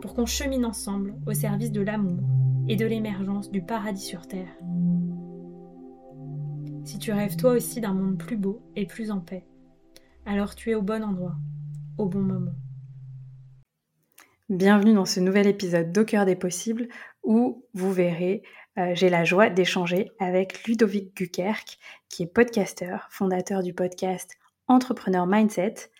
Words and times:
pour 0.00 0.14
qu'on 0.14 0.26
chemine 0.26 0.64
ensemble 0.64 1.14
au 1.26 1.34
service 1.34 1.72
de 1.72 1.80
l'amour 1.80 2.20
et 2.68 2.76
de 2.76 2.86
l'émergence 2.86 3.50
du 3.50 3.62
paradis 3.62 4.04
sur 4.04 4.26
Terre. 4.26 4.56
Si 6.84 6.98
tu 6.98 7.12
rêves 7.12 7.36
toi 7.36 7.52
aussi 7.52 7.80
d'un 7.80 7.92
monde 7.92 8.18
plus 8.18 8.36
beau 8.36 8.62
et 8.76 8.86
plus 8.86 9.10
en 9.10 9.20
paix, 9.20 9.46
alors 10.24 10.54
tu 10.54 10.70
es 10.70 10.74
au 10.74 10.82
bon 10.82 11.02
endroit, 11.02 11.36
au 11.98 12.06
bon 12.06 12.20
moment. 12.20 12.54
Bienvenue 14.48 14.94
dans 14.94 15.04
ce 15.04 15.20
nouvel 15.20 15.46
épisode 15.46 15.92
d'Au 15.92 16.04
cœur 16.04 16.24
des 16.24 16.34
possibles 16.34 16.88
où 17.22 17.64
vous 17.74 17.92
verrez, 17.92 18.42
euh, 18.78 18.92
j'ai 18.94 19.10
la 19.10 19.24
joie 19.24 19.50
d'échanger 19.50 20.10
avec 20.18 20.64
Ludovic 20.64 21.16
Gukerk, 21.16 21.78
qui 22.08 22.24
est 22.24 22.26
podcasteur, 22.26 23.06
fondateur 23.10 23.62
du 23.62 23.74
podcast 23.74 24.36
Entrepreneur 24.66 25.26
Mindset 25.26 25.90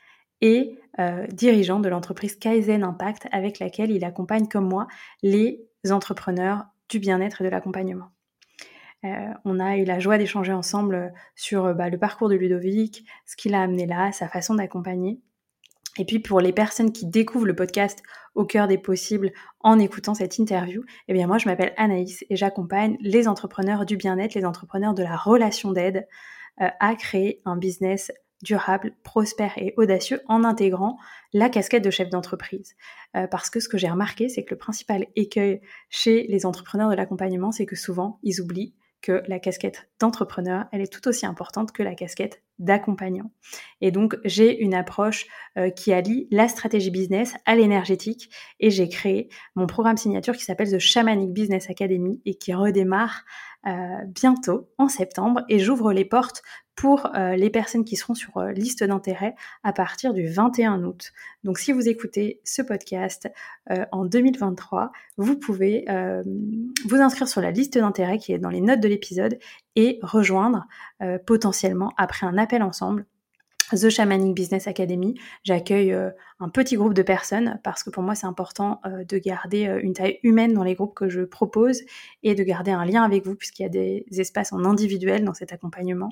et 0.41 0.79
euh, 0.99 1.27
dirigeant 1.29 1.81
de 1.81 1.89
l'entreprise 1.89 2.37
Kaizen 2.37 2.83
Impact 2.83 3.29
avec 3.33 3.59
laquelle 3.59 3.91
il 3.91 4.05
accompagne 4.05 4.49
comme 4.49 4.69
moi 4.69 4.87
les 5.23 5.67
entrepreneurs 5.91 6.65
du 6.89 6.99
bien-être 6.99 7.41
et 7.41 7.45
de 7.45 7.49
l'accompagnement. 7.49 8.11
Euh, 9.05 9.33
on 9.45 9.61
a 9.61 9.77
eu 9.77 9.85
la 9.85 9.99
joie 9.99 10.19
d'échanger 10.19 10.53
ensemble 10.53 11.13
sur 11.35 11.75
bah, 11.75 11.89
le 11.89 11.99
parcours 11.99 12.29
de 12.29 12.35
Ludovic, 12.35 13.05
ce 13.25 13.37
qu'il 13.37 13.55
a 13.55 13.63
amené 13.63 13.87
là, 13.87 14.13
sa 14.13 14.29
façon 14.29 14.55
d'accompagner. 14.55 15.21
Et 15.99 16.05
puis 16.05 16.19
pour 16.21 16.41
les 16.41 16.53
personnes 16.53 16.93
qui 16.93 17.07
découvrent 17.07 17.47
le 17.47 17.57
podcast 17.57 18.03
au 18.35 18.45
cœur 18.45 18.69
des 18.69 18.79
possibles 18.79 19.33
en 19.61 19.79
écoutant 19.79 20.15
cette 20.15 20.39
interview, 20.39 20.85
eh 21.09 21.13
bien 21.13 21.27
moi 21.27 21.39
je 21.39 21.49
m'appelle 21.49 21.75
Anaïs 21.77 22.25
et 22.31 22.37
j'accompagne 22.37 22.97
les 23.01 23.27
entrepreneurs 23.27 23.85
du 23.85 23.97
bien-être, 23.97 24.35
les 24.35 24.45
entrepreneurs 24.45 24.95
de 24.95 25.03
la 25.03 25.17
relation 25.17 25.73
d'aide 25.73 26.07
euh, 26.61 26.69
à 26.79 26.95
créer 26.95 27.43
un 27.45 27.57
business 27.57 28.13
durable, 28.43 28.95
prospère 29.03 29.57
et 29.57 29.75
audacieux 29.77 30.21
en 30.27 30.45
intégrant 30.45 30.99
la 31.33 31.49
casquette 31.49 31.85
de 31.85 31.91
chef 31.91 32.11
d'entreprise. 32.11 32.75
Euh, 33.17 33.27
parce 33.27 33.51
que 33.51 33.61
ce 33.61 33.69
que 33.69 33.79
j'ai 33.79 33.89
remarqué, 33.89 34.29
c'est 34.29 34.45
que 34.45 34.55
le 34.55 34.59
principal 34.59 35.07
écueil 35.17 35.61
chez 35.89 36.27
les 36.29 36.47
entrepreneurs 36.47 36.91
de 36.91 36.95
l'accompagnement, 36.95 37.53
c'est 37.53 37.67
que 37.67 37.77
souvent, 37.77 38.19
ils 38.23 38.41
oublient 38.41 38.75
que 39.03 39.23
la 39.29 39.39
casquette 39.39 39.89
d'entrepreneur, 39.99 40.67
elle 40.73 40.81
est 40.81 40.93
tout 40.93 41.07
aussi 41.09 41.27
importante 41.27 41.73
que 41.73 41.83
la 41.83 41.95
casquette 41.95 42.43
d'accompagnant. 42.61 43.33
Et 43.81 43.91
donc, 43.91 44.17
j'ai 44.25 44.61
une 44.63 44.75
approche 44.75 45.27
euh, 45.59 45.71
qui 45.71 45.93
allie 45.93 46.29
la 46.31 46.47
stratégie 46.47 46.91
business 46.91 47.35
à 47.47 47.57
l'énergétique 47.57 48.31
et 48.61 48.71
j'ai 48.71 48.89
créé 48.89 49.29
mon 49.57 49.67
programme 49.67 49.97
signature 49.97 50.37
qui 50.37 50.45
s'appelle 50.45 50.71
The 50.71 50.79
Shamanic 50.79 51.33
Business 51.33 51.71
Academy 51.71 52.21
et 52.27 52.35
qui 52.35 52.53
redémarre 52.53 53.25
euh, 53.67 53.71
bientôt 54.07 54.69
en 54.79 54.89
septembre 54.89 55.43
et 55.49 55.59
j'ouvre 55.59 55.93
les 55.93 56.05
portes 56.05 56.43
pour 56.77 57.15
euh, 57.15 57.35
les 57.35 57.51
personnes 57.51 57.85
qui 57.85 57.97
seront 57.97 58.15
sur 58.15 58.41
liste 58.43 58.85
d'intérêt 58.85 59.35
à 59.65 59.73
partir 59.73 60.15
du 60.15 60.27
21 60.27 60.85
août. 60.85 61.13
Donc 61.43 61.59
si 61.59 61.73
vous 61.73 61.89
écoutez 61.89 62.41
ce 62.45 62.63
podcast 62.63 63.29
en 63.93 64.05
2023, 64.05 64.93
vous 65.17 65.39
pouvez 65.39 65.85
vous 66.87 66.97
inscrire 66.97 67.29
sur 67.29 67.41
la 67.41 67.51
liste 67.51 67.77
d'intérêt 67.77 68.19
qui 68.19 68.33
est 68.33 68.39
dans 68.39 68.51
les 68.51 68.61
notes 68.61 68.81
de 68.81 68.89
l'épisode 68.89 69.39
rejoindre 70.03 70.67
potentiellement 71.27 71.93
après 71.97 72.27
un 72.27 72.39
appel 72.39 72.63
ensemble 72.63 73.07
The 73.77 73.89
Shamanic 73.89 74.35
Business 74.35 74.67
Academy. 74.67 75.15
J'accueille 75.45 75.93
euh, 75.93 76.11
un 76.41 76.49
petit 76.49 76.77
groupe 76.77 76.95
de 76.95 77.03
personnes 77.03 77.61
parce 77.63 77.83
que 77.83 77.91
pour 77.91 78.03
moi 78.03 78.15
c'est 78.15 78.27
important 78.27 78.81
euh, 78.85 79.05
de 79.05 79.19
garder 79.19 79.67
euh, 79.67 79.81
une 79.83 79.93
taille 79.93 80.19
humaine 80.23 80.53
dans 80.53 80.65
les 80.65 80.75
groupes 80.75 80.95
que 80.95 81.09
je 81.09 81.23
propose 81.23 81.81
et 82.23 82.35
de 82.35 82.43
garder 82.43 82.71
un 82.71 82.85
lien 82.85 83.03
avec 83.03 83.25
vous 83.25 83.35
puisqu'il 83.35 83.63
y 83.63 83.67
a 83.67 83.71
des 83.71 84.05
espaces 84.11 84.53
en 84.53 84.65
individuel 84.65 85.25
dans 85.25 85.35
cet 85.35 85.53
accompagnement. 85.53 86.11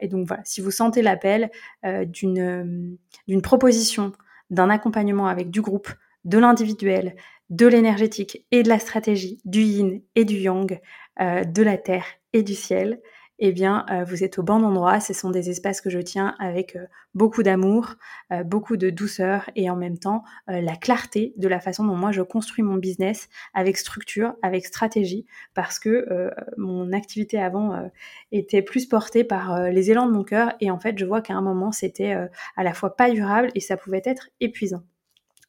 et 0.00 0.08
donc 0.08 0.26
voilà, 0.26 0.42
si 0.44 0.60
vous 0.60 0.70
sentez 0.70 1.02
l'appel 1.02 1.50
d'une 1.84 2.98
proposition, 3.42 4.12
d'un 4.50 4.70
accompagnement 4.70 5.26
avec 5.26 5.50
du 5.50 5.60
groupe, 5.60 5.88
de 6.24 6.38
l'individuel, 6.38 7.16
de 7.50 7.66
l'énergétique 7.66 8.46
et 8.50 8.62
de 8.62 8.68
la 8.68 8.78
stratégie, 8.78 9.40
du 9.44 9.60
yin 9.60 10.00
et 10.14 10.24
du 10.24 10.36
yang, 10.36 10.80
de 11.20 11.62
la 11.62 11.78
terre 11.78 12.06
du 12.42 12.54
ciel, 12.54 13.00
eh 13.38 13.52
bien, 13.52 13.84
euh, 13.90 14.04
vous 14.04 14.24
êtes 14.24 14.38
au 14.38 14.42
bon 14.42 14.64
endroit. 14.64 15.00
Ce 15.00 15.12
sont 15.12 15.30
des 15.30 15.50
espaces 15.50 15.80
que 15.80 15.90
je 15.90 15.98
tiens 15.98 16.34
avec 16.38 16.74
euh, 16.76 16.86
beaucoup 17.14 17.42
d'amour, 17.42 17.94
euh, 18.32 18.42
beaucoup 18.44 18.76
de 18.76 18.88
douceur 18.88 19.50
et 19.56 19.68
en 19.68 19.76
même 19.76 19.98
temps 19.98 20.22
la 20.48 20.76
clarté 20.76 21.34
de 21.36 21.48
la 21.48 21.60
façon 21.60 21.84
dont 21.84 21.96
moi 21.96 22.12
je 22.12 22.22
construis 22.22 22.62
mon 22.62 22.76
business 22.76 23.28
avec 23.54 23.76
structure, 23.76 24.34
avec 24.42 24.66
stratégie, 24.66 25.26
parce 25.54 25.78
que 25.78 26.30
mon 26.56 26.92
activité 26.92 27.40
avant 27.40 27.90
était 28.32 28.62
plus 28.62 28.86
portée 28.86 29.24
par 29.24 29.70
les 29.70 29.90
élans 29.90 30.06
de 30.06 30.12
mon 30.12 30.24
cœur 30.24 30.54
et 30.60 30.70
en 30.70 30.78
fait, 30.78 30.98
je 30.98 31.04
vois 31.04 31.20
qu'à 31.20 31.34
un 31.34 31.42
moment, 31.42 31.72
c'était 31.72 32.12
à 32.56 32.64
la 32.64 32.74
fois 32.74 32.96
pas 32.96 33.10
durable 33.10 33.50
et 33.54 33.60
ça 33.60 33.76
pouvait 33.76 34.02
être 34.04 34.28
épuisant. 34.40 34.82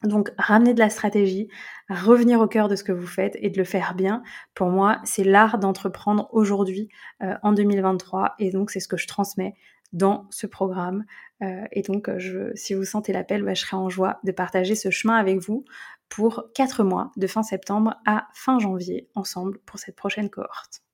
Donc, 0.03 0.31
ramener 0.37 0.73
de 0.73 0.79
la 0.79 0.89
stratégie, 0.89 1.47
revenir 1.89 2.39
au 2.39 2.47
cœur 2.47 2.67
de 2.67 2.75
ce 2.75 2.83
que 2.83 2.91
vous 2.91 3.07
faites 3.07 3.35
et 3.39 3.49
de 3.49 3.57
le 3.57 3.63
faire 3.63 3.95
bien, 3.95 4.21
pour 4.53 4.67
moi, 4.69 4.99
c'est 5.03 5.23
l'art 5.23 5.57
d'entreprendre 5.57 6.29
aujourd'hui, 6.31 6.89
euh, 7.23 7.33
en 7.41 7.51
2023. 7.51 8.35
Et 8.39 8.51
donc, 8.51 8.69
c'est 8.69 8.79
ce 8.79 8.87
que 8.87 8.97
je 8.97 9.07
transmets 9.07 9.55
dans 9.93 10.27
ce 10.29 10.45
programme. 10.45 11.05
Euh, 11.41 11.63
et 11.71 11.81
donc, 11.81 12.09
si 12.55 12.73
vous 12.73 12.85
sentez 12.85 13.11
l'appel, 13.11 13.43
bah, 13.43 13.53
je 13.53 13.61
serai 13.61 13.77
en 13.77 13.89
joie 13.89 14.19
de 14.23 14.31
partager 14.31 14.75
ce 14.75 14.91
chemin 14.91 15.15
avec 15.15 15.39
vous 15.39 15.65
pour 16.09 16.45
quatre 16.53 16.83
mois, 16.83 17.11
de 17.17 17.27
fin 17.27 17.43
septembre 17.43 17.95
à 18.05 18.27
fin 18.33 18.59
janvier, 18.59 19.09
ensemble 19.15 19.59
pour 19.65 19.79
cette 19.79 19.95
prochaine 19.95 20.29
cohorte. 20.29 20.86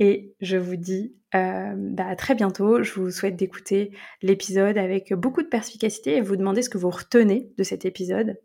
Et 0.00 0.34
je 0.40 0.56
vous 0.56 0.76
dis 0.76 1.14
euh, 1.34 1.74
bah, 1.76 2.08
à 2.08 2.16
très 2.16 2.34
bientôt. 2.34 2.82
Je 2.82 2.92
vous 2.94 3.10
souhaite 3.10 3.36
d'écouter 3.36 3.92
l'épisode 4.22 4.78
avec 4.78 5.12
beaucoup 5.12 5.42
de 5.42 5.48
perspicacité 5.48 6.16
et 6.16 6.20
vous 6.20 6.36
demander 6.36 6.62
ce 6.62 6.70
que 6.70 6.78
vous 6.78 6.90
retenez 6.90 7.52
de 7.56 7.62
cet 7.62 7.84
épisode. 7.84 8.40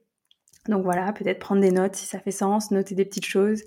Donc 0.67 0.83
voilà, 0.83 1.13
peut-être 1.13 1.39
prendre 1.39 1.61
des 1.61 1.71
notes 1.71 1.95
si 1.95 2.05
ça 2.05 2.19
fait 2.19 2.31
sens, 2.31 2.71
noter 2.71 2.95
des 2.95 3.05
petites 3.05 3.25
choses 3.25 3.63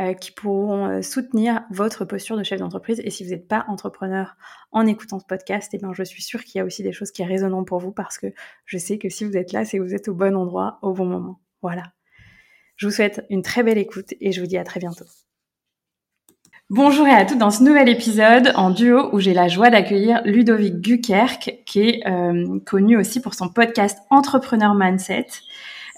euh, 0.00 0.14
qui 0.14 0.32
pourront 0.32 0.86
euh, 0.86 1.02
soutenir 1.02 1.62
votre 1.70 2.04
posture 2.04 2.36
de 2.36 2.42
chef 2.42 2.58
d'entreprise. 2.58 3.00
Et 3.04 3.10
si 3.10 3.24
vous 3.24 3.30
n'êtes 3.30 3.46
pas 3.46 3.64
entrepreneur 3.68 4.36
en 4.72 4.86
écoutant 4.86 5.20
ce 5.20 5.24
podcast, 5.24 5.70
eh 5.72 5.78
ben, 5.78 5.92
je 5.92 6.02
suis 6.02 6.22
sûre 6.22 6.44
qu'il 6.44 6.58
y 6.58 6.62
a 6.62 6.64
aussi 6.64 6.82
des 6.82 6.92
choses 6.92 7.12
qui 7.12 7.24
résonnent 7.24 7.64
pour 7.64 7.78
vous 7.78 7.92
parce 7.92 8.18
que 8.18 8.26
je 8.64 8.78
sais 8.78 8.98
que 8.98 9.08
si 9.08 9.24
vous 9.24 9.36
êtes 9.36 9.52
là, 9.52 9.64
c'est 9.64 9.78
que 9.78 9.82
vous 9.82 9.94
êtes 9.94 10.08
au 10.08 10.14
bon 10.14 10.34
endroit, 10.36 10.78
au 10.82 10.92
bon 10.92 11.06
moment. 11.06 11.40
Voilà. 11.62 11.84
Je 12.76 12.86
vous 12.86 12.92
souhaite 12.92 13.24
une 13.30 13.42
très 13.42 13.62
belle 13.62 13.78
écoute 13.78 14.14
et 14.20 14.32
je 14.32 14.40
vous 14.40 14.46
dis 14.48 14.58
à 14.58 14.64
très 14.64 14.80
bientôt. 14.80 15.06
Bonjour 16.70 17.08
et 17.08 17.10
à 17.10 17.24
toutes 17.24 17.38
dans 17.38 17.50
ce 17.50 17.64
nouvel 17.64 17.88
épisode 17.88 18.52
en 18.54 18.70
duo 18.70 19.10
où 19.12 19.18
j'ai 19.18 19.34
la 19.34 19.48
joie 19.48 19.70
d'accueillir 19.70 20.22
Ludovic 20.24 20.80
Gukerk 20.80 21.64
qui 21.66 21.80
est 21.80 22.06
euh, 22.06 22.60
connu 22.64 22.96
aussi 22.96 23.20
pour 23.20 23.34
son 23.34 23.48
podcast 23.48 23.98
Entrepreneur 24.08 24.72
Mindset. 24.72 25.26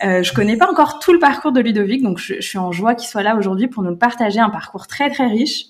Euh, 0.02 0.22
je 0.22 0.32
connais 0.32 0.56
pas 0.56 0.70
encore 0.70 0.98
tout 0.98 1.12
le 1.12 1.18
parcours 1.18 1.52
de 1.52 1.60
Ludovic, 1.60 2.02
donc 2.02 2.16
je, 2.16 2.40
suis 2.40 2.56
en 2.56 2.72
joie 2.72 2.94
qu'il 2.94 3.06
soit 3.06 3.22
là 3.22 3.36
aujourd'hui 3.36 3.68
pour 3.68 3.82
nous 3.82 3.94
partager 3.96 4.40
un 4.40 4.48
parcours 4.48 4.86
très 4.86 5.10
très 5.10 5.26
riche. 5.26 5.66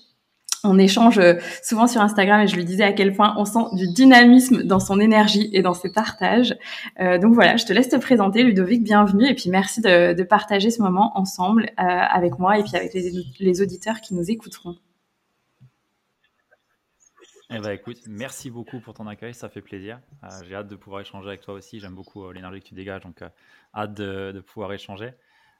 On 0.63 0.79
échange 0.79 1.19
euh, 1.19 1.33
souvent 1.61 1.87
sur 1.87 1.99
Instagram 1.99 2.39
et 2.39 2.47
je 2.47 2.55
lui 2.55 2.63
disais 2.63 2.85
à 2.85 2.93
quel 2.93 3.13
point 3.13 3.35
on 3.37 3.43
sent 3.43 3.75
du 3.75 3.89
dynamisme 3.89 4.63
dans 4.63 4.79
son 4.79 5.01
énergie 5.01 5.49
et 5.51 5.61
dans 5.61 5.73
ses 5.73 5.91
partages. 5.91 6.55
Donc 6.97 7.33
voilà, 7.33 7.57
je 7.57 7.65
te 7.65 7.73
laisse 7.73 7.89
te 7.89 7.97
présenter, 7.97 8.41
Ludovic, 8.43 8.85
bienvenue 8.85 9.27
et 9.27 9.35
puis 9.35 9.49
merci 9.49 9.81
de, 9.81 10.23
partager 10.23 10.71
ce 10.71 10.81
moment 10.81 11.11
ensemble 11.15 11.71
avec 11.75 12.39
moi 12.39 12.57
et 12.57 12.63
puis 12.63 12.77
avec 12.77 12.93
les 12.93 13.61
auditeurs 13.61 13.99
qui 13.99 14.15
nous 14.15 14.31
écouteront. 14.31 14.77
Eh 17.55 17.59
ben, 17.59 17.69
écoute, 17.69 17.99
merci 18.07 18.49
beaucoup 18.49 18.79
pour 18.79 18.95
ton 18.95 19.05
accueil, 19.05 19.35
ça 19.35 19.47
fait 19.47 19.61
plaisir. 19.61 20.01
Euh, 20.23 20.27
j'ai 20.43 20.55
hâte 20.55 20.67
de 20.67 20.75
pouvoir 20.75 21.01
échanger 21.01 21.27
avec 21.27 21.41
toi 21.41 21.53
aussi. 21.53 21.79
J'aime 21.79 21.93
beaucoup 21.93 22.25
euh, 22.25 22.33
l'énergie 22.33 22.61
que 22.61 22.65
tu 22.65 22.73
dégages, 22.73 23.03
donc 23.03 23.21
euh, 23.21 23.29
hâte 23.75 23.93
de, 23.93 24.41
pouvoir 24.41 24.73
échanger. 24.73 25.13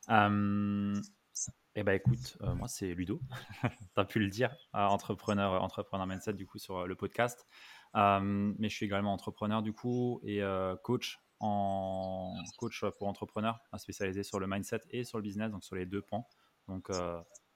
Eh 0.09 1.83
ben 1.83 1.93
écoute, 1.93 2.37
moi 2.41 2.67
c'est 2.67 2.93
Ludo, 2.93 3.19
tu 3.95 3.99
as 3.99 4.05
pu 4.05 4.19
le 4.19 4.29
dire, 4.29 4.55
entrepreneur, 4.73 5.61
entrepreneur 5.61 6.05
mindset 6.07 6.33
du 6.33 6.47
coup 6.47 6.57
sur 6.57 6.87
le 6.87 6.95
podcast. 6.95 7.47
mais 7.95 8.69
je 8.69 8.75
suis 8.75 8.85
également 8.85 9.13
entrepreneur 9.13 9.61
du 9.61 9.73
coup 9.73 10.19
et 10.23 10.41
coach 10.83 11.19
en 11.39 12.35
coach 12.57 12.83
pour 12.99 13.07
entrepreneurs, 13.07 13.59
spécialisé 13.77 14.23
sur 14.23 14.39
le 14.39 14.45
mindset 14.47 14.81
et 14.91 15.03
sur 15.03 15.17
le 15.17 15.23
business, 15.23 15.51
donc 15.51 15.63
sur 15.63 15.75
les 15.75 15.87
deux 15.87 16.01
pans. 16.01 16.27
Donc 16.67 16.91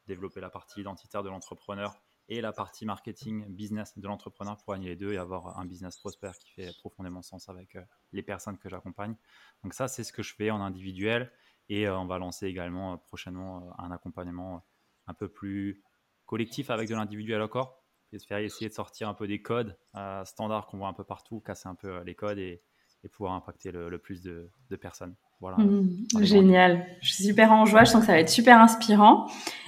développer 0.07 0.41
la 0.41 0.49
partie 0.49 0.81
identitaire 0.81 1.21
de 1.21 1.29
l'entrepreneur 1.29 1.95
et 2.29 2.41
la 2.41 2.51
partie 2.51 2.85
marketing 2.85 3.45
business 3.47 3.97
de 3.97 4.07
l'entrepreneur 4.07 4.57
pour 4.57 4.73
gagner 4.73 4.89
les 4.89 4.95
deux 4.95 5.13
et 5.13 5.17
avoir 5.17 5.57
un 5.59 5.65
business 5.65 5.97
prospère 5.97 6.37
qui 6.37 6.51
fait 6.51 6.71
profondément 6.79 7.21
sens 7.21 7.47
avec 7.49 7.75
euh, 7.75 7.81
les 8.11 8.21
personnes 8.21 8.57
que 8.57 8.69
j'accompagne. 8.69 9.15
Donc 9.63 9.73
ça, 9.73 9.87
c'est 9.87 10.03
ce 10.03 10.11
que 10.11 10.23
je 10.23 10.33
fais 10.35 10.51
en 10.51 10.61
individuel 10.61 11.31
et 11.69 11.87
euh, 11.87 11.97
on 11.97 12.05
va 12.05 12.17
lancer 12.17 12.47
également 12.47 12.93
euh, 12.93 12.97
prochainement 12.97 13.73
un 13.79 13.91
accompagnement 13.91 14.65
un 15.07 15.13
peu 15.13 15.29
plus 15.29 15.81
collectif 16.25 16.69
avec 16.69 16.89
de 16.89 16.95
l'individuel 16.95 17.41
encore. 17.41 17.83
Essayer 18.11 18.69
de 18.69 18.73
sortir 18.73 19.09
un 19.09 19.13
peu 19.13 19.27
des 19.27 19.41
codes 19.41 19.77
standards 20.23 20.67
qu'on 20.67 20.77
voit 20.77 20.87
un 20.87 20.93
peu 20.93 21.03
partout, 21.03 21.41
casser 21.41 21.67
un 21.67 21.75
peu 21.75 22.01
les 22.03 22.15
codes 22.15 22.39
et, 22.39 22.63
pouvoir 23.11 23.33
impacter 23.33 23.71
le, 23.71 23.97
plus 23.99 24.21
de 24.21 24.75
personnes. 24.79 25.15
Mmh, 25.39 26.23
génial. 26.23 26.83
Je 27.01 27.13
suis 27.13 27.23
super 27.25 27.51
en 27.51 27.65
joie. 27.65 27.83
Je 27.83 27.91
sens 27.91 28.01
que 28.01 28.07
ça 28.07 28.13
va 28.13 28.19
être 28.19 28.29
super 28.29 28.59
inspirant. 28.59 29.27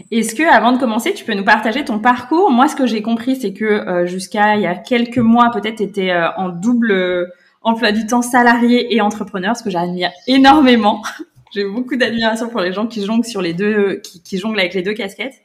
Est-ce 0.09 0.33
que, 0.33 0.43
avant 0.43 0.71
de 0.71 0.79
commencer, 0.79 1.13
tu 1.13 1.25
peux 1.25 1.35
nous 1.35 1.43
partager 1.43 1.85
ton 1.85 1.99
parcours? 1.99 2.49
Moi, 2.49 2.67
ce 2.67 2.75
que 2.75 2.87
j'ai 2.87 3.03
compris, 3.03 3.35
c'est 3.35 3.53
que 3.53 3.65
euh, 3.65 4.07
jusqu'à 4.07 4.55
il 4.55 4.63
y 4.63 4.67
a 4.67 4.75
quelques 4.75 5.19
mois, 5.19 5.51
peut-être, 5.51 5.75
tu 5.75 5.83
étais 5.83 6.09
euh, 6.09 6.27
en 6.37 6.49
double 6.49 6.91
euh, 6.91 7.27
emploi 7.61 7.91
du 7.91 8.07
temps 8.07 8.23
salarié 8.23 8.95
et 8.95 9.01
entrepreneur, 9.01 9.55
ce 9.55 9.61
que 9.61 9.69
j'admire 9.69 10.09
énormément. 10.25 11.03
j'ai 11.53 11.65
beaucoup 11.65 11.95
d'admiration 11.97 12.49
pour 12.49 12.61
les 12.61 12.73
gens 12.73 12.87
qui 12.87 13.05
jonglent 13.05 13.25
sur 13.25 13.43
les 13.43 13.53
deux, 13.53 13.97
qui, 13.97 14.23
qui 14.23 14.39
jonglent 14.39 14.59
avec 14.59 14.73
les 14.73 14.81
deux 14.81 14.93
casquettes. 14.93 15.35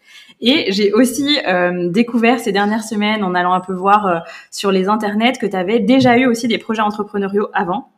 Et 0.41 0.73
j'ai 0.73 0.93
aussi 0.93 1.39
découvert 1.91 2.41
ces 2.41 2.53
dernières 2.53 2.83
semaines, 2.83 3.23
en 3.25 3.35
allant 3.35 3.55
un 3.55 3.61
peu 3.61 3.73
voir 3.73 4.25
sur 4.51 4.73
les 4.73 4.89
internets, 4.89 5.39
que 5.41 5.47
tu 5.47 5.57
avais 5.57 5.79
déjà 5.79 6.19
eu 6.19 6.27
aussi 6.27 6.49
des 6.49 6.59
projets 6.59 6.83
entrepreneuriaux 6.83 7.49
avant. 7.55 7.94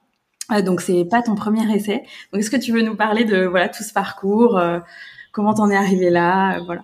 Euh, 0.53 0.63
donc 0.63 0.81
c'est 0.81 1.05
pas 1.05 1.23
ton 1.23 1.35
premier 1.35 1.73
essai. 1.75 2.07
Donc 2.33 2.41
est-ce 2.41 2.51
que 2.51 2.57
tu 2.57 2.73
veux 2.73 2.83
nous 2.83 2.97
parler 2.97 3.25
de 3.25 3.45
voilà 3.45 3.69
tout 3.69 3.83
ce 3.83 3.93
parcours, 3.93 4.59
euh, 4.59 4.81
comment 5.33 5.55
t'en 5.55 5.71
es 5.71 5.77
arrivé 5.77 6.11
là, 6.11 6.59
euh, 6.59 6.65
voilà. 6.65 6.83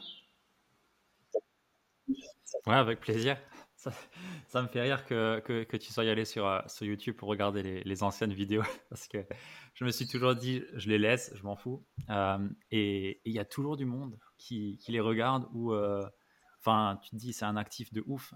Ouais, 2.67 2.75
avec 2.75 3.01
plaisir. 3.01 3.37
Ça, 4.47 4.63
me 4.63 4.69
fait 4.69 4.83
rire 4.83 5.05
que, 5.07 5.41
que, 5.41 5.77
tu 5.77 5.93
sois 5.93 6.05
allé 6.05 6.25
sur, 6.25 6.63
sur 6.69 6.87
YouTube 6.87 7.17
pour 7.17 7.29
regarder 7.29 7.83
les, 7.85 8.03
anciennes 8.05 8.33
vidéos 8.33 8.63
parce 8.91 9.09
que 9.09 9.27
je 9.75 9.85
me 9.85 9.91
suis 9.91 10.07
toujours 10.07 10.37
dit, 10.37 10.63
je 10.75 10.89
les 10.89 10.99
laisse, 10.99 11.33
je 11.35 11.43
m'en 11.43 11.57
fous. 11.57 11.85
et 12.71 13.21
il 13.25 13.33
y 13.33 13.41
a 13.41 13.45
toujours 13.45 13.77
du 13.77 13.85
monde 13.85 14.17
qui, 14.39 14.79
qui 14.79 14.93
les 14.93 15.01
regarde 15.01 15.49
ou, 15.53 15.75
enfin, 16.61 17.01
tu 17.03 17.11
te 17.11 17.17
dis, 17.17 17.33
c'est 17.33 17.45
un 17.45 17.57
actif 17.57 17.93
de 17.93 18.05
ouf. 18.07 18.33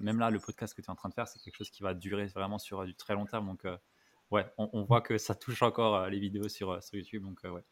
même 0.00 0.18
là, 0.18 0.30
le 0.30 0.38
podcast 0.38 0.74
que 0.74 0.80
tu 0.80 0.86
es 0.86 0.90
en 0.90 0.96
train 0.96 1.10
de 1.10 1.14
faire, 1.14 1.28
c'est 1.28 1.40
quelque 1.40 1.56
chose 1.56 1.70
qui 1.70 1.82
va 1.82 1.92
durer 1.92 2.24
vraiment 2.28 2.58
sur 2.58 2.86
du 2.86 2.94
très 2.94 3.12
long 3.12 3.26
terme. 3.26 3.46
Donc, 3.46 3.66
ouais, 4.30 4.46
on, 4.58 4.82
voit 4.84 5.00
que 5.00 5.18
ça 5.18 5.34
touche 5.34 5.62
encore 5.62 5.96
euh, 5.96 6.08
les 6.08 6.18
vidéos 6.18 6.48
sur, 6.48 6.70
euh, 6.70 6.80
sur 6.80 6.96
YouTube. 6.96 7.22
Donc, 7.22 7.44
euh, 7.44 7.50
ouais. 7.50 7.64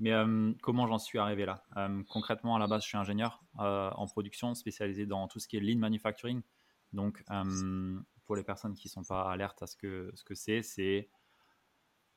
Mais 0.00 0.12
comment 0.60 0.88
j'en 0.88 0.98
suis 0.98 1.20
arrivé 1.20 1.46
là? 1.46 1.62
Concrètement, 2.08 2.56
à 2.56 2.58
la 2.58 2.66
base, 2.66 2.82
je 2.82 2.88
suis 2.88 2.98
ingénieur 2.98 3.44
en 3.54 4.06
production 4.08 4.52
spécialisé 4.56 5.06
dans 5.06 5.28
tout 5.28 5.38
ce 5.38 5.46
qui 5.46 5.56
est 5.56 5.60
lean 5.60 5.78
manufacturing. 5.78 6.42
Donc, 6.92 7.22
pour 8.24 8.34
les 8.34 8.42
personnes 8.42 8.74
qui 8.74 8.88
ne 8.88 8.90
sont 8.90 9.04
pas 9.04 9.30
alertes 9.30 9.62
à 9.62 9.68
ce 9.68 9.76
que 9.76 10.10
ce 10.16 10.24
que 10.24 10.34
c'est, 10.34 10.62
c'est 10.62 11.08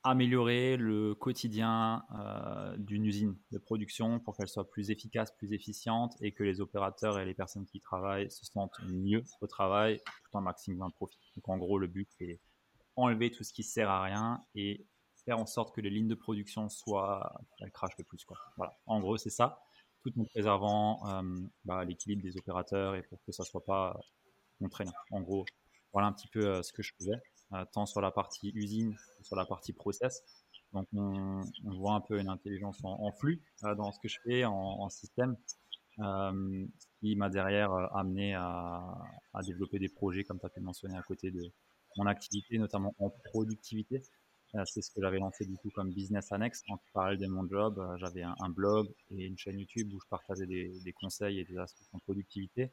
améliorer 0.02 0.76
le 0.76 1.14
quotidien 1.14 2.04
d'une 2.80 3.06
usine 3.06 3.38
de 3.52 3.60
production 3.60 4.20
pour 4.20 4.36
qu'elle 4.36 4.48
soit 4.48 4.68
plus 4.68 4.90
efficace, 4.90 5.32
plus 5.38 5.54
efficiente 5.54 6.16
et 6.20 6.32
que 6.32 6.42
les 6.42 6.62
opérateurs 6.62 7.20
et 7.20 7.26
les 7.26 7.36
personnes 7.36 7.68
qui 7.68 7.80
travaillent 7.80 8.32
se 8.32 8.44
sentent 8.44 8.80
mieux 8.88 9.24
au 9.40 9.46
travail 9.46 10.02
tout 10.24 10.36
en 10.36 10.42
maximum 10.42 10.92
profit. 10.94 11.20
Donc 11.36 11.48
en 11.48 11.60
gros, 11.60 11.78
le 11.78 11.86
but 11.86 12.10
c'est 12.18 12.40
enlever 12.98 13.32
tout 13.32 13.44
ce 13.44 13.54
qui 13.54 13.64
sert 13.64 13.90
à 13.90 14.02
rien 14.02 14.44
et 14.56 14.86
faire 15.24 15.40
en 15.40 15.46
sorte 15.46 15.74
que 15.74 15.82
les 15.82 15.90
lignes 15.90 16.08
de 16.08 16.16
production 16.16 16.68
soient 16.68 17.32
elles 17.60 17.72
crachent 17.72 17.98
le 17.98 18.04
plus 18.04 18.26
quoi. 18.26 18.38
Voilà. 18.58 18.78
En 18.86 19.00
gros, 19.00 19.18
c'est 19.18 19.30
ça, 19.30 19.62
tout 20.02 20.12
en 20.20 20.26
préservant 20.26 21.08
euh, 21.08 21.48
bah, 21.64 21.86
l'équilibre 21.86 22.24
des 22.24 22.38
opérateurs 22.38 22.96
et 22.96 23.04
pour 23.04 23.24
que 23.24 23.32
ça 23.32 23.44
soit 23.44 23.64
pas 23.64 24.00
contraignant. 24.60 24.94
En 25.12 25.22
gros, 25.22 25.46
voilà 25.94 26.08
un 26.08 26.14
petit 26.14 26.28
peu 26.28 26.46
euh, 26.48 26.64
ce 26.64 26.74
que 26.74 26.82
je 26.82 26.94
faisais, 26.98 27.22
euh, 27.54 27.64
tant 27.72 27.86
sur 27.86 28.02
la 28.02 28.12
partie 28.12 28.52
usine 28.56 28.96
que 29.18 29.24
sur 29.24 29.36
la 29.36 29.46
partie 29.46 29.74
process. 29.74 30.24
Donc 30.74 30.88
on, 30.94 31.44
voit 31.64 31.94
un 31.94 32.02
peu 32.02 32.20
une 32.20 32.30
intelligence 32.30 32.80
en, 32.84 33.12
flux 33.14 33.42
dans 33.78 33.92
ce 33.92 34.00
que 34.00 34.10
je 34.10 34.20
fais 34.26 34.44
en, 34.44 34.90
système, 34.90 35.38
ce 35.98 36.88
qui 37.00 37.16
m'a 37.16 37.30
derrière 37.30 37.72
amené 37.96 38.34
à, 38.34 38.84
à, 39.34 39.42
développer 39.44 39.80
des 39.80 39.88
projets 39.88 40.26
comme 40.26 40.40
tu 40.40 40.46
as 40.46 40.50
pu 40.50 40.60
mentionner 40.60 40.98
à 40.98 41.02
côté 41.04 41.32
de, 41.32 41.50
mon 41.98 42.06
activité, 42.06 42.58
notamment 42.58 42.96
en 43.00 43.10
productivité. 43.10 44.02
Euh, 44.56 44.64
c'est 44.66 44.82
ce 44.82 44.92
que 44.92 45.02
j'avais 45.02 45.20
lancé 45.20 45.46
du 45.46 45.58
coup 45.58 45.70
comme 45.72 45.92
business 45.92 46.32
annexe. 46.32 46.64
En 46.70 46.78
parallèle 46.94 47.20
de 47.20 47.28
mon 47.28 47.48
job, 47.48 47.80
euh, 47.80 47.98
j'avais 47.98 48.24
un, 48.24 48.50
blog 48.50 48.88
et 49.12 49.26
une 49.26 49.38
chaîne 49.38 49.60
YouTube 49.60 49.92
où 49.94 50.00
je 50.00 50.08
partageais 50.10 50.46
des, 50.46 50.94
conseils 50.94 51.40
et 51.40 51.44
des 51.44 51.58
astuces 51.58 51.90
en 51.94 52.00
productivité. 52.00 52.72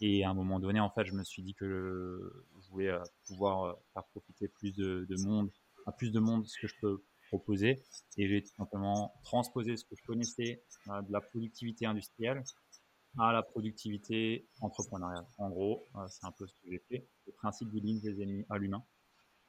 Et 0.00 0.24
à 0.24 0.30
un 0.30 0.34
moment 0.34 0.60
donné, 0.60 0.80
en 0.80 0.90
fait, 0.90 1.04
je 1.06 1.14
me 1.14 1.24
suis 1.24 1.42
dit 1.42 1.54
que 1.54 2.46
je 2.60 2.68
voulais 2.70 2.88
euh, 2.88 3.02
pouvoir 3.26 3.76
faire 3.94 4.04
profiter 4.04 4.48
plus 4.48 4.72
de, 4.72 5.06
monde, 5.24 5.50
à 5.86 5.92
plus 5.92 6.12
de 6.12 6.20
monde 6.20 6.46
ce 6.46 6.60
que 6.60 6.68
je 6.68 6.74
peux 6.80 7.02
proposer. 7.28 7.82
Et 8.16 8.28
j'ai 8.28 8.42
tout 8.42 8.54
simplement 8.56 9.12
transposé 9.24 9.76
ce 9.76 9.84
que 9.84 9.96
je 9.96 10.04
connaissais 10.06 10.62
de 10.86 11.12
la 11.12 11.20
productivité 11.20 11.84
industrielle 11.84 12.42
à 13.16 13.32
la 13.32 13.42
productivité 13.42 14.48
entrepreneuriale. 14.60 15.26
En 15.38 15.50
gros, 15.50 15.86
c'est 16.08 16.26
un 16.26 16.32
peu 16.32 16.46
ce 16.46 16.54
que 16.54 16.70
j'ai 16.70 16.82
fait 16.88 17.08
le 17.28 17.32
principe 17.34 17.70
du 17.70 17.80
lean, 17.80 18.00
je 18.02 18.10
les 18.10 18.22
ai 18.22 18.26
mis 18.26 18.44
à 18.48 18.58
l'humain. 18.58 18.82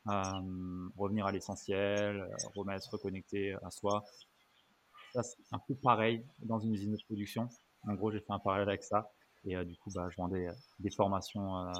Euh, 0.08 0.90
revenir 0.98 1.26
à 1.26 1.32
l'essentiel, 1.32 2.22
euh, 2.22 2.28
remettre, 2.56 2.84
se 2.84 2.90
reconnecter 2.90 3.56
à 3.64 3.72
soi. 3.72 4.04
Ça, 5.14 5.24
c'est 5.24 5.38
un 5.52 5.60
peu 5.60 5.76
pareil 5.76 6.26
dans 6.40 6.60
une 6.60 6.74
usine 6.74 6.92
de 6.92 7.04
production. 7.06 7.50
En 7.84 7.94
gros, 7.96 8.12
j'ai 8.12 8.20
fait 8.20 8.32
un 8.32 8.40
parallèle 8.40 8.70
avec 8.70 8.84
ça. 8.84 9.12
Et 9.46 9.56
euh, 9.56 9.64
du 9.64 9.76
coup, 9.78 9.92
bah, 9.94 10.08
je 10.10 10.18
vendais 10.18 10.48
des 10.80 10.92
formations 10.92 11.72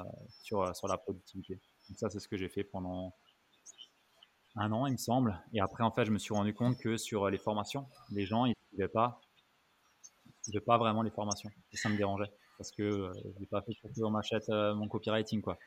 sur, 0.42 0.74
sur 0.74 0.88
la 0.88 0.96
productivité. 0.96 1.60
Donc 1.88 1.98
ça, 1.98 2.08
c'est 2.08 2.20
ce 2.20 2.28
que 2.28 2.36
j'ai 2.36 2.48
fait 2.48 2.64
pendant 2.64 3.14
un 4.56 4.72
an, 4.72 4.86
il 4.86 4.92
me 4.92 4.98
semble. 4.98 5.40
Et 5.52 5.60
après, 5.60 5.84
en 5.84 5.90
fait, 5.90 6.04
je 6.04 6.10
me 6.10 6.18
suis 6.18 6.34
rendu 6.34 6.54
compte 6.54 6.78
que 6.78 6.96
sur 6.96 7.28
les 7.30 7.38
formations, 7.38 7.86
les 8.10 8.26
gens, 8.26 8.46
ils 8.46 8.54
ne 8.78 8.86
pas, 8.86 9.20
pas 10.66 10.78
vraiment 10.78 11.02
les 11.02 11.10
formations. 11.10 11.50
Et 11.72 11.76
ça 11.76 11.88
me 11.88 11.96
dérangeait. 11.96 12.30
Parce 12.58 12.72
que 12.72 13.10
je 13.14 13.40
n'ai 13.40 13.46
pas 13.46 13.62
fait 13.62 13.72
pour 13.80 13.90
qu'on 13.92 14.10
m'achète 14.10 14.48
mon 14.48 14.88
copywriting, 14.88 15.40
quoi. 15.40 15.58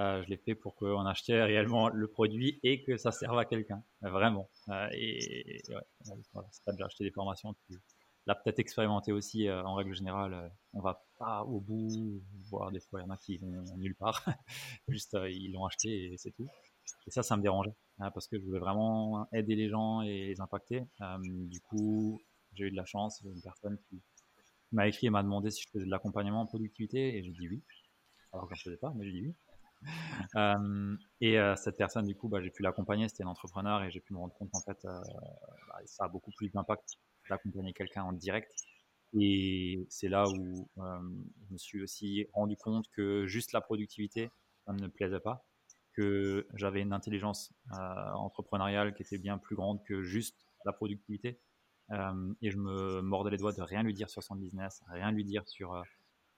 Euh, 0.00 0.22
je 0.24 0.28
l'ai 0.28 0.36
fait 0.36 0.54
pour 0.54 0.74
qu'on 0.74 1.06
achète 1.06 1.26
réellement 1.48 1.88
le 1.88 2.08
produit 2.08 2.58
et 2.62 2.82
que 2.82 2.96
ça 2.96 3.12
serve 3.12 3.38
à 3.38 3.44
quelqu'un, 3.44 3.82
euh, 4.04 4.10
vraiment. 4.10 4.48
Euh, 4.68 4.88
et, 4.92 5.62
ouais, 5.68 6.14
si 6.50 6.60
tu 6.66 6.72
déjà 6.72 6.86
acheté 6.86 7.04
des 7.04 7.12
formations, 7.12 7.54
tu 7.68 7.80
l'as 8.26 8.34
peut-être 8.34 8.58
expérimenté 8.58 9.12
aussi. 9.12 9.48
en 9.50 9.74
règle 9.74 9.94
générale, 9.94 10.50
on 10.72 10.80
va 10.80 11.04
pas 11.18 11.44
au 11.44 11.60
bout, 11.60 12.22
voire 12.50 12.72
des 12.72 12.80
fois 12.80 13.00
il 13.00 13.04
y 13.04 13.06
en 13.06 13.10
a 13.10 13.16
qui 13.16 13.38
vont 13.38 13.62
nulle 13.76 13.94
part. 13.94 14.24
Juste 14.88 15.16
ils 15.28 15.52
l'ont 15.52 15.66
acheté 15.66 16.12
et 16.12 16.16
c'est 16.16 16.32
tout. 16.32 16.48
Et 17.06 17.10
ça, 17.10 17.22
ça 17.22 17.36
me 17.36 17.42
dérangeait 17.42 17.74
hein, 17.98 18.10
parce 18.10 18.26
que 18.26 18.38
je 18.38 18.44
voulais 18.44 18.58
vraiment 18.58 19.28
aider 19.32 19.54
les 19.54 19.68
gens 19.68 20.02
et 20.02 20.26
les 20.26 20.40
impacter. 20.40 20.84
du 21.22 21.60
coup, 21.60 22.20
j'ai 22.54 22.64
eu 22.64 22.70
de 22.70 22.76
la 22.76 22.86
chance. 22.86 23.22
Une 23.24 23.42
personne 23.42 23.78
qui 23.88 24.02
m'a 24.72 24.88
écrit 24.88 25.06
et 25.06 25.10
m'a 25.10 25.22
demandé 25.22 25.50
si 25.50 25.62
je 25.62 25.68
faisais 25.70 25.84
de 25.84 25.90
l'accompagnement 25.90 26.42
en 26.42 26.46
productivité 26.46 27.16
et 27.16 27.22
j'ai 27.22 27.32
dit 27.32 27.48
oui. 27.48 27.62
Alors 28.32 28.48
que 28.48 28.54
je 28.54 28.60
ne 28.60 28.64
faisais 28.64 28.80
pas, 28.80 28.92
mais 28.96 29.04
j'ai 29.04 29.12
dit 29.12 29.22
oui. 29.26 29.34
Euh, 30.36 30.96
et 31.20 31.38
euh, 31.38 31.54
cette 31.56 31.76
personne, 31.76 32.06
du 32.06 32.16
coup, 32.16 32.28
bah, 32.28 32.40
j'ai 32.42 32.50
pu 32.50 32.62
l'accompagner. 32.62 33.08
C'était 33.08 33.24
un 33.24 33.28
entrepreneur 33.28 33.82
et 33.82 33.90
j'ai 33.90 34.00
pu 34.00 34.14
me 34.14 34.18
rendre 34.18 34.34
compte 34.34 34.50
qu'en 34.50 34.60
fait, 34.62 34.84
euh, 34.84 35.00
bah, 35.68 35.78
ça 35.84 36.04
a 36.04 36.08
beaucoup 36.08 36.30
plus 36.32 36.48
d'impact 36.48 36.98
d'accompagner 37.28 37.72
quelqu'un 37.72 38.02
en 38.02 38.12
direct. 38.12 38.50
Et 39.18 39.86
c'est 39.90 40.08
là 40.08 40.24
où 40.28 40.68
je 40.76 41.52
me 41.52 41.58
suis 41.58 41.82
aussi 41.82 42.26
rendu 42.32 42.56
compte 42.56 42.86
que 42.90 43.26
juste 43.26 43.52
la 43.52 43.60
productivité, 43.60 44.30
ça 44.66 44.72
ne 44.72 44.82
me 44.82 44.88
plaisait 44.88 45.20
pas. 45.20 45.46
Que 45.92 46.48
j'avais 46.54 46.80
une 46.80 46.92
intelligence 46.92 47.52
entrepreneuriale 47.70 48.94
qui 48.94 49.02
était 49.02 49.18
bien 49.18 49.38
plus 49.38 49.54
grande 49.54 49.84
que 49.84 50.02
juste 50.02 50.44
la 50.64 50.72
productivité. 50.72 51.40
Et 51.90 52.50
je 52.50 52.56
me 52.56 53.02
mordais 53.02 53.30
les 53.30 53.36
doigts 53.36 53.52
de 53.52 53.62
rien 53.62 53.82
lui 53.82 53.94
dire 53.94 54.08
sur 54.10 54.22
son 54.22 54.36
business, 54.36 54.82
rien 54.88 55.10
lui 55.10 55.24
dire 55.24 55.46
sur 55.46 55.82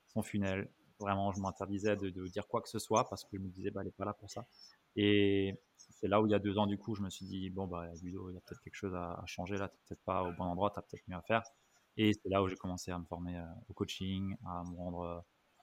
son 0.08 0.22
funnel, 0.22 0.68
Vraiment, 0.98 1.30
je 1.32 1.40
m'interdisais 1.40 1.96
de, 1.96 2.26
dire 2.28 2.46
quoi 2.48 2.62
que 2.62 2.68
ce 2.68 2.78
soit 2.78 3.06
parce 3.08 3.24
que 3.24 3.36
je 3.36 3.42
me 3.42 3.48
disais, 3.48 3.70
bah, 3.70 3.80
elle 3.82 3.88
n'est 3.88 3.92
pas 3.92 4.06
là 4.06 4.14
pour 4.14 4.30
ça. 4.30 4.46
Et 4.96 5.60
c'est 5.78 6.08
là 6.08 6.22
où 6.22 6.26
il 6.26 6.30
y 6.30 6.34
a 6.34 6.38
deux 6.38 6.56
ans, 6.58 6.66
du 6.66 6.78
coup, 6.78 6.94
je 6.94 7.02
me 7.02 7.10
suis 7.10 7.26
dit, 7.26 7.50
bon, 7.50 7.66
bah, 7.66 7.86
il 8.02 8.12
y 8.12 8.16
a 8.16 8.40
peut-être 8.40 8.62
quelque 8.62 8.74
chose 8.74 8.94
à, 8.94 9.22
changer 9.26 9.56
là, 9.58 9.68
tu 9.68 9.76
peut-être 9.86 10.02
pas 10.04 10.22
au 10.22 10.32
bon 10.32 10.44
endroit, 10.44 10.70
tu 10.70 10.78
as 10.78 10.82
peut-être 10.82 11.06
mieux 11.08 11.16
à 11.16 11.22
faire. 11.22 11.42
Et 11.98 12.12
c'est 12.14 12.28
là 12.30 12.42
où 12.42 12.48
j'ai 12.48 12.56
commencé 12.56 12.90
à 12.90 12.98
me 12.98 13.04
former 13.04 13.36
euh, 13.36 13.44
au 13.68 13.74
coaching, 13.74 14.36
à 14.46 14.62
me 14.64 14.76
rendre 14.76 15.00
euh, 15.00 15.20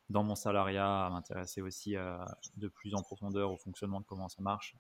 dans 0.10 0.24
mon 0.24 0.36
salariat, 0.36 1.08
à 1.08 1.10
m'intéresser 1.10 1.62
aussi 1.62 1.96
euh, 1.96 2.18
de 2.58 2.68
plus 2.68 2.94
en 2.94 3.02
profondeur 3.02 3.52
au 3.52 3.58
fonctionnement 3.58 4.02
de 4.02 4.06
comment 4.06 4.30
ça 4.30 4.42
marche, 4.42 4.76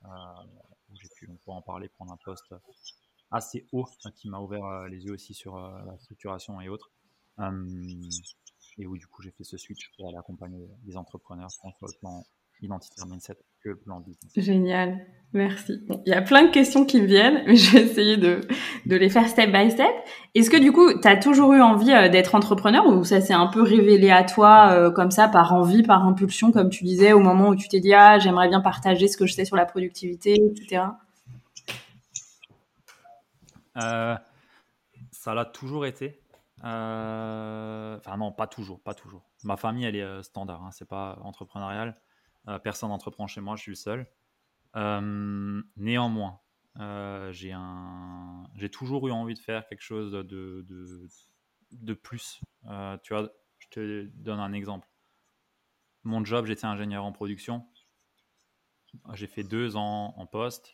où 0.92 0.96
j'ai 0.96 1.10
pu 1.16 1.30
on 1.48 1.54
en 1.54 1.62
parler, 1.62 1.90
prendre 1.90 2.14
un 2.14 2.18
poste 2.18 2.54
assez 3.34 3.68
haut 3.72 3.86
qui 4.16 4.30
m'a 4.30 4.40
ouvert 4.40 4.88
les 4.90 5.06
yeux 5.06 5.14
aussi 5.14 5.34
sur 5.34 5.58
la 5.58 5.98
structuration 5.98 6.62
et 6.62 6.70
autres. 6.70 6.92
et 8.78 8.88
où 8.88 8.98
du 8.98 9.08
coup 9.08 9.22
j'ai 9.22 9.32
fait 9.32 9.44
ce 9.44 9.58
switch 9.58 9.92
pour 9.98 10.08
aller 10.08 10.18
accompagner 10.18 10.66
les 10.86 10.96
entrepreneurs 10.96 11.50
entre 11.64 11.86
le 11.88 12.00
plan 12.00 12.24
identitaire 12.64 13.06
mindset 13.06 13.38
que 13.64 13.70
le 13.70 13.76
plan 13.78 14.00
business. 14.00 14.32
Génial, 14.36 15.00
merci. 15.32 15.82
il 16.06 16.10
y 16.10 16.14
a 16.14 16.22
plein 16.22 16.44
de 16.44 16.52
questions 16.52 16.86
qui 16.86 17.02
me 17.02 17.06
viennent, 17.06 17.44
mais 17.46 17.56
je 17.58 17.72
vais 17.72 17.84
essayer 17.84 18.18
de, 18.18 18.42
de 18.86 18.96
les 18.96 19.10
faire 19.10 19.28
step 19.28 19.52
by 19.52 19.72
step. 19.72 19.88
Est-ce 20.36 20.50
que 20.50 20.58
du 20.58 20.72
coup, 20.72 21.00
tu 21.00 21.08
as 21.08 21.18
toujours 21.18 21.54
eu 21.54 21.62
envie 21.62 21.92
euh, 21.92 22.10
d'être 22.10 22.36
entrepreneur 22.36 22.86
ou 22.88 23.04
ça 23.04 23.22
s'est 23.22 23.34
un 23.34 23.48
peu 23.48 23.62
révélé 23.62 24.12
à 24.12 24.24
toi 24.24 24.72
euh, 24.72 24.92
comme 24.92 25.12
ça, 25.12 25.28
par 25.28 25.54
envie, 25.54 25.84
par 25.84 26.06
impulsion, 26.06 26.52
comme 26.52 26.70
tu 26.70 26.84
disais, 26.84 27.14
au 27.14 27.20
moment 27.20 27.50
où 27.50 27.56
tu 27.56 27.68
t'es 27.68 27.80
dit, 27.80 27.94
ah, 27.94 28.20
j'aimerais 28.20 28.50
bien 28.50 28.62
partager 28.62 29.08
ce 29.08 29.18
que 29.18 29.26
je 29.26 29.34
sais 29.34 29.46
sur 29.46 29.56
la 29.56 29.66
productivité, 29.66 30.34
etc. 30.34 30.84
Euh, 33.78 34.16
ça 35.12 35.34
l'a 35.34 35.46
toujours 35.46 35.86
été. 35.86 36.20
Enfin 36.60 38.18
non, 38.18 38.32
pas 38.32 38.48
toujours, 38.48 38.82
pas 38.82 38.94
toujours. 38.94 39.30
Ma 39.44 39.58
famille, 39.58 39.86
elle 39.86 39.96
est 39.96 40.24
standard, 40.24 40.64
hein, 40.64 40.72
c'est 40.72 40.88
pas 40.88 41.20
entrepreneurial. 41.22 42.00
Euh, 42.48 42.60
personne 42.60 42.90
n'entreprend 42.90 43.28
chez 43.28 43.42
moi, 43.42 43.56
je 43.56 43.62
suis 43.62 43.72
le 43.72 43.76
seul. 43.76 44.08
Euh, 44.76 45.62
néanmoins, 45.78 46.42
euh, 46.80 47.32
j'ai 47.32 47.52
un... 47.54 48.44
toujours 48.72 49.08
eu 49.08 49.12
envie 49.12 49.34
de 49.34 49.40
faire 49.40 49.68
quelque 49.68 49.82
chose 49.82 50.12
de, 50.12 50.24
de, 50.24 51.08
de 51.72 51.94
plus. 51.94 52.42
tu 53.04 53.14
vois, 53.14 53.30
je 53.60 53.68
te 53.70 54.06
donne 54.16 54.40
un 54.40 54.54
exemple. 54.54 54.88
Mon 56.04 56.24
job, 56.26 56.46
j'étais 56.46 56.66
ingénieur 56.66 57.06
en 57.06 57.14
production. 57.14 57.66
J'ai 59.14 59.28
fait 59.28 59.44
deux 59.44 59.76
ans 59.76 60.14
en 60.18 60.26
poste 60.28 60.74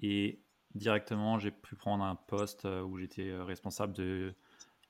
et 0.00 0.42
directement, 0.74 1.38
j'ai 1.38 1.50
pu 1.50 1.76
prendre 1.76 2.04
un 2.04 2.16
poste 2.16 2.64
où 2.64 2.98
j'étais 2.98 3.32
responsable 3.34 3.92
de, 3.92 4.34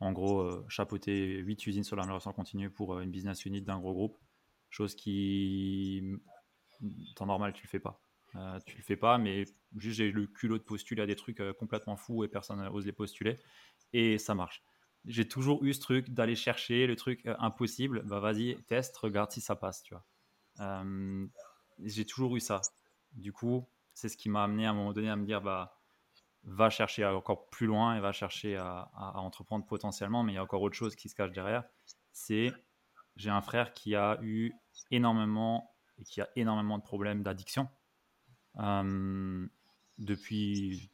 en 0.00 0.12
gros, 0.12 0.66
chapeauter 0.68 1.38
huit 1.38 1.66
usines 1.66 1.84
sur 1.84 1.96
l'amélioration 1.96 2.32
continue 2.32 2.70
pour 2.70 3.00
une 3.00 3.10
business 3.10 3.44
unit 3.44 3.62
d'un 3.62 3.78
gros 3.78 3.92
groupe. 3.92 4.18
Chose 4.70 4.94
qui, 4.94 6.18
temps 7.14 7.26
normal, 7.26 7.52
tu 7.52 7.64
le 7.64 7.68
fais 7.68 7.80
pas. 7.80 8.00
Euh, 8.34 8.58
tu 8.64 8.76
le 8.76 8.82
fais 8.82 8.96
pas, 8.96 9.18
mais 9.18 9.44
juste 9.76 9.98
j'ai 9.98 10.10
le 10.10 10.26
culot 10.26 10.58
de 10.58 10.62
postuler 10.62 11.02
à 11.02 11.06
des 11.06 11.16
trucs 11.16 11.40
euh, 11.40 11.52
complètement 11.52 11.96
fous 11.96 12.24
et 12.24 12.28
personne 12.28 12.62
n'ose 12.62 12.86
les 12.86 12.92
postuler. 12.92 13.38
Et 13.92 14.18
ça 14.18 14.34
marche. 14.34 14.62
J'ai 15.04 15.26
toujours 15.26 15.62
eu 15.64 15.74
ce 15.74 15.80
truc 15.80 16.10
d'aller 16.10 16.36
chercher 16.36 16.86
le 16.86 16.96
truc 16.96 17.26
euh, 17.26 17.34
impossible. 17.38 18.02
Bah 18.04 18.20
vas-y, 18.20 18.56
teste, 18.68 18.96
regarde 18.96 19.30
si 19.30 19.40
ça 19.40 19.56
passe, 19.56 19.82
tu 19.82 19.94
vois. 19.94 20.84
j'ai 21.80 22.06
toujours 22.06 22.36
eu 22.36 22.40
ça. 22.40 22.60
Du 23.12 23.32
coup, 23.32 23.68
c'est 23.94 24.08
ce 24.08 24.16
qui 24.16 24.28
m'a 24.28 24.44
amené 24.44 24.66
à 24.66 24.70
un 24.70 24.74
moment 24.74 24.92
donné 24.92 25.10
à 25.10 25.16
me 25.16 25.24
dire, 25.24 25.40
bah, 25.40 25.78
va 26.44 26.70
chercher 26.70 27.04
encore 27.04 27.48
plus 27.50 27.66
loin 27.66 27.96
et 27.96 28.00
va 28.00 28.12
chercher 28.12 28.56
à, 28.56 28.90
entreprendre 28.94 29.64
potentiellement, 29.66 30.22
mais 30.22 30.32
il 30.32 30.34
y 30.36 30.38
a 30.38 30.42
encore 30.42 30.62
autre 30.62 30.76
chose 30.76 30.96
qui 30.96 31.08
se 31.08 31.14
cache 31.14 31.32
derrière. 31.32 31.64
C'est 32.12 32.52
j'ai 33.16 33.30
un 33.30 33.42
frère 33.42 33.72
qui 33.72 33.94
a 33.94 34.18
eu 34.22 34.52
énormément 34.90 35.74
et 35.98 36.04
qui 36.04 36.20
a 36.20 36.28
énormément 36.36 36.78
de 36.78 36.82
problèmes 36.82 37.22
d'addiction. 37.22 37.68
Euh, 38.58 39.46
depuis, 39.98 40.90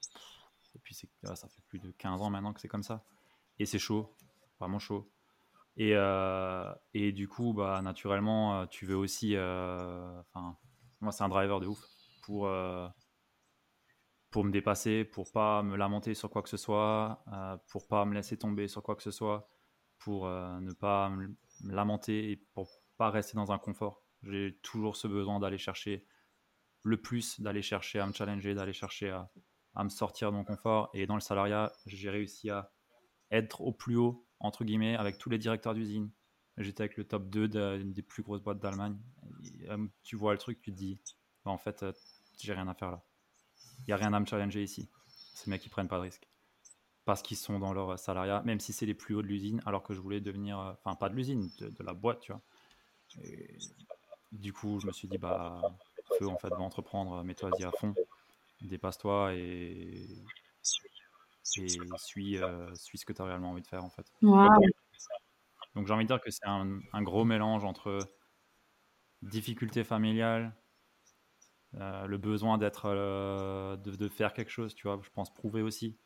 depuis 0.74 1.00
ah, 1.24 1.36
ça 1.36 1.48
fait 1.48 1.62
plus 1.68 1.78
de 1.78 1.90
15 1.92 2.22
ans 2.22 2.30
maintenant 2.30 2.52
que 2.52 2.60
c'est 2.60 2.68
comme 2.68 2.82
ça. 2.82 3.04
Et 3.58 3.66
c'est 3.66 3.78
chaud, 3.78 4.14
vraiment 4.60 4.78
chaud. 4.78 5.10
Et, 5.76 5.92
euh, 5.94 6.72
et 6.92 7.12
du 7.12 7.28
coup, 7.28 7.52
bah, 7.52 7.80
naturellement, 7.82 8.60
euh, 8.60 8.66
tu 8.66 8.84
veux 8.84 8.96
aussi. 8.96 9.34
Enfin, 9.36 10.56
moi, 11.00 11.12
c'est 11.12 11.22
un 11.22 11.28
driver 11.28 11.60
de 11.60 11.66
ouf 11.66 11.78
pour, 12.28 12.46
pour 14.30 14.44
me 14.44 14.50
dépasser, 14.50 15.04
pour 15.06 15.32
pas 15.32 15.62
me 15.62 15.76
lamenter 15.76 16.12
sur 16.12 16.28
quoi 16.28 16.42
que 16.42 16.50
ce 16.50 16.58
soit, 16.58 17.24
pour 17.68 17.88
pas 17.88 18.04
me 18.04 18.12
laisser 18.12 18.36
tomber 18.36 18.68
sur 18.68 18.82
quoi 18.82 18.96
que 18.96 19.02
ce 19.02 19.10
soit, 19.10 19.48
pour 19.98 20.26
ne 20.26 20.72
pas 20.74 21.08
me 21.08 21.34
lamenter 21.64 22.30
et 22.30 22.36
pour 22.36 22.70
pas 22.98 23.08
rester 23.10 23.34
dans 23.34 23.50
un 23.50 23.58
confort. 23.58 24.02
J'ai 24.24 24.58
toujours 24.62 24.96
ce 24.96 25.08
besoin 25.08 25.40
d'aller 25.40 25.56
chercher 25.56 26.04
le 26.82 27.00
plus, 27.00 27.40
d'aller 27.40 27.62
chercher 27.62 27.98
à 27.98 28.06
me 28.06 28.12
challenger, 28.12 28.54
d'aller 28.54 28.74
chercher 28.74 29.08
à, 29.08 29.30
à, 29.74 29.84
me 29.84 29.88
sortir 29.88 30.30
de 30.30 30.36
mon 30.36 30.44
confort. 30.44 30.90
Et 30.92 31.06
dans 31.06 31.14
le 31.14 31.22
salariat, 31.22 31.72
j'ai 31.86 32.10
réussi 32.10 32.50
à 32.50 32.70
être 33.30 33.62
au 33.62 33.72
plus 33.72 33.96
haut, 33.96 34.26
entre 34.38 34.64
guillemets, 34.64 34.96
avec 34.96 35.16
tous 35.16 35.30
les 35.30 35.38
directeurs 35.38 35.72
d'usine. 35.72 36.10
J'étais 36.58 36.82
avec 36.82 36.98
le 36.98 37.04
top 37.04 37.30
2 37.30 37.48
des 37.84 38.02
plus 38.02 38.22
grosses 38.22 38.42
boîtes 38.42 38.58
d'Allemagne. 38.58 38.98
Euh, 39.68 39.86
tu 40.02 40.16
vois 40.16 40.32
le 40.32 40.38
truc, 40.38 40.60
tu 40.60 40.72
te 40.72 40.76
dis, 40.76 41.00
bah, 41.44 41.52
en 41.52 41.58
fait, 41.58 41.82
euh, 41.82 41.92
j'ai 42.46 42.54
rien 42.54 42.68
à 42.68 42.74
faire 42.74 42.90
là. 42.90 43.02
Il 43.80 43.84
n'y 43.88 43.92
a 43.92 43.96
rien 43.96 44.12
à 44.12 44.20
me 44.20 44.26
challenger 44.26 44.62
ici. 44.62 44.88
Ces 45.34 45.50
mecs, 45.50 45.62
qui 45.62 45.68
prennent 45.68 45.88
pas 45.88 45.96
de 45.96 46.02
risques 46.02 46.28
parce 47.08 47.22
qu'ils 47.22 47.38
sont 47.38 47.58
dans 47.58 47.72
leur 47.72 47.98
salariat, 47.98 48.42
même 48.44 48.60
si 48.60 48.74
c'est 48.74 48.84
les 48.84 48.92
plus 48.92 49.14
hauts 49.14 49.22
de 49.22 49.26
l'usine, 49.28 49.62
alors 49.64 49.82
que 49.82 49.94
je 49.94 50.00
voulais 50.00 50.20
devenir, 50.20 50.60
euh, 50.60 50.72
enfin 50.72 50.94
pas 50.94 51.08
de 51.08 51.14
l'usine, 51.14 51.50
de, 51.58 51.82
la 51.82 51.94
boîte, 51.94 52.20
tu 52.20 52.32
vois. 52.32 52.42
du 54.30 54.52
coup, 54.52 54.78
je 54.78 54.86
me 54.86 54.92
suis 54.92 55.08
dit, 55.08 55.16
bah, 55.16 55.62
feu, 56.18 56.28
en 56.28 56.36
fait, 56.36 56.50
va 56.50 56.60
entreprendre, 56.60 57.24
mets-toi-y 57.24 57.64
à 57.64 57.70
fond, 57.72 57.94
dépasse-toi 58.60 59.32
et, 59.36 60.06
et 61.56 61.68
suis, 61.96 62.36
euh, 62.36 62.74
suis 62.74 62.98
ce 62.98 63.06
que 63.06 63.14
tu 63.14 63.22
as 63.22 63.24
réellement 63.24 63.52
envie 63.52 63.62
de 63.62 63.66
faire, 63.66 63.84
en 63.84 63.88
fait. 63.88 64.06
Donc 65.74 65.86
j'ai 65.86 65.94
envie 65.94 66.04
de 66.04 66.08
dire 66.08 66.20
que 66.20 66.30
c'est 66.30 66.46
un, 66.46 67.02
gros 67.02 67.24
mélange 67.24 67.64
entre 67.64 68.00
difficulté 69.22 69.82
familiale, 69.82 70.54
euh, 71.74 72.06
le 72.06 72.18
besoin 72.18 72.58
d'être, 72.58 72.88
de, 72.88 73.96
de, 73.96 74.08
faire 74.08 74.32
quelque 74.32 74.50
chose, 74.50 74.74
tu 74.74 74.86
vois, 74.86 75.00
je 75.02 75.10
pense 75.10 75.32
prouver 75.32 75.62
aussi 75.62 75.98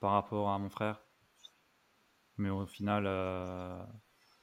par 0.00 0.12
rapport 0.12 0.50
à 0.50 0.58
mon 0.58 0.70
frère. 0.70 1.02
Mais 2.38 2.50
au 2.50 2.66
final, 2.66 3.04
euh, 3.06 3.82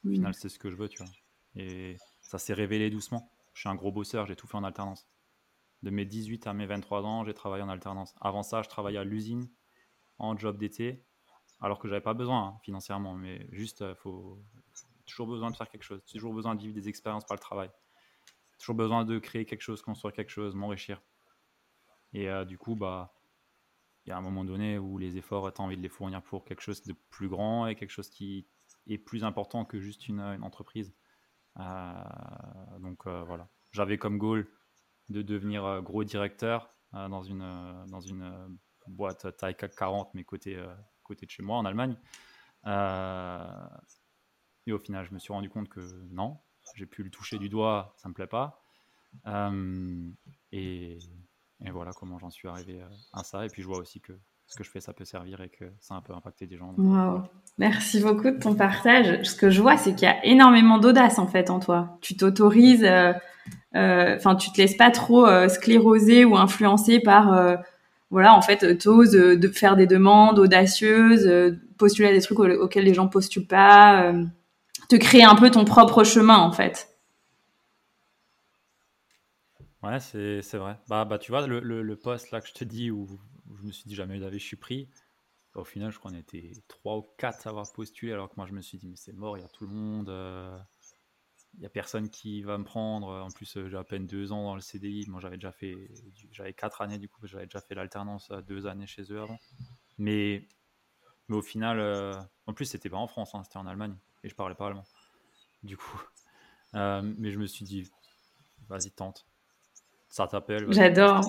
au 0.04 0.10
final 0.10 0.34
c'est 0.34 0.48
ce 0.48 0.58
que 0.58 0.70
je 0.70 0.76
veux, 0.76 0.88
tu 0.88 1.02
vois. 1.02 1.12
Et 1.54 1.96
ça 2.20 2.38
s'est 2.38 2.54
révélé 2.54 2.90
doucement. 2.90 3.30
Je 3.52 3.60
suis 3.60 3.68
un 3.68 3.74
gros 3.74 3.92
bosseur, 3.92 4.26
j'ai 4.26 4.36
tout 4.36 4.46
fait 4.46 4.56
en 4.56 4.64
alternance. 4.64 5.06
De 5.82 5.90
mes 5.90 6.04
18 6.04 6.46
à 6.46 6.54
mes 6.54 6.66
23 6.66 7.02
ans, 7.02 7.24
j'ai 7.24 7.34
travaillé 7.34 7.62
en 7.62 7.68
alternance. 7.68 8.14
Avant 8.20 8.42
ça, 8.42 8.62
je 8.62 8.68
travaillais 8.68 8.98
à 8.98 9.04
l'usine 9.04 9.48
en 10.18 10.36
job 10.36 10.58
d'été, 10.58 11.04
alors 11.60 11.78
que 11.78 11.88
j'avais 11.88 12.00
pas 12.00 12.14
besoin 12.14 12.48
hein, 12.48 12.58
financièrement, 12.62 13.14
mais 13.14 13.46
juste, 13.52 13.80
il 13.80 13.86
euh, 13.86 13.94
faut 13.94 14.42
toujours 15.06 15.26
besoin 15.26 15.50
de 15.50 15.56
faire 15.56 15.68
quelque 15.68 15.82
chose, 15.82 16.02
toujours 16.04 16.32
besoin 16.32 16.54
de 16.54 16.60
vivre 16.60 16.74
des 16.74 16.88
expériences 16.88 17.24
par 17.26 17.36
le 17.36 17.40
travail, 17.40 17.70
toujours 18.64 18.76
besoin 18.76 19.04
de 19.04 19.18
créer 19.18 19.44
quelque 19.44 19.60
chose, 19.60 19.82
construire 19.82 20.14
quelque 20.14 20.30
chose, 20.30 20.54
m'enrichir. 20.54 21.02
Et 22.14 22.30
euh, 22.30 22.46
du 22.46 22.56
coup, 22.56 22.74
bah, 22.74 23.14
il 24.04 24.10
y 24.10 24.12
a 24.12 24.16
un 24.16 24.20
moment 24.20 24.44
donné 24.44 24.78
où 24.78 24.98
les 24.98 25.16
efforts, 25.16 25.52
tu 25.52 25.60
envie 25.60 25.76
de 25.76 25.82
les 25.82 25.88
fournir 25.88 26.22
pour 26.22 26.44
quelque 26.44 26.62
chose 26.62 26.82
de 26.82 26.94
plus 27.10 27.28
grand 27.28 27.66
et 27.66 27.74
quelque 27.74 27.90
chose 27.90 28.10
qui 28.10 28.46
est 28.86 28.98
plus 28.98 29.24
important 29.24 29.64
que 29.64 29.80
juste 29.80 30.08
une, 30.08 30.20
entreprise. 30.20 30.94
Euh, 31.58 31.94
donc 32.80 33.06
euh, 33.06 33.22
voilà, 33.24 33.48
j'avais 33.72 33.96
comme 33.98 34.18
goal 34.18 34.46
de 35.08 35.22
devenir 35.22 35.64
euh, 35.64 35.80
gros 35.80 36.04
directeur 36.04 36.68
dans 36.92 37.22
une, 37.22 37.84
dans 37.88 38.00
une 38.00 38.56
boîte 38.86 39.36
taille 39.36 39.56
CAC 39.56 39.74
40, 39.74 40.14
mais 40.14 40.22
côté, 40.22 40.56
côté 41.02 41.26
de 41.26 41.30
chez 41.30 41.42
moi 41.42 41.58
en 41.58 41.64
Allemagne. 41.64 41.96
et 44.66 44.72
au 44.72 44.78
final, 44.78 45.04
je 45.04 45.12
me 45.12 45.18
suis 45.18 45.32
rendu 45.32 45.50
compte 45.50 45.68
que 45.68 45.80
non, 46.10 46.38
j'ai 46.74 46.86
pu 46.86 47.02
le 47.02 47.10
toucher 47.10 47.38
du 47.38 47.48
doigt, 47.48 47.94
ça 47.96 48.08
me 48.08 48.14
plaît 48.14 48.26
pas. 48.26 48.62
et 50.52 50.98
et 51.64 51.70
voilà 51.70 51.92
comment 51.92 52.18
j'en 52.18 52.30
suis 52.30 52.48
arrivé 52.48 52.80
euh, 52.80 52.86
à 53.12 53.24
ça. 53.24 53.44
Et 53.44 53.48
puis 53.48 53.62
je 53.62 53.66
vois 53.66 53.78
aussi 53.78 54.00
que 54.00 54.12
ce 54.46 54.56
que 54.56 54.64
je 54.64 54.70
fais, 54.70 54.80
ça 54.80 54.92
peut 54.92 55.04
servir 55.04 55.40
et 55.40 55.48
que 55.48 55.64
ça 55.80 55.94
a 55.94 55.96
un 55.96 56.02
peu 56.02 56.12
impacté 56.12 56.46
des 56.46 56.56
gens. 56.56 56.74
Merci 57.56 58.00
beaucoup 58.00 58.30
de 58.30 58.38
ton 58.38 58.54
partage. 58.54 59.22
Ce 59.22 59.34
que 59.34 59.48
je 59.48 59.62
vois, 59.62 59.78
c'est 59.78 59.94
qu'il 59.94 60.06
y 60.06 60.10
a 60.10 60.24
énormément 60.26 60.78
d'audace 60.78 61.18
en 61.18 61.26
fait 61.26 61.48
en 61.48 61.60
toi. 61.60 61.96
Tu 62.02 62.16
t'autorises, 62.16 62.84
euh, 62.84 63.14
euh, 63.74 64.16
enfin, 64.16 64.36
tu 64.36 64.52
te 64.52 64.58
laisses 64.58 64.76
pas 64.76 64.90
trop 64.90 65.26
scléroser 65.48 66.26
ou 66.26 66.36
influencer 66.36 67.00
par, 67.00 67.58
voilà, 68.10 68.34
en 68.34 68.42
fait, 68.42 68.76
t'oses 68.78 69.12
de 69.12 69.48
faire 69.48 69.76
des 69.76 69.86
demandes 69.86 70.38
audacieuses, 70.38 71.58
postuler 71.78 72.08
à 72.08 72.12
des 72.12 72.20
trucs 72.20 72.38
auxquels 72.38 72.84
les 72.84 72.94
gens 72.94 73.08
postulent 73.08 73.46
pas, 73.46 74.12
te 74.98 75.02
créer 75.04 75.24
un 75.24 75.34
peu 75.34 75.50
ton 75.50 75.64
propre 75.64 76.04
chemin 76.04 76.38
en 76.38 76.52
fait. 76.52 76.90
Ouais, 79.82 80.00
c'est, 80.00 80.56
vrai. 80.56 80.78
Bah, 80.88 81.04
bah, 81.04 81.18
tu 81.18 81.30
vois, 81.30 81.46
le, 81.46 81.60
le, 81.60 81.96
poste 81.96 82.30
là 82.30 82.40
que 82.40 82.48
je 82.48 82.54
te 82.54 82.64
dis 82.64 82.90
où, 82.90 83.20
je 83.58 83.66
me 83.66 83.70
suis 83.70 83.86
dit 83.86 83.94
jamais 83.94 84.18
d'avis, 84.18 84.38
je 84.38 84.46
suis 84.46 84.56
pris. 84.56 84.88
Bah, 85.54 85.60
au 85.60 85.64
final, 85.64 85.90
je 85.90 85.98
crois 85.98 86.10
qu'on 86.10 86.16
était 86.16 86.52
trois 86.68 86.96
ou 86.96 87.06
quatre 87.18 87.46
à 87.46 87.50
avoir 87.50 87.70
postulé, 87.70 88.12
alors 88.12 88.30
que 88.30 88.34
moi, 88.38 88.46
je 88.46 88.54
me 88.54 88.62
suis 88.62 88.78
dit, 88.78 88.88
mais 88.88 88.96
c'est 88.96 89.12
mort, 89.12 89.36
il 89.36 89.42
y 89.42 89.44
a 89.44 89.48
tout 89.48 89.66
le 89.66 89.74
monde. 89.74 90.08
Euh, 90.08 90.56
il 91.54 91.60
n'y 91.60 91.66
a 91.66 91.70
personne 91.70 92.08
qui 92.08 92.42
va 92.42 92.56
me 92.56 92.64
prendre. 92.64 93.08
En 93.08 93.30
plus, 93.30 93.58
euh, 93.58 93.68
j'ai 93.68 93.76
à 93.76 93.84
peine 93.84 94.06
deux 94.06 94.32
ans 94.32 94.44
dans 94.44 94.54
le 94.54 94.62
CDI. 94.62 95.04
Moi, 95.08 95.20
j'avais 95.20 95.36
déjà 95.36 95.52
fait, 95.52 95.90
j'avais 96.32 96.54
quatre 96.54 96.80
années 96.80 96.98
du 96.98 97.08
coup, 97.10 97.26
j'avais 97.26 97.44
déjà 97.44 97.60
fait 97.60 97.74
l'alternance 97.74 98.30
à 98.30 98.40
deux 98.40 98.66
années 98.66 98.86
chez 98.86 99.02
eux 99.12 99.20
avant. 99.20 99.38
Mais, 99.98 100.48
mais 101.28 101.36
au 101.36 101.42
final, 101.42 101.78
euh, 101.78 102.14
en 102.46 102.54
plus, 102.54 102.64
c'était 102.64 102.88
pas 102.88 102.96
en 102.96 103.06
France, 103.06 103.34
hein, 103.34 103.42
c'était 103.44 103.58
en 103.58 103.66
Allemagne 103.66 103.96
et 104.24 104.28
je 104.28 104.34
parlais 104.34 104.56
pas 104.56 104.66
allemand. 104.66 104.84
Du 105.62 105.76
coup, 105.76 106.02
mais 106.72 107.30
je 107.30 107.38
me 107.38 107.46
suis 107.46 107.64
dit, 107.64 107.88
vas-y, 108.68 108.90
tente. 108.90 109.24
Ça 110.08 110.26
t'appelle. 110.26 110.72
J'adore. 110.72 111.24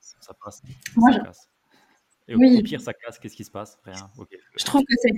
Ça 0.00 0.34
passe. 0.34 0.62
Moi, 0.96 1.10
Et 2.28 2.34
au 2.34 2.62
pire, 2.62 2.80
ça 2.80 2.94
casse, 2.94 3.18
qu'est-ce 3.18 3.36
qui 3.36 3.44
se 3.44 3.50
passe? 3.50 3.78
Rien. 3.84 4.10
Je 4.56 4.64
trouve 4.64 4.82
que 4.82 4.94
c'est. 5.00 5.10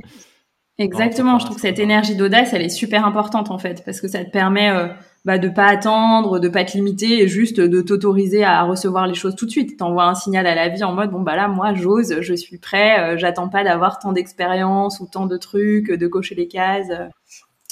Exactement, 0.79 1.39
je 1.39 1.45
trouve 1.45 1.57
que 1.57 1.63
cette 1.63 1.79
énergie 1.79 2.17
d'audace, 2.17 2.53
elle 2.53 2.63
est 2.63 2.69
super 2.69 3.07
importante 3.07 3.51
en 3.51 3.59
fait, 3.59 3.85
parce 3.85 4.01
que 4.01 4.09
ça 4.09 4.25
te 4.25 4.31
permet 4.31 4.71
euh, 4.71 4.89
bah, 5.25 5.39
de 5.39 5.49
pas 5.49 5.67
attendre, 5.67 6.41
de 6.41 6.49
pas 6.49 6.65
te 6.65 6.73
limiter, 6.73 7.23
et 7.23 7.29
juste 7.29 7.61
de 7.61 7.81
t'autoriser 7.81 8.43
à 8.43 8.63
recevoir 8.65 9.07
les 9.07 9.15
choses 9.15 9.37
tout 9.37 9.47
de 9.47 9.51
suite. 9.53 9.77
T'envoies 9.79 10.05
un 10.05 10.17
signal 10.17 10.49
à 10.49 10.55
la 10.57 10.69
vie 10.69 10.83
en 10.83 10.93
mode 10.93 11.11
bon 11.11 11.21
bah 11.21 11.37
là 11.37 11.47
moi 11.47 11.75
j'ose, 11.75 12.21
je 12.21 12.35
suis 12.35 12.59
prêt, 12.59 12.99
euh, 12.99 13.17
j'attends 13.17 13.49
pas 13.49 13.63
d'avoir 13.63 14.01
tant 14.01 14.13
d'expérience 14.13 14.99
ou 14.99 15.07
tant 15.07 15.27
de 15.27 15.37
trucs, 15.37 15.93
de 15.93 16.07
cocher 16.09 16.35
les 16.35 16.49
cases. 16.49 16.91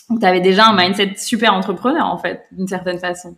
Donc 0.08 0.20
t'avais 0.20 0.40
déjà 0.40 0.68
un 0.68 0.76
mindset 0.76 1.14
super 1.16 1.54
entrepreneur 1.54 2.06
en 2.06 2.18
fait, 2.18 2.44
d'une 2.52 2.68
certaine 2.68 3.00
façon. 3.00 3.36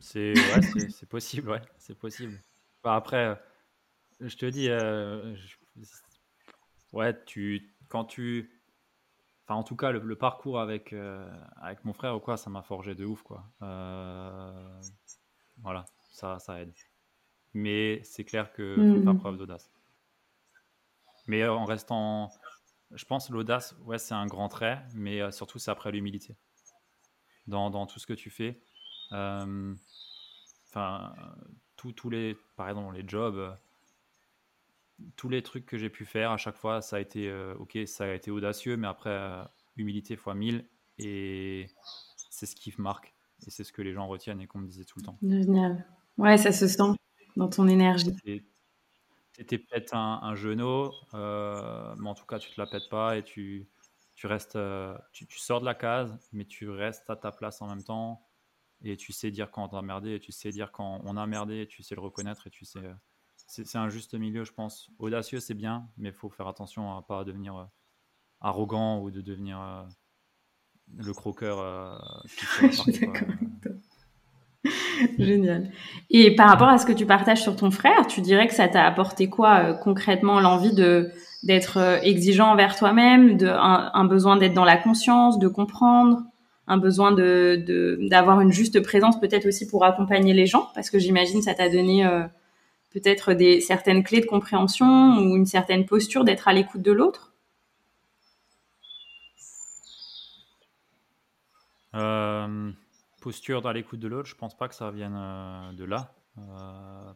C'est 0.00 0.32
ouais, 0.32 0.88
possible, 1.08 1.50
ouais, 1.50 1.60
c'est 1.78 1.96
possible. 1.96 2.40
Bah, 2.82 2.96
après, 2.96 3.26
euh, 3.26 3.34
je 4.20 4.34
te 4.36 4.46
dis, 4.46 4.68
euh, 4.68 5.36
ouais, 6.92 7.24
tu, 7.24 7.74
quand 7.88 8.04
tu, 8.04 8.50
enfin, 9.44 9.56
en 9.56 9.62
tout 9.62 9.76
cas, 9.76 9.90
le, 9.90 10.16
parcours 10.16 10.60
avec, 10.60 10.92
euh, 10.92 11.28
avec 11.56 11.84
mon 11.84 11.92
frère 11.92 12.16
ou 12.16 12.20
quoi, 12.20 12.36
ça 12.36 12.50
m'a 12.50 12.62
forgé 12.62 12.94
de 12.94 13.04
ouf, 13.04 13.22
quoi. 13.22 13.44
voilà, 15.62 15.84
ça, 16.10 16.38
ça 16.38 16.60
aide. 16.60 16.72
Mais 17.52 18.00
c'est 18.04 18.24
clair 18.24 18.52
que 18.52 18.76
faut 18.76 19.02
faire 19.02 19.14
mmh. 19.14 19.18
preuve 19.18 19.36
d'audace. 19.36 19.70
Mais 21.26 21.46
en 21.46 21.64
restant, 21.64 22.30
je 22.92 23.04
pense 23.04 23.28
l'audace, 23.30 23.76
ouais, 23.84 23.98
c'est 23.98 24.14
un 24.14 24.26
grand 24.26 24.48
trait, 24.48 24.82
mais 24.94 25.30
surtout 25.32 25.58
c'est 25.58 25.70
après 25.70 25.90
l'humilité. 25.90 26.36
Dans, 27.46 27.70
dans, 27.70 27.86
tout 27.86 27.98
ce 27.98 28.06
que 28.06 28.12
tu 28.12 28.30
fais. 28.30 28.62
Enfin, 30.70 31.12
tous 31.76 32.10
les, 32.10 32.36
par 32.56 32.68
exemple, 32.68 32.94
les 32.94 33.06
jobs, 33.06 33.36
euh, 33.36 33.52
tous 35.16 35.28
les 35.28 35.42
trucs 35.42 35.66
que 35.66 35.78
j'ai 35.78 35.90
pu 35.90 36.04
faire, 36.04 36.30
à 36.30 36.36
chaque 36.36 36.56
fois, 36.56 36.82
ça 36.82 36.96
a 36.96 37.00
été, 37.00 37.28
euh, 37.28 37.54
ok, 37.58 37.78
ça 37.86 38.04
a 38.04 38.12
été 38.12 38.30
audacieux, 38.30 38.76
mais 38.76 38.86
après, 38.86 39.10
euh, 39.10 39.42
humilité 39.76 40.16
fois 40.16 40.34
1000, 40.34 40.66
et 40.98 41.66
c'est 42.30 42.46
ce 42.46 42.56
qui 42.56 42.72
marque, 42.78 43.14
et 43.46 43.50
c'est 43.50 43.64
ce 43.64 43.72
que 43.72 43.82
les 43.82 43.92
gens 43.92 44.06
retiennent 44.06 44.40
et 44.40 44.46
qu'on 44.46 44.58
me 44.58 44.66
disait 44.66 44.84
tout 44.84 44.98
le 44.98 45.04
temps. 45.04 45.18
Génial. 45.22 45.86
Ouais, 46.18 46.36
ça 46.36 46.52
se 46.52 46.66
sent 46.66 46.94
dans 47.36 47.48
ton 47.48 47.68
énergie. 47.68 48.14
T'étais 49.32 49.58
peut-être 49.58 49.94
un, 49.94 50.20
un 50.22 50.34
genou, 50.34 50.90
mais 51.12 52.08
en 52.08 52.14
tout 52.14 52.26
cas, 52.26 52.38
tu 52.38 52.50
te 52.50 52.60
la 52.60 52.66
pètes 52.66 52.88
pas 52.90 53.16
et 53.16 53.22
tu, 53.22 53.68
tu 54.14 54.26
restes, 54.26 54.58
tu, 55.12 55.26
tu, 55.26 55.38
sors 55.38 55.60
de 55.60 55.64
la 55.64 55.74
case, 55.74 56.18
mais 56.32 56.44
tu 56.44 56.68
restes 56.68 57.08
à 57.08 57.16
ta 57.16 57.32
place 57.32 57.62
en 57.62 57.68
même 57.68 57.82
temps 57.82 58.26
et 58.82 58.96
tu 58.96 59.12
sais 59.12 59.30
dire 59.30 59.50
quand 59.50 59.72
on 59.72 59.76
a 59.76 59.82
merdé, 59.82 60.14
et 60.14 60.20
tu 60.20 60.32
sais 60.32 60.50
dire 60.50 60.72
quand 60.72 61.00
on 61.04 61.16
a 61.16 61.26
merdé, 61.26 61.62
et 61.62 61.66
tu 61.66 61.82
sais 61.82 61.94
le 61.94 62.00
reconnaître, 62.00 62.46
et 62.46 62.50
tu 62.50 62.64
sais. 62.64 62.80
Euh, 63.58 63.62
c'est 63.64 63.78
un 63.78 63.88
juste 63.88 64.14
milieu, 64.14 64.44
je 64.44 64.52
pense. 64.52 64.90
Audacieux, 64.98 65.40
c'est 65.40 65.54
bien, 65.54 65.88
mais 65.96 66.10
il 66.10 66.14
faut 66.14 66.28
faire 66.30 66.48
attention 66.48 66.96
à 66.96 67.02
pas 67.02 67.24
devenir 67.24 67.56
euh, 67.56 67.64
arrogant 68.40 69.00
ou 69.00 69.10
de 69.10 69.20
devenir 69.20 69.60
euh, 69.60 69.82
le 70.96 71.12
croqueur. 71.12 72.20
Génial. 75.18 75.70
Et 76.10 76.34
par 76.34 76.48
rapport 76.48 76.68
à 76.68 76.76
ce 76.76 76.84
que 76.84 76.92
tu 76.92 77.06
partages 77.06 77.42
sur 77.42 77.56
ton 77.56 77.70
frère, 77.70 78.06
tu 78.06 78.20
dirais 78.20 78.46
que 78.46 78.54
ça 78.54 78.68
t'a 78.68 78.84
apporté 78.84 79.30
quoi 79.30 79.72
concrètement 79.74 80.40
L'envie 80.40 80.74
de 80.74 81.10
d'être 81.42 81.78
exigeant 82.02 82.52
envers 82.52 82.76
toi-même, 82.76 83.38
de 83.38 83.46
un 83.48 84.04
besoin 84.04 84.36
d'être 84.36 84.52
dans 84.52 84.66
la 84.66 84.76
conscience, 84.76 85.38
de 85.38 85.48
comprendre 85.48 86.20
un 86.70 86.76
besoin 86.76 87.12
de 87.12 87.98
d'avoir 88.08 88.40
une 88.40 88.52
juste 88.52 88.80
présence 88.80 89.18
peut-être 89.18 89.46
aussi 89.46 89.66
pour 89.66 89.84
accompagner 89.84 90.34
les 90.34 90.46
gens? 90.46 90.68
Parce 90.74 90.88
que 90.88 90.98
j'imagine 90.98 91.42
ça 91.42 91.54
t'a 91.54 91.68
donné 91.68 92.06
euh, 92.06 92.26
peut-être 92.90 93.32
des 93.32 93.60
certaines 93.60 94.02
clés 94.02 94.20
de 94.20 94.26
compréhension 94.26 95.18
ou 95.18 95.36
une 95.36 95.46
certaine 95.46 95.86
posture 95.86 96.24
d'être 96.24 96.48
à 96.48 96.52
l'écoute 96.52 96.82
de 96.82 96.92
l'autre? 96.92 97.32
Euh, 101.94 102.70
posture 103.20 103.62
dans 103.62 103.72
l'écoute 103.72 103.98
de 103.98 104.06
l'autre 104.06 104.28
je 104.28 104.36
pense 104.36 104.56
pas 104.56 104.68
que 104.68 104.76
ça 104.76 104.92
vienne 104.92 105.16
euh, 105.16 105.72
de 105.72 105.82
là 105.84 106.14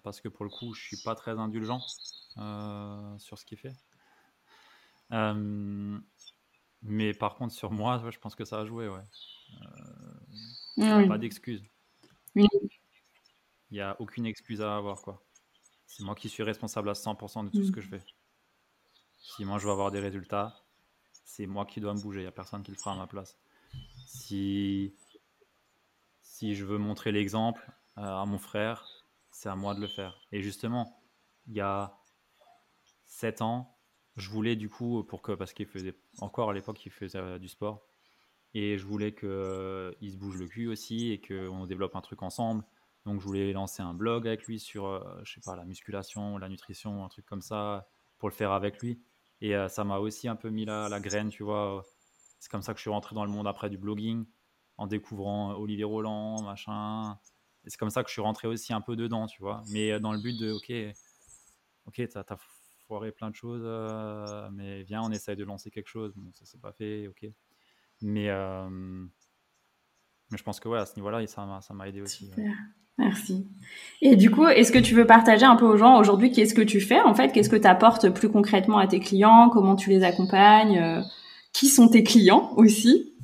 parce 0.03 0.21
que 0.21 0.29
pour 0.29 0.45
le 0.45 0.51
coup 0.51 0.75
je 0.75 0.83
suis 0.83 0.97
pas 1.05 1.15
très 1.15 1.39
indulgent 1.39 1.81
sur 3.19 3.39
ce 3.39 3.45
qu'il 3.45 3.59
fait. 3.59 3.75
Mais 6.83 7.15
par 7.15 7.37
contre 7.37 7.55
sur 7.55 7.71
moi 7.71 8.03
je 8.11 8.19
pense 8.19 8.35
que 8.35 8.45
ça 8.45 8.61
a 8.61 8.65
joué 8.67 8.89
ouais. 8.89 9.01
Euh, 10.79 11.07
pas 11.07 11.19
d'excuse. 11.19 11.63
Il 12.35 12.49
n'y 13.71 13.81
a 13.81 13.97
aucune 14.01 14.27
excuse 14.27 14.61
à 14.61 14.77
avoir, 14.77 15.03
quoi. 15.03 15.24
C'est 15.97 16.03
moi 16.03 16.17
qui 16.17 16.29
suis 16.29 16.43
responsable 16.43 16.89
à 16.89 16.95
100% 16.95 17.45
de 17.45 17.51
tout 17.51 17.63
ce 17.63 17.71
que 17.71 17.81
je 17.81 17.87
fais. 17.87 18.03
Si 19.21 19.45
moi 19.45 19.59
je 19.59 19.67
veux 19.67 19.71
avoir 19.71 19.93
des 19.93 20.01
résultats, 20.01 20.65
c'est 21.25 21.47
moi 21.47 21.67
qui 21.67 21.81
dois 21.81 21.95
me 21.95 22.01
bouger. 22.01 22.19
Il 22.19 22.23
n'y 22.25 22.29
a 22.29 22.33
personne 22.33 22.65
qui 22.65 22.73
le 22.73 22.77
fera 22.77 22.95
à 22.95 22.97
ma 22.97 23.07
place. 23.07 23.39
Si, 24.05 24.93
si 26.21 26.57
je 26.57 26.65
veux 26.65 26.79
montrer 26.79 27.13
l'exemple 27.13 27.65
euh, 27.99 28.03
à 28.03 28.27
mon 28.27 28.39
frère, 28.39 28.85
c'est 29.31 29.49
à 29.49 29.55
moi 29.55 29.73
de 29.77 29.81
le 29.81 29.87
faire. 29.87 30.19
Et 30.33 30.43
justement, 30.43 31.01
il 31.47 31.55
y 31.55 31.61
a 31.61 31.97
7 33.05 33.41
ans, 33.43 33.79
je 34.17 34.29
voulais 34.31 34.57
du 34.57 34.69
coup, 34.69 35.05
pour 35.05 35.23
que, 35.23 35.31
parce 35.31 35.53
qu'il 35.53 35.67
faisait 35.67 35.95
encore 36.19 36.51
à 36.51 36.55
l'époque, 36.55 36.85
il 36.85 36.91
faisait 36.91 37.19
euh, 37.19 37.39
du 37.39 37.47
sport, 37.47 37.87
et 38.53 38.79
je 38.79 38.85
voulais 38.85 39.15
qu'il 39.15 39.29
euh, 39.29 39.93
se 40.03 40.17
bouge 40.17 40.39
le 40.39 40.49
cul 40.49 40.67
aussi 40.67 41.13
et 41.13 41.21
qu'on 41.21 41.67
développe 41.67 41.95
un 41.95 42.01
truc 42.01 42.25
ensemble. 42.25 42.65
Donc 43.05 43.21
je 43.21 43.27
voulais 43.27 43.53
lancer 43.53 43.83
un 43.83 43.95
blog 43.95 44.27
avec 44.27 44.45
lui 44.45 44.59
sur, 44.59 44.87
euh, 44.87 45.21
je 45.25 45.35
sais 45.35 45.41
pas, 45.41 45.57
la 45.57 45.65
musculation, 45.65 46.39
la 46.39 46.49
nutrition, 46.49 47.05
un 47.05 47.09
truc 47.09 47.27
comme 47.27 47.43
ça, 47.43 47.89
pour 48.19 48.29
le 48.29 48.35
faire 48.35 48.53
avec 48.53 48.81
lui. 48.81 49.03
Et 49.41 49.55
euh, 49.55 49.69
ça 49.69 49.85
m'a 49.85 49.99
aussi 49.99 50.27
un 50.29 50.37
peu 50.37 50.49
mis 50.49 50.65
la, 50.65 50.89
la 50.89 51.01
graine, 51.01 51.29
tu 51.29 51.43
vois. 51.43 51.85
C'est 52.39 52.51
comme 52.51 52.63
ça 52.63 52.73
que 52.73 52.79
je 52.79 52.83
suis 52.83 52.91
rentré 52.91 53.15
dans 53.15 53.25
le 53.25 53.31
monde 53.31 53.47
après 53.47 53.69
du 53.69 53.79
blogging, 53.79 54.25
en 54.79 54.87
découvrant 54.87 55.55
Olivier 55.55 55.85
Roland, 55.85 56.43
machin. 56.43 57.19
Et 57.65 57.71
c'est 57.71 57.79
comme 57.79 57.91
ça 57.91 58.03
que 58.03 58.09
je 58.09 58.15
suis 58.15 58.23
rentré 58.23 58.49
aussi 58.49 58.73
un 58.73 58.81
peu 58.81 58.97
dedans, 58.97 59.27
tu 59.27 59.41
vois. 59.43 59.63
Mais 59.71 59.99
dans 60.01 60.13
le 60.13 60.21
but 60.21 60.39
de, 60.39 60.53
ok, 60.53 60.73
ok, 61.87 62.09
t'as 62.09 62.35
as 62.35 62.39
foiré 62.87 63.13
plein 63.13 63.31
de 63.31 63.35
choses, 63.35 63.65
mais 64.53 64.83
viens, 64.83 65.03
on 65.03 65.11
essaye 65.11 65.37
de 65.37 65.45
lancer 65.45 65.71
quelque 65.71 65.89
chose. 65.89 66.13
Bon, 66.17 66.31
ça 66.33 66.45
s'est 66.45 66.59
pas 66.59 66.73
fait, 66.73 67.09
ok. 67.09 67.27
Mais, 68.03 68.29
euh, 68.29 68.69
mais 70.31 70.39
je 70.39 70.43
pense 70.43 70.61
que 70.61 70.69
ouais, 70.69 70.79
à 70.79 70.87
ce 70.87 70.97
niveau-là, 70.97 71.27
ça 71.27 71.75
m'a 71.75 71.89
aidé 71.89 72.01
aussi. 72.03 72.31
Merci. 72.99 73.47
Et 74.01 74.17
du 74.17 74.31
coup, 74.31 74.47
est-ce 74.47 74.71
que 74.71 74.79
tu 74.79 74.95
veux 74.95 75.07
partager 75.07 75.45
un 75.45 75.57
peu 75.57 75.67
aux 75.67 75.77
gens 75.77 75.99
aujourd'hui 75.99 76.31
qu'est-ce 76.31 76.55
que 76.55 76.63
tu 76.63 76.81
fais 76.81 77.01
en 77.01 77.15
fait? 77.15 77.33
Qu'est-ce 77.33 77.49
que 77.49 77.57
tu 77.57 77.67
apportes 77.67 78.11
plus 78.11 78.31
concrètement 78.31 78.79
à 78.79 78.87
tes 78.87 79.01
clients? 79.01 79.51
Comment 79.51 79.75
tu 79.75 79.91
les 79.91 80.05
accompagnes? 80.05 80.79
Euh, 80.79 81.03
Qui 81.53 81.69
sont 81.69 81.89
tes 81.89 82.03
clients 82.03 82.53
aussi? 82.57 83.15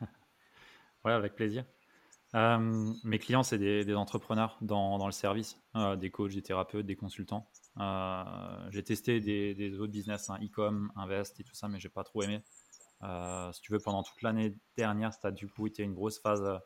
Ouais, 1.04 1.12
avec 1.12 1.36
plaisir. 1.36 1.64
Euh, 2.34 2.92
mes 3.04 3.18
clients, 3.20 3.44
c'est 3.44 3.58
des, 3.58 3.94
entrepreneurs 3.94 4.58
dans, 4.60 4.98
dans 4.98 5.06
le 5.06 5.12
service, 5.12 5.56
des 5.98 6.10
coachs, 6.10 6.34
des 6.34 6.42
thérapeutes, 6.42 6.84
des 6.84 6.96
consultants. 6.96 7.48
j'ai 8.70 8.82
testé 8.82 9.20
des, 9.20 9.78
autres 9.78 9.92
business, 9.92 10.28
hein, 10.30 10.38
e-com, 10.42 10.90
invest 10.96 11.38
et 11.38 11.44
tout 11.44 11.54
ça, 11.54 11.68
mais 11.68 11.78
j'ai 11.78 11.88
pas 11.88 12.02
trop 12.02 12.22
aimé. 12.24 12.42
Euh, 13.02 13.52
si 13.52 13.60
tu 13.60 13.72
veux, 13.72 13.78
pendant 13.78 14.02
toute 14.02 14.22
l'année 14.22 14.54
dernière, 14.76 15.12
ça 15.12 15.28
a 15.28 15.30
du 15.30 15.48
coup 15.48 15.66
été 15.66 15.82
une 15.82 15.94
grosse 15.94 16.18
phase 16.18 16.42
euh, 16.42 16.58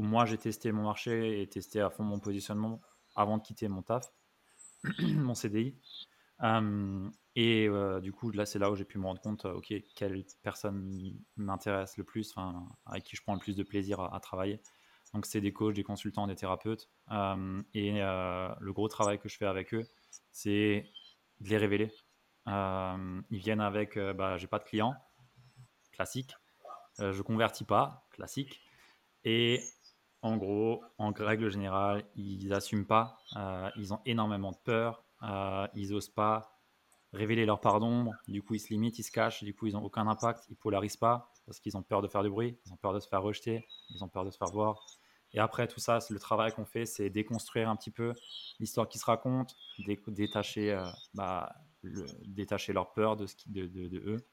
où 0.00 0.02
moi 0.02 0.24
j'ai 0.24 0.38
testé 0.38 0.72
mon 0.72 0.84
marché 0.84 1.42
et 1.42 1.46
testé 1.46 1.78
à 1.80 1.90
fond 1.90 2.04
mon 2.04 2.18
positionnement 2.18 2.80
avant 3.14 3.36
de 3.36 3.42
quitter 3.42 3.68
mon 3.68 3.82
taf, 3.82 4.10
mon 5.02 5.34
CDI. 5.34 5.78
Euh, 6.42 7.10
et 7.36 7.68
du 8.00 8.12
coup, 8.12 8.30
là, 8.30 8.46
c'est 8.46 8.58
là 8.58 8.70
où 8.70 8.76
j'ai 8.76 8.86
pu 8.86 8.98
me 8.98 9.04
rendre 9.04 9.20
compte, 9.20 9.44
ok, 9.44 9.74
quelle 9.94 10.24
personne 10.42 11.14
m'intéresse 11.36 11.98
le 11.98 12.04
plus, 12.04 12.34
avec 12.86 13.04
qui 13.04 13.14
je 13.14 13.22
prends 13.22 13.34
le 13.34 13.40
plus 13.40 13.56
de 13.56 13.62
plaisir 13.62 14.00
à, 14.00 14.18
travailler. 14.20 14.62
Donc, 15.12 15.26
c'est 15.26 15.40
des 15.40 15.52
coachs, 15.52 15.74
des 15.74 15.82
consultants, 15.82 16.26
des 16.26 16.34
thérapeutes. 16.34 16.88
et 17.74 17.92
le 18.00 18.72
gros 18.72 18.88
travail 18.88 19.18
que 19.18 19.28
je 19.28 19.36
fais 19.36 19.46
avec 19.46 19.74
eux, 19.74 19.84
c'est 20.32 20.90
de 21.40 21.48
les 21.50 21.58
révéler. 21.58 21.92
ils 22.46 23.38
viennent 23.38 23.60
avec, 23.60 23.98
bah, 23.98 24.38
j'ai 24.38 24.46
pas 24.46 24.58
de 24.58 24.64
clients, 24.64 24.94
classique. 25.92 26.34
Euh, 27.00 27.12
je 27.12 27.22
convertis 27.22 27.64
pas, 27.64 28.06
classique. 28.10 28.60
Et 29.24 29.62
en 30.22 30.36
gros, 30.36 30.84
en 30.98 31.12
règle 31.12 31.50
générale, 31.50 32.04
ils 32.14 32.48
n'assument 32.48 32.86
pas. 32.86 33.18
Euh, 33.36 33.70
ils 33.76 33.94
ont 33.94 34.00
énormément 34.04 34.50
de 34.50 34.58
peur. 34.58 35.04
Euh, 35.22 35.66
ils 35.74 35.94
osent 35.94 36.10
pas 36.10 36.58
révéler 37.12 37.46
leur 37.46 37.60
part 37.60 37.80
d'ombre. 37.80 38.12
Du 38.28 38.42
coup, 38.42 38.54
ils 38.54 38.60
se 38.60 38.68
limitent, 38.68 38.98
ils 38.98 39.02
se 39.02 39.10
cachent. 39.10 39.42
Du 39.42 39.54
coup, 39.54 39.66
ils 39.66 39.72
n'ont 39.72 39.84
aucun 39.84 40.06
impact. 40.06 40.44
Ils 40.50 40.56
polarisent 40.56 40.96
pas 40.98 41.32
parce 41.46 41.58
qu'ils 41.58 41.76
ont 41.76 41.82
peur 41.82 42.02
de 42.02 42.08
faire 42.08 42.22
du 42.22 42.30
bruit. 42.30 42.58
Ils 42.66 42.72
ont 42.72 42.76
peur 42.76 42.92
de 42.92 43.00
se 43.00 43.08
faire 43.08 43.22
rejeter. 43.22 43.66
Ils 43.90 44.04
ont 44.04 44.08
peur 44.08 44.24
de 44.24 44.30
se 44.30 44.36
faire 44.36 44.48
voir. 44.48 44.84
Et 45.32 45.38
après, 45.38 45.66
tout 45.66 45.80
ça, 45.80 46.00
le 46.10 46.18
travail 46.18 46.52
qu'on 46.52 46.64
fait, 46.64 46.86
c'est 46.86 47.08
déconstruire 47.08 47.70
un 47.70 47.76
petit 47.76 47.92
peu 47.92 48.12
l'histoire 48.58 48.88
qui 48.88 48.98
se 48.98 49.04
raconte, 49.04 49.56
détacher, 50.08 50.72
euh, 50.72 50.84
bah, 51.14 51.54
détacher 52.26 52.72
leur 52.72 52.92
peur 52.92 53.16
de, 53.16 53.26
ce 53.26 53.36
de, 53.46 53.98
eux 53.98 54.26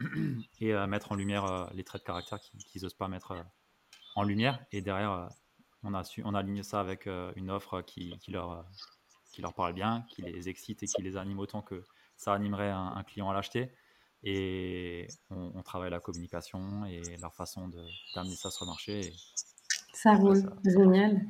et 0.60 0.72
mettre 0.86 1.12
en 1.12 1.16
lumière 1.16 1.70
les 1.74 1.84
traits 1.84 2.02
de 2.02 2.06
caractère 2.06 2.40
qu'ils 2.40 2.82
n'osent 2.82 2.94
pas 2.94 3.08
mettre 3.08 3.34
en 4.14 4.22
lumière 4.22 4.64
et 4.72 4.80
derrière 4.80 5.12
euh, 5.12 5.26
on 5.82 5.94
a, 5.94 6.04
su, 6.04 6.22
on 6.24 6.34
a 6.34 6.38
aligné 6.38 6.62
ça 6.62 6.80
avec 6.80 7.08
une 7.34 7.50
offre 7.50 7.82
qui, 7.82 8.16
qui, 8.20 8.30
leur, 8.30 8.64
qui 9.32 9.42
leur 9.42 9.52
parle 9.52 9.72
bien, 9.72 10.04
qui 10.08 10.22
les 10.22 10.48
excite 10.48 10.82
et 10.84 10.86
qui 10.86 11.02
les 11.02 11.16
anime 11.16 11.40
autant 11.40 11.60
que 11.60 11.82
ça 12.16 12.32
animerait 12.32 12.70
un, 12.70 13.02
client 13.02 13.28
à 13.28 13.34
l'acheter. 13.34 13.72
Et 14.22 15.08
on, 15.30 15.60
travaille 15.62 15.90
la 15.90 15.98
communication 15.98 16.84
et 16.84 17.02
leur 17.20 17.34
façon 17.34 17.68
d'amener 18.14 18.36
ça 18.36 18.50
sur 18.52 18.64
le 18.64 18.70
marché. 18.70 19.12
ça 19.92 20.14
roule, 20.14 20.54
génial. 20.64 21.20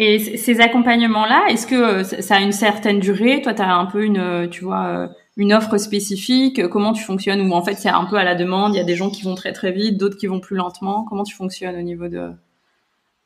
Et 0.00 0.36
ces 0.36 0.60
accompagnements-là, 0.60 1.46
est-ce 1.48 1.66
que 1.66 1.74
euh, 1.74 2.04
ça 2.04 2.36
a 2.36 2.40
une 2.40 2.52
certaine 2.52 3.00
durée? 3.00 3.42
Toi, 3.42 3.52
tu 3.52 3.62
as 3.62 3.74
un 3.74 3.86
peu 3.86 4.04
une, 4.04 4.18
euh, 4.18 4.46
tu 4.46 4.62
vois, 4.62 4.86
euh, 4.86 5.08
une 5.38 5.54
offre 5.54 5.78
spécifique 5.78 6.68
Comment 6.68 6.92
tu 6.92 7.02
fonctionnes 7.02 7.40
Ou 7.40 7.52
en 7.54 7.62
fait, 7.64 7.74
c'est 7.74 7.88
un 7.88 8.04
peu 8.04 8.16
à 8.16 8.24
la 8.24 8.34
demande, 8.34 8.74
il 8.74 8.76
y 8.76 8.80
a 8.80 8.84
des 8.84 8.96
gens 8.96 9.08
qui 9.08 9.22
vont 9.22 9.34
très 9.34 9.54
très 9.54 9.72
vite, 9.72 9.96
d'autres 9.96 10.18
qui 10.18 10.26
vont 10.26 10.40
plus 10.40 10.56
lentement. 10.56 11.04
Comment 11.04 11.24
tu 11.24 11.34
fonctionnes 11.34 11.76
au 11.76 11.82
niveau 11.82 12.08
de, 12.08 12.32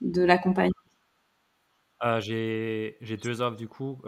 de 0.01 0.23
l'accompagnement 0.23 0.73
J'ai 2.21 2.97
deux 3.21 3.41
offres 3.41 3.57
du 3.57 3.67
coup. 3.67 4.01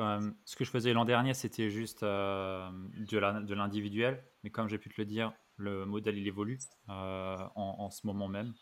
ce 0.45 0.55
que 0.55 0.65
je 0.65 0.71
faisais 0.71 0.93
l'an 0.93 1.05
dernier, 1.05 1.35
c'était 1.35 1.71
juste 1.71 2.05
de 2.05 3.55
l'individuel. 3.55 4.23
Mais 4.45 4.51
comme 4.51 4.69
j'ai 4.69 4.79
pu 4.79 4.91
te 4.91 5.01
le 5.01 5.07
dire, 5.07 5.33
le 5.57 5.85
modèle, 5.87 6.19
il 6.19 6.27
évolue 6.27 6.59
en, 6.89 7.49
en, 7.57 7.91
ce 7.91 8.07
moment 8.07 8.29
même. 8.29 8.53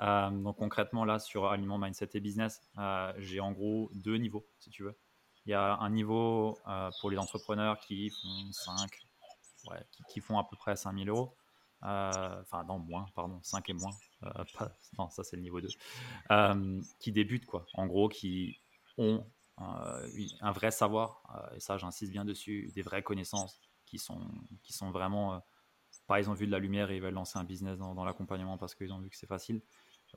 Euh, 0.00 0.30
donc 0.30 0.56
concrètement, 0.56 1.04
là, 1.04 1.18
sur 1.18 1.46
Aliment 1.46 1.78
Mindset 1.78 2.10
et 2.14 2.20
Business, 2.20 2.62
euh, 2.78 3.12
j'ai 3.18 3.40
en 3.40 3.52
gros 3.52 3.90
deux 3.94 4.16
niveaux, 4.16 4.46
si 4.58 4.70
tu 4.70 4.82
veux. 4.82 4.96
Il 5.46 5.50
y 5.50 5.54
a 5.54 5.76
un 5.76 5.90
niveau 5.90 6.58
euh, 6.68 6.90
pour 7.00 7.10
les 7.10 7.18
entrepreneurs 7.18 7.78
qui 7.80 8.10
font 8.10 8.52
5, 8.52 8.90
qui, 10.08 10.20
font 10.20 10.38
à 10.38 10.44
peu 10.44 10.56
près 10.56 10.76
5000 10.76 11.08
euros. 11.08 11.36
Enfin, 11.82 12.64
non, 12.68 12.78
moins, 12.78 13.06
pardon, 13.14 13.40
5 13.42 13.70
et 13.70 13.72
moins. 13.72 13.92
non, 14.98 15.08
ça 15.08 15.24
c'est 15.24 15.36
le 15.36 15.42
niveau 15.42 15.60
2. 15.60 15.68
qui 16.98 17.12
débutent, 17.12 17.46
quoi. 17.46 17.64
En 17.74 17.86
gros, 17.86 18.08
qui 18.08 18.60
ont 18.98 19.24
un 19.56 20.52
vrai 20.52 20.70
savoir, 20.70 21.22
et 21.54 21.60
ça 21.60 21.78
j'insiste 21.78 22.12
bien 22.12 22.24
dessus, 22.24 22.70
des 22.74 22.82
vraies 22.82 23.02
connaissances 23.02 23.60
qui 23.90 23.98
sont, 23.98 24.20
qui 24.62 24.72
sont 24.72 24.90
vraiment... 24.90 25.42
pas 26.06 26.20
ils 26.20 26.30
ont 26.30 26.34
vu 26.34 26.46
de 26.46 26.52
la 26.52 26.58
lumière 26.58 26.90
et 26.90 26.96
ils 26.96 27.02
veulent 27.02 27.14
lancer 27.14 27.38
un 27.38 27.44
business 27.44 27.78
dans, 27.78 28.04
l'accompagnement 28.04 28.56
parce 28.56 28.74
qu'ils 28.74 28.92
ont 28.92 29.00
vu 29.00 29.10
que 29.10 29.16
c'est 29.16 29.26
facile. 29.26 29.60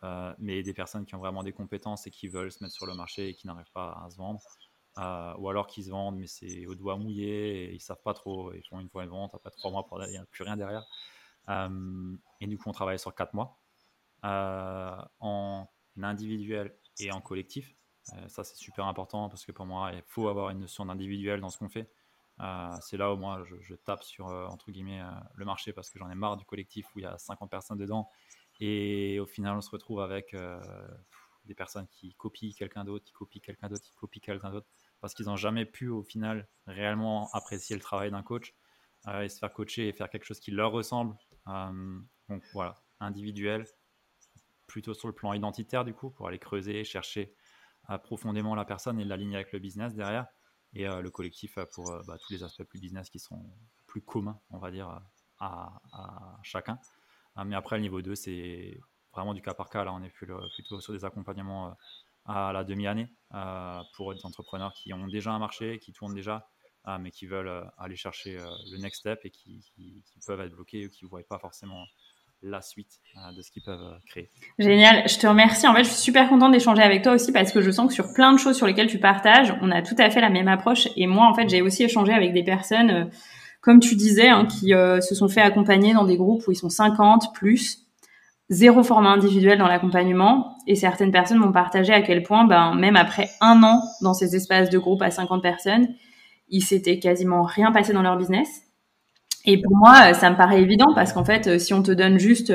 Euh, 0.04 0.34
mais 0.40 0.64
des 0.64 0.74
personnes 0.74 1.06
qui 1.06 1.14
ont 1.16 1.20
vraiment 1.20 1.44
des 1.44 1.54
compétences 1.54 2.08
et 2.08 2.12
qui 2.12 2.28
veulent 2.28 2.52
se 2.52 2.64
mettre 2.64 2.74
sur 2.74 2.88
le 2.88 2.96
marché 2.96 3.30
et 3.30 3.36
qui 3.36 3.46
n'arrivent 3.48 3.72
pas 3.74 4.02
à 4.04 4.10
se 4.10 4.18
vendre. 4.18 4.42
Euh, 5.00 5.34
ou 5.40 5.50
alors 5.50 5.66
qu'ils 5.66 5.86
se 5.86 5.90
vendent, 5.90 6.18
mais 6.18 6.28
c'est 6.28 6.68
au 6.68 6.76
doigt 6.76 6.98
mouillé 6.98 7.64
et 7.66 7.74
ils 7.74 7.80
savent 7.80 8.02
pas 8.04 8.14
trop. 8.14 8.54
Ils 8.54 8.64
font 8.64 8.80
une 8.80 8.90
fois 8.90 9.04
une 9.04 9.10
vente, 9.10 9.34
après 9.34 9.50
trois 9.50 9.72
mois, 9.72 9.88
il 10.08 10.12
n'y 10.12 10.18
a 10.18 10.26
plus 10.26 10.44
rien 10.44 10.56
derrière. 10.56 10.86
Euh, 11.50 12.16
et 12.40 12.48
du 12.48 12.58
coup, 12.58 12.70
on 12.70 12.74
travaille 12.74 13.00
sur 13.00 13.14
quatre 13.16 13.34
mois 13.34 13.60
en 14.24 15.68
individuel 16.02 16.76
et 17.00 17.12
en 17.12 17.22
collectif. 17.22 17.76
ça, 18.28 18.44
c'est 18.44 18.56
super 18.56 18.86
important 18.86 19.30
parce 19.30 19.46
que 19.46 19.52
pour 19.52 19.66
moi, 19.66 19.92
il 19.94 20.02
faut 20.04 20.28
avoir 20.28 20.50
une 20.50 20.60
notion 20.60 20.86
d'individuel 20.86 21.42
dans 21.42 21.50
ce 21.50 21.58
qu'on 21.58 21.70
fait. 21.70 21.90
c'est 22.82 22.98
là 22.98 23.14
où 23.14 23.18
moi, 23.18 23.44
je, 23.46 23.56
je 23.62 23.76
tape 23.76 24.04
sur, 24.04 24.28
entre 24.28 24.72
guillemets, 24.72 25.02
le 25.36 25.46
marché 25.46 25.74
parce 25.74 25.90
que 25.90 26.00
j'en 26.00 26.10
ai 26.10 26.16
marre 26.16 26.38
du 26.38 26.46
collectif 26.46 26.86
où 26.96 27.00
il 27.00 27.04
y 27.04 27.06
a 27.06 27.18
50 27.18 27.50
personnes 27.50 27.78
dedans 27.78 28.08
et 28.60 29.20
au 29.20 29.26
final, 29.26 29.58
on 29.58 29.62
se 29.62 29.70
retrouve 29.70 30.02
avec 30.02 30.34
euh, 30.34 30.62
des 31.46 31.56
personnes 31.56 31.88
qui 31.88 32.14
copient 32.14 32.52
quelqu'un 32.58 32.84
d'autre, 32.84 33.06
qui 33.06 33.14
copient 33.14 33.42
quelqu'un 33.42 33.68
d'autre, 33.68 33.84
qui 33.84 33.96
copient 33.96 34.22
quelqu'un 34.22 34.52
d'autre, 34.52 34.68
parce 35.04 35.14
qu'ils 35.14 35.26
n'ont 35.26 35.36
jamais 35.36 35.66
pu 35.66 35.90
au 35.90 36.02
final 36.02 36.48
réellement 36.66 37.30
apprécier 37.34 37.76
le 37.76 37.82
travail 37.82 38.10
d'un 38.10 38.24
coach 38.24 38.56
euh, 39.08 39.22
et 39.22 39.28
se 39.28 39.38
faire 39.38 39.52
coacher 39.52 39.90
et 39.90 39.94
faire 39.94 40.10
quelque 40.10 40.24
chose 40.24 40.40
qui 40.40 40.52
leur 40.52 40.72
ressemble. 40.72 41.16
Euh, 41.48 42.00
donc 42.30 42.42
voilà, 42.54 42.82
individuel, 43.02 43.66
plutôt 44.66 44.94
sur 44.94 45.10
le 45.10 45.14
plan 45.14 45.34
identitaire 45.34 45.84
du 45.84 45.94
coup, 45.94 46.10
pour 46.10 46.28
aller 46.28 46.40
creuser, 46.40 46.86
chercher 46.86 47.36
profondément 48.04 48.56
la 48.56 48.64
personne 48.64 48.98
et 48.98 49.04
l'aligner 49.04 49.36
avec 49.36 49.52
le 49.52 49.60
business 49.60 49.94
derrière. 49.94 50.26
Et 50.74 50.88
le 50.88 51.10
collectif 51.12 51.60
pour 51.74 51.94
bah, 52.08 52.18
tous 52.18 52.32
les 52.32 52.42
aspects 52.42 52.64
plus 52.64 52.80
business 52.80 53.10
qui 53.10 53.20
sont 53.20 53.46
plus 53.86 54.02
communs, 54.02 54.40
on 54.50 54.58
va 54.58 54.72
dire, 54.72 55.02
à 55.40 56.40
chacun. 56.44 56.80
Ah, 57.36 57.46
mais 57.46 57.56
après, 57.56 57.76
le 57.78 57.82
niveau 57.82 58.02
2, 58.02 58.16
c'est 58.16 58.80
vraiment 59.12 59.34
du 59.34 59.42
cas 59.42 59.54
par 59.54 59.70
cas. 59.70 59.84
Là, 59.84 59.94
on 59.94 60.04
est 60.04 60.10
plutôt 60.10 60.80
sur 60.80 60.94
des 60.94 61.06
accompagnements 61.06 61.70
euh, 61.70 61.74
à 62.26 62.52
la 62.54 62.64
demi-année 62.64 63.08
euh, 63.34 63.82
pour 63.96 64.14
des 64.14 64.26
entrepreneurs 64.26 64.74
qui 64.74 64.94
ont 64.94 65.08
déjà 65.08 65.32
un 65.32 65.40
marché, 65.40 65.80
qui 65.80 65.92
tournent 65.92 66.14
déjà, 66.14 66.48
euh, 66.88 66.98
mais 67.00 67.12
qui 67.12 67.26
veulent 67.26 67.66
aller 67.78 67.96
chercher 67.96 68.38
le 68.72 68.78
next 68.78 69.02
step 69.02 69.20
et 69.24 69.30
qui, 69.30 69.64
peuvent 70.26 70.42
être 70.42 70.54
bloqués 70.54 70.88
ou 70.88 70.90
qui 70.90 71.06
ne 71.06 71.10
voient 71.10 71.22
pas 71.28 71.40
forcément 71.40 71.86
la 72.42 72.62
suite 72.62 73.00
de 73.36 73.42
ce 73.42 73.52
qu'ils 73.52 73.64
peuvent 73.64 73.98
créer. 74.06 74.30
Génial, 74.60 75.08
je 75.08 75.18
te 75.18 75.26
remercie. 75.26 75.66
En 75.66 75.74
fait, 75.74 75.86
je 75.86 75.90
suis 75.90 76.02
super 76.02 76.28
contente 76.28 76.52
d'échanger 76.52 76.82
avec 76.82 77.02
toi 77.02 77.14
aussi 77.14 77.32
parce 77.32 77.54
que 77.54 77.62
je 77.62 77.72
sens 77.72 77.88
que 77.88 77.94
sur 77.94 78.14
plein 78.14 78.34
de 78.34 78.38
choses 78.38 78.58
sur 78.58 78.68
lesquelles 78.68 78.90
tu 78.90 79.00
partages, 79.00 79.56
on 79.62 79.72
a 79.72 79.82
tout 79.82 79.96
à 79.98 80.10
fait 80.10 80.20
la 80.20 80.30
même 80.30 80.50
approche. 80.50 80.90
Et 80.98 81.08
moi, 81.08 81.26
en 81.28 81.34
fait, 81.34 81.48
j'ai 81.48 81.62
aussi 81.62 81.84
échangé 81.84 82.12
avec 82.12 82.34
des 82.34 82.44
personnes 82.44 83.10
comme 83.64 83.80
tu 83.80 83.96
disais, 83.96 84.28
hein, 84.28 84.46
qui 84.46 84.74
euh, 84.74 85.00
se 85.00 85.16
sont 85.16 85.30
fait 85.30 85.42
accompagner 85.42 85.94
dans 85.94 86.04
des 86.04 86.18
groupes 86.18 86.46
où 86.48 86.52
ils 86.52 86.58
sont 86.58 86.70
50 86.70 87.34
plus, 87.34 87.83
zéro 88.54 88.84
format 88.84 89.10
individuel 89.10 89.58
dans 89.58 89.68
l'accompagnement. 89.68 90.58
Et 90.68 90.76
certaines 90.76 91.12
personnes 91.12 91.40
m'ont 91.40 91.52
partagé 91.52 91.94
à 91.94 92.02
quel 92.02 92.24
point, 92.24 92.46
ben, 92.46 92.74
même 92.76 92.96
après 92.96 93.30
un 93.42 93.62
an 93.64 93.82
dans 94.02 94.14
ces 94.14 94.36
espaces 94.36 94.70
de 94.70 94.78
groupe 94.78 95.02
à 95.02 95.12
50 95.12 95.42
personnes, 95.42 95.88
il 96.50 96.62
s'était 96.62 97.00
quasiment 97.00 97.44
rien 97.44 97.72
passé 97.72 97.94
dans 97.94 98.02
leur 98.02 98.18
business. 98.18 98.48
Et 99.46 99.62
pour 99.62 99.76
moi, 99.76 100.12
euh, 100.12 100.14
ça 100.14 100.30
me 100.30 100.38
paraît 100.38 100.62
évident 100.62 100.94
parce 100.96 101.12
qu'en 101.12 101.26
fait, 101.26 101.48
euh, 101.48 101.60
si 101.60 101.74
on 101.74 101.84
te 101.84 101.92
donne 101.92 102.18
juste 102.18 102.52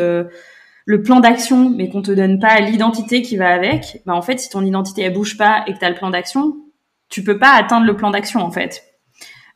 le 0.89 1.03
plan 1.03 1.21
d'action, 1.21 1.69
mais 1.69 1.91
qu'on 1.91 2.01
te 2.01 2.13
donne 2.13 2.39
pas 2.39 2.61
l'identité 2.61 3.21
qui 3.21 3.37
va 3.37 3.51
avec, 3.51 4.01
ben 4.07 4.15
en 4.15 4.23
fait, 4.23 4.39
si 4.41 4.49
ton 4.49 4.65
identité 4.65 5.03
elle 5.03 5.13
bouge 5.13 5.37
pas 5.37 5.65
et 5.67 5.75
que 5.75 5.79
tu 5.79 5.85
as 5.85 5.91
le 5.91 5.95
plan 5.95 6.09
d'action, 6.09 6.55
tu 7.09 7.23
peux 7.23 7.39
pas 7.39 7.53
atteindre 7.53 7.87
le 7.87 7.97
plan 7.97 8.11
d'action 8.11 8.41
en 8.41 8.51
fait. 8.51 8.83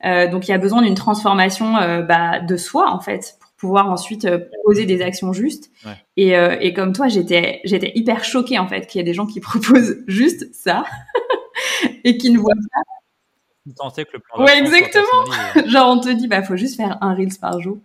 Euh, 0.05 0.29
donc 0.29 0.49
il 0.49 0.51
y 0.51 0.55
a 0.55 0.59
besoin 0.59 0.83
d'une 0.83 0.95
transformation 0.95 1.77
euh, 1.77 2.03
bah, 2.03 2.41
de 2.41 2.57
soi 2.57 2.91
en 2.91 3.01
fait 3.01 3.39
pouvoir 3.63 3.89
ensuite 3.89 4.25
euh, 4.25 4.41
poser 4.65 4.87
des 4.87 5.03
actions 5.03 5.33
justes. 5.33 5.71
Et, 6.17 6.33
et, 6.33 6.75
comme 6.75 6.93
toi, 6.93 7.07
j'étais 7.07 7.61
j'étais 7.65 7.93
hyper 7.95 8.25
choquée 8.25 8.59
en 8.59 8.67
fait 8.67 8.89
qu'il 8.89 8.99
y 8.99 9.03
ait 9.03 9.05
des 9.05 9.15
gens 9.15 9.27
qui 9.27 9.41
proposent 9.51 9.99
juste 10.09 10.53
ça 10.53 10.85
et 12.05 12.19
qui 12.19 12.31
ne 12.31 12.39
voient 12.39 12.55
pas 12.55 12.81
que 13.65 14.13
le 14.13 14.19
plan 14.19 14.45
Ouais, 14.45 14.59
exactement. 14.59 15.69
Genre, 15.69 15.89
on 15.89 16.01
te 16.01 16.09
dit, 16.09 16.27
bah, 16.27 16.43
faut 16.43 16.57
juste 16.57 16.77
faire 16.77 16.99
un 17.01 17.15
Reels 17.15 17.39
par 17.41 17.61
jour. 17.61 17.79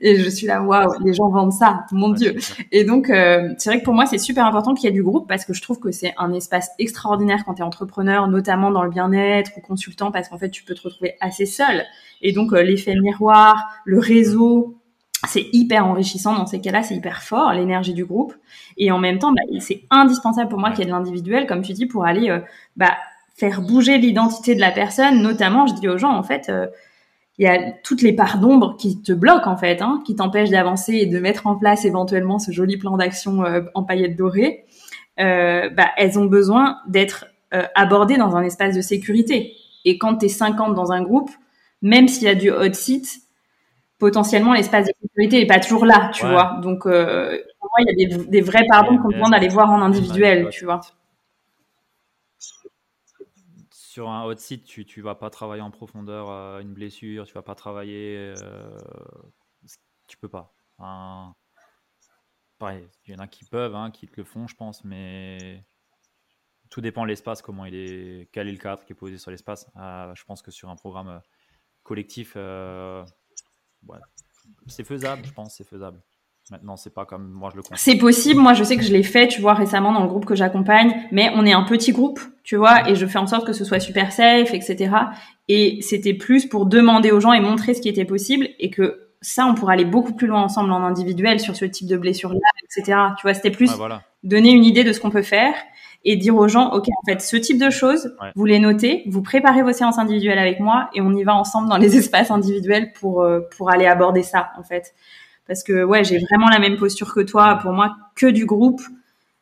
Et 0.00 0.16
je 0.16 0.28
suis 0.28 0.46
là, 0.46 0.62
waouh, 0.62 0.92
les 1.04 1.14
gens 1.14 1.28
vendent 1.28 1.52
ça, 1.52 1.84
mon 1.92 2.10
Dieu. 2.10 2.36
Et 2.70 2.84
donc, 2.84 3.10
euh, 3.10 3.52
c'est 3.58 3.70
vrai 3.70 3.80
que 3.80 3.84
pour 3.84 3.94
moi, 3.94 4.06
c'est 4.06 4.18
super 4.18 4.46
important 4.46 4.74
qu'il 4.74 4.88
y 4.88 4.88
ait 4.88 4.94
du 4.94 5.02
groupe 5.02 5.28
parce 5.28 5.44
que 5.44 5.52
je 5.52 5.62
trouve 5.62 5.80
que 5.80 5.90
c'est 5.90 6.14
un 6.16 6.32
espace 6.32 6.70
extraordinaire 6.78 7.42
quand 7.44 7.54
tu 7.54 7.62
es 7.62 7.64
entrepreneur, 7.64 8.28
notamment 8.28 8.70
dans 8.70 8.84
le 8.84 8.90
bien-être 8.90 9.50
ou 9.56 9.60
consultant, 9.60 10.12
parce 10.12 10.28
qu'en 10.28 10.38
fait, 10.38 10.50
tu 10.50 10.64
peux 10.64 10.74
te 10.74 10.82
retrouver 10.82 11.16
assez 11.20 11.46
seul. 11.46 11.84
Et 12.22 12.32
donc, 12.32 12.52
euh, 12.52 12.62
l'effet 12.62 12.94
miroir, 12.94 13.68
le 13.84 13.98
réseau, 13.98 14.78
c'est 15.26 15.46
hyper 15.52 15.86
enrichissant 15.86 16.34
dans 16.34 16.46
ces 16.46 16.60
cas-là, 16.60 16.82
c'est 16.82 16.94
hyper 16.94 17.22
fort, 17.22 17.52
l'énergie 17.52 17.94
du 17.94 18.04
groupe. 18.04 18.34
Et 18.76 18.90
en 18.90 18.98
même 18.98 19.18
temps, 19.18 19.32
bah, 19.32 19.42
c'est 19.60 19.82
indispensable 19.90 20.48
pour 20.48 20.58
moi 20.58 20.70
qu'il 20.70 20.80
y 20.80 20.82
ait 20.82 20.86
de 20.86 20.90
l'individuel, 20.90 21.46
comme 21.46 21.62
tu 21.62 21.72
dis, 21.72 21.86
pour 21.86 22.04
aller, 22.04 22.30
euh, 22.30 22.40
bah, 22.76 22.96
faire 23.36 23.60
bouger 23.62 23.98
l'identité 23.98 24.54
de 24.54 24.60
la 24.60 24.70
personne. 24.70 25.22
Notamment, 25.22 25.66
je 25.66 25.74
dis 25.74 25.88
aux 25.88 25.98
gens, 25.98 26.12
en 26.12 26.22
fait, 26.22 26.48
euh, 26.48 26.66
il 27.38 27.44
y 27.44 27.48
a 27.48 27.72
toutes 27.84 28.02
les 28.02 28.14
parts 28.14 28.38
d'ombre 28.38 28.76
qui 28.78 29.02
te 29.02 29.12
bloquent, 29.12 29.50
en 29.50 29.56
fait, 29.56 29.82
hein, 29.82 30.02
qui 30.06 30.16
t'empêchent 30.16 30.50
d'avancer 30.50 30.94
et 30.94 31.06
de 31.06 31.18
mettre 31.18 31.46
en 31.46 31.56
place 31.56 31.84
éventuellement 31.84 32.38
ce 32.38 32.50
joli 32.50 32.78
plan 32.78 32.96
d'action 32.96 33.44
euh, 33.44 33.62
en 33.74 33.82
paillettes 33.82 34.16
dorées. 34.16 34.64
Bah, 35.18 35.88
elles 35.96 36.18
ont 36.18 36.26
besoin 36.26 36.78
d'être 36.88 37.24
abordées 37.74 38.18
dans 38.18 38.36
un 38.36 38.42
espace 38.42 38.76
de 38.76 38.82
sécurité. 38.82 39.54
Et 39.86 39.96
quand 39.96 40.16
tu 40.16 40.26
es 40.26 40.28
50 40.28 40.74
dans 40.74 40.92
un 40.92 41.00
groupe, 41.02 41.30
même 41.80 42.06
s'il 42.06 42.24
y 42.24 42.28
a 42.28 42.34
du 42.34 42.50
hot 42.50 42.72
seat, 42.74 43.25
potentiellement 43.98 44.52
l'espace 44.52 44.86
de 44.86 44.92
sécurité 45.00 45.40
n'est 45.40 45.46
pas 45.46 45.60
toujours 45.60 45.86
là, 45.86 46.10
tu 46.12 46.26
vois. 46.26 46.58
Donc, 46.62 46.82
pour 46.82 46.90
moi, 46.90 47.78
il 47.80 47.86
y 47.88 48.04
a 48.04 48.16
des, 48.16 48.26
des 48.26 48.40
vrais 48.40 48.64
pardons 48.68 48.98
qu'on 48.98 49.08
demande 49.08 49.32
d'aller 49.32 49.48
voir 49.48 49.70
en 49.70 49.80
individuel, 49.80 50.48
tu 50.50 50.64
vois 50.64 50.80
sur 53.96 54.10
un 54.10 54.24
hot 54.24 54.36
site, 54.36 54.64
tu 54.66 54.84
ne 54.98 55.02
vas 55.02 55.14
pas 55.14 55.30
travailler 55.30 55.62
en 55.62 55.70
profondeur 55.70 56.28
euh, 56.28 56.60
une 56.60 56.74
blessure, 56.74 57.24
tu 57.24 57.32
vas 57.32 57.40
pas 57.40 57.54
travailler. 57.54 58.34
Euh, 58.42 58.78
tu 60.06 60.18
peux 60.18 60.28
pas. 60.28 60.54
pareil, 62.58 62.86
il 63.06 63.14
y 63.14 63.16
en 63.16 63.20
a 63.20 63.26
qui 63.26 63.46
peuvent, 63.46 63.74
hein, 63.74 63.90
qui 63.90 64.06
te 64.06 64.12
le 64.18 64.24
font, 64.24 64.46
je 64.48 64.54
pense, 64.54 64.84
mais 64.84 65.64
tout 66.68 66.82
dépend 66.82 67.04
de 67.04 67.08
l'espace, 67.08 67.40
comment 67.40 67.64
il 67.64 67.74
est, 67.74 68.28
quel 68.32 68.48
est 68.48 68.52
le 68.52 68.58
cadre 68.58 68.84
qui 68.84 68.92
est 68.92 68.94
posé 68.94 69.16
sur 69.16 69.30
l'espace. 69.30 69.66
Euh, 69.78 70.14
je 70.14 70.24
pense 70.24 70.42
que 70.42 70.50
sur 70.50 70.68
un 70.68 70.76
programme 70.76 71.08
euh, 71.08 73.04
c'est 74.66 74.84
faisable, 74.84 75.22
je 75.24 75.32
pense, 75.32 75.54
c'est 75.56 75.68
faisable. 75.68 75.98
Maintenant, 76.50 76.76
c'est 76.76 76.94
pas 76.94 77.04
comme 77.04 77.28
moi 77.28 77.50
je 77.50 77.56
le 77.56 77.62
conseille. 77.62 77.94
C'est 77.94 77.98
possible. 77.98 78.40
Moi, 78.40 78.54
je 78.54 78.62
sais 78.62 78.76
que 78.76 78.84
je 78.84 78.92
l'ai 78.92 79.02
fait, 79.02 79.26
tu 79.26 79.40
vois, 79.40 79.54
récemment 79.54 79.92
dans 79.92 80.02
le 80.02 80.08
groupe 80.08 80.24
que 80.24 80.36
j'accompagne. 80.36 80.94
Mais 81.10 81.30
on 81.34 81.44
est 81.44 81.52
un 81.52 81.64
petit 81.64 81.90
groupe, 81.90 82.20
tu 82.44 82.54
vois, 82.54 82.88
et 82.88 82.94
je 82.94 83.04
fais 83.04 83.18
en 83.18 83.26
sorte 83.26 83.44
que 83.46 83.52
ce 83.52 83.64
soit 83.64 83.80
super 83.80 84.12
safe, 84.12 84.54
etc. 84.54 84.94
Et 85.48 85.78
c'était 85.82 86.14
plus 86.14 86.46
pour 86.46 86.66
demander 86.66 87.10
aux 87.10 87.18
gens 87.18 87.32
et 87.32 87.40
montrer 87.40 87.74
ce 87.74 87.80
qui 87.80 87.88
était 87.88 88.04
possible 88.04 88.48
et 88.60 88.70
que 88.70 89.08
ça, 89.22 89.44
on 89.44 89.54
pourrait 89.54 89.74
aller 89.74 89.84
beaucoup 89.84 90.12
plus 90.12 90.28
loin 90.28 90.42
ensemble 90.42 90.70
en 90.70 90.84
individuel 90.84 91.40
sur 91.40 91.56
ce 91.56 91.64
type 91.64 91.88
de 91.88 91.96
blessure-là, 91.96 92.38
etc. 92.62 92.98
Tu 93.18 93.22
vois, 93.22 93.34
c'était 93.34 93.50
plus 93.50 93.72
donner 94.22 94.52
une 94.52 94.64
idée 94.64 94.84
de 94.84 94.92
ce 94.92 95.00
qu'on 95.00 95.10
peut 95.10 95.22
faire 95.22 95.54
et 96.08 96.16
dire 96.16 96.36
aux 96.36 96.46
gens, 96.46 96.72
OK, 96.72 96.86
en 96.88 97.04
fait, 97.04 97.20
ce 97.20 97.36
type 97.36 97.58
de 97.58 97.68
choses, 97.68 98.16
vous 98.36 98.44
les 98.44 98.60
notez, 98.60 99.02
vous 99.08 99.22
préparez 99.22 99.62
vos 99.62 99.72
séances 99.72 99.98
individuelles 99.98 100.38
avec 100.38 100.60
moi 100.60 100.88
et 100.94 101.00
on 101.00 101.12
y 101.12 101.24
va 101.24 101.34
ensemble 101.34 101.68
dans 101.68 101.76
les 101.76 101.96
espaces 101.98 102.30
individuels 102.30 102.92
pour, 102.92 103.22
euh, 103.22 103.40
pour 103.56 103.70
aller 103.70 103.86
aborder 103.86 104.22
ça, 104.22 104.52
en 104.56 104.62
fait. 104.62 104.94
Parce 105.48 105.64
que, 105.64 105.82
ouais, 105.82 106.04
j'ai 106.04 106.18
vraiment 106.18 106.48
la 106.48 106.60
même 106.60 106.76
posture 106.76 107.12
que 107.12 107.20
toi. 107.20 107.58
Pour 107.60 107.72
moi, 107.72 107.96
que 108.14 108.26
du 108.26 108.46
groupe, 108.46 108.80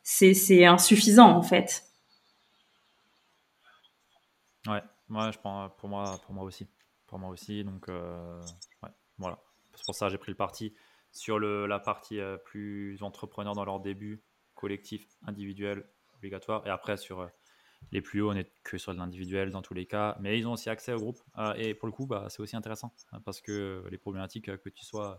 c'est 0.03 0.65
insuffisant, 0.65 1.31
en 1.31 1.43
fait. 1.43 1.85
Ouais, 4.67 4.83
moi, 5.09 5.31
je 5.31 5.39
prends, 5.39 5.69
pour 5.69 5.91
moi, 5.91 6.19
pour 6.25 6.35
moi 6.35 6.45
aussi. 6.45 6.67
Pour 7.07 7.19
moi 7.19 7.29
aussi, 7.29 7.63
donc, 7.63 7.91
euh, 7.91 8.41
ouais, 8.83 8.91
voilà. 9.19 9.39
C'est 9.75 9.85
pour 9.85 9.95
ça 9.95 10.07
que 10.07 10.13
j'ai 10.13 10.19
pris 10.19 10.33
le 10.33 10.37
parti 10.37 10.75
sur 11.13 11.39
le, 11.39 11.67
la 11.67 11.79
partie 11.79 12.21
euh, 12.21 12.39
plus 12.39 13.03
entrepreneur 13.03 13.55
dans 13.55 13.65
leur 13.67 13.81
début, 13.81 14.23
collectif, 14.55 15.07
individuel, 15.27 15.85
obligatoire. 16.25 16.67
Et 16.67 16.71
après, 16.71 16.97
sur 16.97 17.21
euh, 17.21 17.27
les 17.93 18.01
plus 18.01 18.23
hauts, 18.23 18.31
on 18.31 18.35
n'est 18.35 18.51
que 18.65 18.79
sur 18.79 18.93
l'individuel 18.93 19.51
dans 19.51 19.63
tous 19.63 19.75
les 19.75 19.87
cas. 19.87 20.17
Mais 20.21 20.39
ils 20.39 20.47
ont 20.47 20.53
aussi 20.53 20.71
accès 20.71 20.93
au 20.93 20.99
groupe. 20.99 21.19
Euh, 21.39 21.55
et 21.57 21.75
pour 21.75 21.87
le 21.87 21.93
coup, 21.93 22.07
bah, 22.07 22.27
c'est 22.29 22.41
aussi 22.41 22.57
intéressant 22.57 22.93
hein, 23.13 23.21
parce 23.25 23.41
que 23.41 23.85
les 23.91 23.99
problématiques, 23.99 24.47
que 24.47 24.69
tu 24.69 24.85
sois 24.85 25.19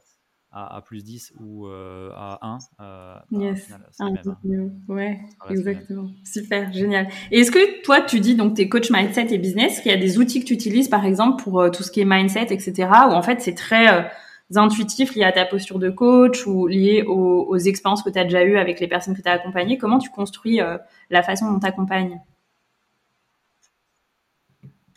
à, 0.51 0.81
plus 0.81 1.03
10 1.03 1.33
ou 1.39 1.67
à 1.67 2.39
1, 2.41 2.57
bah, 2.77 3.25
yes. 3.31 3.67
c'est 3.91 4.03
ah, 4.03 4.09
même. 4.43 4.81
Ouais, 4.87 5.19
exactement. 5.49 6.09
Super, 6.23 6.71
génial. 6.71 7.09
Et 7.31 7.41
est-ce 7.41 7.51
que 7.51 7.81
toi, 7.83 8.01
tu 8.01 8.21
dis, 8.21 8.35
donc, 8.35 8.55
tes 8.55 8.69
coach 8.69 8.89
mindset 8.89 9.33
et 9.33 9.37
business, 9.37 9.81
qu'il 9.81 9.91
y 9.91 9.95
a 9.95 9.97
des 9.97 10.17
outils 10.17 10.39
que 10.39 10.45
tu 10.45 10.53
utilises, 10.53 10.87
par 10.87 11.05
exemple, 11.05 11.43
pour 11.43 11.69
tout 11.71 11.83
ce 11.83 11.91
qui 11.91 11.99
est 11.99 12.05
mindset, 12.05 12.53
etc., 12.53 12.89
où 13.09 13.11
en 13.11 13.21
fait, 13.21 13.41
c'est 13.41 13.55
très 13.55 14.09
intuitifs 14.53 15.15
liés 15.15 15.23
à 15.23 15.31
ta 15.31 15.45
posture 15.45 15.79
de 15.79 15.89
coach 15.89 16.45
ou 16.45 16.67
liés 16.67 17.03
aux, 17.03 17.57
expériences 17.57 18.03
que 18.03 18.09
tu 18.09 18.19
as 18.19 18.23
déjà 18.23 18.43
eues 18.43 18.57
avec 18.57 18.79
les 18.79 18.87
personnes 18.87 19.15
que 19.15 19.21
tu 19.21 19.27
as 19.27 19.33
accompagnées 19.33 19.77
Comment 19.77 19.99
tu 19.99 20.09
construis 20.09 20.61
euh, 20.61 20.77
la 21.09 21.23
façon 21.23 21.51
dont 21.51 21.59
tu 21.59 21.65
accompagnes 21.65 22.21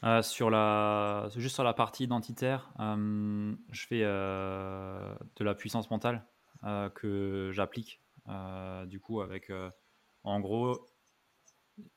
euh, 0.05 0.23
sur 0.23 0.49
la, 0.49 1.29
juste 1.35 1.57
sur 1.57 1.65
la 1.65 1.75
partie 1.75 2.05
identitaire, 2.05 2.71
euh, 2.79 3.53
je 3.73 3.87
fais 3.87 4.03
de 4.03 5.45
la 5.45 5.55
puissance 5.57 5.91
mentale 5.91 6.25
que 6.95 7.51
j'applique. 7.53 8.01
du 8.87 9.01
coup, 9.01 9.21
avec 9.23 9.51
en 10.23 10.39
gros 10.39 10.87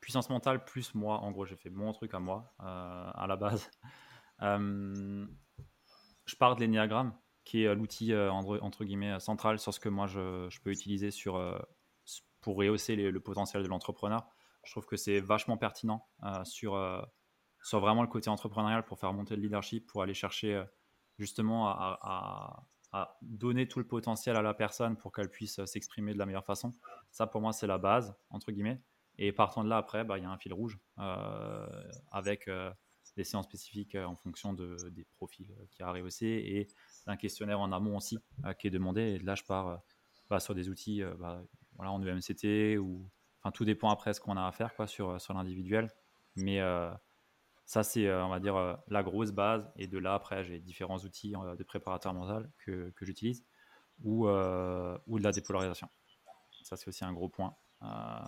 puissance 0.00 0.30
mentale 0.30 0.64
plus 0.64 0.96
moi. 0.96 1.20
En 1.20 1.30
gros, 1.30 1.44
j'ai 1.44 1.54
fait 1.54 1.70
mon 1.70 1.92
truc 1.92 2.12
à 2.14 2.18
moi 2.18 2.52
à 2.58 3.26
la 3.28 3.36
base. 3.36 3.70
je 4.40 6.36
pars 6.36 6.56
de 6.56 6.60
l'énéagramme 6.60 7.12
qui 7.44 7.64
est 7.64 7.66
euh, 7.66 7.74
l'outil 7.74 8.12
euh, 8.12 8.30
entre, 8.30 8.84
guillemets 8.84 9.18
central 9.20 9.58
sur 9.58 9.74
ce 9.74 9.80
que 9.80 9.88
moi 9.88 10.06
je, 10.06 10.60
peux 10.60 10.70
utiliser 10.70 11.10
sur, 11.10 11.36
euh, 11.36 11.58
pour 12.40 12.56
rehausser 12.56 12.96
le 12.96 13.20
potentiel 13.20 13.62
de 13.62 13.68
l'entrepreneur. 13.68 14.26
Je 14.64 14.70
trouve 14.70 14.86
que 14.86 14.96
c'est 14.96 15.20
vachement 15.20 15.56
pertinent 15.56 16.06
sur, 16.44 16.78
sur 17.64 17.80
vraiment 17.80 18.02
le 18.02 18.08
côté 18.08 18.30
entrepreneurial 18.30 18.84
pour 18.84 18.96
faire 18.96 19.12
monter 19.12 19.34
le 19.34 19.42
leadership, 19.42 19.88
pour 19.88 20.02
aller 20.02 20.14
chercher 20.14 20.64
justement 21.18 21.68
à, 21.68 22.64
donner 23.22 23.66
tout 23.66 23.80
le 23.80 23.86
potentiel 23.86 24.36
à 24.36 24.42
la 24.42 24.54
personne 24.54 24.96
pour 24.96 25.12
qu'elle 25.12 25.30
puisse 25.30 25.64
s'exprimer 25.64 26.12
de 26.14 26.18
la 26.18 26.26
meilleure 26.26 26.44
façon. 26.44 26.72
Ça, 27.10 27.26
pour 27.26 27.40
moi, 27.40 27.52
c'est 27.52 27.66
la 27.66 27.78
base, 27.78 28.14
entre 28.30 28.52
guillemets. 28.52 28.80
Et 29.18 29.32
partant 29.32 29.64
de 29.64 29.68
là, 29.68 29.78
après, 29.78 30.04
bah, 30.04 30.18
il 30.18 30.22
y 30.22 30.26
a 30.26 30.30
un 30.30 30.38
fil 30.38 30.52
rouge 30.52 30.78
avec 32.12 32.48
des 33.16 33.24
séances 33.24 33.46
spécifiques 33.46 33.96
en 33.96 34.14
fonction 34.14 34.52
de, 34.52 34.76
des 34.90 35.04
profils 35.04 35.52
qui 35.70 35.82
arrivent 35.82 36.04
aussi 36.04 36.26
et 36.26 36.68
un 37.10 37.16
questionnaire 37.16 37.60
en 37.60 37.72
amont 37.72 37.96
aussi 37.96 38.18
euh, 38.44 38.52
qui 38.52 38.66
est 38.66 38.70
demandé. 38.70 39.02
Et 39.02 39.18
là, 39.18 39.34
je 39.34 39.42
pars 39.44 39.68
euh, 39.68 39.76
bah, 40.30 40.40
sur 40.40 40.54
des 40.54 40.68
outils 40.68 41.02
euh, 41.02 41.14
bah, 41.18 41.42
voilà, 41.76 41.92
en 41.92 42.02
EMCT 42.02 42.78
ou 42.78 43.08
enfin 43.40 43.50
tout 43.50 43.64
dépend 43.64 43.90
après 43.90 44.14
ce 44.14 44.20
qu'on 44.20 44.36
a 44.36 44.46
à 44.46 44.52
faire 44.52 44.74
quoi 44.74 44.86
sur, 44.86 45.20
sur 45.20 45.34
l'individuel. 45.34 45.90
Mais 46.36 46.60
ça, 47.66 47.82
c'est, 47.82 48.10
on 48.10 48.28
va 48.28 48.40
dire, 48.40 48.78
la 48.88 49.02
grosse 49.02 49.32
base. 49.32 49.70
Et 49.76 49.86
de 49.86 49.98
là, 49.98 50.14
après, 50.14 50.44
j'ai 50.44 50.60
différents 50.60 50.98
outils 50.98 51.34
de 51.58 51.62
préparateur 51.64 52.14
mental 52.14 52.50
que, 52.64 52.90
que 52.96 53.04
j'utilise 53.04 53.44
ou, 54.02 54.28
ou 54.28 55.18
de 55.18 55.22
la 55.22 55.32
dépolarisation. 55.32 55.88
Ça, 56.62 56.76
c'est 56.76 56.88
aussi 56.88 57.04
un 57.04 57.12
gros 57.12 57.28
point. 57.28 57.54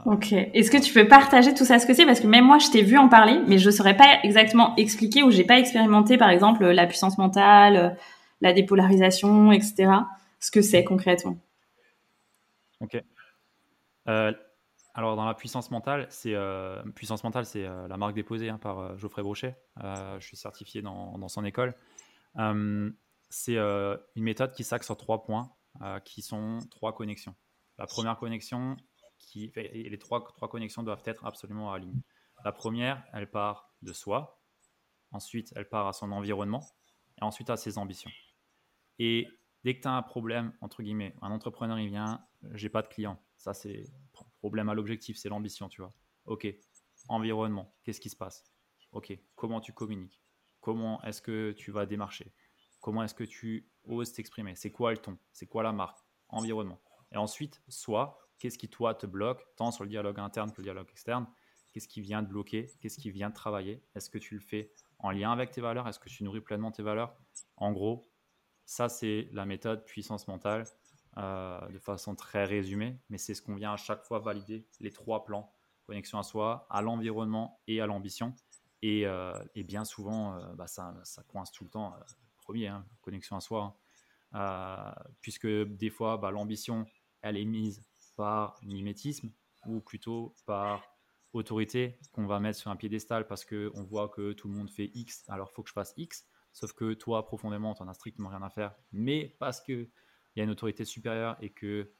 Ok. 0.04 0.32
Est-ce 0.32 0.70
que 0.70 0.76
tu 0.76 0.92
peux 0.92 1.08
partager 1.08 1.54
tout 1.54 1.64
ça, 1.64 1.78
ce 1.78 1.86
que 1.86 1.94
c'est? 1.94 2.04
Parce 2.04 2.20
que 2.20 2.26
même 2.26 2.44
moi, 2.44 2.58
je 2.58 2.68
t'ai 2.70 2.82
vu 2.82 2.98
en 2.98 3.08
parler, 3.08 3.40
mais 3.46 3.58
je 3.58 3.66
ne 3.66 3.70
saurais 3.70 3.96
pas 3.96 4.18
exactement 4.22 4.76
expliquer 4.76 5.22
ou 5.22 5.30
j'ai 5.30 5.44
pas 5.44 5.58
expérimenté, 5.58 6.18
par 6.18 6.28
exemple, 6.28 6.66
la 6.66 6.86
puissance 6.86 7.16
mentale, 7.16 7.96
la 8.44 8.52
dépolarisation, 8.52 9.50
etc. 9.52 9.90
Ce 10.38 10.50
que 10.50 10.62
c'est 10.62 10.84
concrètement. 10.84 11.38
Ok. 12.80 13.02
Euh, 14.06 14.32
alors 14.92 15.16
dans 15.16 15.24
la 15.24 15.34
puissance 15.34 15.70
mentale, 15.70 16.06
c'est 16.10 16.34
euh, 16.34 16.82
puissance 16.94 17.24
mentale, 17.24 17.46
c'est 17.46 17.64
euh, 17.64 17.88
la 17.88 17.96
marque 17.96 18.14
déposée 18.14 18.50
hein, 18.50 18.58
par 18.58 18.98
Geoffrey 18.98 19.22
Brochet. 19.22 19.56
je 19.80 20.18
suis 20.20 20.36
certifié 20.36 20.82
dans, 20.82 21.26
son 21.28 21.44
école. 21.44 21.74
c'est 23.30 23.56
une 23.56 24.22
méthode 24.22 24.52
qui 24.52 24.62
s'axe 24.62 24.86
sur 24.86 24.96
trois 24.96 25.24
points, 25.24 25.50
qui 26.04 26.22
sont 26.22 26.58
trois 26.70 26.94
connexions. 26.94 27.34
La 27.78 27.86
première 27.86 28.18
connexion, 28.18 28.76
qui, 29.18 29.50
et 29.56 29.88
les 29.88 29.98
trois, 29.98 30.22
trois 30.22 30.48
connexions 30.48 30.82
doivent 30.82 31.02
être 31.06 31.24
absolument 31.24 31.72
alignées. 31.72 32.04
La 32.44 32.52
première, 32.52 33.02
elle 33.14 33.30
part 33.30 33.70
de 33.80 33.94
soi. 33.94 34.38
Ensuite, 35.12 35.52
elle 35.56 35.68
part 35.68 35.88
à 35.88 35.92
son 35.94 36.12
environnement. 36.12 36.62
Et 37.20 37.24
ensuite, 37.24 37.48
à 37.48 37.56
ses 37.56 37.78
ambitions. 37.78 38.10
Et 38.98 39.28
dès 39.64 39.76
que 39.76 39.82
tu 39.82 39.88
as 39.88 39.92
un 39.92 40.02
problème, 40.02 40.52
entre 40.60 40.82
guillemets, 40.82 41.14
un 41.22 41.30
entrepreneur, 41.30 41.78
il 41.78 41.88
vient, 41.88 42.24
j'ai 42.52 42.68
pas 42.68 42.82
de 42.82 42.88
client. 42.88 43.20
Ça, 43.36 43.54
c'est 43.54 43.84
problème 44.38 44.68
à 44.68 44.74
l'objectif, 44.74 45.16
c'est 45.16 45.28
l'ambition, 45.28 45.68
tu 45.68 45.80
vois. 45.80 45.94
Ok, 46.26 46.46
environnement, 47.08 47.74
qu'est-ce 47.82 48.00
qui 48.00 48.10
se 48.10 48.16
passe? 48.16 48.44
Ok, 48.92 49.18
comment 49.34 49.60
tu 49.60 49.72
communiques? 49.72 50.22
Comment 50.60 51.02
est-ce 51.02 51.20
que 51.20 51.52
tu 51.52 51.70
vas 51.70 51.84
démarcher? 51.84 52.32
Comment 52.80 53.02
est-ce 53.02 53.14
que 53.14 53.24
tu 53.24 53.70
oses 53.84 54.12
t'exprimer? 54.12 54.54
C'est 54.54 54.70
quoi 54.70 54.92
le 54.92 54.98
ton? 54.98 55.18
C'est 55.32 55.46
quoi 55.46 55.62
la 55.62 55.72
marque? 55.72 55.98
Environnement. 56.28 56.80
Et 57.12 57.16
ensuite, 57.16 57.62
soit, 57.68 58.18
qu'est-ce 58.38 58.58
qui, 58.58 58.68
toi, 58.68 58.94
te 58.94 59.06
bloque, 59.06 59.42
tant 59.56 59.70
sur 59.70 59.84
le 59.84 59.90
dialogue 59.90 60.18
interne 60.20 60.50
que 60.52 60.58
le 60.58 60.64
dialogue 60.64 60.88
externe? 60.90 61.26
Qu'est-ce 61.72 61.88
qui 61.88 62.00
vient 62.00 62.22
de 62.22 62.28
bloquer? 62.28 62.70
Qu'est-ce 62.80 62.98
qui 62.98 63.10
vient 63.10 63.30
de 63.30 63.34
travailler? 63.34 63.82
Est-ce 63.94 64.08
que 64.08 64.18
tu 64.18 64.34
le 64.34 64.40
fais 64.40 64.72
en 64.98 65.10
lien 65.10 65.32
avec 65.32 65.50
tes 65.50 65.60
valeurs? 65.60 65.88
Est-ce 65.88 65.98
que 65.98 66.08
tu 66.08 66.24
nourris 66.24 66.40
pleinement 66.40 66.70
tes 66.70 66.82
valeurs? 66.82 67.16
En 67.56 67.72
gros, 67.72 68.06
ça, 68.66 68.88
c'est 68.88 69.28
la 69.32 69.44
méthode 69.46 69.84
puissance 69.84 70.26
mentale 70.28 70.64
euh, 71.16 71.60
de 71.68 71.78
façon 71.78 72.14
très 72.14 72.44
résumée, 72.44 72.98
mais 73.08 73.18
c'est 73.18 73.34
ce 73.34 73.42
qu'on 73.42 73.54
vient 73.54 73.72
à 73.72 73.76
chaque 73.76 74.02
fois 74.02 74.18
valider, 74.18 74.66
les 74.80 74.90
trois 74.90 75.24
plans, 75.24 75.52
connexion 75.86 76.18
à 76.18 76.22
soi, 76.22 76.66
à 76.70 76.82
l'environnement 76.82 77.60
et 77.66 77.80
à 77.80 77.86
l'ambition. 77.86 78.34
Et, 78.82 79.06
euh, 79.06 79.32
bien 79.54 79.84
souvent, 79.84 80.34
euh, 80.34 80.54
bah, 80.54 80.66
ça, 80.66 80.94
coince 81.28 81.52
tout 81.52 81.64
le 81.64 81.70
temps. 81.70 81.94
premier, 82.36 82.68
hein, 82.68 82.84
connexion 83.00 83.36
à 83.36 83.40
soi, 83.40 83.78
hein. 84.32 84.94
puisque 85.20 85.46
des 85.46 85.90
fois, 85.90 86.16
bah, 86.16 86.30
l'ambition, 86.30 86.86
elle 87.22 87.36
est 87.36 87.44
mise 87.44 87.82
par 88.16 88.58
mimétisme 88.62 89.30
ou 89.66 89.80
plutôt 89.80 90.34
par 90.46 90.82
autorité 91.32 91.98
qu'on 92.12 92.26
va 92.26 92.40
mettre 92.40 92.58
sur 92.58 92.70
un 92.70 92.76
piédestal 92.76 93.26
parce 93.26 93.44
qu'on 93.44 93.82
voit 93.82 94.08
que 94.08 94.32
tout 94.32 94.48
le 94.48 94.54
monde 94.54 94.70
fait 94.70 94.90
X, 94.94 95.24
alors 95.28 95.50
faut 95.52 95.62
que 95.62 95.68
je 95.68 95.74
fasse 95.74 95.94
X. 95.96 96.26
Sauf 96.54 96.72
que 96.72 96.94
toi, 96.94 97.26
profondément, 97.26 97.74
tu 97.74 97.82
n'en 97.82 97.90
as 97.90 97.94
strictement 97.94 98.28
rien 98.28 98.42
à 98.42 98.48
faire. 98.48 98.74
Mais 98.92 99.36
parce 99.40 99.60
qu'il 99.60 99.90
y 100.36 100.40
a 100.40 100.44
une 100.44 100.50
autorité 100.50 100.84
supérieure 100.84 101.36
et 101.40 101.50
que, 101.50 101.90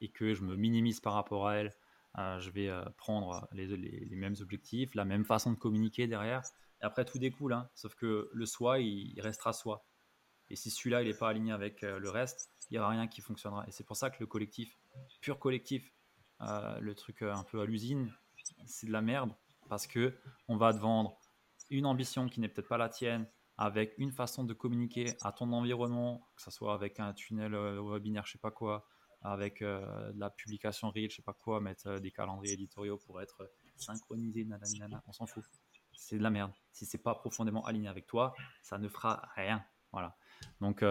et 0.00 0.08
que 0.08 0.34
je 0.34 0.42
me 0.42 0.54
minimise 0.54 1.00
par 1.00 1.14
rapport 1.14 1.48
à 1.48 1.56
elle, 1.56 1.72
euh, 2.18 2.38
je 2.38 2.50
vais 2.50 2.68
euh, 2.68 2.84
prendre 2.96 3.48
les, 3.52 3.66
les, 3.66 4.16
mêmes 4.16 4.36
objectifs, 4.40 4.94
la 4.94 5.04
même 5.04 5.24
façon 5.24 5.50
de 5.50 5.56
communiquer 5.56 6.06
derrière. 6.06 6.42
Et 6.80 6.84
après, 6.84 7.04
tout 7.04 7.18
découle. 7.18 7.54
Hein. 7.54 7.68
Sauf 7.74 7.96
que 7.96 8.30
le 8.32 8.46
soi, 8.46 8.78
il, 8.78 9.20
restera 9.20 9.52
soi. 9.52 9.84
Et 10.48 10.54
si 10.54 10.70
celui-là, 10.70 11.02
il 11.02 11.08
n'est 11.08 11.14
pas 11.14 11.28
aligné 11.28 11.50
avec 11.50 11.82
euh, 11.82 11.98
le 11.98 12.08
reste, 12.08 12.52
il 12.70 12.74
n'y 12.74 12.78
aura 12.78 12.90
rien 12.90 13.08
qui 13.08 13.20
fonctionnera. 13.20 13.66
Et 13.66 13.72
c'est 13.72 13.84
pour 13.84 13.96
ça 13.96 14.10
que 14.10 14.18
le 14.20 14.26
collectif, 14.26 14.78
pur 15.20 15.40
collectif, 15.40 15.92
le 16.40 16.92
truc 16.94 17.22
un 17.22 17.44
peu 17.44 17.60
à 17.60 17.64
l'usine, 17.64 18.12
c'est 18.66 18.86
de 18.86 18.92
la 18.92 19.00
merde. 19.00 19.32
Parce 19.68 19.86
que 19.86 20.12
on 20.48 20.56
va 20.56 20.72
te 20.72 20.78
vendre 20.78 21.16
une 21.70 21.86
ambition 21.86 22.28
qui 22.28 22.40
n'est 22.40 22.48
peut-être 22.48 22.68
pas 22.68 22.78
la 22.78 22.88
tienne, 22.88 23.26
avec 23.58 23.94
une 23.98 24.12
façon 24.12 24.44
de 24.44 24.54
communiquer 24.54 25.14
à 25.22 25.32
ton 25.32 25.52
environnement, 25.52 26.28
que 26.36 26.42
ce 26.42 26.50
soit 26.50 26.74
avec 26.74 27.00
un 27.00 27.12
tunnel 27.12 27.54
euh, 27.54 27.80
webinaire, 27.82 28.26
je 28.26 28.32
sais 28.32 28.38
pas 28.38 28.50
quoi, 28.50 28.86
avec 29.20 29.62
euh, 29.62 30.12
la 30.16 30.30
publication 30.30 30.90
reel, 30.90 31.10
je 31.10 31.16
sais 31.16 31.22
pas 31.22 31.34
quoi, 31.34 31.60
mettre 31.60 31.86
euh, 31.88 31.98
des 32.00 32.10
calendriers 32.10 32.54
éditoriaux 32.54 32.98
pour 32.98 33.20
être 33.20 33.50
synchronisé, 33.76 34.44
nanana, 34.44 35.02
on 35.06 35.12
s'en 35.12 35.26
fout. 35.26 35.44
C'est 35.92 36.18
de 36.18 36.22
la 36.22 36.30
merde. 36.30 36.52
Si 36.72 36.86
c'est 36.86 37.02
pas 37.02 37.14
profondément 37.14 37.64
aligné 37.64 37.88
avec 37.88 38.06
toi, 38.06 38.34
ça 38.62 38.78
ne 38.78 38.88
fera 38.88 39.22
rien. 39.36 39.64
Voilà. 39.92 40.16
Donc, 40.60 40.82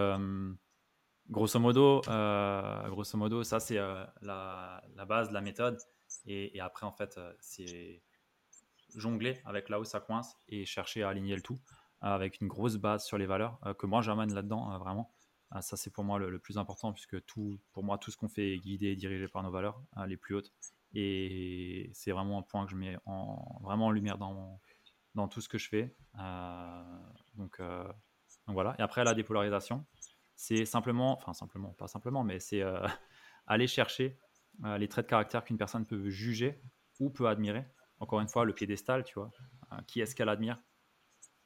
grosso 1.28 1.58
modo, 1.58 2.00
grosso 2.02 3.18
modo, 3.18 3.42
ça 3.42 3.58
c'est 3.58 3.74
la, 3.74 4.80
la, 4.94 5.04
base 5.04 5.28
de 5.28 5.34
la 5.34 5.40
méthode. 5.40 5.76
Et, 6.24 6.56
et 6.56 6.60
après, 6.60 6.86
en 6.86 6.92
fait, 6.92 7.18
c'est 7.40 8.00
jongler 8.96 9.40
avec 9.44 9.68
là 9.68 9.80
où 9.80 9.84
ça 9.84 10.00
coince 10.00 10.36
et 10.48 10.64
chercher 10.64 11.02
à 11.02 11.08
aligner 11.08 11.34
le 11.34 11.42
tout 11.42 11.60
avec 12.02 12.40
une 12.40 12.48
grosse 12.48 12.76
base 12.76 13.04
sur 13.04 13.16
les 13.16 13.26
valeurs 13.26 13.58
euh, 13.64 13.74
que 13.74 13.86
moi 13.86 14.02
j'amène 14.02 14.34
là-dedans 14.34 14.72
euh, 14.72 14.78
vraiment. 14.78 15.12
Euh, 15.54 15.60
ça 15.60 15.76
c'est 15.76 15.90
pour 15.90 16.04
moi 16.04 16.18
le, 16.18 16.38
plus 16.38 16.58
important 16.58 16.92
puisque 16.92 17.24
tout, 17.24 17.60
pour 17.72 17.84
moi 17.84 17.96
tout 17.96 18.10
ce 18.10 18.16
qu'on 18.16 18.28
fait 18.28 18.54
est 18.54 18.58
guidé 18.58 18.88
et 18.88 18.96
dirigé 18.96 19.28
par 19.28 19.42
nos 19.42 19.50
valeurs 19.50 19.80
les 20.06 20.16
plus 20.16 20.34
hautes. 20.34 20.52
Et 20.94 21.90
c'est 21.94 22.10
vraiment 22.10 22.38
un 22.40 22.42
point 22.42 22.66
que 22.66 22.72
je 22.72 22.76
mets 22.76 22.98
en, 23.06 23.60
vraiment 23.62 23.86
en 23.86 23.90
lumière 23.90 24.18
dans, 24.18 24.60
dans 25.14 25.28
tout 25.28 25.40
ce 25.40 25.48
que 25.48 25.56
je 25.56 25.68
fais. 25.68 25.96
donc, 27.34 27.62
voilà. 28.46 28.74
Et 28.78 28.82
après, 28.82 29.02
la 29.02 29.14
dépolarisation, 29.14 29.86
c'est 30.36 30.66
simplement, 30.66 31.16
enfin 31.16 31.32
simplement, 31.32 31.70
pas 31.72 31.88
simplement, 31.88 32.24
mais 32.24 32.40
c'est 32.40 32.62
aller 33.46 33.66
chercher 33.66 34.18
les 34.76 34.86
traits 34.86 35.06
de 35.06 35.10
caractère 35.10 35.44
qu'une 35.44 35.56
personne 35.56 35.86
peut 35.86 36.10
juger 36.10 36.60
ou 37.00 37.08
peut 37.08 37.26
admirer. 37.26 37.64
Encore 38.02 38.18
une 38.18 38.28
fois, 38.28 38.44
le 38.44 38.52
piédestal, 38.52 39.04
tu 39.04 39.14
vois. 39.14 39.30
qui 39.86 40.00
est-ce 40.00 40.16
qu'elle 40.16 40.28
admire 40.28 40.60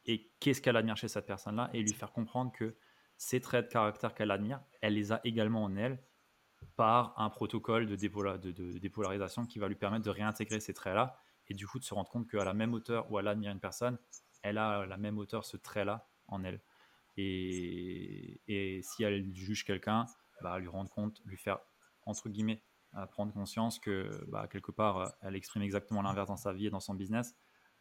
et 0.06 0.32
qu'est-ce 0.40 0.62
qu'elle 0.62 0.76
admire 0.76 0.96
chez 0.96 1.08
cette 1.08 1.26
personne-là 1.26 1.68
et 1.74 1.82
lui 1.82 1.92
faire 1.92 2.12
comprendre 2.12 2.50
que 2.50 2.74
ces 3.18 3.42
traits 3.42 3.66
de 3.66 3.70
caractère 3.70 4.14
qu'elle 4.14 4.30
admire, 4.30 4.62
elle 4.80 4.94
les 4.94 5.12
a 5.12 5.20
également 5.24 5.64
en 5.64 5.76
elle 5.76 6.02
par 6.74 7.12
un 7.20 7.28
protocole 7.28 7.86
de, 7.86 7.96
de, 7.96 8.78
dépolarisation 8.78 9.44
qui 9.44 9.58
va 9.58 9.68
lui 9.68 9.74
permettre 9.74 10.06
de 10.06 10.10
réintégrer 10.10 10.60
ces 10.60 10.72
traits-là 10.72 11.18
et 11.48 11.54
du 11.54 11.66
coup 11.66 11.78
de 11.78 11.84
se 11.84 11.92
rendre 11.92 12.08
compte 12.08 12.26
qu'à 12.26 12.42
la 12.42 12.54
même 12.54 12.72
hauteur 12.72 13.12
où 13.12 13.18
elle 13.18 13.28
admire 13.28 13.52
une 13.52 13.60
personne, 13.60 13.98
elle 14.42 14.56
a 14.56 14.80
à 14.80 14.86
la 14.86 14.96
même 14.96 15.18
hauteur 15.18 15.44
ce 15.44 15.58
trait-là 15.58 16.08
en 16.26 16.42
elle. 16.42 16.62
Et, 17.18 18.40
et 18.48 18.80
si 18.80 19.02
elle 19.02 19.34
juge 19.34 19.66
quelqu'un, 19.66 20.06
bah, 20.40 20.58
lui 20.58 20.68
rendre 20.68 20.88
compte, 20.88 21.20
lui 21.26 21.36
faire, 21.36 21.58
entre 22.06 22.30
guillemets, 22.30 22.62
prendre 23.10 23.32
conscience 23.32 23.78
que 23.78 24.24
bah, 24.28 24.48
quelque 24.48 24.70
part, 24.70 25.12
elle 25.20 25.36
exprime 25.36 25.62
exactement 25.62 26.02
l'inverse 26.02 26.28
dans 26.28 26.36
sa 26.36 26.52
vie 26.52 26.66
et 26.66 26.70
dans 26.70 26.80
son 26.80 26.94
business. 26.94 27.36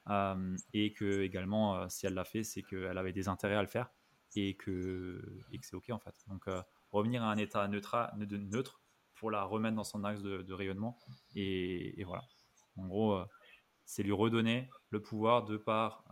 Euh, 0.10 0.56
et 0.74 0.94
que 0.94 1.22
également, 1.22 1.78
euh, 1.78 1.90
si 1.90 2.06
elle 2.06 2.14
l'a 2.14 2.26
fait, 2.26 2.44
c'est 2.44 2.62
qu'elle 2.62 2.98
avait 2.98 3.14
des 3.14 3.28
intérêts 3.28 3.56
à 3.56 3.62
le 3.62 3.68
faire 3.68 3.90
et 4.36 4.56
que, 4.56 5.42
et 5.52 5.58
que 5.58 5.66
c'est 5.66 5.76
OK 5.76 5.90
en 5.90 6.00
fait. 6.00 6.16
Donc, 6.28 6.48
euh, 6.48 6.62
revenir 6.92 7.24
à 7.24 7.32
un 7.32 7.38
état 7.38 7.68
neutre, 7.68 8.12
neutre 8.16 8.82
pour 9.16 9.32
la 9.32 9.44
remettre 9.44 9.76
dans 9.76 9.84
son 9.84 10.04
axe 10.04 10.22
de, 10.22 10.54
rayonnement. 10.54 11.00
Et, 11.36 12.04
voilà. 12.04 12.24
En 12.78 12.88
gros, 12.88 13.24
c'est 13.86 14.04
lui 14.04 14.12
redonner 14.12 14.70
le 14.90 15.02
pouvoir 15.02 15.46
de 15.46 15.56
par, 15.56 16.04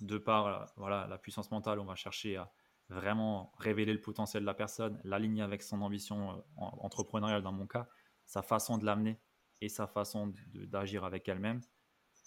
de 0.00 0.18
par 0.18 0.72
voilà, 0.76 1.06
la 1.06 1.16
puissance 1.16 1.52
mentale. 1.52 1.78
On 1.78 1.84
va 1.84 1.94
chercher 1.94 2.36
à 2.36 2.50
vraiment 2.88 3.52
révéler 3.58 3.92
le 3.92 4.00
potentiel 4.00 4.42
de 4.42 4.46
la 4.46 4.54
personne, 4.54 5.00
l'aligner 5.04 5.42
avec 5.42 5.62
son 5.62 5.82
ambition 5.82 6.44
entrepreneuriale 6.56 7.42
dans 7.42 7.52
mon 7.52 7.66
cas, 7.66 7.88
sa 8.26 8.42
façon 8.42 8.78
de 8.78 8.84
l'amener 8.84 9.18
et 9.60 9.68
sa 9.68 9.86
façon 9.86 10.32
d'agir 10.54 11.04
avec 11.04 11.28
elle-même 11.28 11.60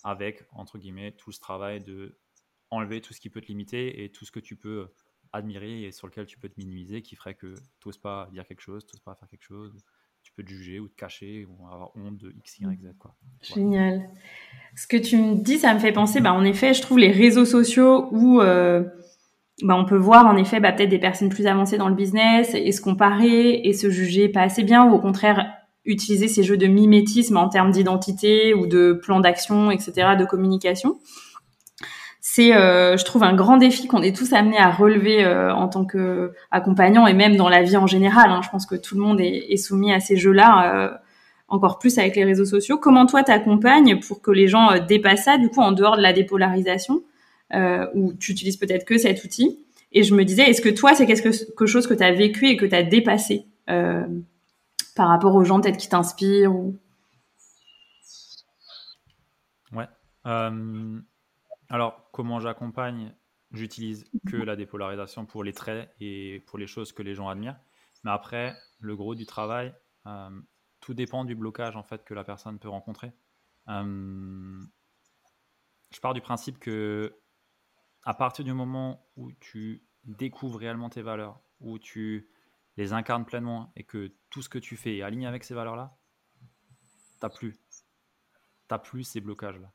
avec, 0.04 0.44
entre 0.52 0.78
guillemets, 0.78 1.12
tout 1.12 1.32
ce 1.32 1.40
travail 1.40 1.84
de 1.84 2.18
enlever 2.70 3.02
tout 3.02 3.14
ce 3.14 3.22
qui 3.22 3.30
peut 3.30 3.42
te 3.42 3.48
limiter 3.48 4.04
et 4.04 4.12
tout 4.12 4.26
ce 4.26 4.32
que 4.32 4.40
tu 4.40 4.56
peux 4.56 4.90
admirer 5.34 5.84
et 5.84 5.92
sur 5.92 6.08
lequel 6.08 6.26
tu 6.26 6.38
peux 6.38 6.50
te 6.50 6.56
minimiser 6.58 7.02
qui 7.02 7.16
ferait 7.16 7.36
que 7.36 7.54
tu 7.80 7.88
n'oses 7.88 7.98
pas 7.98 8.30
dire 8.32 8.46
quelque 8.46 8.62
chose, 8.62 8.86
tu 8.86 8.96
n'oses 8.96 9.04
pas 9.04 9.16
faire 9.16 9.28
quelque 9.30 9.44
chose, 9.44 9.78
tu 10.22 10.32
peux 10.34 10.44
te 10.44 10.50
juger 10.50 10.80
ou 10.80 10.88
te 10.88 10.96
cacher 10.96 11.46
ou 11.46 11.68
avoir 11.68 11.96
honte 11.96 12.18
de 12.18 12.34
X, 12.38 12.60
Y, 12.60 12.82
Z. 12.82 12.94
Quoi. 12.98 13.16
Génial. 13.42 14.10
Ce 14.76 14.88
que 14.88 14.98
tu 14.98 15.18
me 15.18 15.36
dis, 15.36 15.60
ça 15.60 15.74
me 15.74 15.80
fait 15.80 15.94
penser, 15.94 16.20
bah, 16.20 16.34
en 16.34 16.44
effet, 16.44 16.74
je 16.74 16.82
trouve 16.82 17.00
les 17.00 17.12
réseaux 17.12 17.46
sociaux 17.46 18.10
où 18.12 18.42
euh, 18.42 18.84
bah, 19.64 19.76
on 19.76 19.86
peut 19.86 19.98
voir 19.98 20.28
en 20.28 20.38
effet 20.38 20.60
bah, 20.60 20.72
peut-être 20.72 20.90
des 20.90 21.00
personnes 21.00 21.30
plus 21.30 21.48
avancées 21.48 21.78
dans 21.78 21.90
le 21.90 21.96
business 21.96 22.52
et 22.54 22.72
se 22.72 22.82
comparer 22.82 23.62
et 23.64 23.74
se 23.74 23.90
juger 23.90 24.30
pas 24.30 24.42
assez 24.42 24.64
bien 24.64 24.86
ou 24.86 24.94
au 24.94 25.00
contraire 25.00 25.46
utiliser 25.88 26.28
ces 26.28 26.44
jeux 26.44 26.58
de 26.58 26.68
mimétisme 26.68 27.38
en 27.38 27.50
termes 27.50 27.72
d'identité 27.72 28.54
ou 28.54 28.68
de 28.68 28.94
plan 28.94 29.20
d'action, 29.20 29.72
etc., 29.72 30.16
de 30.20 30.26
communication. 30.26 31.00
C'est, 32.20 32.54
euh, 32.54 32.98
je 32.98 33.06
trouve, 33.06 33.24
un 33.24 33.34
grand 33.34 33.56
défi 33.56 33.88
qu'on 33.88 34.02
est 34.02 34.16
tous 34.16 34.34
amenés 34.34 34.58
à 34.58 34.70
relever 34.70 35.24
euh, 35.24 35.54
en 35.56 35.70
tant 35.70 35.86
qu'accompagnants 35.86 37.08
et 37.08 37.14
même 37.14 37.38
dans 37.38 37.48
la 37.48 37.64
vie 37.64 37.78
en 37.78 37.88
général. 37.88 38.30
Hein. 38.32 38.42
Je 38.44 38.50
pense 38.50 38.66
que 38.66 38.76
tout 38.76 38.96
le 38.96 39.02
monde 39.02 39.22
est, 39.22 39.56
soumis 39.56 39.94
à 39.94 40.02
ces 40.02 40.18
jeux-là, 40.18 40.76
euh, 40.76 40.90
encore 41.48 41.80
plus 41.80 41.98
avec 41.98 42.18
les 42.18 42.26
réseaux 42.26 42.46
sociaux. 42.46 42.78
Comment 42.78 43.06
toi 43.06 43.24
t'accompagnes 43.24 44.02
pour 44.02 44.22
que 44.22 44.32
les 44.32 44.50
gens 44.50 44.78
dépassent 44.86 45.24
ça, 45.24 45.38
du 45.38 45.48
coup, 45.48 45.62
en 45.62 45.72
dehors 45.72 45.96
de 45.96 46.02
la 46.02 46.12
dépolarisation, 46.12 47.02
où 47.54 48.14
tu 48.14 48.32
utilises 48.32 48.58
peut-être 48.58 48.86
que 48.86 48.98
cet 48.98 49.24
outil 49.24 49.60
Et 49.92 50.04
je 50.04 50.14
me 50.14 50.24
disais, 50.26 50.50
est-ce 50.50 50.62
que 50.62 50.70
toi, 50.70 50.94
c'est 50.94 51.06
quelque 51.06 51.66
chose 51.66 51.88
que 51.88 51.94
tu 51.94 52.04
as 52.04 52.12
vécu 52.12 52.48
et 52.48 52.58
que 52.58 52.66
tu 52.66 52.76
as 52.76 52.84
dépassé 52.84 53.46
par 54.98 55.10
rapport 55.10 55.36
aux 55.36 55.46
gens 55.46 55.62
peut-être 55.62 55.78
qui 55.78 55.88
t'inspirent 55.88 56.54
ou... 56.54 56.76
Ouais. 59.72 59.88
Euh, 60.26 61.00
alors, 61.70 62.10
comment 62.12 62.40
j'accompagne? 62.40 63.14
J'utilise 63.54 64.06
que 64.28 64.36
la 64.36 64.58
dépolarisation 64.58 65.26
pour 65.26 65.44
les 65.44 65.54
traits 65.54 65.90
et 66.02 66.44
pour 66.48 66.58
les 66.58 66.68
choses 66.68 66.92
que 66.92 67.02
les 67.02 67.16
gens 67.16 67.30
admirent. 67.30 67.60
Mais 68.04 68.12
après, 68.12 68.54
le 68.80 68.96
gros 68.96 69.16
du 69.16 69.26
travail, 69.26 69.74
euh, 70.06 70.30
tout 70.82 70.94
dépend 70.94 71.24
du 71.24 71.34
blocage 71.34 71.78
en 71.78 71.84
fait 71.84 72.04
que 72.04 72.14
la 72.14 72.26
personne 72.26 72.60
peut 72.60 72.68
rencontrer. 72.68 73.14
Euh, 73.70 74.60
je 75.92 76.00
pars 76.02 76.14
du 76.14 76.22
principe 76.22 76.60
que 76.60 77.16
à 78.08 78.14
partir 78.14 78.46
du 78.46 78.54
moment 78.54 79.06
où 79.18 79.34
tu 79.34 79.86
découvres 80.06 80.58
réellement 80.58 80.90
tes 80.90 81.02
valeurs, 81.02 81.42
où 81.60 81.78
tu 81.78 82.30
les 82.78 82.94
incarnes 82.94 83.26
pleinement 83.26 83.74
et 83.76 83.84
que 83.84 84.16
tout 84.30 84.42
ce 84.42 84.48
que 84.48 84.60
tu 84.60 84.78
fais 84.78 84.96
est 84.96 85.02
aligné 85.02 85.28
avec 85.28 85.44
ces 85.44 85.54
valeurs-là, 85.54 86.00
t'as 87.20 87.28
plus. 87.28 87.60
T'as 88.70 88.80
plus 88.80 89.04
ces 89.04 89.20
blocages-là. 89.20 89.74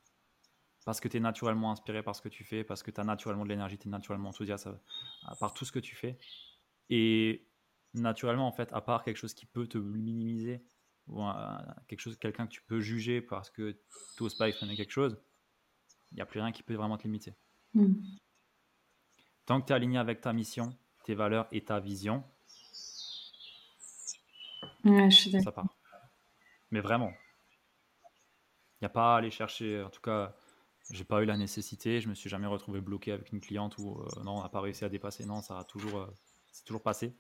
Parce 0.87 0.99
que 0.99 1.09
tu 1.09 1.19
es 1.19 1.21
naturellement 1.21 1.73
inspiré 1.73 2.03
par 2.03 2.17
ce 2.17 2.23
que 2.23 2.31
tu 2.31 2.43
fais, 2.43 2.65
parce 2.65 2.83
que 2.83 2.91
tu 2.91 2.99
as 3.03 3.05
naturellement 3.05 3.45
de 3.45 3.51
l'énergie, 3.51 3.77
tu 3.77 3.89
es 3.89 3.91
naturellement 3.91 4.31
enthousiaste 4.31 4.67
par 5.39 5.53
tout 5.53 5.67
ce 5.67 5.73
que 5.73 5.79
tu 5.79 5.95
fais. 5.95 6.19
Et 6.89 7.47
naturellement, 7.93 8.47
en 8.47 8.53
fait, 8.53 8.73
à 8.73 8.81
part 8.81 9.05
quelque 9.05 9.19
chose 9.19 9.35
qui 9.35 9.45
peut 9.45 9.67
te 9.67 9.77
minimiser, 9.77 10.65
ou 11.07 11.23
quelque 11.87 12.01
chose, 12.01 12.17
quelqu'un 12.17 12.47
que 12.47 12.53
tu 12.53 12.63
peux 12.63 12.81
juger 12.81 13.21
parce 13.21 13.51
que 13.51 13.73
tu 14.17 14.23
n'oses 14.23 14.37
pas 14.37 14.49
exprimer 14.49 14.75
quelque 14.75 14.91
chose, 14.91 15.23
il 16.13 16.15
n'y 16.15 16.23
a 16.23 16.27
plus 16.27 16.41
rien 16.41 16.51
qui 16.51 16.63
peut 16.63 16.75
vraiment 16.75 16.97
te 16.97 17.03
limiter. 17.03 17.35
Hmm. 17.75 17.95
Tant 19.47 19.61
que 19.61 19.67
tu 19.67 19.73
es 19.73 19.77
aligné 19.77 19.99
avec 19.99 20.21
ta 20.21 20.33
mission, 20.33 20.77
tes 21.05 21.15
valeurs 21.15 21.49
et 21.53 21.65
ta 21.65 21.81
vision, 21.81 22.25
je 24.85 25.11
suis 25.11 25.43
ça 25.43 25.53
part. 25.53 25.67
Mais 26.71 26.81
vraiment. 26.81 27.13
Il 28.81 28.85
n'y 28.85 28.87
a 28.87 28.91
pas 28.91 29.15
à 29.15 29.19
aller 29.19 29.31
chercher, 29.31 29.83
en 29.83 29.91
tout 29.91 30.01
cas, 30.01 30.35
j'ai 30.91 31.05
pas 31.05 31.23
eu 31.23 31.25
la 31.25 31.37
nécessité, 31.37 32.01
je 32.01 32.09
me 32.09 32.15
suis 32.15 32.29
jamais 32.29 32.47
retrouvé 32.47 32.81
bloqué 32.81 33.13
avec 33.13 33.31
une 33.33 33.41
cliente 33.41 33.79
ou 33.79 34.01
euh, 34.01 34.23
non, 34.25 34.39
on 34.39 34.43
n'a 34.43 34.49
pas 34.49 34.61
réussi 34.61 34.85
à 34.85 34.89
dépasser. 34.89 35.25
Non, 35.25 35.41
ça 35.41 35.59
a 35.59 35.65
toujours, 35.65 36.01
euh, 36.01 36.15
c'est 36.51 36.65
toujours 36.65 36.83
passé, 36.83 37.17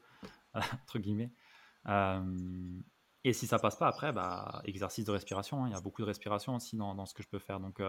entre 0.54 0.98
guillemets. 0.98 1.32
Euh, 1.86 2.80
et 3.24 3.32
si 3.32 3.46
ça 3.46 3.58
passe 3.58 3.76
pas 3.76 3.86
après, 3.86 4.12
bah, 4.12 4.60
exercice 4.64 5.04
de 5.04 5.12
respiration. 5.12 5.64
Hein. 5.64 5.68
Il 5.68 5.72
y 5.72 5.76
a 5.76 5.80
beaucoup 5.80 6.02
de 6.02 6.06
respiration 6.06 6.56
aussi 6.56 6.76
dans, 6.76 6.94
dans, 6.96 7.06
ce 7.06 7.14
que 7.14 7.22
je 7.22 7.28
peux 7.28 7.38
faire. 7.38 7.60
Donc 7.60 7.80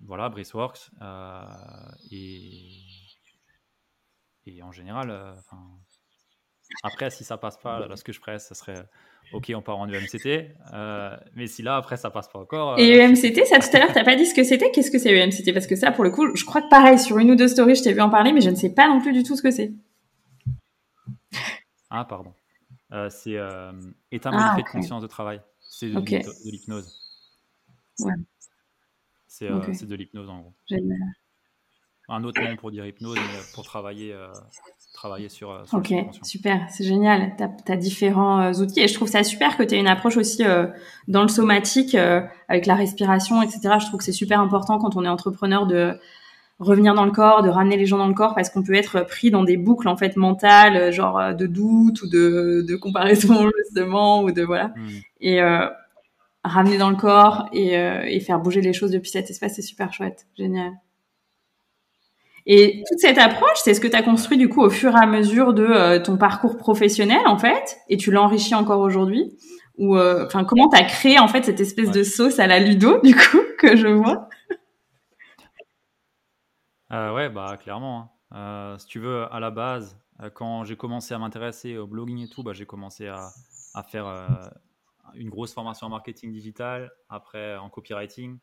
voilà, 0.00 0.28
Braceworks. 0.28 0.90
et, 2.10 2.60
et 4.46 4.62
en 4.62 4.72
général, 4.72 5.10
enfin 5.38 5.58
après, 6.82 7.10
si 7.10 7.24
ça 7.24 7.36
passe 7.36 7.58
pas, 7.58 7.86
là, 7.86 7.96
ce 7.96 8.04
que 8.04 8.12
je 8.12 8.20
ferais, 8.20 8.38
ce 8.38 8.54
serait 8.54 8.84
OK, 9.32 9.52
on 9.54 9.62
part 9.62 9.78
en 9.78 9.88
EMCT. 9.88 10.54
Euh, 10.72 11.16
mais 11.34 11.46
si 11.46 11.62
là, 11.62 11.76
après, 11.76 11.96
ça 11.96 12.10
passe 12.10 12.28
pas 12.28 12.38
encore. 12.38 12.78
Et 12.78 12.98
EMCT, 12.98 13.44
ça 13.46 13.58
tout 13.58 13.76
à 13.76 13.78
l'heure, 13.78 13.92
t'as 13.92 14.04
pas 14.04 14.16
dit 14.16 14.26
ce 14.26 14.34
que 14.34 14.44
c'était. 14.44 14.70
Qu'est-ce 14.70 14.90
que 14.90 14.98
c'est 14.98 15.14
EMCT 15.14 15.52
Parce 15.52 15.66
que 15.66 15.76
ça, 15.76 15.92
pour 15.92 16.04
le 16.04 16.10
coup, 16.10 16.34
je 16.34 16.44
crois 16.44 16.62
que 16.62 16.68
pareil, 16.68 16.98
sur 16.98 17.18
une 17.18 17.30
ou 17.30 17.36
deux 17.36 17.48
stories, 17.48 17.76
je 17.76 17.82
t'ai 17.82 17.92
vu 17.92 18.00
en 18.00 18.10
parler, 18.10 18.32
mais 18.32 18.40
je 18.40 18.50
ne 18.50 18.56
sais 18.56 18.70
pas 18.70 18.88
non 18.88 19.00
plus 19.00 19.12
du 19.12 19.22
tout 19.22 19.36
ce 19.36 19.42
que 19.42 19.50
c'est. 19.50 19.72
Ah, 21.90 22.04
pardon. 22.04 22.32
Euh, 22.92 23.08
c'est 23.10 23.36
euh, 23.36 23.72
état 24.10 24.30
ah, 24.32 24.36
modifié 24.36 24.62
de 24.64 24.68
conscience 24.68 25.02
de 25.02 25.06
travail. 25.06 25.40
C'est 25.60 25.90
de, 25.90 26.50
l'hypnose. 26.50 26.98
Ouais. 28.00 28.14
C'est 29.30 29.86
de 29.86 29.94
l'hypnose, 29.94 30.28
en 30.28 30.40
gros. 30.40 30.54
Un 32.08 32.24
autre 32.24 32.42
nom 32.42 32.56
pour 32.56 32.72
dire 32.72 32.84
hypnose, 32.84 33.16
mais 33.16 33.40
pour 33.54 33.64
travailler 33.64 34.14
travailler 34.92 35.28
sur, 35.28 35.50
euh, 35.50 35.62
Ok, 35.72 35.94
super, 36.22 36.66
c'est 36.70 36.84
génial. 36.84 37.32
Tu 37.36 37.72
as, 37.72 37.76
différents 37.76 38.40
euh, 38.40 38.62
outils 38.62 38.80
et 38.80 38.88
je 38.88 38.94
trouve 38.94 39.08
ça 39.08 39.22
super 39.24 39.56
que 39.56 39.62
tu 39.62 39.74
aies 39.74 39.78
une 39.78 39.86
approche 39.86 40.16
aussi 40.16 40.44
euh, 40.44 40.66
dans 41.08 41.22
le 41.22 41.28
somatique 41.28 41.94
avec 42.48 42.66
la 42.66 42.74
respiration, 42.74 43.42
etc. 43.42 43.76
Je 43.80 43.86
trouve 43.86 43.98
que 43.98 44.04
c'est 44.04 44.12
super 44.12 44.40
important 44.40 44.78
quand 44.78 44.96
on 44.96 45.04
est 45.04 45.08
entrepreneur 45.08 45.66
de 45.66 45.98
revenir 46.58 46.94
dans 46.94 47.06
le 47.06 47.12
corps, 47.12 47.42
de 47.42 47.48
ramener 47.48 47.78
les 47.78 47.86
gens 47.86 47.96
dans 47.96 48.08
le 48.08 48.14
corps 48.14 48.34
parce 48.34 48.50
qu'on 48.50 48.62
peut 48.62 48.74
être 48.74 49.06
pris 49.06 49.30
dans 49.30 49.44
des 49.44 49.56
boucles 49.56 49.88
en 49.88 49.96
fait 49.96 50.16
mentales, 50.16 50.92
genre 50.92 51.34
de 51.34 51.46
doute 51.46 52.02
ou 52.02 52.06
de, 52.06 52.64
de 52.68 52.76
comparaison 52.76 53.48
justement 53.64 54.22
ou 54.22 54.32
de 54.32 54.42
voilà. 54.42 54.68
Hmm. 54.76 54.88
Et 55.20 55.40
ramener 56.44 56.78
dans 56.78 56.90
le 56.90 56.96
corps 56.96 57.48
et, 57.52 57.74
et 57.74 58.20
faire 58.20 58.40
bouger 58.40 58.60
les 58.60 58.72
choses 58.72 58.90
depuis 58.90 59.10
cet 59.10 59.30
espace, 59.30 59.54
c'est 59.56 59.62
super 59.62 59.92
chouette, 59.92 60.26
génial. 60.36 60.72
Et 62.46 62.82
toute 62.88 62.98
cette 62.98 63.18
approche, 63.18 63.58
c'est 63.62 63.74
ce 63.74 63.80
que 63.80 63.88
tu 63.88 63.96
as 63.96 64.02
construit 64.02 64.38
du 64.38 64.48
coup 64.48 64.62
au 64.62 64.70
fur 64.70 64.94
et 64.96 64.98
à 64.98 65.06
mesure 65.06 65.52
de 65.52 65.64
euh, 65.64 66.02
ton 66.02 66.16
parcours 66.16 66.56
professionnel 66.56 67.20
en 67.26 67.38
fait, 67.38 67.78
et 67.88 67.96
tu 67.96 68.10
l'enrichis 68.10 68.54
encore 68.54 68.80
aujourd'hui? 68.80 69.36
Ou 69.78 69.96
euh, 69.96 70.26
enfin, 70.26 70.44
comment 70.44 70.68
tu 70.68 70.76
as 70.76 70.84
créé 70.84 71.18
en 71.18 71.28
fait 71.28 71.44
cette 71.44 71.60
espèce 71.60 71.90
de 71.90 72.02
sauce 72.02 72.38
à 72.38 72.46
la 72.46 72.58
Ludo 72.58 73.00
du 73.04 73.14
coup 73.14 73.40
que 73.58 73.76
je 73.76 73.88
vois? 73.88 74.28
Euh, 76.92 77.14
Ouais, 77.14 77.28
bah 77.28 77.56
clairement. 77.56 78.12
Hein. 78.32 78.76
si 78.78 78.86
tu 78.86 78.98
veux, 78.98 79.32
à 79.32 79.38
la 79.40 79.50
base, 79.50 79.96
quand 80.34 80.64
j'ai 80.64 80.76
commencé 80.76 81.14
à 81.14 81.18
m'intéresser 81.18 81.78
au 81.78 81.86
blogging 81.86 82.18
et 82.24 82.28
tout, 82.28 82.42
bah, 82.42 82.52
j'ai 82.52 82.66
commencé 82.66 83.06
à, 83.06 83.30
à 83.74 83.82
faire 83.82 84.06
une 85.14 85.30
grosse 85.30 85.52
formation 85.52 85.86
en 85.86 85.90
marketing 85.90 86.32
digital, 86.32 86.90
après 87.08 87.56
en 87.56 87.70
copywriting 87.70 88.38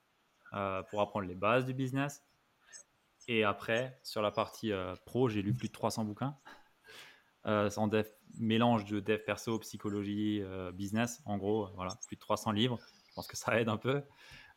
pour 0.90 1.02
apprendre 1.02 1.28
les 1.28 1.36
bases 1.36 1.66
du 1.66 1.74
business. 1.74 2.24
Et 3.28 3.44
après, 3.44 4.00
sur 4.04 4.22
la 4.22 4.32
partie 4.32 4.72
pro, 5.06 5.28
j'ai 5.28 5.42
lu 5.42 5.54
plus 5.54 5.68
de 5.68 5.74
300 5.74 6.06
bouquins. 6.06 6.38
en 7.44 7.88
dev, 7.88 8.08
mélange 8.40 8.86
de 8.86 9.00
dev 9.00 9.20
perso, 9.20 9.60
psychologie, 9.60 10.42
business, 10.74 11.22
en 11.26 11.38
gros, 11.38 11.70
voilà, 11.76 11.98
plus 12.08 12.16
de 12.16 12.22
300 12.22 12.52
livres. 12.52 12.80
Je 13.10 13.14
pense 13.16 13.28
que 13.28 13.36
ça 13.36 13.60
aide 13.60 13.68
un 13.68 13.78
peu. 13.78 14.04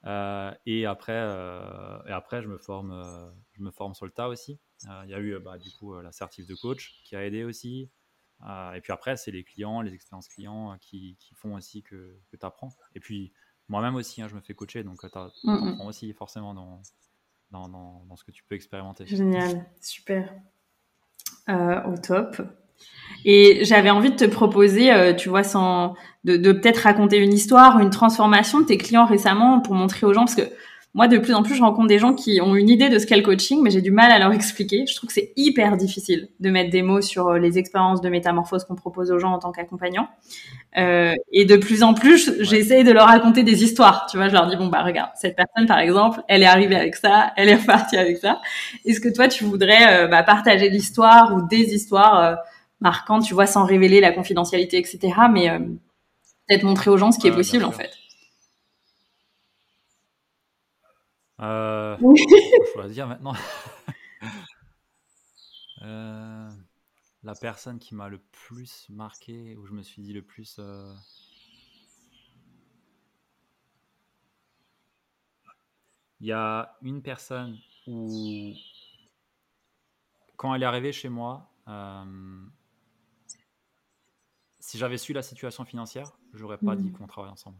Euh, 0.06 0.52
et, 0.66 0.86
après, 0.86 1.16
euh, 1.16 2.02
et 2.06 2.12
après, 2.12 2.42
je 2.42 2.48
me, 2.48 2.58
forme, 2.58 2.92
euh, 2.92 3.30
je 3.52 3.62
me 3.62 3.70
forme 3.70 3.94
sur 3.94 4.06
le 4.06 4.12
tas 4.12 4.28
aussi. 4.28 4.58
Il 5.04 5.10
y 5.10 5.14
a 5.14 5.20
eu 5.20 5.38
bah, 5.40 5.58
du 5.58 5.70
coup 5.72 5.94
la 6.00 6.10
de 6.10 6.54
coach 6.54 7.02
qui 7.04 7.14
a 7.14 7.24
aidé 7.24 7.44
aussi. 7.44 7.90
Et 8.74 8.80
puis 8.80 8.92
après, 8.92 9.16
c'est 9.16 9.30
les 9.30 9.44
clients, 9.44 9.82
les 9.82 9.94
expériences 9.94 10.28
clients 10.28 10.76
qui, 10.80 11.16
qui 11.18 11.34
font 11.34 11.54
aussi 11.54 11.82
que, 11.82 12.18
que 12.30 12.36
tu 12.36 12.46
apprends. 12.46 12.70
Et 12.94 13.00
puis 13.00 13.32
moi-même 13.68 13.94
aussi, 13.94 14.22
hein, 14.22 14.28
je 14.28 14.34
me 14.34 14.40
fais 14.40 14.54
coacher, 14.54 14.82
donc 14.82 14.98
tu 15.00 15.06
apprends 15.06 15.86
aussi 15.86 16.12
forcément 16.12 16.54
dans, 16.54 16.82
dans, 17.50 17.68
dans, 17.68 18.04
dans, 18.08 18.16
ce 18.16 18.24
que 18.24 18.32
tu 18.32 18.44
peux 18.44 18.54
expérimenter. 18.54 19.06
Génial, 19.06 19.66
super. 19.80 20.34
au 21.48 21.96
top. 22.02 22.40
Et 23.24 23.64
j'avais 23.64 23.90
envie 23.90 24.10
de 24.10 24.16
te 24.16 24.24
proposer, 24.24 24.92
euh, 24.92 25.14
tu 25.14 25.28
vois, 25.28 25.44
sans 25.44 25.94
de, 26.24 26.36
de 26.36 26.52
peut-être 26.52 26.78
raconter 26.78 27.18
une 27.18 27.32
histoire, 27.32 27.78
une 27.78 27.90
transformation 27.90 28.60
de 28.60 28.66
tes 28.66 28.78
clients 28.78 29.04
récemment 29.04 29.60
pour 29.60 29.74
montrer 29.74 30.06
aux 30.06 30.14
gens, 30.14 30.24
parce 30.24 30.34
que 30.34 30.50
moi, 30.94 31.06
de 31.06 31.18
plus 31.18 31.34
en 31.34 31.42
plus, 31.42 31.54
je 31.54 31.62
rencontre 31.62 31.86
des 31.86 31.98
gens 31.98 32.14
qui 32.14 32.40
ont 32.40 32.56
une 32.56 32.68
idée 32.68 32.88
de 32.88 32.98
ce 32.98 33.06
qu'est 33.06 33.16
le 33.16 33.22
coaching, 33.22 33.60
mais 33.62 33.70
j'ai 33.70 33.80
du 33.80 33.90
mal 33.90 34.10
à 34.10 34.18
leur 34.18 34.32
expliquer. 34.32 34.86
Je 34.86 34.94
trouve 34.96 35.08
que 35.08 35.14
c'est 35.14 35.32
hyper 35.36 35.76
difficile 35.76 36.28
de 36.40 36.50
mettre 36.50 36.70
des 36.70 36.82
mots 36.82 37.00
sur 37.00 37.28
euh, 37.28 37.38
les 37.38 37.58
expériences 37.58 38.00
de 38.00 38.08
métamorphose 38.08 38.64
qu'on 38.64 38.74
propose 38.74 39.10
aux 39.12 39.18
gens 39.18 39.32
en 39.32 39.38
tant 39.38 39.52
qu'accompagnant. 39.52 40.08
Euh, 40.76 41.14
et 41.32 41.44
de 41.44 41.56
plus 41.56 41.82
en 41.82 41.94
plus, 41.94 42.32
j'essaie 42.40 42.82
de 42.82 42.90
leur 42.90 43.06
raconter 43.06 43.42
des 43.42 43.62
histoires. 43.62 44.06
Tu 44.10 44.16
vois, 44.16 44.28
je 44.28 44.32
leur 44.32 44.48
dis 44.48 44.56
bon 44.56 44.66
bah 44.66 44.82
regarde, 44.82 45.10
cette 45.14 45.36
personne 45.36 45.66
par 45.66 45.78
exemple, 45.78 46.22
elle 46.28 46.42
est 46.42 46.46
arrivée 46.46 46.76
avec 46.76 46.96
ça, 46.96 47.32
elle 47.36 47.48
est 47.48 47.56
repartie 47.56 47.96
avec 47.96 48.18
ça. 48.18 48.40
Est-ce 48.84 49.00
que 49.00 49.08
toi, 49.08 49.28
tu 49.28 49.44
voudrais 49.44 50.04
euh, 50.04 50.06
bah, 50.08 50.22
partager 50.22 50.70
l'histoire 50.70 51.36
ou 51.36 51.46
des 51.48 51.74
histoires 51.74 52.38
marquant, 52.80 53.20
tu 53.20 53.34
vois, 53.34 53.46
sans 53.46 53.64
révéler 53.64 54.00
la 54.00 54.12
confidentialité, 54.12 54.78
etc. 54.78 55.14
Mais 55.30 55.50
euh, 55.50 55.58
peut-être 56.48 56.62
montrer 56.64 56.90
aux 56.90 56.96
gens 56.96 57.12
ce 57.12 57.18
qui 57.18 57.28
est 57.28 57.32
possible, 57.32 57.64
en 57.64 57.72
fait. 57.72 57.90
Euh, 61.40 61.96
faut 61.96 62.14
choisir 62.74 63.06
maintenant. 63.06 63.34
Euh, 65.82 66.50
la 67.22 67.34
personne 67.34 67.78
qui 67.78 67.94
m'a 67.94 68.10
le 68.10 68.18
plus 68.18 68.86
marqué, 68.90 69.56
où 69.56 69.64
je 69.64 69.72
me 69.72 69.82
suis 69.82 70.02
dit 70.02 70.12
le 70.12 70.20
plus. 70.20 70.58
Euh, 70.58 70.92
il 76.20 76.26
y 76.26 76.32
a 76.32 76.76
une 76.82 77.00
personne 77.00 77.56
où, 77.86 78.52
quand 80.36 80.54
elle 80.54 80.62
est 80.62 80.66
arrivée 80.66 80.92
chez 80.92 81.08
moi, 81.08 81.50
si 84.58 84.76
j'avais 84.76 84.98
su 84.98 85.14
la 85.14 85.22
situation 85.22 85.64
financière, 85.64 86.12
j'aurais 86.34 86.58
pas 86.58 86.76
dit 86.76 86.90
mm. 86.90 86.92
qu'on 86.92 87.06
travaille 87.06 87.32
ensemble. 87.32 87.56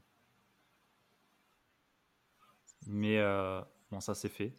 Mais 2.87 3.19
euh, 3.19 3.63
bon, 3.91 4.01
ça 4.01 4.15
c'est 4.15 4.29
fait. 4.29 4.59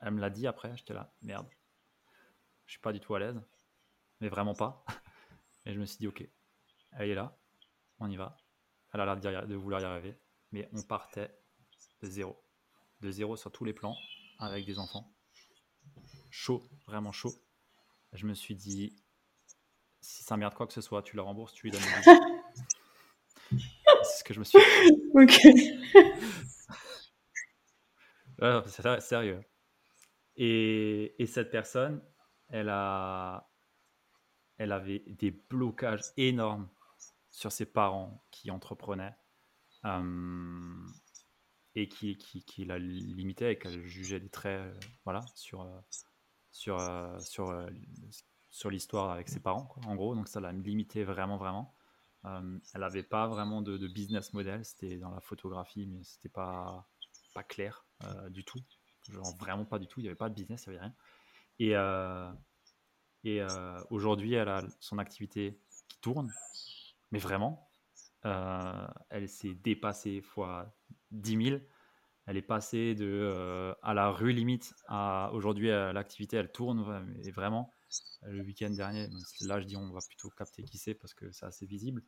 Elle 0.00 0.12
me 0.12 0.20
l'a 0.20 0.30
dit 0.30 0.46
après, 0.46 0.76
j'étais 0.76 0.94
là, 0.94 1.12
merde. 1.22 1.48
Je 2.66 2.72
suis 2.72 2.80
pas 2.80 2.92
du 2.92 3.00
tout 3.00 3.14
à 3.14 3.18
l'aise, 3.18 3.40
mais 4.20 4.28
vraiment 4.28 4.54
pas. 4.54 4.84
Et 5.66 5.72
je 5.72 5.80
me 5.80 5.86
suis 5.86 5.98
dit, 5.98 6.06
ok, 6.06 6.26
elle 6.92 7.10
est 7.10 7.14
là, 7.14 7.36
on 7.98 8.08
y 8.10 8.16
va. 8.16 8.36
Elle 8.92 9.00
a 9.00 9.14
l'air 9.14 9.46
de 9.46 9.54
vouloir 9.54 9.80
y 9.80 9.84
arriver, 9.84 10.18
mais 10.52 10.68
on 10.72 10.82
partait 10.82 11.30
de 12.00 12.08
zéro. 12.08 12.42
De 13.00 13.10
zéro 13.10 13.36
sur 13.36 13.52
tous 13.52 13.64
les 13.64 13.72
plans, 13.72 13.96
avec 14.38 14.64
des 14.64 14.78
enfants. 14.78 15.14
Chaud, 16.30 16.62
vraiment 16.86 17.12
chaud. 17.12 17.34
Je 18.12 18.26
me 18.26 18.34
suis 18.34 18.54
dit, 18.54 18.96
si 20.00 20.22
ça 20.22 20.36
merde 20.36 20.54
quoi 20.54 20.66
que 20.66 20.72
ce 20.72 20.80
soit, 20.80 21.02
tu 21.02 21.16
la 21.16 21.22
rembourses, 21.22 21.52
tu 21.52 21.66
lui 21.66 21.70
donnes 21.70 21.82
C'est 23.50 24.18
ce 24.18 24.24
que 24.24 24.32
je 24.32 24.38
me 24.38 24.44
suis 24.44 24.58
dit. 24.58 24.64
Ok. 25.14 25.38
C'est 28.66 29.00
sérieux. 29.00 29.40
Et, 30.36 31.20
et, 31.20 31.26
cette 31.26 31.50
personne, 31.50 32.02
elle, 32.48 32.68
a, 32.68 33.50
elle 34.56 34.72
avait 34.72 35.00
des 35.08 35.32
blocages 35.32 36.12
énormes 36.16 36.68
sur 37.30 37.50
ses 37.50 37.66
parents 37.66 38.24
qui 38.30 38.50
entreprenaient 38.50 39.16
euh, 39.84 40.86
et 41.74 41.88
qui, 41.88 42.64
la 42.64 42.78
limitaient 42.78 43.52
et 43.52 43.58
qu'elle 43.58 43.84
jugeait 43.86 44.20
des 44.20 44.30
traits 44.30 44.60
euh, 44.60 44.80
voilà, 45.04 45.24
sur, 45.34 45.62
euh, 45.62 45.80
sur, 46.50 46.80
sur 47.20 47.66
sur 48.50 48.70
l'histoire 48.70 49.10
avec 49.10 49.28
ses 49.28 49.40
parents, 49.40 49.68
en 49.86 49.94
gros. 49.94 50.14
Donc 50.14 50.26
ça 50.28 50.40
l'a 50.40 50.52
limité 50.52 51.04
vraiment, 51.04 51.36
vraiment. 51.36 51.74
Elle 52.24 52.60
n'avait 52.80 53.02
pas 53.02 53.26
vraiment 53.28 53.62
de, 53.62 53.86
business 53.86 54.32
model. 54.32 54.64
C'était 54.64 54.96
dans 54.98 55.10
la 55.10 55.20
photographie, 55.20 55.86
mais 55.86 56.02
c'était 56.02 56.28
pas, 56.28 56.88
pas 57.34 57.44
clair 57.44 57.87
euh, 58.04 58.28
du 58.30 58.44
tout. 58.44 58.60
Genre 59.10 59.36
vraiment 59.38 59.64
pas 59.64 59.78
du 59.78 59.86
tout. 59.86 60.00
Il 60.00 60.04
n'y 60.04 60.08
avait 60.08 60.16
pas 60.16 60.28
de 60.28 60.34
business, 60.34 60.64
il 60.66 60.70
n'y 60.70 60.76
avait 60.76 60.86
rien. 60.86 60.94
Et, 61.58 61.76
euh, 61.76 62.32
et 63.24 63.42
aujourd'hui, 63.90 64.34
elle 64.34 64.48
a 64.48 64.62
son 64.80 64.98
activité 64.98 65.60
qui 65.88 66.00
tourne, 66.00 66.32
mais 67.10 67.18
vraiment. 67.18 67.70
elle 68.22 69.28
s'est 69.28 69.54
dépassée 69.54 70.20
fois 70.20 70.74
10 71.10 71.44
000 71.44 71.60
elle 72.26 72.36
est 72.36 72.42
passée 72.42 72.94
de 72.94 73.74
à 73.82 73.94
la 73.94 74.10
rue 74.10 74.32
limite 74.32 74.74
à 74.86 75.30
aujourd'hui 75.32 75.68
l'activité 75.68 76.36
elle 76.36 76.52
tourne 76.52 77.16
et 77.24 77.30
vraiment 77.30 77.72
le 78.22 78.42
week-end 78.42 78.70
dernier. 78.70 79.08
Là, 79.42 79.60
je 79.60 79.66
dis 79.66 79.76
on 79.76 79.90
va 79.90 80.00
plutôt 80.06 80.30
capter 80.30 80.62
qui 80.62 80.78
c'est 80.78 80.94
parce 80.94 81.14
que 81.14 81.30
c'est 81.32 81.46
assez 81.46 81.66
visible. 81.66 82.04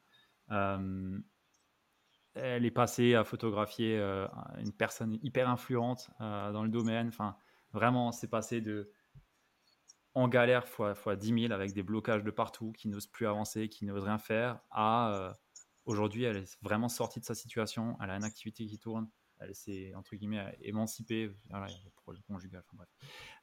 Euh, 2.36 2.56
elle 2.56 2.64
est 2.64 2.70
passée 2.70 3.14
à 3.14 3.24
photographier 3.24 3.98
euh, 3.98 4.26
une 4.58 4.72
personne 4.72 5.18
hyper 5.22 5.48
influente 5.48 6.10
euh, 6.20 6.52
dans 6.52 6.62
le 6.62 6.70
domaine. 6.70 7.08
Enfin, 7.08 7.36
vraiment, 7.72 8.12
c'est 8.12 8.28
passé 8.28 8.60
de 8.60 8.90
en 10.14 10.26
galère 10.28 10.66
fois, 10.66 10.94
fois 10.94 11.14
10 11.14 11.42
000 11.42 11.52
avec 11.52 11.72
des 11.72 11.84
blocages 11.84 12.24
de 12.24 12.30
partout, 12.32 12.72
qui 12.72 12.88
n'ose 12.88 13.06
plus 13.06 13.26
avancer, 13.26 13.68
qui 13.68 13.84
n'ose 13.84 14.02
rien 14.02 14.18
faire, 14.18 14.58
à 14.70 15.34
aujourd'hui, 15.84 16.24
elle 16.24 16.38
est 16.38 16.58
vraiment 16.62 16.88
sortie 16.88 17.20
de 17.20 17.24
sa 17.24 17.36
situation. 17.36 17.96
Elle 18.02 18.10
a 18.10 18.16
une 18.16 18.24
activité 18.24 18.66
qui 18.66 18.78
tourne 18.78 19.08
elle 19.40 19.54
s'est 19.54 19.94
entre 19.94 20.16
guillemets 20.16 20.56
émancipée 20.62 21.30
voilà, 21.48 21.66
pour 22.04 22.12
le 22.12 22.18
conjugal 22.26 22.62
enfin, 22.66 22.76
bref 22.76 22.88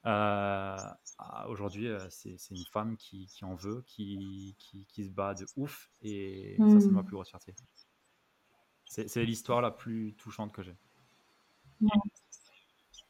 euh, 0.05 1.49
aujourd'hui 1.49 1.87
euh, 1.87 2.07
c'est 2.09 2.37
une 2.51 2.65
femme 2.71 2.95
qui, 2.97 3.27
qui, 3.27 3.43
en 3.43 3.55
veut 3.55 3.83
qui, 3.85 4.55
qui, 4.59 4.85
qui, 4.85 5.05
se 5.05 5.09
bat 5.09 5.33
de 5.33 5.45
ouf 5.55 5.89
et 6.01 6.55
ça 6.59 6.79
c'est 6.79 6.91
ma 6.91 7.01
hmm. 7.01 7.05
plus 7.05 7.15
grosse 7.15 7.29
fierté 7.29 7.55
c'est 9.05 9.23
l'histoire 9.23 9.61
la 9.61 9.71
plus 9.71 10.13
touchante 10.15 10.51
que 10.51 10.63
j'ai 10.63 10.75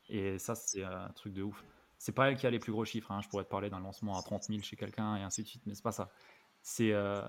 et 0.09 0.37
ça 0.39 0.55
c'est 0.55 0.83
un 0.83 1.09
truc 1.09 1.33
de 1.33 1.43
ouf 1.43 1.63
c'est 1.97 2.11
pas 2.11 2.29
elle 2.29 2.37
qui 2.37 2.45
a 2.45 2.49
les 2.49 2.59
plus 2.59 2.71
gros 2.71 2.85
chiffres 2.85 3.11
hein. 3.11 3.21
je 3.21 3.29
pourrais 3.29 3.43
te 3.43 3.49
parler 3.49 3.69
d'un 3.69 3.79
lancement 3.79 4.17
à 4.17 4.21
30 4.21 4.43
000 4.43 4.61
chez 4.61 4.75
quelqu'un 4.75 5.15
et 5.15 5.23
ainsi 5.23 5.43
de 5.43 5.47
suite 5.47 5.63
mais 5.65 5.75
c'est 5.75 5.83
pas 5.83 5.91
ça 5.91 6.09
c'est 6.61 6.91
euh, 6.91 7.21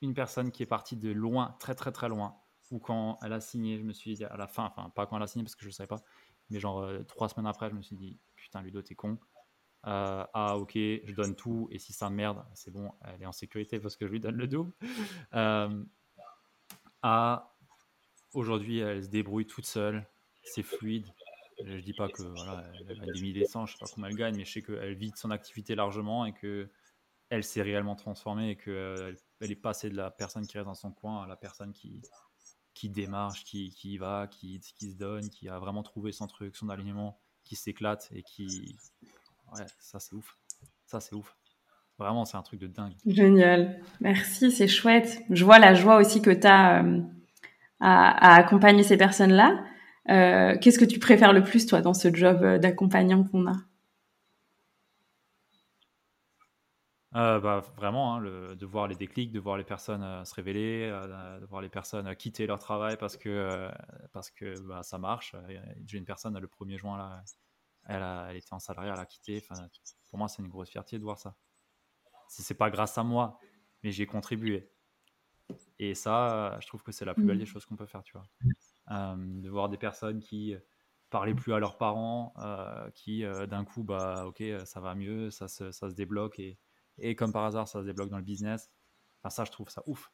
une 0.00 0.14
personne 0.14 0.50
qui 0.50 0.62
est 0.62 0.66
partie 0.66 0.96
de 0.96 1.10
loin 1.10 1.56
très 1.60 1.74
très 1.74 1.92
très 1.92 2.08
loin 2.08 2.36
ou 2.70 2.78
quand 2.78 3.18
elle 3.22 3.32
a 3.32 3.40
signé, 3.40 3.78
je 3.78 3.82
me 3.82 3.92
suis 3.92 4.14
dit 4.14 4.24
à 4.24 4.36
la 4.36 4.46
fin, 4.46 4.64
enfin 4.64 4.90
pas 4.90 5.06
quand 5.06 5.16
elle 5.16 5.22
a 5.22 5.26
signé 5.26 5.44
parce 5.44 5.54
que 5.54 5.62
je 5.62 5.68
ne 5.68 5.72
savais 5.72 5.86
pas, 5.86 6.02
mais 6.50 6.60
genre 6.60 6.80
euh, 6.80 7.02
trois 7.04 7.28
semaines 7.28 7.46
après, 7.46 7.70
je 7.70 7.74
me 7.74 7.82
suis 7.82 7.96
dit 7.96 8.18
putain 8.36 8.62
Ludo 8.62 8.82
t'es 8.82 8.94
con. 8.94 9.18
Euh, 9.86 10.24
ah 10.34 10.58
ok, 10.58 10.72
je 10.74 11.14
donne 11.14 11.36
tout 11.36 11.68
et 11.70 11.78
si 11.78 11.92
ça 11.92 12.10
merde, 12.10 12.44
c'est 12.54 12.70
bon, 12.70 12.92
elle 13.04 13.22
est 13.22 13.26
en 13.26 13.32
sécurité 13.32 13.78
parce 13.78 13.96
que 13.96 14.06
je 14.06 14.12
lui 14.12 14.20
donne 14.20 14.36
le 14.36 14.46
double. 14.46 14.72
Euh, 15.34 15.84
ah 17.02 17.54
aujourd'hui 18.34 18.78
elle 18.78 19.04
se 19.04 19.08
débrouille 19.08 19.46
toute 19.46 19.66
seule, 19.66 20.06
c'est 20.42 20.62
fluide. 20.62 21.06
Je 21.64 21.78
dis 21.78 21.92
pas 21.92 22.08
que 22.08 22.22
voilà, 22.22 22.64
elle 22.88 23.00
a 23.00 23.06
des 23.06 23.20
milliers 23.20 23.40
d'essence, 23.40 23.70
je 23.70 23.76
sais 23.76 23.80
pas 23.80 23.90
comment 23.92 24.06
elle 24.06 24.14
gagne, 24.14 24.36
mais 24.36 24.44
je 24.44 24.52
sais 24.52 24.62
qu'elle 24.62 24.94
vit 24.94 25.10
de 25.10 25.16
son 25.16 25.30
activité 25.30 25.74
largement 25.74 26.24
et 26.24 26.32
que 26.32 26.70
elle 27.30 27.44
s'est 27.44 27.62
réellement 27.62 27.96
transformée 27.96 28.50
et 28.50 28.56
qu'elle 28.56 29.16
elle 29.40 29.50
est 29.50 29.56
passée 29.56 29.90
de 29.90 29.96
la 29.96 30.10
personne 30.10 30.46
qui 30.46 30.56
reste 30.56 30.66
dans 30.66 30.74
son 30.74 30.92
coin 30.92 31.22
à 31.22 31.26
la 31.26 31.36
personne 31.36 31.72
qui, 31.72 32.00
qui 32.74 32.88
démarche, 32.88 33.44
qui, 33.44 33.70
qui 33.70 33.98
va, 33.98 34.28
qui, 34.28 34.60
qui, 34.60 34.92
se 34.92 34.96
donne, 34.96 35.28
qui 35.30 35.48
a 35.48 35.58
vraiment 35.58 35.82
trouvé 35.82 36.12
son 36.12 36.26
truc, 36.26 36.56
son 36.56 36.68
alignement, 36.68 37.18
qui 37.44 37.56
s'éclate 37.56 38.08
et 38.12 38.22
qui. 38.22 38.76
Ouais, 39.52 39.64
ça 39.78 39.98
c'est 39.98 40.14
ouf. 40.14 40.38
Ça 40.86 41.00
c'est 41.00 41.14
ouf. 41.14 41.36
Vraiment, 41.98 42.24
c'est 42.24 42.36
un 42.36 42.42
truc 42.42 42.60
de 42.60 42.68
dingue. 42.68 42.94
Génial. 43.04 43.82
Merci, 44.00 44.52
c'est 44.52 44.68
chouette. 44.68 45.20
Je 45.30 45.44
vois 45.44 45.58
la 45.58 45.74
joie 45.74 45.96
aussi 45.96 46.22
que 46.22 46.30
tu 46.30 46.46
as 46.46 46.84
euh, 46.84 47.00
à, 47.80 48.34
accompagner 48.34 48.82
ces 48.82 48.96
personnes-là. 48.96 49.64
Euh, 50.10 50.56
qu'est-ce 50.58 50.78
que 50.78 50.84
tu 50.84 50.98
préfères 50.98 51.32
le 51.32 51.42
plus, 51.42 51.66
toi, 51.66 51.80
dans 51.80 51.94
ce 51.94 52.12
job 52.14 52.42
euh, 52.42 52.58
d'accompagnant 52.58 53.24
qu'on 53.24 53.46
a? 53.46 53.56
Euh, 57.14 57.40
bah, 57.40 57.62
vraiment, 57.76 58.16
hein, 58.16 58.22
de 58.54 58.66
voir 58.66 58.86
les 58.86 58.94
déclics, 58.94 59.32
de 59.32 59.40
voir 59.40 59.56
les 59.56 59.64
personnes 59.64 60.24
se 60.24 60.34
révéler, 60.34 60.88
de 61.40 61.46
voir 61.46 61.62
les 61.62 61.70
personnes 61.70 62.14
quitter 62.16 62.46
leur 62.46 62.58
travail 62.58 62.96
parce 62.98 63.16
que, 63.16 63.70
parce 64.12 64.30
que 64.30 64.60
bah, 64.60 64.82
ça 64.82 64.98
marche. 64.98 65.34
J'ai 65.86 65.98
une 65.98 66.04
personne 66.04 66.38
le 66.38 66.46
1er 66.46 66.76
juin, 66.76 66.98
là, 66.98 67.22
elle, 67.86 68.36
était 68.36 68.52
en 68.52 68.58
salarié, 68.58 68.90
elle 68.92 69.00
a 69.00 69.06
quitté. 69.06 69.42
pour 70.10 70.18
moi, 70.18 70.28
c'est 70.28 70.42
une 70.42 70.48
grosse 70.48 70.68
fierté 70.68 70.98
de 70.98 71.02
voir 71.02 71.18
ça. 71.18 71.34
C'est 72.28 72.54
pas 72.54 72.68
grâce 72.68 72.98
à 72.98 73.02
moi, 73.02 73.38
mais 73.82 73.90
j'ai 73.90 74.06
contribué. 74.06 74.70
Et 75.78 75.94
ça, 75.94 76.58
je 76.60 76.66
trouve 76.66 76.82
que 76.82 76.92
c'est 76.92 77.04
la 77.04 77.14
plus 77.14 77.24
belle 77.24 77.36
mmh. 77.36 77.40
des 77.40 77.46
choses 77.46 77.64
qu'on 77.64 77.76
peut 77.76 77.86
faire, 77.86 78.02
tu 78.02 78.14
vois. 78.14 79.16
de 79.16 79.48
voir 79.48 79.68
des 79.68 79.78
personnes 79.78 80.20
qui 80.20 80.54
parlaient 81.10 81.34
plus 81.34 81.54
à 81.54 81.58
leurs 81.58 81.78
parents, 81.78 82.34
qui 82.94 83.24
d'un 83.48 83.64
coup, 83.64 83.84
bah, 83.84 84.24
ok, 84.26 84.42
ça 84.64 84.80
va 84.80 84.94
mieux, 84.94 85.30
ça 85.30 85.48
se, 85.48 85.70
ça 85.72 85.88
se 85.88 85.94
débloque 85.94 86.38
et 86.38 86.58
et 86.98 87.14
comme 87.14 87.32
par 87.32 87.44
hasard, 87.44 87.68
ça 87.68 87.80
se 87.80 87.86
débloque 87.86 88.10
dans 88.10 88.18
le 88.18 88.24
business. 88.24 88.70
Enfin, 89.20 89.30
ça, 89.30 89.44
je 89.44 89.50
trouve 89.50 89.68
ça 89.68 89.82
ouf. 89.86 90.10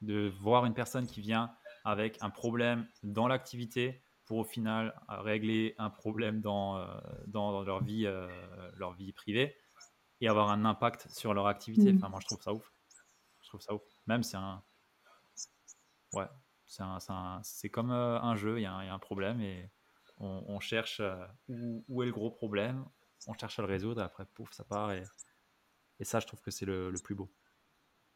De 0.00 0.28
voir 0.40 0.64
une 0.64 0.74
personne 0.74 1.06
qui 1.06 1.20
vient 1.20 1.54
avec 1.84 2.18
un 2.20 2.30
problème 2.30 2.86
dans 3.02 3.28
l'activité 3.28 4.02
pour 4.26 4.38
au 4.38 4.44
final 4.44 4.98
régler 5.08 5.74
un 5.78 5.90
problème 5.90 6.40
dans, 6.40 6.78
euh, 6.78 6.86
dans 7.26 7.62
leur, 7.62 7.82
vie, 7.82 8.06
euh, 8.06 8.28
leur 8.76 8.92
vie 8.92 9.12
privée 9.12 9.56
et 10.20 10.28
avoir 10.28 10.50
un 10.50 10.64
impact 10.64 11.08
sur 11.10 11.34
leur 11.34 11.46
activité. 11.46 11.92
Mm. 11.92 11.96
Enfin, 11.96 12.08
moi, 12.08 12.20
je 12.20 12.26
trouve 12.26 12.42
ça 12.42 12.52
ouf. 12.52 12.72
Je 13.42 13.48
trouve 13.48 13.60
ça 13.60 13.74
ouf. 13.74 13.82
Même 14.10 14.24
c'est 14.24 14.36
un. 14.36 14.60
Ouais, 16.12 16.26
c'est 16.66 16.82
c'est 17.44 17.68
comme 17.68 17.92
euh, 17.92 18.20
un 18.20 18.34
jeu, 18.34 18.58
il 18.58 18.62
y, 18.62 18.66
a 18.66 18.74
un 18.74 18.98
problème 18.98 19.40
et 19.40 19.70
on, 20.18 20.58
cherche 20.58 21.00
où, 21.48 21.84
où, 21.88 22.02
est 22.02 22.06
le 22.06 22.12
gros 22.12 22.30
problème, 22.30 22.84
on 23.28 23.34
cherche 23.34 23.58
à 23.60 23.62
le 23.62 23.68
résoudre, 23.68 24.00
et 24.00 24.04
après, 24.04 24.24
pouf, 24.34 24.50
ça 24.52 24.64
part 24.64 24.90
et 24.90 25.04
et 26.00 26.04
ça, 26.04 26.18
je 26.18 26.26
trouve 26.26 26.40
que 26.40 26.50
c'est 26.50 26.64
le, 26.64 26.92
plus 27.04 27.14
beau. 27.14 27.30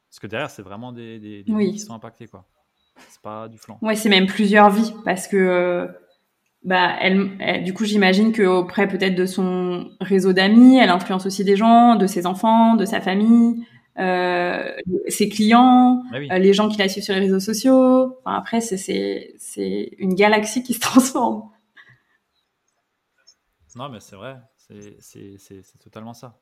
Parce 0.09 0.19
que 0.19 0.27
derrière, 0.27 0.51
c'est 0.51 0.63
vraiment 0.63 0.93
des, 0.93 1.19
des, 1.19 1.45
vies 1.47 1.73
qui 1.73 1.79
sont 1.79 1.95
impactées, 1.95 2.27
quoi. 2.27 2.49
C'est 3.09 3.21
pas 3.21 3.49
du 3.49 3.59
flanc. 3.59 3.79
Ouais, 3.83 3.95
c'est 3.95 4.09
même 4.09 4.27
plusieurs 4.27 4.71
vies, 4.71 4.95
parce 5.05 5.29
que, 5.29 5.37
euh, 5.37 5.87
bah, 6.65 6.97
elle, 7.01 7.63
du 7.63 7.75
coup, 7.75 7.85
j'imagine 7.85 8.33
qu'auprès 8.33 8.89
peut-être 8.89 9.15
de 9.15 9.27
son 9.27 9.91
réseau 10.01 10.33
d'amis, 10.33 10.79
elle 10.79 10.89
influence 10.89 11.27
aussi 11.27 11.45
des 11.45 11.57
gens, 11.57 11.97
de 11.97 12.07
ses 12.07 12.27
enfants, 12.27 12.75
de 12.75 12.87
sa 12.87 13.01
famille, 13.01 13.67
euh, 13.99 14.77
ses 15.09 15.29
clients, 15.29 16.03
ah 16.13 16.17
euh, 16.17 16.39
les 16.39 16.53
gens 16.53 16.69
qui 16.69 16.79
la 16.79 16.89
suivent 16.89 17.05
sur 17.05 17.15
les 17.15 17.21
réseaux 17.21 17.41
sociaux. 17.41 18.19
Enfin, 18.25 18.37
après, 18.37 18.61
c'est 18.61 19.97
une 19.99 20.15
galaxie 20.15 20.63
qui 20.63 20.75
se 20.75 20.81
transforme. 20.81 21.51
Non, 23.77 23.89
mais 23.89 24.01
c'est 24.01 24.17
vrai, 24.17 24.37
c'est 24.59 25.79
totalement 25.81 26.15
ça 26.15 26.41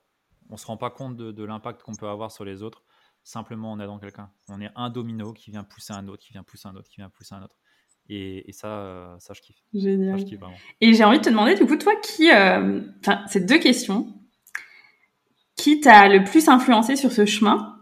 on 0.50 0.56
se 0.56 0.66
rend 0.66 0.76
pas 0.76 0.90
compte 0.90 1.16
de, 1.16 1.44
l'impact 1.44 1.82
qu'on 1.82 1.94
peut 1.94 2.08
avoir 2.08 2.30
sur 2.30 2.44
les 2.44 2.62
autres 2.62 2.84
simplement 3.24 3.72
en 3.72 3.80
aidant 3.80 3.98
quelqu'un. 3.98 4.30
On 4.48 4.60
est 4.60 4.70
un 4.74 4.90
domino 4.90 5.32
qui 5.32 5.50
vient 5.50 5.64
pousser 5.64 5.92
un 5.92 6.08
autre, 6.08 6.22
qui 6.22 6.32
vient 6.32 6.42
pousser 6.42 6.68
un 6.68 6.74
autre, 6.74 6.88
qui 6.88 6.96
vient 6.96 7.08
pousser 7.08 7.34
un 7.34 7.42
autre. 7.42 7.56
Et, 8.08 8.50
ça, 8.50 8.66
euh, 8.66 9.16
ça, 9.20 9.32
je 9.32 9.40
kiffe. 9.40 9.62
Génial. 9.72 10.20
et 10.80 10.92
j'ai 10.92 11.04
envie 11.04 11.18
de 11.18 11.24
te 11.24 11.30
demander, 11.30 11.54
du 11.54 11.64
coup, 11.64 11.76
toi, 11.76 11.94
qui. 12.02 12.30
Euh, 12.30 12.82
enfin, 13.00 13.24
ces 13.28 13.40
deux 13.40 13.58
questions. 13.58 14.12
Qui 15.62 15.78
t'a 15.78 16.08
le 16.08 16.24
plus 16.24 16.48
influencé 16.48 16.96
sur 16.96 17.12
ce 17.12 17.24
chemin? 17.24 17.78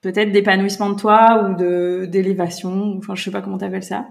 Peut-être 0.00 0.32
d'épanouissement 0.32 0.88
de 0.88 0.98
toi 0.98 1.44
ou 1.44 1.54
de 1.54 2.06
d'élévation, 2.06 2.96
enfin, 2.96 3.14
je 3.14 3.22
sais 3.22 3.30
pas 3.30 3.42
comment 3.42 3.58
t'appelles 3.58 3.84
ça. 3.84 4.08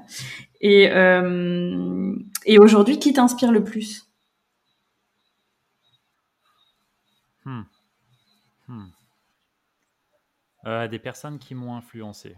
Et, 0.62 0.88
euh, 0.92 2.16
aujourd'hui, 2.60 3.00
qui 3.00 3.12
t'inspire 3.12 3.52
le 3.52 3.64
plus? 3.64 4.08
Hmm. 7.44 7.64
Hmm. 8.68 8.90
Euh, 10.68 10.88
des 10.88 11.00
personnes 11.00 11.40
qui 11.40 11.56
m'ont 11.56 11.74
influencé, 11.74 12.38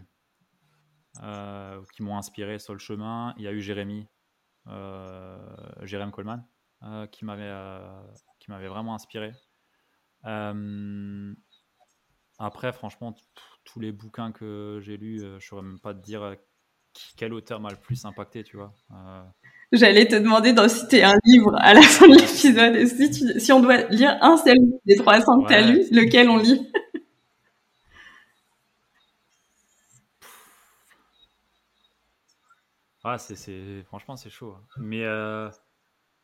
euh, 1.22 1.78
qui 1.94 2.02
m'ont 2.02 2.16
inspiré 2.16 2.58
sur 2.58 2.72
le 2.72 2.78
chemin. 2.78 3.34
Il 3.36 3.44
y 3.44 3.48
a 3.48 3.52
eu 3.52 3.60
Jérémy, 3.60 4.08
Jérémy 5.82 6.10
Coleman, 6.10 6.42
qui 7.10 7.26
m'avait 7.26 8.68
vraiment 8.68 8.94
inspiré. 8.94 9.34
Après, 12.38 12.72
franchement, 12.72 13.14
tous 13.64 13.80
les 13.80 13.92
bouquins 13.92 14.32
que 14.32 14.80
j'ai 14.82 14.96
lus, 14.96 15.20
je 15.20 15.34
ne 15.34 15.40
saurais 15.40 15.62
même 15.62 15.80
pas 15.80 15.94
te 15.94 16.00
dire 16.00 16.36
quel 17.16 17.32
auteur 17.32 17.60
m'a 17.60 17.70
le 17.70 17.76
plus 17.76 18.04
impacté, 18.04 18.44
tu 18.44 18.56
vois. 18.56 18.72
J'allais 19.72 20.06
te 20.06 20.16
demander 20.16 20.52
d'en 20.52 20.68
citer 20.68 21.02
un 21.02 21.14
livre 21.24 21.54
à 21.58 21.72
la 21.72 21.80
fin 21.82 22.06
de 22.06 22.14
l'épisode. 22.14 22.86
Si, 22.86 23.40
si, 23.40 23.52
on 23.52 23.60
doit 23.60 23.88
lire 23.88 24.18
un 24.20 24.36
seul 24.36 24.58
des 24.84 24.96
300 24.96 25.42
que 25.42 25.48
tu 25.48 25.54
as 25.54 25.62
lu, 25.62 25.84
lequel 25.90 26.28
on 26.28 26.36
lit? 26.36 26.70
Ah, 33.04 33.18
c'est, 33.18 33.82
franchement, 33.84 34.16
c'est 34.16 34.30
chaud. 34.30 34.54
Hein. 34.56 34.64
Mais 34.76 35.04
euh, 35.04 35.48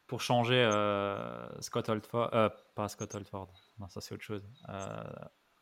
pour 0.08 0.20
changer, 0.20 0.64
euh, 0.64 1.60
Scott 1.60 1.88
Oldford, 1.88 2.30
euh, 2.34 2.48
pas 2.74 2.88
Scott 2.88 3.14
Oldford, 3.14 3.52
non, 3.78 3.88
ça 3.88 4.00
c'est 4.00 4.14
autre 4.14 4.24
chose. 4.24 4.48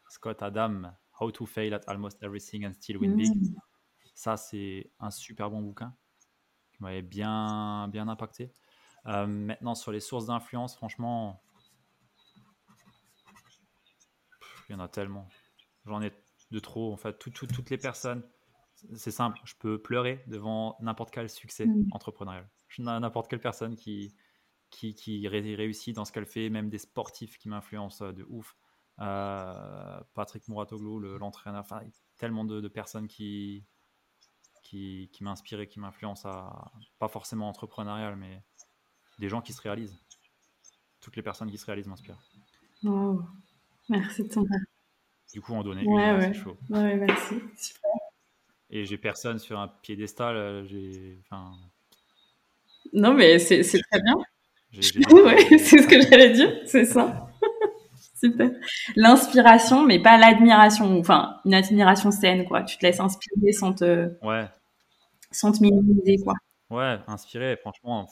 Scott 0.08 0.42
Adam, 0.42 0.92
How 1.20 1.30
to 1.32 1.46
Fail 1.46 1.74
at 1.74 1.80
Almost 1.86 2.22
Everything 2.22 2.66
and 2.66 2.72
Still 2.74 2.98
Win 2.98 3.16
Big. 3.16 3.34
Mm. 3.34 3.56
Ça, 4.14 4.36
c'est 4.36 4.90
un 5.00 5.10
super 5.10 5.50
bon 5.50 5.60
bouquin 5.62 5.94
qui 6.72 6.82
m'avait 6.82 7.02
bien, 7.02 7.88
bien 7.88 8.08
impacté. 8.08 8.52
Euh, 9.06 9.26
maintenant, 9.26 9.74
sur 9.74 9.92
les 9.92 10.00
sources 10.00 10.26
d'influence, 10.26 10.76
franchement, 10.76 11.42
il 14.68 14.72
y 14.72 14.74
en 14.74 14.80
a 14.80 14.88
tellement. 14.88 15.28
J'en 15.84 16.02
ai 16.02 16.12
de 16.50 16.58
trop. 16.58 16.92
En 16.92 16.96
fait, 16.96 17.18
toutes 17.18 17.70
les 17.70 17.78
personnes, 17.78 18.22
c'est 18.94 19.10
simple. 19.10 19.38
Je 19.44 19.54
peux 19.58 19.80
pleurer 19.80 20.22
devant 20.28 20.76
n'importe 20.80 21.10
quel 21.10 21.28
succès 21.28 21.66
mm. 21.66 21.88
entrepreneurial. 21.92 22.48
N'importe 22.78 23.28
quelle 23.28 23.40
personne 23.40 23.76
qui, 23.76 24.14
qui, 24.70 24.94
qui, 24.94 25.26
réussit 25.28 25.94
dans 25.94 26.04
ce 26.04 26.12
qu'elle 26.12 26.26
fait, 26.26 26.50
même 26.50 26.68
des 26.68 26.78
sportifs 26.78 27.38
qui 27.38 27.48
m'influencent 27.48 28.12
de 28.12 28.24
ouf. 28.28 28.56
Euh, 29.00 30.00
Patrick 30.14 30.48
Mouratoglou, 30.48 30.98
l'entraîneur, 31.18 31.60
enfin, 31.60 31.82
tellement 32.16 32.44
de, 32.44 32.60
de 32.60 32.68
personnes 32.68 33.08
qui, 33.08 33.64
qui, 34.62 35.10
qui 35.12 35.22
m'a 35.22 35.30
inspiré, 35.30 35.68
qui 35.68 35.80
m'influence 35.80 36.24
à, 36.26 36.72
pas 36.98 37.08
forcément 37.08 37.48
entrepreneurial, 37.48 38.16
mais 38.16 38.42
des 39.18 39.28
gens 39.28 39.40
qui 39.40 39.52
se 39.52 39.62
réalisent. 39.62 39.98
Toutes 41.00 41.16
les 41.16 41.22
personnes 41.22 41.50
qui 41.50 41.58
se 41.58 41.66
réalisent 41.66 41.86
m'inspirent. 41.86 42.20
Merci 43.88 44.24
de 44.24 44.28
ton 44.28 44.44
Du 45.32 45.40
coup, 45.40 45.54
en 45.54 45.62
donner 45.62 45.82
une, 45.82 46.20
c'est 46.20 46.34
chaud. 46.34 46.56
Ouais, 46.68 46.96
merci. 46.96 47.36
Super. 47.56 47.90
Et 48.70 48.84
j'ai 48.84 48.98
personne 48.98 49.38
sur 49.38 49.58
un 49.60 49.68
piédestal. 49.68 50.36
Euh, 50.36 50.64
j'ai, 50.66 51.20
enfin... 51.22 51.52
Non, 52.92 53.14
mais 53.14 53.38
c'est, 53.38 53.62
très 53.62 54.02
bien. 54.02 54.16
Ouais, 54.76 55.58
c'est 55.58 55.82
ce 55.82 55.86
que 55.86 56.00
j'allais 56.00 56.30
dire, 56.30 56.52
c'est 56.66 56.84
ça. 56.84 57.28
Super. 58.20 58.50
L'inspiration, 58.96 59.84
mais 59.84 60.00
pas 60.00 60.16
l'admiration. 60.16 60.98
Enfin, 60.98 61.36
une 61.44 61.54
admiration 61.54 62.10
saine, 62.10 62.46
quoi. 62.46 62.62
Tu 62.62 62.78
te 62.78 62.86
laisses 62.86 63.00
inspirer 63.00 63.52
sans 63.52 63.74
te, 63.74 64.10
ouais. 64.22 64.46
sans 65.30 65.52
te 65.52 65.60
minimiser, 65.60 66.16
quoi. 66.22 66.34
Ouais, 66.70 66.98
inspirer, 67.06 67.56
franchement, 67.56 68.08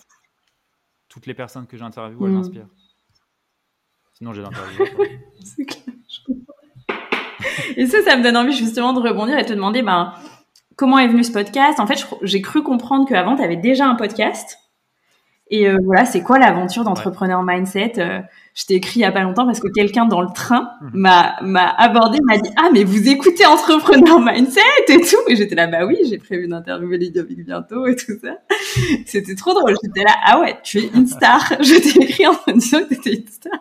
toutes 1.09 1.27
les 1.27 1.35
personnes 1.35 1.67
que 1.67 1.77
j'interviewe, 1.77 2.25
elles 2.25 2.31
mm. 2.31 2.35
m'inspirent. 2.35 2.69
Sinon, 4.15 4.33
j'ai 4.33 4.43
l'interview. 4.43 4.85
C'est 5.45 5.65
clair, 5.65 5.97
Et 7.77 7.87
ça, 7.87 8.03
ça 8.03 8.17
me 8.17 8.23
donne 8.23 8.37
envie 8.37 8.53
justement 8.53 8.93
de 8.93 9.01
rebondir 9.01 9.39
et 9.39 9.45
te 9.45 9.53
demander, 9.53 9.83
ben, 9.83 10.13
comment 10.77 10.99
est 10.99 11.09
venu 11.09 11.25
ce 11.25 11.33
podcast? 11.33 11.81
En 11.81 11.87
fait, 11.87 12.07
j'ai 12.23 12.43
cru 12.43 12.63
comprendre 12.63 13.09
qu'avant, 13.09 13.37
tu 13.37 13.43
avais 13.43 13.57
déjà 13.57 13.87
un 13.87 13.97
podcast. 13.97 14.59
Et 15.49 15.69
euh, 15.69 15.79
voilà, 15.85 16.07
c'est 16.07 16.23
quoi 16.23 16.39
l'aventure 16.39 16.85
d'entrepreneur 16.85 17.43
mindset 17.43 17.99
euh, 17.99 18.21
Je 18.55 18.65
t'ai 18.65 18.75
écrit 18.75 19.01
il 19.01 19.03
y 19.03 19.05
a 19.05 19.13
pas 19.13 19.23
longtemps 19.23 19.45
parce 19.45 19.61
que 19.61 19.69
quelqu'un 19.69 20.07
dans 20.07 20.23
le 20.23 20.33
train 20.35 20.71
mhm. 20.81 20.91
m'a 20.95 21.37
m'a 21.43 21.69
abordé, 21.69 22.19
m'a 22.23 22.39
dit 22.39 22.49
ah 22.57 22.71
mais 22.73 22.83
vous 22.83 23.09
écoutez 23.09 23.45
entrepreneur 23.45 24.21
mindset 24.21 24.61
et 24.89 25.01
tout 25.03 25.19
et 25.29 25.37
j'étais 25.37 25.55
là 25.55 25.67
bah 25.67 25.85
oui 25.85 25.99
j'ai 26.09 26.17
prévu 26.17 26.49
d'interviewer 26.49 26.97
Ludovic 26.97 27.45
bientôt 27.45 27.87
et 27.87 27.95
tout 27.95 28.19
ça. 28.23 28.39
C'était 29.05 29.35
trop 29.35 29.53
drôle. 29.53 29.75
J'étais 29.85 30.03
là 30.03 30.15
ah 30.25 30.41
ouais 30.41 30.59
tu 30.63 30.79
es 30.79 30.87
une 30.95 31.07
star. 31.07 31.53
Je 31.61 31.75
t'ai 31.75 32.05
écrit 32.05 32.27
en 32.27 32.37
disant 32.55 32.81
que 32.81 32.95
t'étais 32.95 33.15
une 33.15 33.29
star. 33.29 33.53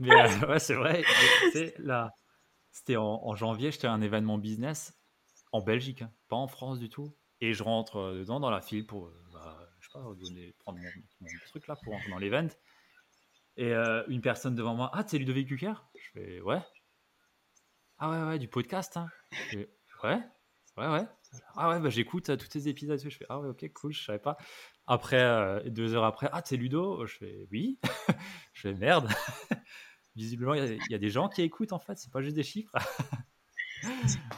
Mais 0.00 0.12
euh, 0.12 0.46
ouais 0.48 0.58
c'est 0.58 0.74
vrai. 0.74 1.02
là 1.78 2.10
c'était 2.72 2.96
en, 2.96 3.20
en, 3.22 3.34
janvier 3.34 3.70
j'étais 3.70 3.86
à 3.86 3.92
un 3.92 4.00
événement 4.00 4.38
business 4.38 4.94
en 5.52 5.60
Belgique, 5.60 6.02
hein, 6.02 6.10
pas 6.28 6.36
en 6.36 6.48
France 6.48 6.78
du 6.78 6.88
tout. 6.88 7.14
Et 7.42 7.52
je 7.52 7.62
rentre 7.62 8.14
dedans 8.18 8.40
dans 8.40 8.50
la 8.50 8.62
file 8.62 8.86
pour 8.86 9.10
donner, 10.14 10.54
prendre 10.60 10.78
mon, 11.20 11.28
truc 11.46 11.66
là 11.66 11.76
pour 11.76 11.94
entrer 11.94 12.10
dans 12.10 12.18
l'event. 12.18 12.48
Et 13.56 13.72
euh, 13.72 14.04
une 14.08 14.20
personne 14.20 14.54
devant 14.54 14.74
moi, 14.74 14.90
ah, 14.92 15.04
c'est 15.06 15.18
Ludovic 15.18 15.48
Gucker 15.48 15.88
Je 15.94 16.10
fais, 16.12 16.40
ouais. 16.40 16.60
Ah 17.98 18.10
ouais, 18.10 18.28
ouais, 18.28 18.38
du 18.38 18.48
podcast. 18.48 18.96
Hein. 18.96 19.08
ouais, 19.54 19.68
ouais, 20.04 20.88
ouais. 20.88 21.06
Ah 21.54 21.70
ouais, 21.70 21.80
bah, 21.80 21.88
j'écoute 21.88 22.28
euh, 22.28 22.36
tous 22.36 22.48
tes 22.48 22.68
épisodes. 22.68 23.00
Je 23.02 23.08
fais, 23.08 23.26
ah 23.28 23.40
ouais, 23.40 23.48
ok, 23.48 23.72
cool, 23.72 23.92
je 23.92 24.04
savais 24.04 24.18
pas. 24.18 24.36
Après, 24.86 25.20
euh, 25.20 25.62
deux 25.70 25.94
heures 25.94 26.04
après, 26.04 26.28
ah, 26.32 26.42
c'est 26.44 26.56
Ludo? 26.56 27.06
Je 27.06 27.16
fais, 27.16 27.48
oui. 27.50 27.78
je 28.52 28.60
fais, 28.60 28.74
merde. 28.74 29.08
visiblement, 30.16 30.54
il 30.54 30.78
y, 30.90 30.94
a 30.94 30.98
des 30.98 31.10
gens 31.10 31.28
qui 31.28 31.42
écoutent 31.42 31.72
en 31.72 31.78
fait, 31.78 31.98
c'est 31.98 32.10
pas 32.10 32.22
juste 32.22 32.36
des 32.36 32.42
chiffres. 32.42 32.74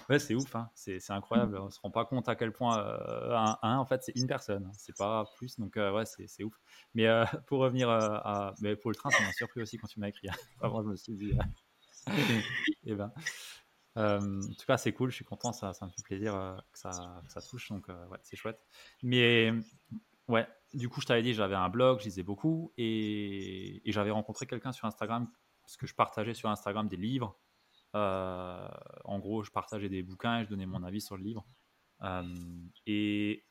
ouais, 0.09 0.19
c'est 0.19 0.35
ouf, 0.35 0.55
hein. 0.55 0.71
c'est 0.75 1.11
incroyable. 1.11 1.59
On 1.59 1.71
se 1.71 1.81
rend 1.81 1.91
pas 1.91 2.05
compte 2.05 2.29
à 2.29 2.37
quel 2.37 2.53
point 2.53 2.79
euh, 2.79 3.35
un, 3.37 3.59
un, 3.63 3.79
en 3.79 3.87
fait, 3.87 4.03
c'est 4.03 4.17
une 4.17 4.27
personne, 4.27 4.67
hein. 4.67 4.73
c'est 4.77 4.97
pas 4.97 5.25
plus. 5.37 5.59
Donc, 5.59 5.77
ouais, 5.77 6.05
c'est 6.05 6.45
ouf. 6.45 6.55
Mais 6.95 7.07
pour 7.47 7.61
revenir 7.61 7.91
à. 7.91 8.55
Mais 8.61 8.77
pour 8.77 8.91
le 8.91 8.97
train, 8.97 9.11
ça 9.11 9.23
m'a 9.23 9.33
surpris 9.33 9.63
aussi 9.63 9.79
quand 9.79 9.89
tu 9.89 10.01
m'as 10.01 10.09
écrit. 10.09 10.29
Avant, 10.61 10.83
je 10.83 10.89
me 10.89 10.97
suis 10.97 11.15
dit. 11.15 11.31
et 12.07 12.07
eh 12.87 12.95
ben. 12.95 13.13
en 13.97 14.41
tout 14.41 14.67
cas, 14.67 14.77
c'est 14.77 14.93
cool, 14.93 15.11
je 15.11 15.17
suis 15.17 15.25
content, 15.25 15.53
ça, 15.53 15.73
ça 15.73 15.87
me 15.87 15.91
fait 15.91 16.03
plaisir 16.03 16.33
que, 16.73 16.79
ça, 16.79 16.91
que, 17.27 17.33
ça, 17.33 17.41
touche, 17.43 17.69
donc 17.71 17.89
ouais, 17.89 18.19
c'est 18.23 18.37
chouette. 18.37 18.61
Mais 19.03 19.53
Ouais, 20.29 20.47
du 20.75 20.91
coup, 20.91 21.01
je 21.01 21.07
t'avais 21.07 21.23
dit, 21.23 21.33
j'avais 21.33 21.55
un 21.55 21.71
blog, 21.71 22.01
je 22.01 22.05
lisais 22.05 22.23
beaucoup 22.23 22.73
et, 22.77 23.81
j'avais 23.87 24.11
rencontré 24.11 24.47
quelqu'un 24.47 24.73
sur 24.73 24.87
Instagram 24.87 25.27
parce 25.63 25.77
que 25.77 25.87
je 25.87 25.95
partageais 25.95 26.35
sur 26.35 26.51
Instagram 26.51 26.87
des 26.87 26.97
livres. 26.97 27.39
Euh, 27.95 28.69
en 29.05 29.19
gros, 29.19 29.43
je 29.43 29.51
partageais 29.51 29.89
des 29.89 30.03
bouquins 30.03 30.41
et 30.41 30.45
je 30.45 30.51
donnais 30.51 30.67
mon 30.67 30.83
avis 30.83 31.01
sur 31.01 31.17
le 31.17 31.23
livre. 31.23 31.47
Euh, 32.03 32.23
et 32.87 33.45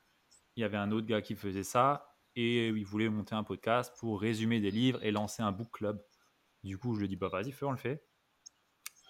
il 0.55 0.61
y 0.61 0.63
avait 0.63 0.77
un 0.77 0.91
autre 0.91 1.07
gars 1.07 1.21
qui 1.21 1.35
faisait 1.35 1.63
ça 1.63 2.15
et 2.35 2.67
il 2.67 2.85
voulait 2.85 3.09
monter 3.09 3.35
un 3.35 3.43
podcast 3.43 3.93
pour 3.99 4.21
résumer 4.21 4.59
des 4.59 4.71
livres 4.71 5.03
et 5.03 5.11
lancer 5.11 5.41
un 5.41 5.51
book 5.51 5.71
club. 5.71 6.03
Du 6.63 6.77
coup, 6.77 6.93
je 6.93 6.99
lui 6.99 7.05
ai 7.05 7.07
dit, 7.07 7.15
bah 7.15 7.29
vas-y, 7.29 7.51
fais, 7.51 7.65
on 7.65 7.71
le 7.71 7.77
fait. 7.77 8.03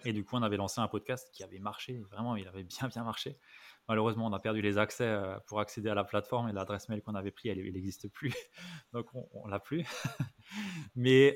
Et 0.05 0.13
du 0.13 0.23
coup, 0.23 0.36
on 0.36 0.43
avait 0.43 0.57
lancé 0.57 0.80
un 0.80 0.88
podcast 0.88 1.30
qui 1.34 1.43
avait 1.43 1.59
marché, 1.59 1.99
vraiment, 1.99 2.36
il 2.36 2.47
avait 2.47 2.63
bien, 2.63 2.88
bien 2.88 3.03
marché. 3.03 3.39
Malheureusement, 3.88 4.28
on 4.28 4.34
a 4.34 4.39
perdu 4.39 4.61
les 4.61 4.78
accès 4.78 5.05
euh, 5.05 5.39
pour 5.47 5.59
accéder 5.59 5.89
à 5.89 5.95
la 5.95 6.03
plateforme 6.03 6.49
et 6.49 6.53
l'adresse 6.53 6.88
mail 6.89 7.01
qu'on 7.01 7.15
avait 7.15 7.32
pris, 7.32 7.49
elle 7.49 7.57
n'existe 7.57 8.09
plus. 8.09 8.34
Donc, 8.93 9.07
on 9.13 9.47
l'a 9.47 9.59
plus. 9.59 9.86
mais, 10.95 11.36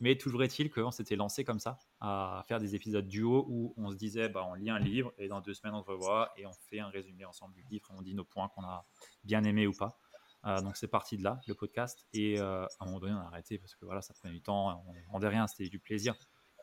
mais 0.00 0.16
toujours 0.16 0.42
est-il 0.42 0.70
qu'on 0.70 0.90
s'était 0.90 1.16
lancé 1.16 1.44
comme 1.44 1.60
ça, 1.60 1.78
à 2.00 2.42
faire 2.48 2.58
des 2.58 2.74
épisodes 2.74 3.06
duo 3.06 3.46
où 3.48 3.74
on 3.76 3.90
se 3.90 3.96
disait, 3.96 4.28
bah, 4.28 4.44
on 4.48 4.54
lit 4.54 4.70
un 4.70 4.78
livre 4.78 5.12
et 5.18 5.28
dans 5.28 5.40
deux 5.40 5.54
semaines, 5.54 5.74
on 5.74 5.82
se 5.82 5.90
revoit 5.90 6.32
et 6.36 6.46
on 6.46 6.52
fait 6.68 6.80
un 6.80 6.88
résumé 6.88 7.24
ensemble 7.24 7.54
du 7.54 7.62
livre 7.70 7.86
et 7.90 7.94
on 7.96 8.02
dit 8.02 8.14
nos 8.14 8.24
points 8.24 8.48
qu'on 8.48 8.64
a 8.64 8.86
bien 9.22 9.44
aimés 9.44 9.66
ou 9.66 9.72
pas. 9.72 9.98
Euh, 10.46 10.60
donc 10.60 10.76
c'est 10.76 10.88
parti 10.88 11.16
de 11.16 11.22
là, 11.22 11.40
le 11.46 11.54
podcast. 11.54 12.06
Et 12.12 12.38
à 12.38 12.68
un 12.80 12.84
moment 12.86 13.00
donné, 13.00 13.14
on 13.14 13.20
a 13.20 13.26
arrêté 13.26 13.58
parce 13.58 13.74
que 13.74 13.84
voilà, 13.84 14.02
ça 14.02 14.14
prenait 14.14 14.34
du 14.34 14.42
temps, 14.42 14.84
on 14.86 14.92
ne 14.92 14.98
rendait 15.10 15.28
rien, 15.28 15.46
c'était 15.46 15.68
du 15.68 15.78
plaisir. 15.78 16.14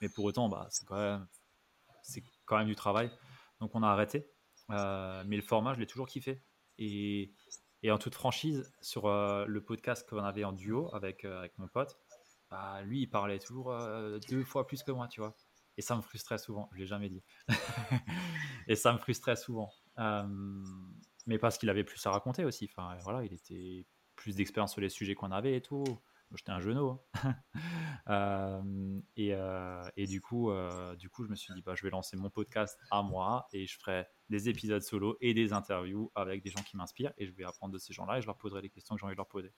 Mais 0.02 0.10
pour 0.10 0.26
autant, 0.26 0.50
bah, 0.50 0.68
c'est 0.70 0.86
quand, 0.86 0.98
même, 0.98 1.28
quand 2.46 2.58
même 2.58 2.68
du 2.68 2.76
travail. 2.76 3.12
Donc 3.60 3.76
on 3.76 3.84
a 3.84 3.88
arrêté. 3.88 4.28
Euh, 4.72 5.24
mais 5.26 5.36
le 5.36 5.42
format, 5.42 5.74
je 5.74 5.80
l'ai 5.80 5.88
toujours 5.88 6.08
kiffé. 6.08 6.42
Et, 6.78 7.34
et, 7.84 7.92
en 7.92 7.98
toute 7.98 8.16
franchise, 8.16 8.72
sur 8.82 9.06
euh, 9.06 9.46
le 9.46 9.64
podcast 9.64 10.08
qu'on 10.10 10.24
avait 10.24 10.44
en 10.44 10.52
duo 10.52 10.94
avec, 10.94 11.26
euh, 11.26 11.40
avec 11.40 11.58
mon 11.58 11.68
pote, 11.68 11.98
bah, 12.52 12.82
lui, 12.84 13.02
il 13.02 13.08
parlait 13.08 13.39
toujours 13.39 13.76
deux 14.30 14.43
fois 14.43 14.68
plus 14.68 14.84
que 14.84 14.91
moi, 14.91 15.08
tu 15.08 15.22
vois. 15.22 15.36
Et 15.78 15.82
ça 15.82 15.95
me 15.95 16.02
frustrait 16.02 16.38
souvent, 16.38 16.70
je 16.74 16.80
l'ai 16.80 16.86
jamais 16.86 17.10
dit. 17.10 17.24
et 18.68 18.76
ça 18.76 18.93
me 18.93 18.97
frustrait 18.99 19.36
souvent. 19.36 19.72
mais 21.26 21.39
parce 21.39 21.58
qu'il 21.58 21.70
avait 21.70 21.84
plus 21.84 22.06
à 22.06 22.12
raconter 22.12 22.45
aussi. 22.45 22.70
Enfin, 22.72 22.97
voilà, 23.04 23.24
il 23.24 23.34
était 23.34 23.88
plus 24.16 24.36
d'expérience 24.36 24.74
sur 24.74 24.82
les 24.82 24.89
sujets 24.89 25.16
qu'on 25.16 25.32
avait 25.32 25.56
et 25.56 25.62
tout 25.62 25.84
j'étais 26.38 26.52
un 26.52 26.60
genou. 26.60 26.89
Hein. 26.89 26.99
Euh, 28.10 28.99
et, 29.16 29.34
euh, 29.34 29.88
et, 29.95 30.08
du, 30.08 30.22
coup, 30.22 30.49
euh, 30.49 30.95
du 30.95 31.08
coup, 31.08 31.24
je 31.24 31.30
me 31.30 31.36
suis 31.36 31.54
dit, 31.54 31.62
bah, 31.62 31.76
je 31.76 31.84
vais 31.84 31.91
lancer 31.91 32.18
mon 32.18 32.30
podcast 32.30 32.78
à 32.89 33.04
moi 33.04 33.47
et 33.54 33.68
je 33.68 33.78
ferai 33.78 34.08
des 34.28 34.49
épisodes 34.49 34.82
solo 34.82 35.18
et 35.22 35.34
des 35.34 35.54
interviews 35.54 36.12
avec 36.16 36.43
des 36.43 36.49
gens 36.49 36.64
qui 36.64 36.76
m'inspirent 36.76 37.14
et 37.18 37.28
je 37.28 37.32
vais 37.32 37.43
apprendre 37.43 37.74
de 37.74 37.78
ces 37.78 37.93
gens-là 37.93 38.18
et 38.18 38.22
je 38.22 38.26
leur 38.26 38.38
poserai 38.38 38.64
les 38.64 38.70
questions 38.70 38.95
que 38.95 38.99
j'ai 38.99 39.06
envie 39.06 39.14
de 39.14 39.18
leur 39.18 39.28
poser. 39.28 39.54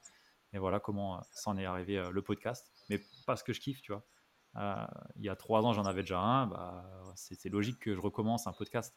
Et 0.53 0.59
voilà 0.59 0.79
comment 0.79 1.21
s'en 1.31 1.57
est 1.57 1.65
arrivé 1.65 2.09
le 2.11 2.21
podcast. 2.21 2.71
Mais 2.89 3.01
parce 3.25 3.43
que 3.43 3.53
je 3.53 3.59
kiffe, 3.59 3.81
tu 3.81 3.91
vois. 3.91 4.05
il 5.15 5.23
y 5.23 5.29
a 5.29 5.35
trois 5.35 5.65
ans, 5.65 5.73
j'en 5.73 5.85
avais 5.85 6.01
déjà 6.01 6.19
un. 6.19 6.47
Bah, 6.47 6.85
C'était 7.15 7.49
logique 7.49 7.79
que 7.79 7.95
je 7.95 7.99
recommence 7.99 8.47
un 8.47 8.53
podcast 8.53 8.95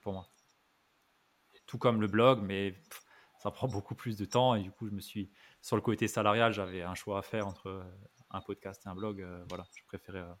pour 0.00 0.12
moi. 0.12 0.28
Tout 1.66 1.78
comme 1.78 2.00
le 2.00 2.06
blog, 2.06 2.40
mais 2.42 2.74
ça 3.38 3.50
prend 3.50 3.68
beaucoup 3.68 3.94
plus 3.94 4.16
de 4.16 4.24
temps. 4.24 4.54
Et 4.54 4.62
du 4.62 4.70
coup, 4.70 4.86
je 4.86 4.92
me 4.92 5.00
suis, 5.00 5.30
sur 5.62 5.76
le 5.76 5.82
côté 5.82 6.08
salarial, 6.08 6.52
j'avais 6.52 6.82
un 6.82 6.94
choix 6.94 7.18
à 7.18 7.22
faire 7.22 7.46
entre 7.46 7.68
euh, 7.68 7.84
un 8.30 8.40
podcast 8.40 8.82
et 8.86 8.88
un 8.88 8.94
blog. 8.94 9.20
Euh, 9.22 9.44
voilà, 9.48 9.66
je 9.74 9.84
préférais 9.86 10.20
euh, 10.20 10.34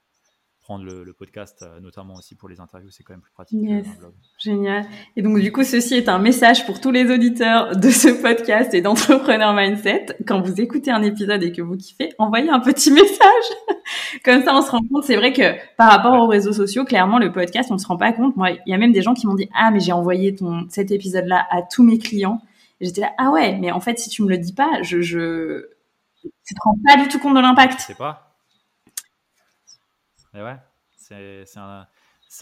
prendre 0.66 0.84
le, 0.84 1.12
podcast, 1.12 1.64
notamment 1.80 2.14
aussi 2.14 2.34
pour 2.34 2.48
les 2.48 2.60
interviews, 2.60 2.90
c'est 2.90 3.04
quand 3.04 3.12
même 3.12 3.20
plus 3.20 3.30
pratique 3.30 3.60
blog. 3.60 4.12
Génial. 4.38 4.84
Et 5.14 5.22
donc, 5.22 5.38
du 5.38 5.52
coup, 5.52 5.62
ceci 5.62 5.94
est 5.94 6.08
un 6.08 6.18
message 6.18 6.66
pour 6.66 6.80
tous 6.80 6.90
les 6.90 7.08
auditeurs 7.08 7.76
de 7.76 7.88
ce 7.88 8.08
podcast 8.20 8.74
et 8.74 8.80
d'Entrepreneur 8.80 9.54
Mindset. 9.54 10.16
Quand 10.26 10.40
vous 10.40 10.60
écoutez 10.60 10.90
un 10.90 11.02
épisode 11.02 11.44
et 11.44 11.52
que 11.52 11.62
vous 11.62 11.76
kiffez, 11.76 12.12
envoyez 12.18 12.50
un 12.50 12.58
petit 12.58 12.90
message. 13.02 13.78
Comme 14.24 14.42
ça, 14.42 14.56
on 14.56 14.60
se 14.60 14.72
rend 14.72 14.80
compte. 14.80 15.04
C'est 15.04 15.16
vrai 15.16 15.32
que 15.32 15.54
par 15.76 15.88
rapport 15.88 16.20
aux 16.20 16.26
réseaux 16.26 16.52
sociaux, 16.52 16.84
clairement, 16.84 17.20
le 17.20 17.30
podcast, 17.30 17.70
on 17.70 17.78
se 17.78 17.86
rend 17.86 17.96
pas 17.96 18.12
compte. 18.12 18.36
Moi, 18.36 18.50
il 18.50 18.72
y 18.72 18.74
a 18.74 18.78
même 18.78 18.92
des 18.92 19.02
gens 19.02 19.14
qui 19.14 19.28
m'ont 19.28 19.34
dit, 19.34 19.48
ah, 19.54 19.70
mais 19.70 19.78
j'ai 19.78 19.92
envoyé 19.92 20.34
ton, 20.34 20.66
cet 20.68 20.90
épisode-là 20.90 21.46
à 21.50 21.62
tous 21.62 21.84
mes 21.84 21.98
clients 21.98 22.42
j'étais 22.80 23.00
là, 23.00 23.12
ah 23.18 23.30
ouais, 23.30 23.56
mais 23.58 23.72
en 23.72 23.80
fait, 23.80 23.98
si 23.98 24.10
tu 24.10 24.22
me 24.22 24.28
le 24.28 24.38
dis 24.38 24.52
pas, 24.52 24.82
je, 24.82 25.00
je... 25.00 25.68
tu 26.22 26.54
te 26.54 26.60
rends 26.62 26.76
pas 26.86 27.02
du 27.02 27.08
tout 27.08 27.18
compte 27.18 27.34
de 27.34 27.40
l'impact. 27.40 27.80
Je 27.80 27.86
sais 27.86 27.94
pas. 27.94 28.25
Mais 30.36 30.42
ouais, 30.42 30.58
c'est 30.92 31.56
un, 31.56 31.86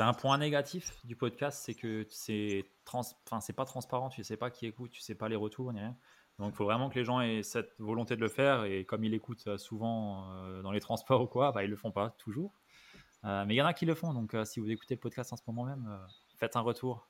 un, 0.00 0.12
point 0.14 0.36
négatif 0.36 0.92
du 1.04 1.14
podcast, 1.14 1.62
c'est 1.64 1.74
que 1.74 2.04
c'est 2.10 2.64
trans, 2.84 3.02
c'est 3.40 3.52
pas 3.52 3.64
transparent, 3.64 4.08
tu 4.08 4.24
sais 4.24 4.36
pas 4.36 4.50
qui 4.50 4.66
écoute, 4.66 4.90
tu 4.90 5.00
sais 5.00 5.14
pas 5.14 5.28
les 5.28 5.36
retours 5.36 5.72
ni 5.72 5.78
rien. 5.78 5.96
Donc 6.40 6.54
il 6.54 6.56
faut 6.56 6.64
vraiment 6.64 6.88
que 6.88 6.98
les 6.98 7.04
gens 7.04 7.20
aient 7.20 7.44
cette 7.44 7.72
volonté 7.78 8.16
de 8.16 8.20
le 8.20 8.28
faire 8.28 8.64
et 8.64 8.84
comme 8.84 9.04
ils 9.04 9.14
écoutent 9.14 9.56
souvent 9.58 10.28
euh, 10.32 10.62
dans 10.62 10.72
les 10.72 10.80
transports 10.80 11.22
ou 11.22 11.28
quoi, 11.28 11.52
bah, 11.52 11.62
ils 11.62 11.70
le 11.70 11.76
font 11.76 11.92
pas 11.92 12.10
toujours. 12.18 12.52
Euh, 13.24 13.44
mais 13.46 13.54
il 13.54 13.58
y 13.58 13.62
en 13.62 13.66
a 13.66 13.74
qui 13.74 13.86
le 13.86 13.94
font, 13.94 14.12
donc 14.12 14.34
euh, 14.34 14.44
si 14.44 14.58
vous 14.58 14.68
écoutez 14.72 14.96
le 14.96 15.00
podcast 15.00 15.32
en 15.32 15.36
ce 15.36 15.42
moment 15.46 15.64
même, 15.64 15.88
faites 16.36 16.56
un 16.56 16.60
retour, 16.62 17.08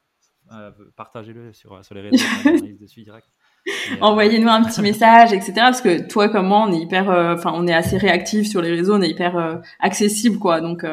euh, 0.53 0.70
partagez-le 0.97 1.55
sur, 1.55 1.82
sur, 1.82 1.95
les 1.95 2.03
réseaux, 2.03 2.16
dessus 2.78 3.03
direct. 3.03 3.28
Euh, 3.66 3.96
Envoyez-nous 4.00 4.48
un 4.48 4.62
petit 4.62 4.82
message, 4.82 5.32
etc. 5.32 5.52
Parce 5.56 5.80
que 5.80 6.06
toi 6.06 6.28
comme 6.28 6.48
moi, 6.48 6.66
on 6.68 6.72
est 6.72 6.78
hyper, 6.78 7.10
euh, 7.10 7.34
enfin, 7.34 7.52
on 7.54 7.66
est 7.66 7.74
assez 7.74 7.96
réactif 7.96 8.48
sur 8.48 8.62
les 8.62 8.70
réseaux, 8.70 8.94
on 8.94 9.02
est 9.02 9.10
hyper 9.10 9.62
accessible, 9.80 10.38
quoi. 10.38 10.60
Donc 10.60 10.84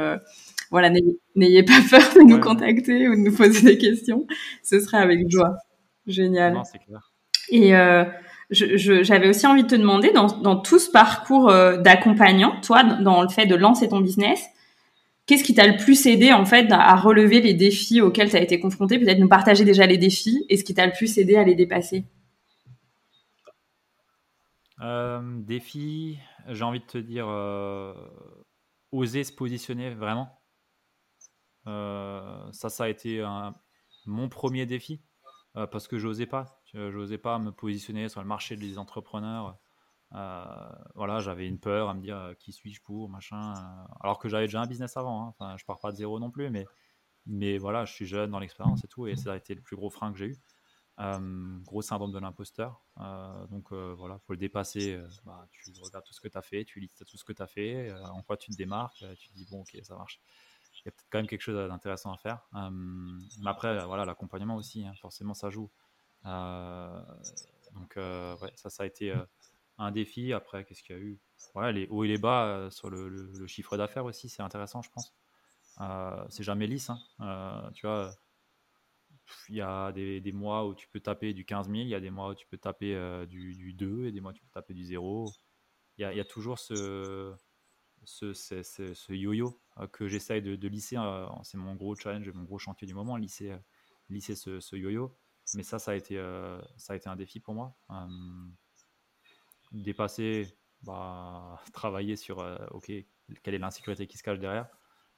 voilà, 0.72 0.90
n'ayez 1.36 1.64
pas 1.64 1.80
peur 1.90 2.02
de 2.16 2.22
nous 2.22 2.40
contacter 2.40 3.08
ou 3.10 3.16
de 3.16 3.30
nous 3.30 3.36
poser 3.36 3.62
des 3.62 3.78
questions. 3.78 4.26
Ce 4.64 4.80
serait 4.80 4.98
avec 4.98 5.30
joie. 5.30 5.56
Génial. 6.08 6.54
Non, 6.54 6.64
clair. 6.64 7.12
Et 7.50 7.74
j'avais 9.04 9.30
aussi 9.30 9.48
envie 9.48 9.64
de 9.64 9.68
te 9.68 9.76
demander, 9.76 10.12
dans, 10.12 10.28
dans 10.28 10.56
tout 10.56 10.80
ce 10.80 10.90
parcours 10.90 11.48
d'accompagnant, 11.80 12.54
toi, 12.62 12.84
dans 12.84 13.22
le 13.22 13.30
fait 13.30 13.46
de 13.46 13.56
lancer 13.56 13.90
ton 13.90 14.00
business, 14.00 14.48
Qu'est-ce 15.32 15.44
qui 15.46 15.54
t'a 15.54 15.68
le 15.68 15.78
plus 15.78 16.08
aidé 16.08 16.34
en 16.34 16.46
fait 16.46 16.68
à 16.72 16.96
relever 16.96 17.40
les 17.42 17.54
défis 17.54 18.02
auxquels 18.02 18.30
tu 18.30 18.36
as 18.36 18.42
été 18.42 18.60
confronté? 18.60 19.00
Peut-être 19.00 19.20
nous 19.20 19.30
partager 19.30 19.64
déjà 19.64 19.86
les 19.86 19.98
défis 19.98 20.46
et 20.50 20.58
ce 20.58 20.64
qui 20.66 20.74
t'a 20.74 20.86
le 20.86 20.92
plus 20.92 21.18
aidé 21.18 21.36
à 21.36 21.44
les 21.44 21.56
dépasser. 21.56 22.04
Euh, 24.82 25.22
défi, 25.42 26.20
j'ai 26.48 26.64
envie 26.64 26.80
de 26.80 26.86
te 26.86 26.98
dire 26.98 27.28
euh, 27.28 27.94
oser 28.92 29.24
se 29.24 29.32
positionner 29.32 29.94
vraiment. 29.94 30.42
Euh, 31.68 32.52
ça, 32.52 32.70
ça 32.70 32.86
a 32.86 32.90
été 32.90 33.24
mon 34.06 34.30
premier 34.30 34.66
défi 34.66 35.04
parce 35.54 35.88
que 35.88 35.98
j'osais 35.98 36.26
pas. 36.26 36.62
J'osais 36.74 37.18
pas 37.18 37.38
me 37.40 37.52
positionner 37.52 38.10
sur 38.10 38.22
le 38.22 38.28
marché 38.28 38.56
des 38.56 38.78
entrepreneurs 38.78 39.60
voilà, 40.96 41.20
j'avais 41.20 41.48
une 41.48 41.60
peur 41.60 41.90
à 41.90 41.94
me 41.94 42.02
dire 42.02 42.34
qui 42.40 42.52
suis-je 42.52 42.82
pour, 42.82 43.10
machin. 43.10 43.54
Alors 44.02 44.20
que 44.20 44.30
j'avais 44.30 44.46
déjà 44.46 44.62
un 44.62 44.68
business 44.68 44.98
avant. 44.98 45.24
Hein. 45.24 45.34
Enfin, 45.38 45.56
je 45.58 45.66
pars 45.66 45.80
pas 45.80 45.92
de 45.92 45.98
zéro 45.98 46.20
non 46.20 46.32
plus, 46.32 46.50
mais, 46.50 46.66
mais 47.26 47.58
voilà, 47.58 47.86
je 47.86 47.94
suis 47.94 48.06
jeune 48.06 48.32
dans 48.32 48.40
l'expérience 48.40 48.84
et 48.84 48.88
tout, 48.88 49.08
et 49.08 49.16
ça 49.16 49.34
a 49.34 49.38
été 49.38 49.56
le 49.56 49.62
plus 49.62 49.76
gros 49.76 49.90
frein 49.90 50.12
que 50.12 50.18
j'ai 50.18 50.28
eu. 50.28 50.38
Gros 51.66 51.82
syndrome 51.82 52.12
de 52.12 52.20
l'imposteur. 52.20 52.82
donc 53.50 53.72
voilà, 53.72 54.20
faut 54.20 54.34
le 54.34 54.38
dépasser. 54.38 55.00
Bah, 55.26 55.48
tu 55.52 55.72
regardes 55.82 56.06
tout 56.06 56.14
ce 56.14 56.22
que 56.22 56.28
tu 56.28 56.38
as 56.38 56.42
fait, 56.42 56.66
tu 56.66 56.80
listes 56.80 57.06
tout 57.06 57.18
ce 57.18 57.24
que 57.24 57.34
tu 57.34 57.42
as 57.42 57.48
fait, 57.48 57.92
en 57.92 58.22
quoi 58.22 58.38
tu 58.38 58.52
te 58.52 58.56
démarques, 58.56 59.04
tu 59.18 59.30
te 59.30 59.34
dis 59.34 59.48
bon, 59.50 59.62
ok, 59.62 59.78
ça 59.84 59.96
marche. 59.96 60.22
Il 60.74 60.86
y 60.86 60.90
a 60.90 60.92
peut-être 60.92 61.08
quand 61.10 61.20
même 61.20 61.28
quelque 61.28 61.42
chose 61.42 61.68
d'intéressant 61.68 62.14
à 62.14 62.18
faire. 62.18 62.48
mais 62.54 63.50
après, 63.50 63.86
voilà, 63.86 64.06
l'accompagnement 64.06 64.56
aussi, 64.56 64.86
hein, 64.86 64.94
forcément, 65.02 65.34
ça 65.34 65.50
joue. 65.50 65.70
donc 66.24 67.94
ça, 67.96 68.70
ça 68.70 68.84
a 68.84 68.86
été 68.86 69.14
un 69.82 69.92
défi. 69.92 70.34
Après, 70.34 70.64
qu'est-ce 70.64 70.84
qu'il 70.84 70.96
y 70.96 71.00
a 71.00 71.02
eu? 71.02 71.20
Ouais, 71.56 71.74
Les 71.74 71.88
hauts 71.88 72.04
et 72.04 72.08
les 72.08 72.18
bas 72.18 72.46
euh, 72.46 72.70
sur 72.70 72.90
le, 72.90 73.48
chiffre 73.48 73.78
d'affaires 73.78 74.06
aussi, 74.06 74.30
c'est 74.30 74.44
intéressant, 74.44 74.82
je 74.82 74.90
pense. 74.92 75.14
Euh, 75.82 76.26
c'est 76.30 76.44
jamais 76.44 76.68
lisse. 76.68 76.90
Hein. 76.90 77.00
Euh, 77.22 77.70
tu 77.72 77.88
vois, 77.88 78.14
il 79.50 79.56
y 79.56 79.62
a 79.62 79.92
des, 79.92 80.32
mois 80.32 80.68
où 80.68 80.76
tu 80.76 80.88
peux 80.88 81.00
taper 81.00 81.34
du 81.34 81.46
15 81.46 81.68
000, 81.68 81.80
il 81.80 81.88
y 81.88 81.96
a 81.96 82.00
des 82.00 82.10
mois 82.10 82.30
où 82.30 82.36
tu 82.36 82.48
peux 82.48 82.58
taper 82.58 83.26
du, 83.28 83.74
2 83.74 84.06
et 84.06 84.12
des 84.12 84.22
mois 84.22 84.32
où 84.32 84.34
tu 84.34 84.42
peux 84.42 84.52
taper 84.52 84.74
du 84.74 84.84
0. 84.84 85.32
Il 85.98 86.02
y 86.02 86.20
a, 86.20 86.26
toujours 86.26 86.58
ce, 86.58 87.36
ce, 88.04 89.14
yo-yo 89.14 89.62
que 89.92 90.08
j'essaye 90.08 90.42
de, 90.42 90.68
lisser. 90.68 90.98
c'est 91.44 91.58
mon 91.58 91.76
gros 91.76 91.96
challenge, 91.96 92.30
mon 92.32 92.44
gros 92.44 92.60
chantier 92.60 92.88
du 92.88 92.94
moment, 92.94 93.18
lisser, 93.18 93.56
lisser 94.10 94.36
ce, 94.36 94.76
yo-yo. 94.76 95.18
Mais 95.56 95.64
ça, 95.64 95.80
ça 95.80 95.92
a 95.92 95.96
été, 95.96 96.16
ça 96.78 96.94
a 96.94 96.96
été 96.96 97.10
un 97.10 97.16
défi 97.16 97.40
pour 97.40 97.54
moi 97.54 97.76
dépasser 99.72 100.58
bah, 100.82 101.60
travailler 101.74 102.16
sur, 102.16 102.38
OK, 102.72 102.92
quelle 103.44 103.56
est 103.56 103.60
l'insécurité 103.60 104.08
qui 104.08 104.18
se 104.18 104.24
cache 104.24 104.40
derrière 104.40 104.68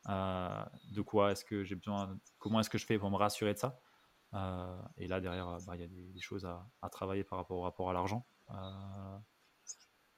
De 0.07 1.01
quoi 1.01 1.31
est-ce 1.31 1.45
que 1.45 1.63
j'ai 1.63 1.75
besoin 1.75 2.17
Comment 2.37 2.59
est-ce 2.59 2.69
que 2.69 2.77
je 2.77 2.85
fais 2.85 2.99
pour 2.99 3.09
me 3.09 3.17
rassurer 3.17 3.53
de 3.53 3.59
ça? 3.59 3.79
Et 4.97 5.07
là, 5.07 5.19
derrière, 5.19 5.57
bah, 5.67 5.75
il 5.75 5.81
y 5.81 5.83
a 5.83 5.87
des, 5.87 6.21
choses 6.21 6.45
à, 6.45 6.89
travailler 6.89 7.23
par 7.23 7.39
rapport 7.39 7.57
au 7.57 7.61
rapport 7.61 7.89
à 7.89 7.93
l'argent. 7.93 8.25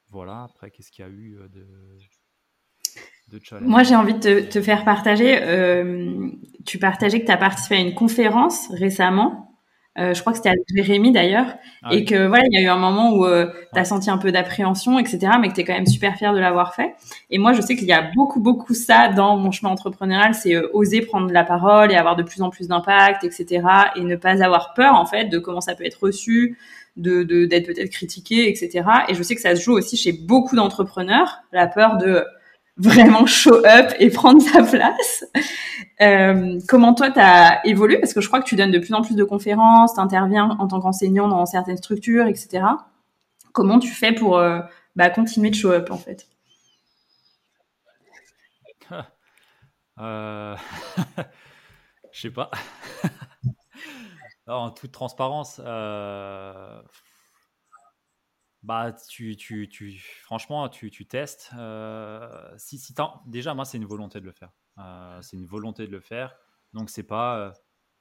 voilà, 0.10 0.44
après, 0.44 0.72
qu'est-ce 0.72 0.92
qu'il 0.92 1.04
y 1.04 1.08
a 1.08 1.12
eu 1.12 1.38
de 1.50 2.00
moi, 3.62 3.84
j'ai 3.84 3.96
envie 3.96 4.14
de 4.14 4.42
te, 4.42 4.62
faire 4.62 4.86
partager. 4.86 5.42
Euh, 5.42 6.30
tu 6.66 6.78
partageais 6.78 7.22
que 7.22 7.26
tu 7.26 7.32
as 7.32 7.38
participé 7.38 7.76
à 7.76 7.80
une 7.80 7.96
conférence 7.96 8.70
récemment. 8.70 9.45
Euh, 9.98 10.14
je 10.14 10.20
crois 10.20 10.34
que 10.34 10.38
c'était 10.38 10.50
avec 10.50 10.62
Jérémy 10.76 11.12
d'ailleurs. 11.12 11.48
Ah 11.84 11.94
et 11.94 12.04
que 12.04 12.28
voilà, 12.28 12.44
il 12.52 12.60
y 12.60 12.62
a 12.62 12.66
eu 12.66 12.70
un 12.70 12.78
moment 12.78 13.14
où 13.14 13.26
euh, 13.26 13.48
tu 13.74 13.80
as 13.80 13.86
senti 13.86 14.10
un 14.10 14.18
peu 14.18 14.32
d'appréhension, 14.32 15.00
etc. 15.00 15.34
Mais 15.40 15.50
que 15.50 15.54
tu 15.54 15.62
es 15.62 15.64
quand 15.64 15.74
même 15.74 15.86
super 15.86 16.16
fier 16.18 16.34
de 16.34 16.40
l'avoir 16.40 16.76
fait. 16.76 16.96
Et 17.30 17.38
moi, 17.38 17.54
je 17.54 17.62
sais 17.62 17.76
qu'il 17.76 17.88
y 17.88 17.94
a 17.94 18.10
beaucoup, 18.16 18.42
beaucoup 18.42 18.74
ça 18.74 19.10
dans 19.10 19.38
mon 19.38 19.52
chemin 19.52 19.72
entrepreneurial. 19.72 20.34
C'est 20.34 20.58
oser 20.74 21.02
prendre 21.02 21.32
la 21.32 21.44
parole 21.44 21.92
et 21.92 21.96
avoir 21.96 22.16
de 22.16 22.24
plus 22.24 22.42
en 22.42 22.50
plus 22.50 22.68
d'impact, 22.68 23.24
etc. 23.24 23.64
Et 23.96 24.02
ne 24.02 24.16
pas 24.16 24.44
avoir 24.44 24.74
peur, 24.74 24.96
en 24.96 25.06
fait, 25.06 25.26
de 25.26 25.40
comment 25.40 25.62
ça 25.62 25.76
peut 25.76 25.86
être 25.86 26.04
reçu, 26.04 26.58
de 26.98 27.24
d'être 27.46 27.68
peut-être 27.68 27.92
critiqué, 27.92 28.50
etc. 28.50 28.86
Et 29.08 29.16
je 29.16 29.24
sais 29.24 29.36
que 29.36 29.42
ça 29.42 29.56
se 29.56 29.62
joue 29.62 29.74
aussi 29.74 29.98
chez 29.98 30.12
beaucoup 30.12 30.56
d'entrepreneurs, 30.56 31.40
la 31.52 31.68
peur 31.68 31.98
de 31.98 32.26
vraiment 32.78 33.26
show 33.26 33.66
up 33.66 33.94
et 34.00 34.10
prendre 34.10 34.42
sa 34.42 34.64
place. 34.64 35.26
Euh, 36.02 36.60
comment 36.68 36.94
toi, 36.94 37.12
tu 37.12 37.20
as 37.20 37.66
évolué? 37.66 38.00
Parce 38.00 38.14
que 38.14 38.22
je 38.22 38.28
crois 38.28 38.42
que 38.42 38.48
tu 38.48 38.56
donnes 38.56 38.72
de 38.72 38.80
plus 38.80 38.94
en 38.94 39.02
plus 39.02 39.16
de 39.16 39.24
conférences, 39.24 39.94
tu 39.94 40.00
interviens 40.00 40.56
en 40.60 40.68
tant 40.68 40.80
qu'enseignant 40.80 41.28
dans 41.28 41.46
certaines 41.46 41.78
structures, 41.78 42.28
etc. 42.28 42.66
Comment 43.54 43.80
tu 43.80 43.90
fais 43.90 44.12
pour 44.12 44.38
euh, 44.38 44.60
bah, 44.96 45.10
continuer 45.10 45.50
de 45.50 45.56
show 45.56 45.72
up 45.72 45.90
en 45.92 45.98
fait? 45.98 46.28
Euh... 49.98 50.58
Je 52.16 52.22
sais 52.22 52.30
pas. 52.30 52.50
en 54.48 54.72
toute 54.72 54.94
transparence, 54.94 55.60
euh, 55.64 56.82
bah, 58.66 58.94
tu, 59.08 59.38
tu, 59.38 59.70
tu, 59.70 60.00
franchement, 60.24 60.68
tu, 60.70 60.90
tu 60.90 61.06
testes. 61.06 61.52
Euh, 61.56 62.52
si, 62.58 62.80
si 62.80 62.96
déjà, 63.28 63.54
moi, 63.54 63.64
c'est 63.64 63.78
une 63.78 63.86
volonté 63.86 64.20
de 64.20 64.26
le 64.26 64.32
faire. 64.32 64.52
Euh, 64.80 65.22
c'est 65.22 65.38
une 65.38 65.46
volonté 65.46 65.86
de 65.86 65.92
le 65.92 66.00
faire. 66.00 66.36
Donc, 66.74 66.90
c'est 66.90 67.04
pas 67.04 67.38
euh, 67.38 67.52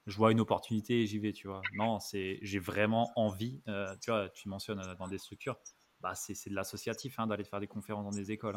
je 0.07 0.17
vois 0.17 0.33
une 0.33 0.41
opportunité 0.41 1.03
et 1.03 1.07
j'y 1.07 1.19
vais, 1.19 1.35
tu 1.35 1.49
vois. 1.49 1.61
Non, 1.75 2.01
c'est 2.01 2.39
j'ai 2.41 2.59
vraiment 2.61 3.13
envie. 3.15 3.63
tu 4.01 4.11
vois, 4.11 4.31
tu 4.31 4.49
mentionnes 4.49 4.81
dans 4.99 5.07
des 5.07 5.19
structures, 5.19 5.59
bah, 6.01 6.15
c'est 6.15 6.49
de 6.49 6.55
l'associatif 6.55 7.19
hein, 7.19 7.27
d'aller 7.27 7.45
faire 7.45 7.61
des 7.61 7.69
conférences 7.69 8.05
dans 8.05 8.19
des 8.19 8.33
écoles. 8.33 8.57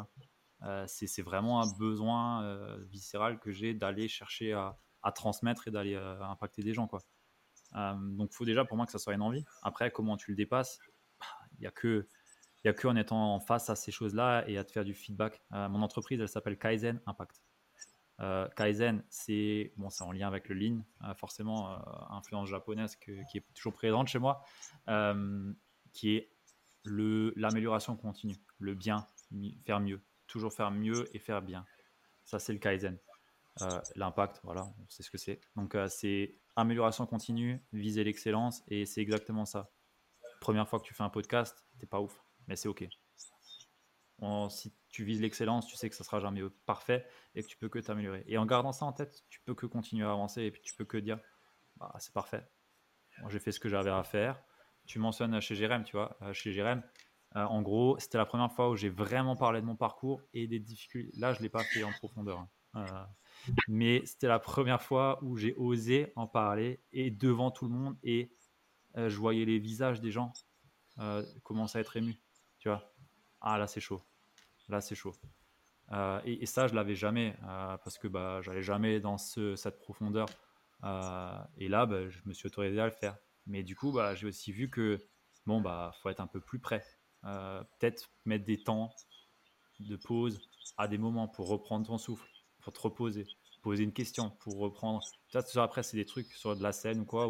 Hein. 0.61 0.85
c'est 0.87 1.21
vraiment 1.21 1.61
un 1.61 1.67
besoin 1.77 2.77
viscéral 2.85 3.39
que 3.39 3.51
j'ai 3.51 3.73
d'aller 3.73 4.07
chercher 4.07 4.53
à, 4.53 4.77
à, 5.03 5.11
transmettre 5.11 5.67
et 5.67 5.71
d'aller 5.71 5.95
impacter 5.95 6.63
des 6.63 6.73
gens, 6.73 6.87
quoi. 6.87 6.99
donc, 7.73 8.31
faut 8.33 8.45
déjà 8.45 8.63
pour 8.63 8.77
moi 8.77 8.85
que 8.85 8.93
ça 8.93 8.99
soit 8.99 9.13
une 9.13 9.21
envie. 9.21 9.43
Après, 9.61 9.91
comment 9.91 10.15
tu 10.17 10.31
le 10.31 10.37
dépasses 10.37 10.79
il 11.57 11.61
n'y 11.61 11.67
a 11.67 11.71
que 11.71 12.07
il 12.63 12.67
y 12.67 12.69
a 12.69 12.73
que 12.73 12.87
en 12.87 12.95
étant 12.95 13.39
face 13.39 13.69
à 13.69 13.75
ces 13.75 13.91
choses-là 13.91 14.43
et 14.47 14.57
à 14.57 14.63
te 14.63 14.71
faire 14.71 14.83
du 14.83 14.93
feedback. 14.93 15.41
Euh, 15.53 15.69
mon 15.69 15.81
entreprise, 15.81 16.19
elle 16.19 16.27
s'appelle 16.27 16.57
Kaizen 16.57 16.99
Impact. 17.05 17.41
Euh, 18.19 18.47
Kaizen, 18.55 19.03
c'est 19.09 19.73
bon, 19.77 19.89
c'est 19.89 20.03
en 20.03 20.11
lien 20.11 20.27
avec 20.27 20.49
le 20.49 20.55
Lean, 20.55 20.83
euh, 21.03 21.13
forcément 21.13 21.79
influence 22.11 22.49
japonaise 22.49 22.95
qui 22.95 23.37
est 23.37 23.45
toujours 23.53 23.73
présente 23.73 24.07
chez 24.07 24.19
moi, 24.19 24.43
qui 25.93 26.15
est 26.15 26.31
l'amélioration 26.83 27.95
continue, 27.95 28.37
le 28.59 28.73
bien, 28.73 29.05
faire 29.65 29.79
mieux, 29.79 30.01
toujours 30.25 30.53
faire 30.53 30.71
mieux 30.71 31.05
et 31.15 31.19
faire 31.19 31.41
bien. 31.41 31.65
Ça, 32.25 32.39
c'est 32.39 32.53
le 32.53 32.59
Kaizen. 32.59 32.97
L'impact, 33.95 34.41
voilà, 34.43 34.67
sait 34.89 35.03
ce 35.03 35.11
que 35.11 35.17
c'est. 35.17 35.39
Donc, 35.55 35.77
c'est 35.89 36.39
amélioration 36.55 37.05
continue, 37.05 37.63
viser 37.71 38.03
l'excellence, 38.03 38.63
et 38.67 38.85
c'est 38.85 39.01
exactement 39.01 39.45
ça 39.45 39.69
première 40.39 40.67
fois 40.67 40.79
que 40.79 40.85
tu 40.85 40.93
fais 40.93 41.03
un 41.03 41.09
podcast, 41.09 41.65
t'es 41.79 41.85
pas 41.85 41.99
ouf, 41.99 42.23
mais 42.47 42.55
c'est 42.55 42.67
ok. 42.67 42.87
si 44.49 44.73
tu 44.89 45.03
vises 45.03 45.21
l'excellence, 45.21 45.67
tu 45.67 45.75
sais 45.75 45.89
que 45.89 45.95
ça 45.95 46.03
sera 46.03 46.19
jamais 46.19 46.41
parfait 46.65 47.05
et 47.35 47.43
que 47.43 47.47
tu 47.47 47.57
peux 47.57 47.69
que 47.69 47.79
t'améliorer. 47.79 48.23
Et 48.27 48.37
en 48.37 48.45
gardant 48.45 48.71
ça 48.71 48.85
en 48.85 48.93
tête, 48.93 49.23
tu 49.29 49.41
peux 49.41 49.53
que 49.53 49.65
continuer 49.65 50.05
à 50.05 50.11
avancer 50.11 50.43
et 50.43 50.51
puis 50.51 50.61
tu 50.61 50.73
peux 50.75 50.85
que 50.85 50.97
dire, 50.97 51.19
bah, 51.77 51.93
c'est 51.99 52.13
parfait. 52.13 52.47
J'ai 53.29 53.39
fait 53.39 53.51
ce 53.51 53.59
que 53.59 53.69
j'avais 53.69 53.89
à 53.89 54.03
faire. 54.03 54.41
Tu 54.85 54.99
mentionnes 54.99 55.39
chez 55.41 55.55
Jérém, 55.55 55.83
tu 55.83 55.95
vois, 55.95 56.17
euh, 56.21 56.33
chez 56.33 56.51
Jérém. 56.51 56.83
Euh, 57.35 57.43
en 57.43 57.61
gros, 57.61 57.97
c'était 57.99 58.17
la 58.17 58.25
première 58.25 58.51
fois 58.51 58.69
où 58.69 58.75
j'ai 58.75 58.89
vraiment 58.89 59.35
parlé 59.35 59.59
de 59.59 59.65
mon 59.65 59.75
parcours 59.75 60.21
et 60.33 60.47
des 60.47 60.59
difficultés. 60.59 61.11
Là, 61.19 61.33
je 61.33 61.41
l'ai 61.41 61.49
pas 61.49 61.63
fait 61.63 61.83
en 61.83 61.91
profondeur. 61.91 62.39
Hein. 62.39 62.49
Euh, 62.75 63.03
mais 63.67 64.05
c'était 64.05 64.27
la 64.27 64.39
première 64.39 64.81
fois 64.81 65.19
où 65.21 65.37
j'ai 65.37 65.53
osé 65.55 66.11
en 66.15 66.27
parler 66.27 66.81
et 66.91 67.11
devant 67.11 67.51
tout 67.51 67.65
le 67.65 67.71
monde 67.71 67.97
et 68.03 68.23
euh, 68.23 68.36
je 68.97 69.15
voyais 69.17 69.45
les 69.45 69.59
visages 69.59 70.01
des 70.01 70.11
gens 70.11 70.33
euh, 70.99 71.23
commencer 71.43 71.77
à 71.77 71.81
être 71.81 71.95
émus. 71.95 72.19
Tu 72.59 72.69
vois, 72.69 72.91
ah 73.41 73.57
là 73.57 73.67
c'est 73.67 73.79
chaud, 73.79 74.01
là 74.67 74.81
c'est 74.81 74.95
chaud. 74.95 75.13
Euh, 75.91 76.19
et, 76.25 76.45
ça, 76.45 76.67
je 76.67 76.75
l'avais 76.75 76.95
jamais 76.95 77.37
parce 77.41 77.97
que 77.97 78.07
bah, 78.07 78.41
j'allais 78.41 78.63
jamais 78.63 78.99
dans 78.99 79.17
ce, 79.17 79.55
cette 79.55 79.79
profondeur. 79.79 80.27
et 80.83 81.67
là, 81.67 81.85
bah, 81.85 82.09
je 82.09 82.19
me 82.25 82.33
suis 82.33 82.47
autorisé 82.47 82.79
à 82.79 82.85
le 82.85 82.91
faire. 82.91 83.17
Mais 83.45 83.63
du 83.63 83.75
coup, 83.75 83.91
bah, 83.93 84.13
j'ai 84.15 84.27
aussi 84.27 84.51
vu 84.51 84.69
que 84.69 84.97
bon, 85.45 85.61
bah, 85.61 85.93
faut 86.01 86.09
être 86.09 86.19
un 86.19 86.27
peu 86.27 86.41
plus 86.41 86.59
près. 86.59 86.83
Peut-être 87.21 88.09
mettre 88.25 88.45
des 88.45 88.61
temps 88.63 88.93
de 89.79 89.95
pause 89.95 90.41
à 90.77 90.87
des 90.87 90.97
moments 90.97 91.27
pour 91.27 91.47
reprendre 91.47 91.85
ton 91.85 91.97
souffle, 91.97 92.27
pour 92.61 92.73
te 92.73 92.79
reposer, 92.79 93.27
poser 93.61 93.83
une 93.83 93.93
question, 93.93 94.31
pour 94.31 94.57
reprendre. 94.57 95.03
Ça, 95.29 95.41
après, 95.63 95.83
c'est 95.83 95.97
des 95.97 96.05
trucs 96.05 96.33
sur 96.33 96.55
de 96.55 96.63
la 96.63 96.71
scène 96.71 97.01
ou 97.01 97.05
quoi, 97.05 97.27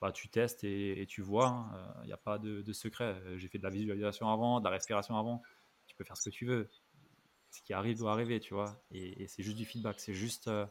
bah, 0.00 0.12
tu 0.12 0.28
testes 0.28 0.64
et, 0.64 1.06
tu 1.08 1.22
vois. 1.22 1.66
Il 1.72 1.76
hein, 1.76 2.04
n'y 2.04 2.12
euh, 2.12 2.14
a 2.14 2.18
pas 2.18 2.38
de, 2.38 2.72
secret. 2.72 3.16
Euh, 3.26 3.38
j'ai 3.38 3.48
fait 3.48 3.58
de 3.58 3.62
la 3.62 3.70
visualisation 3.70 4.28
avant, 4.28 4.60
de 4.60 4.64
la 4.64 4.70
respiration 4.70 5.16
avant. 5.16 5.42
Tu 5.86 5.94
peux 5.96 6.04
faire 6.04 6.16
ce 6.16 6.28
que 6.28 6.30
tu 6.30 6.46
veux. 6.46 6.68
Ce 7.50 7.62
qui 7.62 7.72
arrive 7.72 7.98
doit 7.98 8.12
arriver, 8.12 8.40
tu 8.40 8.54
vois. 8.54 8.76
Et, 8.90 9.26
c'est 9.28 9.42
juste 9.42 9.56
du 9.56 9.64
feedback. 9.64 9.96
C'est 9.98 10.12
juste, 10.12 10.48
euh, 10.48 10.66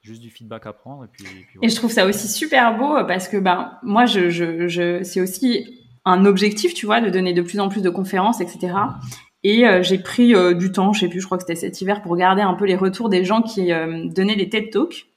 juste 0.00 0.22
du 0.22 0.30
feedback 0.30 0.66
à 0.66 0.72
prendre. 0.72 1.04
Et, 1.04 1.08
puis, 1.08 1.26
et, 1.60 1.68
je 1.68 1.76
trouve 1.76 1.90
ça 1.90 2.06
aussi 2.06 2.28
super 2.28 2.78
beau 2.78 3.04
parce 3.06 3.28
que 3.28 3.36
ben, 3.36 3.78
moi, 3.82 4.06
je, 4.06 4.30
je, 4.30 4.68
je 4.68 5.02
c'est 5.02 5.20
aussi 5.20 5.86
un 6.04 6.24
objectif, 6.24 6.72
tu 6.72 6.86
vois, 6.86 7.00
de 7.00 7.10
donner 7.10 7.34
de 7.34 7.42
plus 7.42 7.60
en 7.60 7.68
plus 7.68 7.82
de 7.82 7.90
conférences, 7.90 8.40
etc. 8.40 8.74
Et 9.42 9.64
j'ai 9.82 9.98
pris 9.98 10.34
du 10.54 10.72
temps, 10.72 10.92
je 10.92 11.00
sais 11.00 11.08
plus, 11.08 11.20
je 11.20 11.26
crois 11.26 11.36
que 11.36 11.44
c'était 11.44 11.60
cet 11.60 11.80
hiver, 11.80 12.00
pour 12.02 12.12
regarder 12.12 12.42
un 12.42 12.54
peu 12.54 12.64
les 12.64 12.76
retours 12.76 13.10
des 13.10 13.24
gens 13.24 13.42
qui 13.42 13.68
donnaient 13.68 14.34
les 14.34 14.48
TED 14.48 14.70
Talks. 14.70 15.09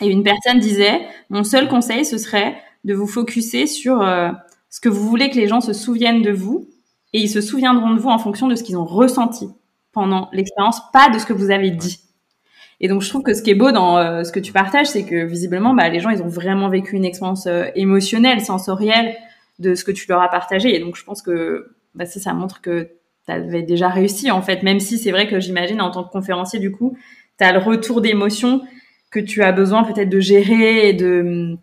Et 0.00 0.08
une 0.08 0.22
personne 0.22 0.58
disait, 0.58 1.00
mon 1.30 1.44
seul 1.44 1.68
conseil, 1.68 2.04
ce 2.04 2.18
serait 2.18 2.56
de 2.84 2.94
vous 2.94 3.06
focuser 3.06 3.66
sur 3.66 4.02
euh, 4.02 4.30
ce 4.70 4.80
que 4.80 4.88
vous 4.88 5.08
voulez 5.08 5.30
que 5.30 5.36
les 5.36 5.48
gens 5.48 5.60
se 5.60 5.72
souviennent 5.72 6.22
de 6.22 6.32
vous, 6.32 6.68
et 7.12 7.20
ils 7.20 7.28
se 7.28 7.40
souviendront 7.40 7.94
de 7.94 8.00
vous 8.00 8.08
en 8.08 8.18
fonction 8.18 8.48
de 8.48 8.54
ce 8.54 8.62
qu'ils 8.62 8.78
ont 8.78 8.84
ressenti 8.84 9.48
pendant 9.92 10.28
l'expérience, 10.32 10.80
pas 10.92 11.10
de 11.10 11.18
ce 11.18 11.26
que 11.26 11.34
vous 11.34 11.50
avez 11.50 11.70
dit. 11.70 12.00
Et 12.80 12.88
donc, 12.88 13.02
je 13.02 13.08
trouve 13.08 13.22
que 13.22 13.34
ce 13.34 13.42
qui 13.42 13.50
est 13.50 13.54
beau 13.54 13.70
dans 13.70 13.98
euh, 13.98 14.24
ce 14.24 14.32
que 14.32 14.40
tu 14.40 14.52
partages, 14.52 14.88
c'est 14.88 15.04
que 15.04 15.24
visiblement, 15.24 15.74
bah, 15.74 15.88
les 15.88 16.00
gens, 16.00 16.10
ils 16.10 16.22
ont 16.22 16.28
vraiment 16.28 16.68
vécu 16.68 16.96
une 16.96 17.04
expérience 17.04 17.46
euh, 17.46 17.66
émotionnelle, 17.76 18.40
sensorielle 18.40 19.14
de 19.60 19.74
ce 19.74 19.84
que 19.84 19.92
tu 19.92 20.06
leur 20.08 20.20
as 20.20 20.28
partagé. 20.28 20.74
Et 20.74 20.80
donc, 20.80 20.96
je 20.96 21.04
pense 21.04 21.22
que 21.22 21.76
bah, 21.94 22.06
ça, 22.06 22.18
ça 22.18 22.32
montre 22.32 22.60
que 22.60 22.88
tu 23.26 23.32
avais 23.32 23.62
déjà 23.62 23.88
réussi, 23.88 24.30
en 24.32 24.42
fait, 24.42 24.64
même 24.64 24.80
si 24.80 24.98
c'est 24.98 25.12
vrai 25.12 25.28
que 25.28 25.38
j'imagine, 25.38 25.80
en 25.80 25.90
tant 25.92 26.02
que 26.02 26.10
conférencier, 26.10 26.58
du 26.58 26.72
coup, 26.72 26.96
tu 27.38 27.44
as 27.44 27.52
le 27.52 27.60
retour 27.60 28.00
d'émotion 28.00 28.62
que 29.12 29.20
tu 29.20 29.42
as 29.42 29.52
besoin 29.52 29.84
peut-être 29.84 30.08
de 30.08 30.18
gérer 30.18 30.94
de 30.94 31.56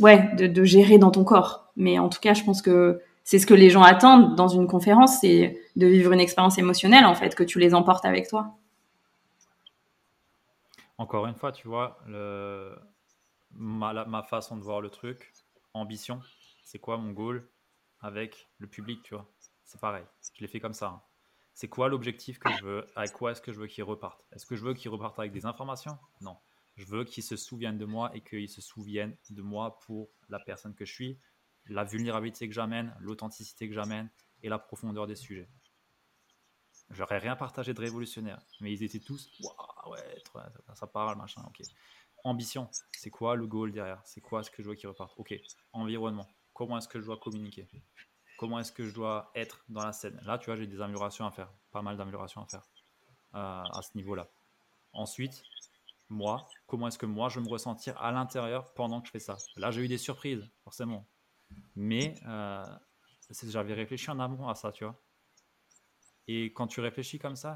ouais 0.00 0.34
de, 0.34 0.64
gérer 0.64 0.98
dans 0.98 1.12
ton 1.12 1.22
corps. 1.22 1.70
Mais 1.76 1.98
en 2.00 2.08
tout 2.08 2.18
cas, 2.20 2.34
je 2.34 2.42
pense 2.42 2.62
que 2.62 3.00
c'est 3.22 3.38
ce 3.38 3.46
que 3.46 3.54
les 3.54 3.70
gens 3.70 3.82
attendent 3.82 4.34
dans 4.34 4.48
une 4.48 4.66
conférence, 4.66 5.20
c'est 5.20 5.60
de 5.76 5.86
vivre 5.86 6.12
une 6.12 6.20
expérience 6.20 6.58
émotionnelle 6.58 7.04
en 7.04 7.14
fait, 7.14 7.36
que 7.36 7.44
tu 7.44 7.60
les 7.60 7.74
emportes 7.74 8.04
avec 8.04 8.28
toi. 8.28 8.56
Encore 10.98 11.26
une 11.26 11.34
fois, 11.34 11.52
tu 11.52 11.68
vois, 11.68 11.98
ma 13.54 14.22
façon 14.22 14.56
de 14.56 14.62
voir 14.62 14.80
le 14.80 14.90
truc, 14.90 15.32
ambition, 15.74 16.20
c'est 16.64 16.78
quoi 16.78 16.96
mon 16.96 17.12
goal 17.12 17.46
avec 18.00 18.48
le 18.58 18.66
public, 18.66 19.02
tu 19.02 19.14
vois? 19.14 19.26
C'est 19.64 19.80
pareil, 19.80 20.04
je 20.34 20.40
l'ai 20.40 20.48
fait 20.48 20.60
comme 20.60 20.72
ça. 20.72 20.86
Hein. 20.86 21.00
C'est 21.54 21.68
quoi 21.68 21.88
l'objectif 21.88 22.38
que 22.38 22.50
je 22.58 22.64
veux 22.64 22.86
Avec 22.96 23.12
quoi 23.12 23.32
est-ce 23.32 23.40
que 23.42 23.52
je 23.52 23.60
veux 23.60 23.66
qu'ils 23.66 23.84
repartent 23.84 24.24
Est-ce 24.32 24.46
que 24.46 24.56
je 24.56 24.64
veux 24.64 24.72
qu'ils 24.72 24.90
repartent 24.90 25.18
avec 25.18 25.30
des 25.32 25.46
informations? 25.46 25.98
Non. 26.20 26.36
Je 26.80 26.86
veux 26.86 27.04
qu'ils 27.04 27.22
se 27.22 27.36
souviennent 27.36 27.76
de 27.76 27.84
moi 27.84 28.10
et 28.16 28.22
qu'ils 28.22 28.48
se 28.48 28.62
souviennent 28.62 29.14
de 29.28 29.42
moi 29.42 29.78
pour 29.80 30.08
la 30.30 30.40
personne 30.40 30.74
que 30.74 30.86
je 30.86 30.92
suis, 30.94 31.18
la 31.66 31.84
vulnérabilité 31.84 32.48
que 32.48 32.54
j'amène, 32.54 32.96
l'authenticité 33.00 33.68
que 33.68 33.74
j'amène 33.74 34.08
et 34.42 34.48
la 34.48 34.58
profondeur 34.58 35.06
des 35.06 35.14
sujets. 35.14 35.46
J'aurais 36.88 37.18
rien 37.18 37.36
partagé 37.36 37.74
de 37.74 37.80
révolutionnaire, 37.80 38.40
mais 38.62 38.72
ils 38.72 38.82
étaient 38.82 38.98
tous, 38.98 39.30
waouh, 39.42 39.92
ouais, 39.92 40.22
ça 40.72 40.86
parle, 40.86 41.18
machin, 41.18 41.42
ok. 41.46 41.60
Ambition, 42.24 42.66
c'est 42.92 43.10
quoi 43.10 43.36
le 43.36 43.46
goal 43.46 43.72
derrière? 43.72 44.00
C'est 44.06 44.22
quoi 44.22 44.42
ce 44.42 44.50
que 44.50 44.62
je 44.62 44.70
veux 44.70 44.74
qu'ils 44.74 44.88
repartent? 44.88 45.12
Ok, 45.18 45.34
environnement, 45.74 46.26
comment 46.54 46.78
est-ce 46.78 46.88
que 46.88 46.98
je 46.98 47.04
dois 47.04 47.18
communiquer? 47.18 47.68
Comment 48.38 48.58
est-ce 48.58 48.72
que 48.72 48.86
je 48.86 48.94
dois 48.94 49.30
être 49.34 49.62
dans 49.68 49.84
la 49.84 49.92
scène? 49.92 50.18
Là, 50.24 50.38
tu 50.38 50.46
vois, 50.46 50.56
j'ai 50.56 50.66
des 50.66 50.80
améliorations 50.80 51.26
à 51.26 51.30
faire, 51.30 51.52
pas 51.72 51.82
mal 51.82 51.98
d'améliorations 51.98 52.40
à 52.40 52.46
faire 52.46 52.66
euh, 53.34 53.64
à 53.64 53.82
ce 53.82 53.94
niveau-là. 53.98 54.30
Ensuite, 54.94 55.44
moi, 56.10 56.46
comment 56.66 56.88
est-ce 56.88 56.98
que 56.98 57.06
moi 57.06 57.28
je 57.28 57.38
vais 57.38 57.44
me 57.46 57.50
ressentir 57.50 57.96
à 58.02 58.12
l'intérieur 58.12 58.74
pendant 58.74 59.00
que 59.00 59.06
je 59.06 59.12
fais 59.12 59.20
ça. 59.20 59.36
Là, 59.56 59.70
j'ai 59.70 59.82
eu 59.82 59.88
des 59.88 59.98
surprises, 59.98 60.50
forcément. 60.62 61.08
Mais 61.74 62.14
euh, 62.26 62.64
j'avais 63.46 63.74
réfléchi 63.74 64.10
en 64.10 64.18
amont 64.18 64.48
à 64.48 64.54
ça, 64.54 64.72
tu 64.72 64.84
vois. 64.84 65.00
Et 66.26 66.52
quand 66.52 66.66
tu 66.66 66.80
réfléchis 66.80 67.18
comme 67.18 67.36
ça, 67.36 67.54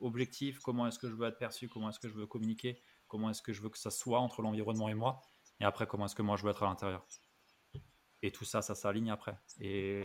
objectif, 0.00 0.58
comment 0.60 0.86
est-ce 0.86 0.98
que 0.98 1.08
je 1.08 1.14
veux 1.14 1.26
être 1.26 1.38
perçu, 1.38 1.68
comment 1.68 1.88
est-ce 1.88 1.98
que 1.98 2.08
je 2.08 2.14
veux 2.14 2.26
communiquer, 2.26 2.80
comment 3.08 3.30
est-ce 3.30 3.42
que 3.42 3.52
je 3.52 3.62
veux 3.62 3.70
que 3.70 3.78
ça 3.78 3.90
soit 3.90 4.20
entre 4.20 4.42
l'environnement 4.42 4.88
et 4.88 4.94
moi, 4.94 5.22
et 5.60 5.64
après, 5.64 5.86
comment 5.86 6.06
est-ce 6.06 6.14
que 6.14 6.22
moi 6.22 6.36
je 6.36 6.42
veux 6.42 6.50
être 6.50 6.62
à 6.62 6.66
l'intérieur. 6.66 7.06
Et 8.22 8.32
tout 8.32 8.44
ça, 8.44 8.62
ça 8.62 8.74
s'aligne 8.74 9.10
après. 9.10 9.36
Et, 9.60 10.02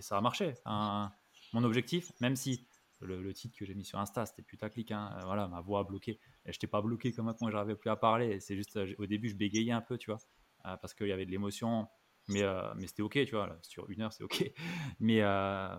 ça 0.00 0.16
a 0.16 0.20
marché. 0.20 0.54
mon 0.66 1.64
objectif, 1.64 2.10
même 2.20 2.36
si 2.36 2.66
le, 3.06 3.32
titre 3.34 3.56
que 3.58 3.64
j'ai 3.64 3.74
mis 3.74 3.84
sur 3.84 3.98
Insta, 3.98 4.26
c'était 4.26 4.42
putaclic, 4.42 4.90
hein, 4.90 5.16
voilà, 5.24 5.48
ma 5.48 5.60
voix 5.60 5.84
bloquée. 5.84 6.20
Et 6.46 6.52
je 6.52 6.56
n'étais 6.56 6.66
pas 6.66 6.82
bloqué 6.82 7.12
comme 7.12 7.32
quand 7.34 7.50
j'arrivais 7.50 7.76
plus 7.76 7.90
à 7.90 7.96
parler. 7.96 8.40
C'est 8.40 8.56
juste, 8.56 8.78
au 8.98 9.06
début, 9.06 9.28
je 9.28 9.36
bégayais 9.36 9.72
un 9.72 9.80
peu, 9.80 9.98
tu 9.98 10.10
vois, 10.10 10.20
euh, 10.66 10.76
parce 10.76 10.94
qu'il 10.94 11.08
y 11.08 11.12
avait 11.12 11.26
de 11.26 11.30
l'émotion. 11.30 11.88
Mais, 12.28 12.42
euh, 12.42 12.74
c'était 12.86 13.02
ok, 13.02 13.24
tu 13.24 13.34
vois, 13.34 13.56
sur 13.62 13.88
une 13.90 14.02
heure, 14.02 14.12
c'est 14.12 14.24
ok. 14.24 14.52
Mais, 15.00 15.20
euh, 15.22 15.76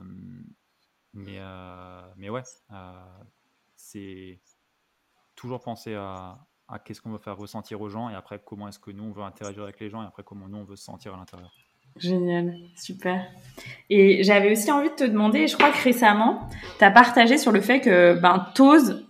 mais, 1.13 1.39
mais 2.17 2.29
ouais, 2.29 2.43
c'est 3.75 4.41
toujours 5.35 5.61
penser 5.61 5.93
à, 5.95 6.45
à 6.67 6.79
qu'est-ce 6.79 7.01
qu'on 7.01 7.11
veut 7.11 7.19
faire 7.19 7.37
ressentir 7.37 7.81
aux 7.81 7.89
gens 7.89 8.09
et 8.09 8.15
après 8.15 8.41
comment 8.43 8.67
est-ce 8.67 8.79
que 8.79 8.91
nous 8.91 9.03
on 9.03 9.11
veut 9.11 9.23
interagir 9.23 9.63
avec 9.63 9.79
les 9.79 9.89
gens 9.89 10.03
et 10.03 10.05
après 10.05 10.23
comment 10.23 10.47
nous 10.47 10.57
on 10.57 10.63
veut 10.63 10.75
se 10.75 10.83
sentir 10.83 11.13
à 11.13 11.17
l'intérieur. 11.17 11.64
Génial, 11.97 12.55
super. 12.75 13.25
Et 13.89 14.23
j'avais 14.23 14.51
aussi 14.51 14.71
envie 14.71 14.89
de 14.89 14.95
te 14.95 15.03
demander, 15.03 15.47
je 15.47 15.55
crois 15.55 15.71
que 15.71 15.81
récemment, 15.83 16.49
tu 16.77 16.83
as 16.83 16.91
partagé 16.91 17.37
sur 17.37 17.51
le 17.51 17.61
fait 17.61 17.79
que 17.79 18.13
ben 18.19 18.47
t'oses 18.53 19.05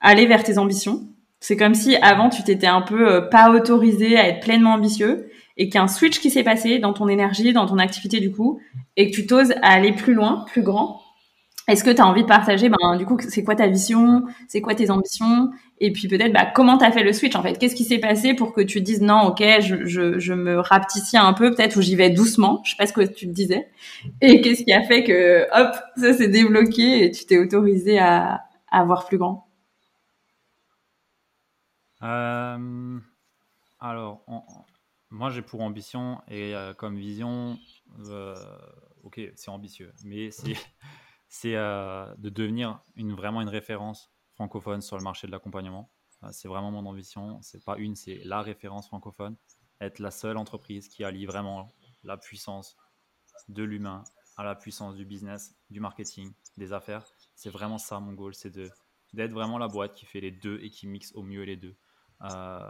aller 0.00 0.26
vers 0.26 0.44
tes 0.44 0.58
ambitions. 0.58 1.08
C'est 1.40 1.56
comme 1.56 1.74
si 1.74 1.96
avant 1.96 2.28
tu 2.28 2.42
t'étais 2.44 2.66
un 2.66 2.82
peu 2.82 3.10
euh, 3.10 3.20
pas 3.22 3.50
autorisé 3.50 4.18
à 4.18 4.28
être 4.28 4.40
pleinement 4.40 4.74
ambitieux 4.74 5.30
et 5.56 5.66
qu'il 5.66 5.76
y 5.76 5.78
a 5.78 5.82
un 5.82 5.88
switch 5.88 6.20
qui 6.20 6.30
s'est 6.30 6.42
passé 6.42 6.78
dans 6.78 6.92
ton 6.92 7.08
énergie, 7.08 7.52
dans 7.52 7.66
ton 7.66 7.78
activité 7.78 8.20
du 8.20 8.30
coup, 8.30 8.60
et 8.96 9.10
que 9.10 9.16
tu 9.16 9.26
t'oses 9.26 9.52
à 9.62 9.72
aller 9.72 9.92
plus 9.92 10.14
loin, 10.14 10.44
plus 10.46 10.62
grand. 10.62 11.00
Est-ce 11.70 11.84
que 11.84 11.90
tu 11.90 12.00
as 12.00 12.06
envie 12.06 12.22
de 12.22 12.26
partager, 12.28 12.68
ben, 12.68 12.96
du 12.96 13.06
coup, 13.06 13.16
c'est 13.20 13.44
quoi 13.44 13.54
ta 13.54 13.68
vision, 13.68 14.24
c'est 14.48 14.60
quoi 14.60 14.74
tes 14.74 14.90
ambitions, 14.90 15.50
et 15.78 15.92
puis 15.92 16.08
peut-être 16.08 16.32
bah, 16.32 16.46
comment 16.46 16.76
tu 16.78 16.84
as 16.84 16.92
fait 16.92 17.02
le 17.02 17.12
switch 17.12 17.34
en 17.36 17.42
fait? 17.42 17.58
Qu'est-ce 17.58 17.74
qui 17.74 17.84
s'est 17.84 17.98
passé 17.98 18.34
pour 18.34 18.52
que 18.52 18.60
tu 18.60 18.80
te 18.80 18.84
dises 18.84 19.00
non, 19.00 19.22
ok, 19.28 19.42
je, 19.60 19.86
je, 19.86 20.18
je 20.18 20.32
me 20.34 20.58
rapetissis 20.60 21.16
un 21.16 21.32
peu, 21.32 21.54
peut-être 21.54 21.76
où 21.76 21.82
j'y 21.82 21.96
vais 21.96 22.10
doucement, 22.10 22.60
je 22.64 22.72
sais 22.72 22.76
pas 22.76 22.86
ce 22.86 22.92
que 22.92 23.02
tu 23.02 23.26
te 23.26 23.32
disais, 23.32 23.68
et 24.20 24.40
qu'est-ce 24.40 24.64
qui 24.64 24.72
a 24.72 24.82
fait 24.82 25.04
que 25.04 25.46
hop, 25.52 25.74
ça 25.96 26.12
s'est 26.12 26.28
débloqué 26.28 27.04
et 27.04 27.10
tu 27.10 27.24
t'es 27.26 27.38
autorisé 27.38 27.98
à, 27.98 28.42
à 28.70 28.84
voir 28.84 29.06
plus 29.06 29.18
grand? 29.18 29.46
Euh, 32.02 32.98
Alors, 33.78 34.24
moi 35.10 35.30
j'ai 35.30 35.42
pour 35.42 35.60
ambition 35.62 36.20
et 36.28 36.54
euh, 36.54 36.72
comme 36.74 36.96
vision, 36.96 37.58
euh, 38.08 38.34
ok, 39.02 39.20
c'est 39.34 39.50
ambitieux, 39.50 39.92
mais 40.04 40.30
c'est 40.30 40.54
c'est 41.30 41.54
euh, 41.54 42.12
de 42.18 42.28
devenir 42.28 42.82
une, 42.96 43.14
vraiment 43.14 43.40
une 43.40 43.48
référence 43.48 44.12
francophone 44.34 44.82
sur 44.82 44.98
le 44.98 45.04
marché 45.04 45.28
de 45.28 45.32
l'accompagnement. 45.32 45.90
Euh, 46.24 46.28
c'est 46.32 46.48
vraiment 46.48 46.72
mon 46.72 46.84
ambition. 46.86 47.40
C'est 47.40 47.64
pas 47.64 47.78
une, 47.78 47.94
c'est 47.94 48.20
la 48.24 48.42
référence 48.42 48.88
francophone. 48.88 49.36
Être 49.80 50.00
la 50.00 50.10
seule 50.10 50.36
entreprise 50.36 50.88
qui 50.88 51.04
allie 51.04 51.26
vraiment 51.26 51.72
la 52.02 52.18
puissance 52.18 52.76
de 53.48 53.62
l'humain 53.62 54.02
à 54.36 54.42
la 54.44 54.56
puissance 54.56 54.96
du 54.96 55.04
business, 55.04 55.54
du 55.70 55.80
marketing, 55.80 56.32
des 56.56 56.72
affaires. 56.72 57.06
C'est 57.36 57.50
vraiment 57.50 57.78
ça 57.78 58.00
mon 58.00 58.12
goal, 58.12 58.34
c'est 58.34 58.50
de 58.50 58.68
d'être 59.12 59.32
vraiment 59.32 59.58
la 59.58 59.68
boîte 59.68 59.94
qui 59.94 60.06
fait 60.06 60.20
les 60.20 60.30
deux 60.30 60.60
et 60.62 60.70
qui 60.70 60.86
mixe 60.86 61.12
au 61.14 61.22
mieux 61.22 61.42
les 61.42 61.56
deux. 61.56 61.76
Euh, 62.22 62.60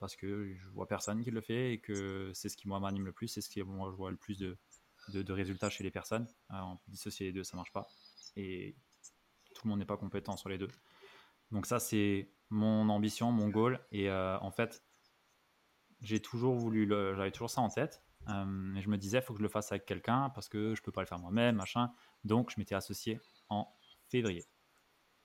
parce 0.00 0.16
que 0.16 0.52
je 0.54 0.68
vois 0.70 0.86
personne 0.88 1.22
qui 1.22 1.30
le 1.30 1.40
fait 1.40 1.74
et 1.74 1.78
que 1.78 2.30
c'est 2.34 2.48
ce 2.48 2.56
qui 2.56 2.68
moi 2.68 2.80
m'anime 2.80 3.06
le 3.06 3.12
plus, 3.12 3.28
c'est 3.28 3.40
ce 3.40 3.48
qui 3.48 3.62
moi 3.62 3.90
je 3.90 3.96
vois 3.96 4.10
le 4.10 4.16
plus 4.16 4.38
de, 4.38 4.58
de, 5.08 5.32
résultats 5.32 5.70
chez 5.70 5.84
les 5.84 5.90
personnes. 5.90 6.26
Euh, 6.50 6.60
on 6.60 6.76
peut 6.76 6.90
dissocier 6.90 7.26
les 7.26 7.32
deux, 7.32 7.44
ça 7.44 7.56
marche 7.56 7.72
pas. 7.72 7.88
Et 8.36 8.76
tout 9.54 9.62
le 9.64 9.70
monde 9.70 9.78
n'est 9.78 9.86
pas 9.86 9.96
compétent 9.96 10.36
sur 10.36 10.48
les 10.48 10.58
deux. 10.58 10.68
Donc 11.50 11.66
ça, 11.66 11.78
c'est 11.78 12.30
mon 12.50 12.88
ambition, 12.88 13.32
mon 13.32 13.48
goal. 13.48 13.80
Et 13.92 14.10
euh, 14.10 14.38
en 14.40 14.50
fait, 14.50 14.84
j'ai 16.00 16.20
toujours 16.20 16.54
voulu, 16.54 16.88
j'avais 16.88 17.30
toujours 17.30 17.50
ça 17.50 17.60
en 17.60 17.68
tête. 17.68 18.02
Euh, 18.28 18.74
et 18.74 18.80
je 18.80 18.88
me 18.88 18.98
disais, 18.98 19.18
il 19.18 19.22
faut 19.22 19.32
que 19.32 19.38
je 19.38 19.44
le 19.44 19.48
fasse 19.48 19.70
avec 19.72 19.86
quelqu'un 19.86 20.30
parce 20.30 20.48
que 20.48 20.74
je 20.74 20.82
peux 20.82 20.92
pas 20.92 21.00
le 21.00 21.06
faire 21.06 21.18
moi-même, 21.18 21.56
machin. 21.56 21.92
Donc, 22.24 22.50
je 22.50 22.56
m'étais 22.58 22.74
associé 22.74 23.20
en 23.48 23.72
février. 24.08 24.44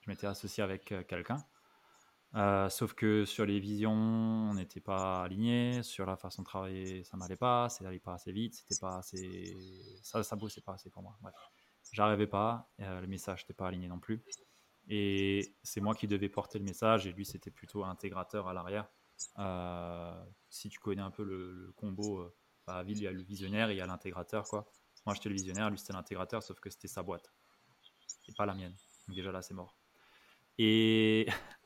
Je 0.00 0.10
m'étais 0.10 0.26
associé 0.26 0.62
avec 0.62 0.94
quelqu'un. 1.08 1.44
Euh, 2.34 2.70
sauf 2.70 2.94
que 2.94 3.26
sur 3.26 3.44
les 3.44 3.60
visions, 3.60 3.92
on 3.92 4.54
n'était 4.54 4.80
pas 4.80 5.22
alignés. 5.22 5.82
Sur 5.82 6.06
la 6.06 6.16
façon 6.16 6.42
de 6.42 6.46
travailler, 6.46 7.04
ça 7.04 7.16
m'allait 7.16 7.36
pas. 7.36 7.68
Ça 7.68 7.84
n'allait 7.84 7.98
pas 7.98 8.14
assez 8.14 8.32
vite. 8.32 8.54
C'était 8.54 8.80
pas 8.80 8.98
assez. 8.98 9.56
Ça, 10.02 10.22
ça 10.22 10.36
bossait 10.36 10.62
pas 10.62 10.74
assez 10.74 10.90
pour 10.90 11.02
moi. 11.02 11.16
Bref, 11.20 11.34
j'arrivais 11.92 12.26
pas. 12.26 12.70
Euh, 12.80 13.00
le 13.00 13.06
message 13.06 13.42
n'était 13.42 13.54
pas 13.54 13.68
aligné 13.68 13.88
non 13.88 13.98
plus. 13.98 14.22
Et 14.88 15.54
c'est 15.62 15.80
moi 15.80 15.94
qui 15.94 16.08
devais 16.08 16.28
porter 16.28 16.58
le 16.58 16.64
message. 16.64 17.06
Et 17.06 17.12
lui, 17.12 17.26
c'était 17.26 17.50
plutôt 17.50 17.84
intégrateur 17.84 18.48
à 18.48 18.54
l'arrière. 18.54 18.88
Euh, 19.38 20.24
si 20.48 20.68
tu 20.70 20.78
connais 20.78 21.02
un 21.02 21.10
peu 21.10 21.22
le, 21.22 21.72
combo, 21.76 22.32
bah, 22.66 22.82
il 22.86 23.00
y 23.00 23.06
a 23.06 23.12
le 23.12 23.22
visionnaire 23.22 23.70
il 23.70 23.76
y 23.76 23.80
a 23.80 23.86
l'intégrateur. 23.86 24.44
quoi. 24.48 24.66
Moi, 25.04 25.14
j'étais 25.14 25.28
le 25.28 25.34
visionnaire. 25.34 25.68
Lui, 25.68 25.78
c'était 25.78 25.92
l'intégrateur. 25.92 26.42
Sauf 26.42 26.58
que 26.60 26.70
c'était 26.70 26.88
sa 26.88 27.02
boîte. 27.02 27.30
Et 28.26 28.32
pas 28.32 28.46
la 28.46 28.54
mienne. 28.54 28.74
Donc, 29.06 29.16
déjà 29.16 29.32
là, 29.32 29.42
c'est 29.42 29.54
mort. 29.54 29.76
Et. 30.56 31.26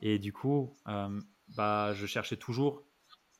Et 0.00 0.18
du 0.18 0.32
coup, 0.32 0.76
euh, 0.88 1.20
bah, 1.56 1.92
je 1.94 2.06
cherchais 2.06 2.36
toujours, 2.36 2.84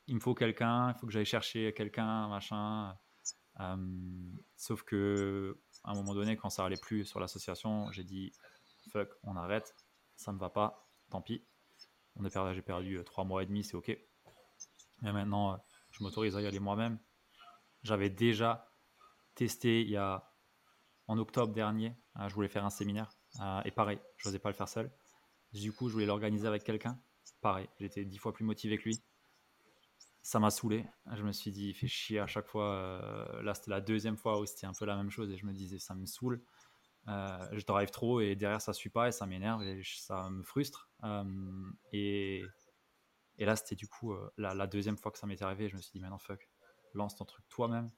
il 0.07 0.15
me 0.15 0.19
faut 0.19 0.33
quelqu'un, 0.33 0.91
il 0.91 0.99
faut 0.99 1.07
que 1.07 1.13
j'aille 1.13 1.25
chercher 1.25 1.73
quelqu'un, 1.73 2.27
machin. 2.27 2.95
Euh, 3.59 3.75
sauf 4.55 4.83
que 4.83 5.59
à 5.83 5.91
un 5.91 5.95
moment 5.95 6.13
donné, 6.13 6.37
quand 6.37 6.49
ça 6.49 6.65
allait 6.65 6.77
plus 6.77 7.05
sur 7.05 7.19
l'association, 7.19 7.91
j'ai 7.91 8.03
dit 8.03 8.31
fuck, 8.91 9.09
on 9.23 9.35
arrête, 9.35 9.75
ça 10.15 10.31
me 10.31 10.39
va 10.39 10.49
pas, 10.49 10.89
tant 11.09 11.21
pis. 11.21 11.45
On 12.15 12.25
est 12.25 12.29
perdu, 12.31 12.55
j'ai 12.55 12.61
perdu 12.61 12.97
euh, 12.97 13.03
trois 13.03 13.23
mois 13.23 13.43
et 13.43 13.45
demi, 13.45 13.63
c'est 13.63 13.75
ok. 13.75 13.89
Et 13.89 14.05
maintenant, 15.01 15.63
je 15.91 16.03
m'autorise 16.03 16.35
à 16.35 16.41
y 16.41 16.47
aller 16.47 16.59
moi-même. 16.59 16.99
J'avais 17.83 18.09
déjà 18.09 18.71
testé 19.35 19.81
il 19.81 19.89
y 19.89 19.97
a 19.97 20.33
en 21.05 21.19
octobre 21.19 21.53
dernier, 21.53 21.95
je 22.27 22.33
voulais 22.33 22.49
faire 22.49 22.65
un 22.65 22.71
séminaire 22.71 23.11
et 23.63 23.71
pareil, 23.71 23.99
je 24.17 24.27
n'osais 24.27 24.39
pas 24.39 24.49
le 24.49 24.55
faire 24.55 24.67
seul. 24.67 24.91
Du 25.61 25.73
coup, 25.73 25.87
je 25.87 25.93
voulais 25.93 26.05
l'organiser 26.05 26.47
avec 26.47 26.63
quelqu'un. 26.63 26.99
Pareil, 27.41 27.67
j'étais 27.79 28.05
dix 28.05 28.17
fois 28.17 28.31
plus 28.31 28.45
motivé 28.45 28.77
que 28.77 28.83
lui. 28.83 29.01
Ça 30.21 30.39
m'a 30.39 30.51
saoulé. 30.51 30.85
Je 31.13 31.23
me 31.23 31.31
suis 31.31 31.51
dit, 31.51 31.69
il 31.69 31.73
fait 31.73 31.87
chier 31.87 32.19
à 32.19 32.27
chaque 32.27 32.47
fois. 32.47 32.75
Euh, 32.75 33.41
là, 33.41 33.53
c'était 33.53 33.71
la 33.71 33.81
deuxième 33.81 34.17
fois 34.17 34.39
où 34.39 34.45
c'était 34.45 34.67
un 34.67 34.73
peu 34.73 34.85
la 34.85 34.95
même 34.95 35.09
chose 35.09 35.31
et 35.31 35.37
je 35.37 35.45
me 35.45 35.53
disais, 35.53 35.79
ça 35.79 35.95
me 35.95 36.05
saoule. 36.05 36.43
Euh, 37.07 37.47
je 37.53 37.65
drive 37.65 37.89
trop 37.89 38.19
et 38.19 38.35
derrière, 38.35 38.61
ça 38.61 38.73
suit 38.73 38.89
pas 38.89 39.07
et 39.07 39.11
ça 39.11 39.25
m'énerve 39.25 39.63
et 39.63 39.81
ça 39.83 40.29
me 40.29 40.43
frustre. 40.43 40.89
Euh, 41.03 41.71
et, 41.93 42.43
là, 43.39 43.55
c'était 43.55 43.75
du 43.75 43.87
coup 43.87 44.13
la, 44.37 44.67
deuxième 44.67 44.97
fois 44.97 45.11
que 45.11 45.17
ça 45.17 45.25
m'est 45.25 45.41
arrivé. 45.41 45.69
Je 45.69 45.75
me 45.75 45.81
suis 45.81 45.91
dit, 45.91 45.99
maintenant, 45.99 46.19
fuck, 46.19 46.47
lance 46.93 47.15
ton 47.15 47.25
truc 47.25 47.47
toi-même 47.49 47.89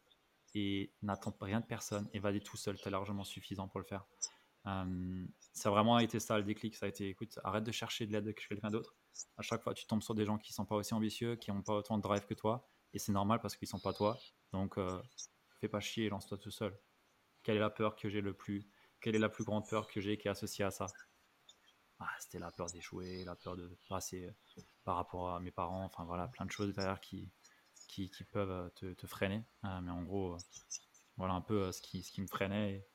et 0.55 0.93
n'attends 1.01 1.36
rien 1.41 1.60
de 1.60 1.66
personne 1.66 2.07
et 2.14 2.22
tout 2.39 2.57
seul. 2.57 2.78
Tu 2.78 2.89
largement 2.89 3.24
suffisant 3.24 3.68
pour 3.68 3.80
le 3.80 3.86
faire. 3.86 4.05
Euh, 4.68 5.26
ça 5.53 5.70
a 5.70 5.72
vraiment 5.72 5.99
été 5.99 6.20
ça 6.20 6.38
le 6.38 6.43
déclic. 6.43 6.76
Ça 6.76 6.86
a 6.86 6.89
été, 6.89 7.10
écoute, 7.10 7.39
arrête 7.43 7.64
de 7.64 7.72
chercher 7.72 8.05
de 8.05 8.14
l'aide 8.14 8.26
de 8.26 8.32
quelqu'un 8.32 8.70
d'autre. 8.70 8.95
À 9.38 9.41
chaque 9.41 9.64
fois, 9.64 9.74
tu 9.74 9.86
tombes 9.86 10.01
sur 10.01 10.16
des 10.16 10.26
gens 10.26 10.38
qui 10.38 10.53
sont 10.53 10.66
pas 10.66 10.76
aussi 10.76 10.93
ambitieux, 10.93 11.36
qui 11.36 11.51
n'ont 11.51 11.62
pas 11.62 11.74
autant 11.74 11.97
de 11.97 12.03
drive 12.03 12.26
que 12.26 12.34
toi, 12.34 12.68
et 12.93 12.99
c'est 12.99 13.12
normal 13.12 13.39
parce 13.41 13.55
qu'ils 13.55 13.68
sont 13.68 13.80
pas 13.80 13.93
toi. 13.93 14.18
Donc, 14.51 14.78
euh, 14.78 15.01
fais 15.60 15.68
pas 15.68 15.80
chier, 15.80 16.10
lance-toi 16.10 16.38
tout 16.38 16.51
seul. 16.51 16.78
Quelle 17.43 17.57
est 17.57 17.62
la 17.62 17.70
peur 17.70 17.95
que 17.95 18.10
j'ai 18.10 18.22
le 18.22 18.34
plus? 18.34 18.70
Quelle 19.01 19.16
est 19.16 19.20
la 19.20 19.30
plus 19.30 19.43
grande 19.43 19.68
peur 19.68 19.88
que 19.88 20.01
j'ai 20.01 20.18
qui 20.18 20.28
est 20.28 20.32
associée 20.32 20.66
à 20.66 20.72
ça? 20.72 20.88
Ah, 21.99 22.10
C'était 22.20 22.39
la 22.39 22.51
peur 22.51 22.68
d'échouer, 22.68 23.24
la 23.26 23.36
peur 23.36 23.55
de 23.57 23.78
passer 23.89 24.26
euh, 24.26 24.62
par 24.84 24.95
rapport 24.95 25.32
à 25.32 25.39
mes 25.39 25.51
parents. 25.51 25.86
Enfin 25.86 26.05
voilà, 26.05 26.28
plein 26.28 26.45
de 26.45 26.51
choses 26.51 26.74
derrière 26.74 27.01
qui, 27.01 27.30
qui, 27.88 28.10
peuvent 28.32 28.72
te, 28.76 29.07
freiner. 29.07 29.43
mais 29.64 29.91
en 29.91 30.03
gros, 30.03 30.38
voilà 31.18 31.34
un 31.34 31.41
peu 31.41 31.72
ce 31.72 31.82
qui, 31.82 32.03
ce 32.03 32.12
qui 32.12 32.22
me 32.22 32.28
freinait 32.28 32.76
et 32.76 32.88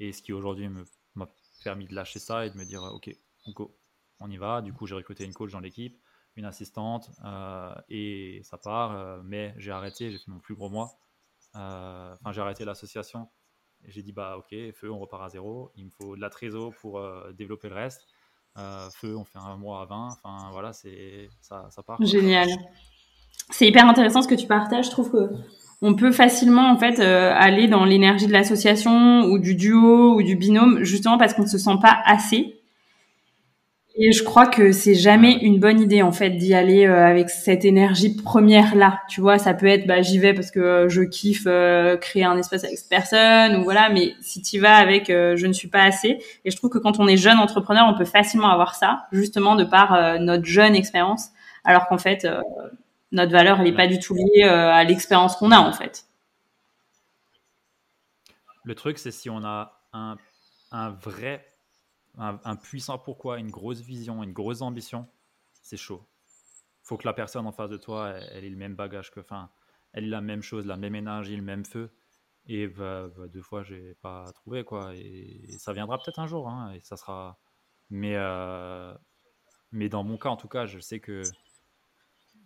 ce 0.00 0.22
qui 0.22 0.32
aujourd'hui 0.32 0.68
m'a 1.14 1.28
permis 1.64 1.86
de 1.86 1.94
lâcher 1.94 2.18
ça 2.18 2.46
et 2.46 2.50
de 2.50 2.56
me 2.56 2.64
dire 2.64 2.82
ok, 2.82 3.10
go, 3.48 3.76
on 4.20 4.30
y 4.30 4.36
va. 4.36 4.62
Du 4.62 4.72
coup, 4.72 4.86
j'ai 4.86 4.94
recruté 4.94 5.24
une 5.24 5.32
coach 5.32 5.52
dans 5.52 5.60
l'équipe, 5.60 5.98
une 6.36 6.44
assistante 6.44 7.10
euh, 7.24 7.74
et 7.88 8.40
ça 8.44 8.58
part. 8.58 8.92
Euh, 8.92 9.20
mais 9.24 9.54
j'ai 9.58 9.70
arrêté, 9.70 10.10
j'ai 10.10 10.18
fait 10.18 10.30
mon 10.30 10.38
plus 10.38 10.54
gros 10.54 10.68
mois. 10.68 10.98
Euh, 11.54 12.14
enfin, 12.14 12.32
j'ai 12.32 12.40
arrêté 12.40 12.64
l'association. 12.64 13.28
et 13.84 13.90
J'ai 13.90 14.02
dit 14.02 14.12
bah 14.12 14.36
ok, 14.36 14.54
feu, 14.74 14.90
on 14.90 14.98
repart 14.98 15.22
à 15.22 15.28
zéro. 15.28 15.72
Il 15.76 15.86
me 15.86 15.90
faut 15.90 16.16
de 16.16 16.20
la 16.20 16.30
trésor 16.30 16.74
pour 16.80 17.02
développer 17.34 17.68
le 17.68 17.74
reste. 17.74 18.06
feu, 18.94 19.16
on 19.16 19.24
fait 19.24 19.38
un 19.38 19.56
mois 19.56 19.82
à 19.82 19.84
20. 19.86 20.08
Enfin 20.08 20.50
voilà, 20.52 20.72
ça, 20.72 21.70
ça 21.70 21.82
part. 21.82 21.98
Génial. 22.02 22.48
C'est 23.50 23.68
hyper 23.68 23.86
intéressant 23.88 24.22
ce 24.22 24.28
que 24.28 24.34
tu 24.34 24.46
partages. 24.46 24.86
Je 24.86 24.90
trouve 24.90 25.10
que 25.12 25.30
on 25.82 25.94
peut 25.94 26.12
facilement 26.12 26.70
en 26.70 26.78
fait 26.78 27.00
aller 27.00 27.68
dans 27.68 27.84
l'énergie 27.84 28.26
de 28.26 28.32
l'association 28.32 29.24
ou 29.24 29.38
du 29.38 29.54
duo 29.54 30.14
ou 30.14 30.22
du 30.22 30.36
binôme 30.36 30.82
justement 30.82 31.18
parce 31.18 31.34
qu'on 31.34 31.42
ne 31.42 31.48
se 31.48 31.58
sent 31.58 31.76
pas 31.82 31.98
assez 32.04 32.56
et 33.98 34.12
je 34.12 34.22
crois 34.22 34.46
que 34.46 34.72
c'est 34.72 34.94
jamais 34.94 35.32
une 35.38 35.58
bonne 35.58 35.80
idée 35.80 36.02
en 36.02 36.12
fait 36.12 36.28
d'y 36.28 36.52
aller 36.52 36.86
euh, 36.86 37.06
avec 37.06 37.30
cette 37.30 37.64
énergie 37.64 38.14
première 38.14 38.74
là. 38.74 39.00
Tu 39.08 39.22
vois, 39.22 39.38
ça 39.38 39.54
peut 39.54 39.66
être 39.66 39.86
bah 39.86 40.02
j'y 40.02 40.18
vais 40.18 40.34
parce 40.34 40.50
que 40.50 40.60
euh, 40.60 40.88
je 40.90 41.00
kiffe 41.00 41.44
euh, 41.46 41.96
créer 41.96 42.24
un 42.24 42.36
espace 42.36 42.64
avec 42.64 42.76
cette 42.76 42.90
personne 42.90 43.56
ou 43.56 43.64
voilà. 43.64 43.88
Mais 43.88 44.12
si 44.20 44.42
tu 44.42 44.58
vas 44.58 44.76
avec 44.76 45.06
je 45.08 45.46
ne 45.46 45.52
suis 45.54 45.68
pas 45.68 45.82
assez. 45.82 46.18
Et 46.44 46.50
je 46.50 46.56
trouve 46.56 46.68
que 46.68 46.78
quand 46.78 47.00
on 47.00 47.08
est 47.08 47.16
jeune 47.16 47.38
entrepreneur, 47.38 47.86
on 47.88 47.96
peut 47.96 48.04
facilement 48.04 48.50
avoir 48.50 48.74
ça, 48.74 49.06
justement 49.12 49.56
de 49.56 49.64
par 49.64 50.18
notre 50.20 50.44
jeune 50.44 50.74
expérience, 50.74 51.28
alors 51.64 51.88
qu'en 51.88 51.98
fait 51.98 52.26
notre 53.16 53.32
valeur 53.32 53.60
elle 53.60 53.66
est 53.66 53.76
pas 53.76 53.86
du 53.86 53.98
tout 53.98 54.14
liée 54.14 54.44
à 54.44 54.84
l'expérience 54.84 55.36
qu'on 55.36 55.50
a 55.50 55.58
en 55.58 55.72
fait. 55.72 56.06
Le 58.64 58.74
truc 58.74 58.98
c'est 58.98 59.10
si 59.10 59.30
on 59.30 59.44
a 59.44 59.80
un, 59.92 60.16
un 60.70 60.90
vrai 60.90 61.44
un, 62.18 62.56
puissant 62.56 62.98
pourquoi, 62.98 63.38
une 63.38 63.50
grosse 63.50 63.80
vision, 63.80 64.22
une 64.22 64.32
grosse 64.32 64.62
ambition, 64.62 65.06
c'est 65.62 65.76
chaud. 65.76 66.06
Faut 66.82 66.96
que 66.96 67.06
la 67.06 67.12
personne 67.12 67.46
en 67.46 67.52
face 67.52 67.70
de 67.70 67.76
toi, 67.76 68.10
elle, 68.10 68.44
ait 68.44 68.50
le 68.50 68.56
même 68.56 68.74
bagage 68.74 69.10
que, 69.10 69.20
enfin, 69.20 69.50
elle 69.92 70.04
ait 70.04 70.08
la 70.08 70.20
même 70.20 70.42
chose, 70.42 70.66
la 70.66 70.76
même 70.76 70.94
énergie, 70.94 71.36
le 71.36 71.42
même 71.42 71.64
feu. 71.64 71.90
Et 72.46 72.68
bah, 72.68 73.08
bah, 73.16 73.26
deux 73.28 73.42
fois, 73.42 73.62
j'ai 73.64 73.94
pas 74.02 74.30
trouvé 74.32 74.64
quoi. 74.64 74.94
Et, 74.94 75.56
ça 75.58 75.72
viendra 75.72 75.98
peut-être 75.98 76.20
un 76.20 76.26
jour, 76.26 76.48
hein, 76.48 76.72
et 76.72 76.80
ça 76.80 76.96
sera. 76.96 77.38
Mais 77.90 78.14
euh, 78.16 78.94
mais 79.72 79.88
dans 79.88 80.04
mon 80.04 80.16
cas, 80.16 80.28
en 80.28 80.36
tout 80.36 80.48
cas, 80.48 80.66
je 80.66 80.78
sais 80.78 81.00
que 81.00 81.22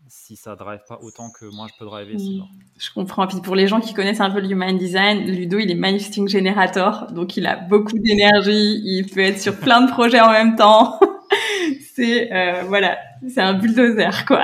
si 0.09 0.37
ça 0.37 0.57
drive 0.57 0.81
pas 0.89 0.99
autant 1.03 1.31
que 1.31 1.45
moi 1.47 1.67
je 1.69 1.75
peux 1.79 1.85
driver. 1.85 2.17
Mmh. 2.17 2.45
Je 2.79 2.91
comprends. 2.93 3.27
Puis 3.27 3.41
pour 3.41 3.55
les 3.55 3.67
gens 3.69 3.81
qui 3.81 3.95
connaissent 3.95 4.21
un 4.21 4.31
peu 4.31 4.41
le 4.41 4.51
human 4.51 4.77
design, 4.77 5.25
Ludo, 5.25 5.59
il 5.59 5.71
est 5.71 5.75
manifesting 5.75 6.29
generator, 6.29 7.13
donc 7.13 7.37
il 7.37 7.47
a 7.47 7.57
beaucoup 7.57 7.99
d'énergie, 7.99 8.81
il 8.85 9.09
peut 9.09 9.21
être 9.21 9.39
sur 9.41 9.59
plein 9.59 9.83
de 9.83 9.91
projets 9.93 10.21
en 10.21 10.31
même 10.31 10.57
temps. 10.57 10.99
c'est 11.95 12.33
euh, 12.33 12.65
voilà, 12.65 12.99
c'est 13.29 13.41
un 13.41 13.55
bulldozer 13.55 14.25
quoi. 14.27 14.43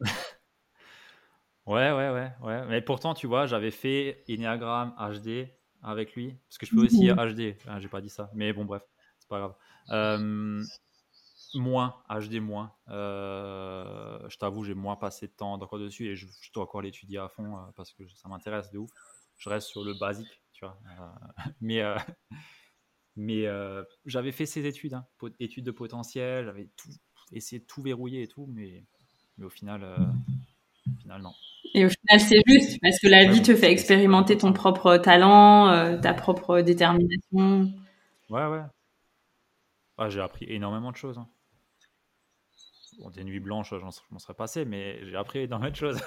ouais, 1.66 1.92
ouais, 1.92 2.10
ouais, 2.10 2.32
ouais. 2.42 2.66
Mais 2.68 2.80
pourtant, 2.80 3.14
tu 3.14 3.26
vois, 3.26 3.46
j'avais 3.46 3.70
fait 3.70 4.24
Enneagram 4.28 4.94
HD 4.98 5.48
avec 5.82 6.14
lui, 6.14 6.36
parce 6.48 6.58
que 6.58 6.66
je 6.66 6.74
peux 6.74 6.82
aussi 6.82 7.08
HD. 7.08 7.56
Hein, 7.66 7.78
j'ai 7.80 7.88
pas 7.88 8.00
dit 8.00 8.10
ça, 8.10 8.30
mais 8.34 8.52
bon, 8.52 8.64
bref, 8.64 8.82
c'est 9.18 9.28
pas 9.28 9.38
grave. 9.38 9.54
Euh, 9.90 10.62
Moins, 11.54 11.96
HD 12.08 12.40
moins. 12.40 12.72
Euh, 12.88 14.18
je 14.28 14.36
t'avoue, 14.36 14.64
j'ai 14.64 14.74
moins 14.74 14.96
passé 14.96 15.26
de 15.26 15.32
temps 15.32 15.52
encore 15.52 15.78
dessus 15.78 16.06
et 16.06 16.16
je, 16.16 16.26
dois 16.54 16.64
encore 16.64 16.82
l'étudier 16.82 17.18
à 17.18 17.28
fond 17.28 17.56
euh, 17.56 17.60
parce 17.76 17.92
que 17.92 18.06
ça 18.08 18.28
m'intéresse 18.28 18.70
de 18.70 18.78
ouf. 18.78 18.90
Je 19.36 19.48
reste 19.48 19.68
sur 19.68 19.82
le 19.84 19.94
basique, 19.94 20.42
tu 20.52 20.64
vois. 20.64 20.78
Euh, 20.86 21.34
mais 21.60 21.82
mais 23.16 23.46
j'avais 24.06 24.32
fait 24.32 24.46
ces 24.46 24.64
études, 24.66 24.94
hein, 24.94 25.06
études 25.40 25.64
de 25.64 25.72
potentiel, 25.72 26.44
j'avais 26.44 26.68
tout, 26.76 26.90
essayé 27.32 27.60
de 27.60 27.66
tout 27.66 27.82
verrouiller 27.82 28.22
et 28.22 28.28
tout, 28.28 28.46
mais, 28.48 28.84
mais 29.36 29.44
au 29.44 29.50
final, 29.50 29.84
au 29.84 31.00
final, 31.00 31.20
non. 31.20 31.32
Et 31.74 31.84
au 31.84 31.88
final, 31.88 32.20
c'est 32.20 32.42
juste 32.46 32.78
parce 32.80 32.98
que 32.98 33.08
la 33.08 33.30
vie 33.30 33.42
te 33.42 33.54
fait 33.54 33.70
expérimenter 33.70 34.36
ton 34.38 34.52
propre 34.52 34.96
talent, 34.96 36.00
ta 36.00 36.14
propre 36.14 36.60
détermination. 36.60 37.72
Ouais, 38.28 38.46
ouais. 38.46 38.62
Ah, 39.98 40.08
j'ai 40.08 40.20
appris 40.20 40.46
énormément 40.48 40.90
de 40.92 40.96
choses. 40.96 41.18
Hein. 41.18 41.28
Bon, 42.98 43.10
des 43.10 43.24
nuits 43.24 43.40
blanches, 43.40 43.70
je 43.70 43.84
m'en 43.84 44.18
serais 44.18 44.34
passé, 44.34 44.64
mais 44.64 44.98
j'ai 45.06 45.16
appris 45.16 45.48
dans 45.48 45.58
de 45.58 45.74
choses. 45.74 46.00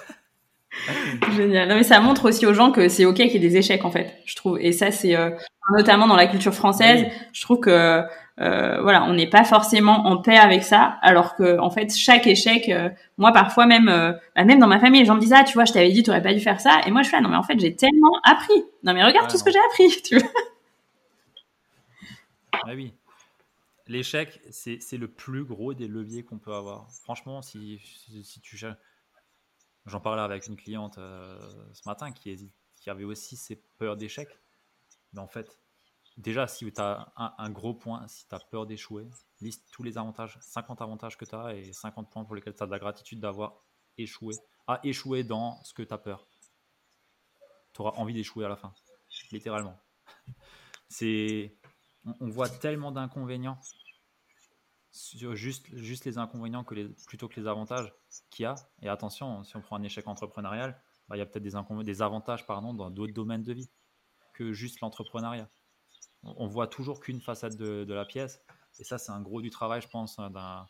Génial. 1.35 1.69
Non, 1.69 1.75
mais 1.75 1.83
ça 1.83 1.99
montre 1.99 2.29
aussi 2.29 2.45
aux 2.45 2.53
gens 2.53 2.71
que 2.71 2.89
c'est 2.89 3.05
ok 3.05 3.15
qu'il 3.15 3.31
y 3.31 3.35
ait 3.35 3.39
des 3.39 3.57
échecs, 3.57 3.85
en 3.85 3.91
fait, 3.91 4.21
je 4.25 4.35
trouve. 4.35 4.59
Et 4.59 4.71
ça, 4.71 4.91
c'est 4.91 5.15
euh, 5.15 5.29
notamment 5.71 6.07
dans 6.07 6.15
la 6.15 6.27
culture 6.27 6.53
française, 6.53 7.05
je 7.31 7.41
trouve 7.41 7.59
que 7.59 8.01
euh, 8.39 8.81
voilà, 8.81 9.03
on 9.03 9.13
n'est 9.13 9.29
pas 9.29 9.43
forcément 9.43 10.07
en 10.07 10.17
paix 10.17 10.37
avec 10.37 10.63
ça, 10.63 10.97
alors 11.01 11.35
que 11.35 11.59
en 11.59 11.69
fait, 11.69 11.95
chaque 11.95 12.25
échec, 12.25 12.69
euh, 12.69 12.89
moi 13.17 13.31
parfois 13.31 13.67
même, 13.67 13.85
bah, 13.85 14.43
même 14.43 14.59
dans 14.59 14.67
ma 14.67 14.79
famille, 14.79 15.01
les 15.01 15.05
gens 15.05 15.15
me 15.15 15.19
disent 15.19 15.33
ah, 15.33 15.43
tu 15.43 15.53
vois, 15.53 15.65
je 15.65 15.73
t'avais 15.73 15.91
dit, 15.91 16.01
tu 16.01 16.09
aurais 16.09 16.23
pas 16.23 16.33
dû 16.33 16.39
faire 16.39 16.59
ça, 16.59 16.81
et 16.85 16.91
moi 16.91 17.03
je 17.03 17.09
fais 17.09 17.17
ah, 17.17 17.21
non 17.21 17.29
mais 17.29 17.37
en 17.37 17.43
fait, 17.43 17.59
j'ai 17.59 17.75
tellement 17.75 18.19
appris. 18.23 18.63
Non 18.83 18.93
mais 18.93 19.03
regarde 19.03 19.29
tout 19.29 19.37
ce 19.37 19.43
que 19.43 19.51
j'ai 19.51 19.59
appris, 19.69 20.01
tu 20.03 20.17
vois. 20.17 20.29
Ah 22.53 22.71
oui. 22.75 22.93
L'échec, 23.87 24.41
c'est 24.49 24.97
le 24.97 25.07
plus 25.07 25.43
gros 25.43 25.73
des 25.73 25.87
leviers 25.87 26.23
qu'on 26.23 26.39
peut 26.39 26.53
avoir. 26.53 26.89
Franchement, 26.91 27.41
si, 27.41 27.79
si, 27.79 28.39
tu. 28.41 28.57
J'en 29.85 29.99
parlais 29.99 30.21
avec 30.21 30.47
une 30.47 30.55
cliente 30.55 30.97
euh, 30.97 31.37
ce 31.73 31.81
matin 31.87 32.13
qui, 32.13 32.53
qui 32.77 32.89
avait 32.89 33.03
aussi 33.03 33.35
ses 33.35 33.57
peurs 33.77 33.97
d'échec. 33.97 34.29
Mais 35.11 35.19
en 35.19 35.27
fait, 35.27 35.59
déjà, 36.17 36.47
si 36.47 36.71
tu 36.71 36.81
as 36.81 37.11
un, 37.15 37.49
gros 37.49 37.73
point, 37.73 38.07
si 38.07 38.27
tu 38.27 38.35
as 38.35 38.39
peur 38.39 38.65
d'échouer, 38.65 39.09
liste 39.41 39.67
tous 39.71 39.83
les 39.83 39.97
avantages, 39.97 40.37
50 40.41 40.81
avantages 40.81 41.17
que 41.17 41.25
tu 41.25 41.35
as 41.35 41.53
et 41.53 41.73
50 41.73 42.09
points 42.09 42.23
pour 42.23 42.35
lesquels 42.35 42.55
tu 42.55 42.63
as 42.63 42.65
de 42.65 42.71
la 42.71 42.79
gratitude 42.79 43.19
d'avoir 43.19 43.63
échoué. 43.97 44.35
À 44.67 44.79
échouer 44.83 45.25
dans 45.25 45.61
ce 45.63 45.73
que 45.73 45.83
tu 45.83 45.93
as 45.93 45.97
peur. 45.97 46.25
Tu 47.73 47.81
auras 47.81 47.97
envie 47.99 48.13
d'échouer 48.13 48.45
à 48.45 48.49
la 48.49 48.55
fin, 48.55 48.73
littéralement. 49.31 49.77
C'est 50.87 51.57
on, 52.05 52.29
voit 52.29 52.49
tellement 52.49 52.91
d'inconvénients 52.91 53.59
sur 54.91 55.35
juste, 55.35 55.73
juste 55.75 56.05
les 56.05 56.17
inconvénients 56.17 56.63
que 56.63 56.75
les, 56.75 56.89
plutôt 57.07 57.27
que 57.27 57.39
les 57.39 57.47
avantages 57.47 57.93
qu'il 58.29 58.43
y 58.43 58.45
a. 58.45 58.55
Et 58.81 58.89
attention, 58.89 59.43
si 59.43 59.55
on 59.55 59.61
prend 59.61 59.77
un 59.77 59.83
échec 59.83 60.07
entrepreneurial, 60.07 60.79
bah, 61.07 61.15
il 61.15 61.19
y 61.19 61.21
a 61.21 61.25
peut-être 61.25 61.43
des, 61.43 62.01
avantages 62.01 62.45
pardon, 62.45 62.73
dans 62.73 62.91
d'autres 62.91 63.13
domaines 63.13 63.43
de 63.43 63.53
vie 63.53 63.69
que 64.33 64.53
juste 64.53 64.81
l'entrepreneuriat. 64.81 65.49
On, 66.23 66.47
voit 66.47 66.67
toujours 66.67 66.99
qu'une 66.99 67.19
façade 67.19 67.57
de, 67.57 67.93
la 67.93 68.05
pièce. 68.05 68.41
Et 68.79 68.83
ça, 68.83 68.97
c'est 68.97 69.11
un 69.11 69.21
gros 69.21 69.41
du 69.41 69.49
travail, 69.49 69.81
je 69.81 69.89
pense, 69.89 70.17
d'un, 70.17 70.67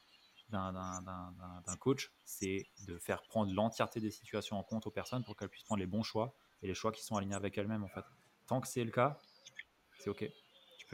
d'un 0.50 1.76
coach, 1.80 2.12
c'est 2.26 2.68
de 2.88 2.98
faire 2.98 3.22
prendre 3.24 3.54
l'entièreté 3.54 4.00
des 4.00 4.12
situations 4.12 4.58
en 4.58 4.64
compte 4.64 4.88
aux 4.88 4.92
personnes 4.92 5.24
pour 5.24 5.36
qu'elles 5.36 5.50
puissent 5.50 5.64
prendre 5.64 5.80
les 5.80 5.88
bons 5.88 6.04
choix 6.04 6.36
et 6.62 6.68
les 6.68 6.74
choix 6.74 6.92
qui 6.92 7.04
sont 7.04 7.16
alignés 7.16 7.36
avec 7.36 7.58
elles-mêmes 7.58 7.84
en 7.84 7.88
fait. 7.88 8.06
Tant 8.48 8.62
que 8.62 8.68
c'est 8.68 8.84
le 8.84 8.92
cas, 8.92 9.20
c'est 10.00 10.10
ok 10.10 10.30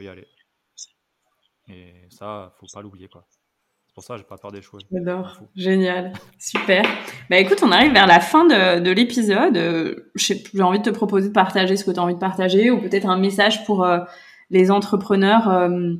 y 0.04 0.08
aller. 0.08 0.26
Et 1.68 1.94
ça, 2.10 2.54
faut 2.58 2.66
pas 2.72 2.82
l'oublier, 2.82 3.08
quoi. 3.08 3.24
C'est 3.90 3.94
pour 3.94 4.04
ça 4.04 4.16
j'ai 4.16 4.22
pas 4.22 4.38
peur 4.38 4.52
d'échouer. 4.52 4.80
J'adore. 4.92 5.40
Génial. 5.56 6.12
Super. 6.38 6.84
Bah 7.28 7.38
écoute, 7.38 7.58
on 7.64 7.72
arrive 7.72 7.92
vers 7.92 8.06
la 8.06 8.20
fin 8.20 8.44
de, 8.44 8.78
de 8.78 8.90
l'épisode. 8.92 9.56
Euh, 9.56 10.12
j'ai 10.14 10.62
envie 10.62 10.78
de 10.78 10.84
te 10.84 10.90
proposer 10.90 11.28
de 11.28 11.32
partager 11.32 11.76
ce 11.76 11.84
que 11.84 11.90
tu 11.90 11.98
as 11.98 12.02
envie 12.02 12.14
de 12.14 12.20
partager 12.20 12.70
ou 12.70 12.80
peut-être 12.80 13.08
un 13.08 13.18
message 13.18 13.64
pour 13.64 13.84
euh, 13.84 13.98
les 14.50 14.70
entrepreneurs 14.70 15.48
euh, 15.50 15.94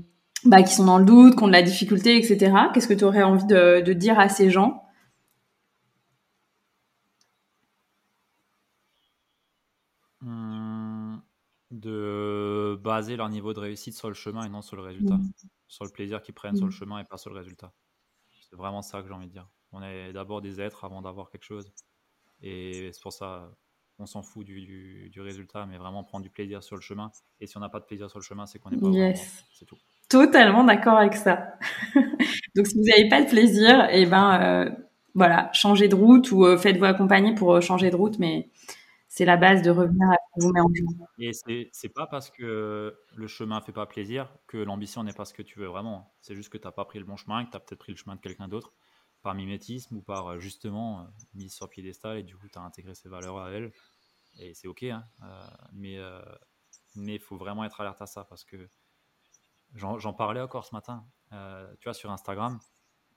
bah, 0.44 0.62
qui 0.62 0.72
sont 0.72 0.84
dans 0.84 0.98
le 0.98 1.04
doute, 1.04 1.36
qui 1.36 1.42
ont 1.42 1.48
de 1.48 1.52
la 1.52 1.62
difficulté, 1.62 2.16
etc. 2.16 2.52
Qu'est-ce 2.72 2.86
que 2.86 2.94
tu 2.94 3.02
aurais 3.02 3.24
envie 3.24 3.46
de, 3.46 3.80
de 3.80 3.92
dire 3.92 4.20
à 4.20 4.28
ces 4.28 4.50
gens? 4.50 4.84
De 11.70 12.78
baser 12.82 13.16
leur 13.16 13.28
niveau 13.28 13.52
de 13.52 13.60
réussite 13.60 13.94
sur 13.94 14.08
le 14.08 14.14
chemin 14.14 14.44
et 14.44 14.48
non 14.48 14.62
sur 14.62 14.76
le 14.76 14.82
résultat. 14.82 15.16
Mmh. 15.16 15.32
Sur 15.68 15.84
le 15.84 15.90
plaisir 15.90 16.20
qu'ils 16.22 16.34
prennent 16.34 16.56
sur 16.56 16.66
le 16.66 16.70
mmh. 16.70 16.74
chemin 16.74 16.98
et 16.98 17.04
pas 17.04 17.16
sur 17.16 17.30
le 17.30 17.38
résultat. 17.38 17.72
C'est 18.48 18.56
vraiment 18.56 18.82
ça 18.82 19.02
que 19.02 19.08
j'ai 19.08 19.14
envie 19.14 19.28
de 19.28 19.32
dire. 19.32 19.48
On 19.72 19.82
est 19.82 20.12
d'abord 20.12 20.40
des 20.40 20.60
êtres 20.60 20.84
avant 20.84 21.00
d'avoir 21.02 21.30
quelque 21.30 21.44
chose. 21.44 21.72
Et 22.42 22.90
c'est 22.92 23.02
pour 23.02 23.12
ça, 23.12 23.50
on 24.00 24.06
s'en 24.06 24.22
fout 24.22 24.44
du, 24.44 25.08
du, 25.10 25.20
résultat, 25.20 25.66
mais 25.66 25.76
vraiment 25.78 26.02
prendre 26.02 26.24
du 26.24 26.30
plaisir 26.30 26.62
sur 26.62 26.74
le 26.74 26.82
chemin. 26.82 27.12
Et 27.40 27.46
si 27.46 27.56
on 27.56 27.60
n'a 27.60 27.68
pas 27.68 27.80
de 27.80 27.84
plaisir 27.84 28.10
sur 28.10 28.18
le 28.18 28.24
chemin, 28.24 28.46
c'est 28.46 28.58
qu'on 28.58 28.70
n'est 28.70 28.78
pas 28.78 28.88
yes. 28.88 29.44
C'est 29.52 29.66
tout. 29.66 29.76
Totalement 30.08 30.64
d'accord 30.64 30.96
avec 30.96 31.14
ça. 31.14 31.54
Donc 32.56 32.66
si 32.66 32.76
vous 32.76 32.84
n'avez 32.84 33.08
pas 33.08 33.22
de 33.22 33.28
plaisir, 33.28 33.88
et 33.90 34.02
eh 34.02 34.06
ben 34.06 34.40
euh, 34.40 34.70
voilà, 35.14 35.50
changez 35.52 35.88
de 35.88 35.94
route 35.94 36.32
ou 36.32 36.44
euh, 36.44 36.56
faites-vous 36.56 36.84
accompagner 36.84 37.34
pour 37.34 37.54
euh, 37.54 37.60
changer 37.60 37.90
de 37.90 37.96
route, 37.96 38.18
mais 38.18 38.50
c'est 39.20 39.26
la 39.26 39.36
base 39.36 39.60
de 39.60 39.70
revenir 39.70 40.08
à 40.08 40.16
vous 40.36 40.50
mettre 40.50 40.64
en 40.64 40.72
jeu. 40.72 40.84
Et 41.18 41.32
c'est 41.72 41.88
pas 41.90 42.06
parce 42.06 42.30
que 42.30 42.98
le 43.14 43.26
chemin 43.26 43.60
fait 43.60 43.70
pas 43.70 43.84
plaisir 43.84 44.34
que 44.46 44.56
l'ambition 44.56 45.04
n'est 45.04 45.12
pas 45.12 45.26
ce 45.26 45.34
que 45.34 45.42
tu 45.42 45.58
veux 45.58 45.66
vraiment. 45.66 46.14
C'est 46.22 46.34
juste 46.34 46.48
que 46.48 46.56
tu 46.56 46.66
n'as 46.66 46.72
pas 46.72 46.86
pris 46.86 46.98
le 46.98 47.04
bon 47.04 47.16
chemin, 47.16 47.44
que 47.44 47.50
tu 47.50 47.56
as 47.58 47.60
peut-être 47.60 47.80
pris 47.80 47.92
le 47.92 47.98
chemin 47.98 48.16
de 48.16 48.20
quelqu'un 48.22 48.48
d'autre 48.48 48.72
par 49.20 49.34
mimétisme 49.34 49.98
ou 49.98 50.00
par 50.00 50.40
justement 50.40 51.00
euh, 51.00 51.04
mise 51.34 51.52
sur 51.52 51.68
piédestal 51.68 52.16
et 52.16 52.22
du 52.22 52.34
coup 52.34 52.48
tu 52.48 52.58
as 52.58 52.62
intégré 52.62 52.94
ces 52.94 53.10
valeurs 53.10 53.36
à 53.36 53.50
elle. 53.50 53.72
Et 54.38 54.54
c'est 54.54 54.68
ok, 54.68 54.84
hein, 54.84 55.04
euh, 55.22 55.46
mais 55.74 55.98
euh, 55.98 56.22
mais 56.96 57.16
il 57.16 57.20
faut 57.20 57.36
vraiment 57.36 57.64
être 57.64 57.78
alerte 57.82 58.00
à 58.00 58.06
ça 58.06 58.24
parce 58.24 58.44
que 58.44 58.70
j'en 59.74 60.14
parlais 60.14 60.40
encore 60.40 60.64
ce 60.64 60.74
matin, 60.74 61.06
tu 61.30 61.84
vois, 61.84 61.92
sur 61.92 62.10
Instagram, 62.10 62.58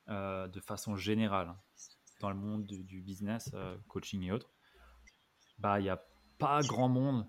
de 0.08 0.60
façon 0.60 0.98
générale, 0.98 1.56
dans 2.20 2.30
le 2.30 2.36
monde 2.36 2.66
du 2.66 3.02
business, 3.02 3.56
coaching 3.88 4.22
et 4.24 4.34
autres 4.34 4.52
bah, 5.64 5.80
il 5.80 5.84
n'y 5.84 5.90
a 5.90 6.06
pas 6.38 6.62
grand 6.62 6.90
monde 6.90 7.26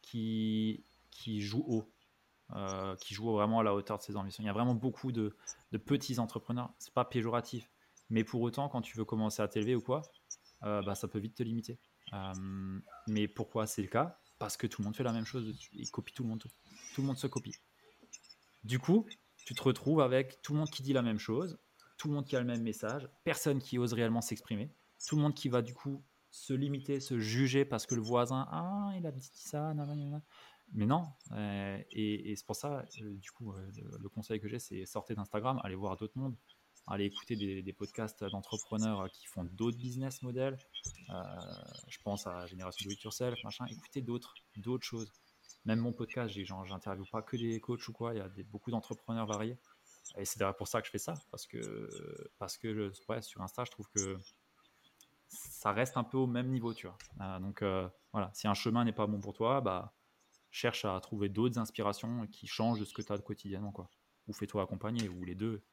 qui, 0.00 0.84
qui 1.10 1.42
joue 1.42 1.64
haut, 1.66 1.92
euh, 2.54 2.94
qui 2.96 3.14
joue 3.14 3.32
vraiment 3.32 3.58
à 3.58 3.62
la 3.64 3.74
hauteur 3.74 3.98
de 3.98 4.02
ses 4.02 4.16
ambitions. 4.16 4.44
Il 4.44 4.46
y 4.46 4.50
a 4.50 4.52
vraiment 4.52 4.76
beaucoup 4.76 5.10
de, 5.10 5.36
de 5.72 5.78
petits 5.78 6.20
entrepreneurs. 6.20 6.72
C'est 6.78 6.94
pas 6.94 7.04
péjoratif, 7.04 7.68
mais 8.10 8.22
pour 8.22 8.40
autant, 8.42 8.68
quand 8.68 8.80
tu 8.80 8.96
veux 8.96 9.04
commencer 9.04 9.42
à 9.42 9.48
t'élever 9.48 9.74
ou 9.74 9.80
quoi, 9.82 10.02
euh, 10.62 10.82
bah, 10.82 10.94
ça 10.94 11.08
peut 11.08 11.18
vite 11.18 11.34
te 11.34 11.42
limiter. 11.42 11.78
mais 13.08 13.26
pourquoi 13.26 13.66
c'est 13.66 13.82
le 13.82 13.88
cas? 13.88 14.18
Parce 14.38 14.56
que 14.56 14.68
tout 14.68 14.82
le 14.82 14.86
monde 14.86 14.96
fait 14.96 15.04
la 15.04 15.12
même 15.12 15.26
chose. 15.26 15.52
Il 15.72 15.90
copie 15.90 16.14
tout 16.14 16.22
le 16.22 16.28
monde. 16.28 16.42
Tout 16.94 17.00
le 17.00 17.06
monde 17.06 17.18
se 17.18 17.26
copie. 17.26 17.56
Du 18.62 18.78
coup, 18.78 19.06
tu 19.44 19.54
te 19.54 19.62
retrouves 19.62 20.00
avec 20.00 20.40
tout 20.42 20.52
le 20.52 20.60
monde 20.60 20.70
qui 20.70 20.82
dit 20.82 20.92
la 20.92 21.02
même 21.02 21.18
chose, 21.18 21.58
tout 21.98 22.08
le 22.08 22.14
monde 22.14 22.24
qui 22.24 22.36
a 22.36 22.40
le 22.40 22.46
même 22.46 22.62
message, 22.62 23.08
personne 23.24 23.58
qui 23.58 23.78
ose 23.78 23.92
réellement 23.92 24.20
s'exprimer, 24.20 24.70
tout 25.06 25.16
le 25.16 25.22
monde 25.22 25.34
qui 25.34 25.48
va 25.48 25.60
du 25.60 25.74
coup 25.74 26.02
se 26.34 26.52
limiter, 26.52 26.98
se 26.98 27.20
juger 27.20 27.64
parce 27.64 27.86
que 27.86 27.94
le 27.94 28.00
voisin, 28.00 28.48
ah, 28.50 28.92
il 28.96 29.06
a 29.06 29.12
dit 29.12 29.30
ça, 29.32 29.72
mais 30.72 30.84
non. 30.84 31.04
Euh, 31.30 31.80
et, 31.92 32.34
c'est 32.34 32.44
pour 32.44 32.56
ça, 32.56 32.84
euh, 33.02 33.14
du 33.18 33.30
coup, 33.30 33.52
euh, 33.52 33.70
le, 34.00 34.08
conseil 34.08 34.40
que 34.40 34.48
j'ai, 34.48 34.58
c'est 34.58 34.84
sortir 34.84 35.14
d'Instagram, 35.14 35.60
aller 35.62 35.76
voir 35.76 35.96
d'autres 35.96 36.18
mondes, 36.18 36.36
aller 36.88 37.04
écouter 37.04 37.36
des, 37.36 37.72
podcasts 37.72 38.24
d'entrepreneurs 38.24 39.08
qui 39.12 39.26
font 39.26 39.44
d'autres 39.44 39.78
business 39.78 40.22
models. 40.22 40.58
je 41.86 41.98
pense 42.02 42.26
à 42.26 42.46
Génération 42.46 42.84
Do 42.84 42.92
It 42.92 43.02
Yourself, 43.02 43.38
machin. 43.44 43.66
Écoutez 43.70 44.02
d'autres, 44.02 44.34
d'autres 44.56 44.84
choses. 44.84 45.12
Même 45.64 45.78
mon 45.78 45.92
podcast, 45.92 46.34
j'interviewe 46.34 47.06
pas 47.12 47.22
que 47.22 47.36
des 47.36 47.60
coachs 47.60 47.86
ou 47.86 47.92
quoi. 47.92 48.12
Il 48.12 48.18
y 48.18 48.20
a 48.20 48.28
beaucoup 48.50 48.72
d'entrepreneurs 48.72 49.26
variés. 49.26 49.56
Et 50.18 50.24
c'est 50.24 50.44
pour 50.58 50.66
ça 50.66 50.80
que 50.80 50.86
je 50.86 50.90
fais 50.90 50.98
ça, 50.98 51.14
parce 51.30 51.46
que, 51.46 51.88
parce 52.38 52.58
que 52.58 52.90
sur 53.20 53.40
Insta, 53.40 53.64
je 53.64 53.70
trouve 53.70 53.88
que 53.94 54.18
ça 55.34 55.72
reste 55.72 55.96
un 55.96 56.04
peu 56.04 56.16
au 56.16 56.26
même 56.26 56.48
niveau, 56.48 56.72
tu 56.74 56.86
vois. 56.86 56.96
Euh, 57.20 57.38
donc 57.40 57.62
euh, 57.62 57.88
voilà, 58.12 58.30
si 58.34 58.46
un 58.46 58.54
chemin 58.54 58.84
n'est 58.84 58.92
pas 58.92 59.06
bon 59.06 59.20
pour 59.20 59.32
toi, 59.32 59.60
bah 59.60 59.94
cherche 60.50 60.84
à 60.84 60.98
trouver 61.00 61.28
d'autres 61.28 61.58
inspirations 61.58 62.26
qui 62.28 62.46
changent 62.46 62.78
de 62.78 62.84
ce 62.84 62.94
que 62.94 63.02
tu 63.02 63.12
as 63.12 63.18
quotidiennement, 63.18 63.72
quoi. 63.72 63.90
Ou 64.28 64.32
fais-toi 64.32 64.62
accompagner, 64.62 65.08
ou 65.08 65.24
les 65.24 65.34
deux. 65.34 65.64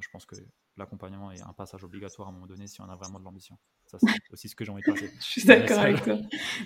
Je 0.00 0.08
pense 0.12 0.26
que 0.26 0.34
l'accompagnement 0.76 1.30
est 1.30 1.40
un 1.42 1.52
passage 1.52 1.84
obligatoire 1.84 2.28
à 2.28 2.30
un 2.30 2.34
moment 2.34 2.46
donné 2.46 2.66
si 2.66 2.80
on 2.80 2.88
a 2.90 2.96
vraiment 2.96 3.18
de 3.18 3.24
l'ambition. 3.24 3.56
Ça, 3.86 3.98
c'est 4.00 4.06
aussi 4.32 4.48
ce 4.48 4.56
que 4.56 4.64
j'ai 4.64 4.72
envie 4.72 4.82
de 4.82 4.92
passer. 4.92 5.10
Je 5.18 5.24
suis 5.24 5.44
d'accord 5.44 5.78
avec 5.78 6.02
toi. 6.02 6.16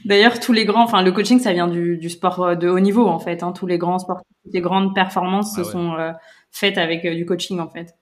D'ailleurs, 0.07 0.41
tous 0.41 0.53
les 0.53 0.65
grands, 0.65 0.85
enfin, 0.85 1.03
le 1.03 1.13
coaching, 1.13 1.39
ça 1.39 1.53
vient 1.53 1.69
du, 1.69 2.09
sport 2.09 2.43
euh, 2.43 2.55
de 2.55 2.69
haut 2.69 2.81
niveau, 2.81 3.07
en 3.07 3.21
fait. 3.21 3.43
Hein. 3.43 3.53
Tous 3.53 3.67
les 3.67 3.79
grands 3.79 3.99
sportifs, 3.99 4.27
les 4.53 4.63
grandes 4.63 4.95
performances 4.95 5.55
se 5.55 5.61
ah 5.61 5.65
sont 5.65 6.15
faites 6.51 6.79
avec 6.79 7.07
du 7.07 7.27
coaching, 7.27 7.61
en 7.61 7.69
fait. 7.69 7.95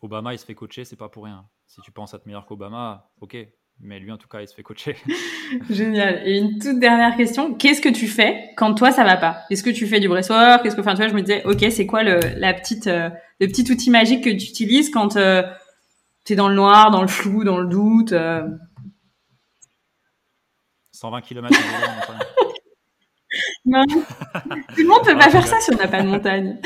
Obama, 0.00 0.34
il 0.34 0.38
se 0.38 0.44
fait 0.44 0.54
coacher, 0.54 0.84
c'est 0.84 0.96
pas 0.96 1.08
pour 1.08 1.24
rien. 1.24 1.46
Si 1.66 1.80
tu 1.80 1.90
penses 1.90 2.14
être 2.14 2.26
meilleur 2.26 2.46
qu'Obama, 2.46 3.10
ok. 3.20 3.36
Mais 3.80 4.00
lui, 4.00 4.10
en 4.10 4.16
tout 4.16 4.26
cas, 4.26 4.40
il 4.40 4.48
se 4.48 4.54
fait 4.54 4.62
coacher. 4.62 4.96
Génial. 5.70 6.26
Et 6.26 6.38
une 6.38 6.58
toute 6.58 6.80
dernière 6.80 7.16
question. 7.16 7.54
Qu'est-ce 7.54 7.80
que 7.80 7.88
tu 7.88 8.08
fais 8.08 8.50
quand 8.56 8.74
toi, 8.74 8.90
ça 8.90 9.04
va 9.04 9.16
pas? 9.16 9.42
Est-ce 9.50 9.62
que 9.62 9.70
tu 9.70 9.86
fais 9.86 10.00
du 10.00 10.08
breastwork 10.08 10.62
Qu'est-ce 10.62 10.74
que, 10.74 10.80
enfin, 10.80 10.94
tu 10.94 10.98
vois, 10.98 11.08
je 11.08 11.14
me 11.14 11.20
disais, 11.20 11.44
ok, 11.44 11.64
c'est 11.70 11.86
quoi 11.86 12.02
le, 12.02 12.18
la 12.36 12.54
petite, 12.54 12.88
euh, 12.88 13.08
le 13.40 13.46
petit 13.46 13.70
outil 13.70 13.90
magique 13.90 14.24
que 14.24 14.30
tu 14.30 14.48
utilises 14.48 14.90
quand 14.90 15.16
euh, 15.16 15.44
tu 16.24 16.32
es 16.32 16.36
dans 16.36 16.48
le 16.48 16.56
noir, 16.56 16.90
dans 16.90 17.02
le 17.02 17.08
flou, 17.08 17.44
dans 17.44 17.58
le 17.58 17.68
doute 17.68 18.14
120 20.92 21.20
km 21.20 21.54
non, 23.64 23.84
tout 23.86 24.02
le 24.78 24.88
monde 24.88 25.04
peut 25.04 25.16
pas 25.16 25.30
faire 25.30 25.46
ça 25.46 25.60
si 25.60 25.70
on 25.72 25.76
n'a 25.76 25.86
pas 25.86 26.02
de 26.02 26.08
montagne. 26.08 26.58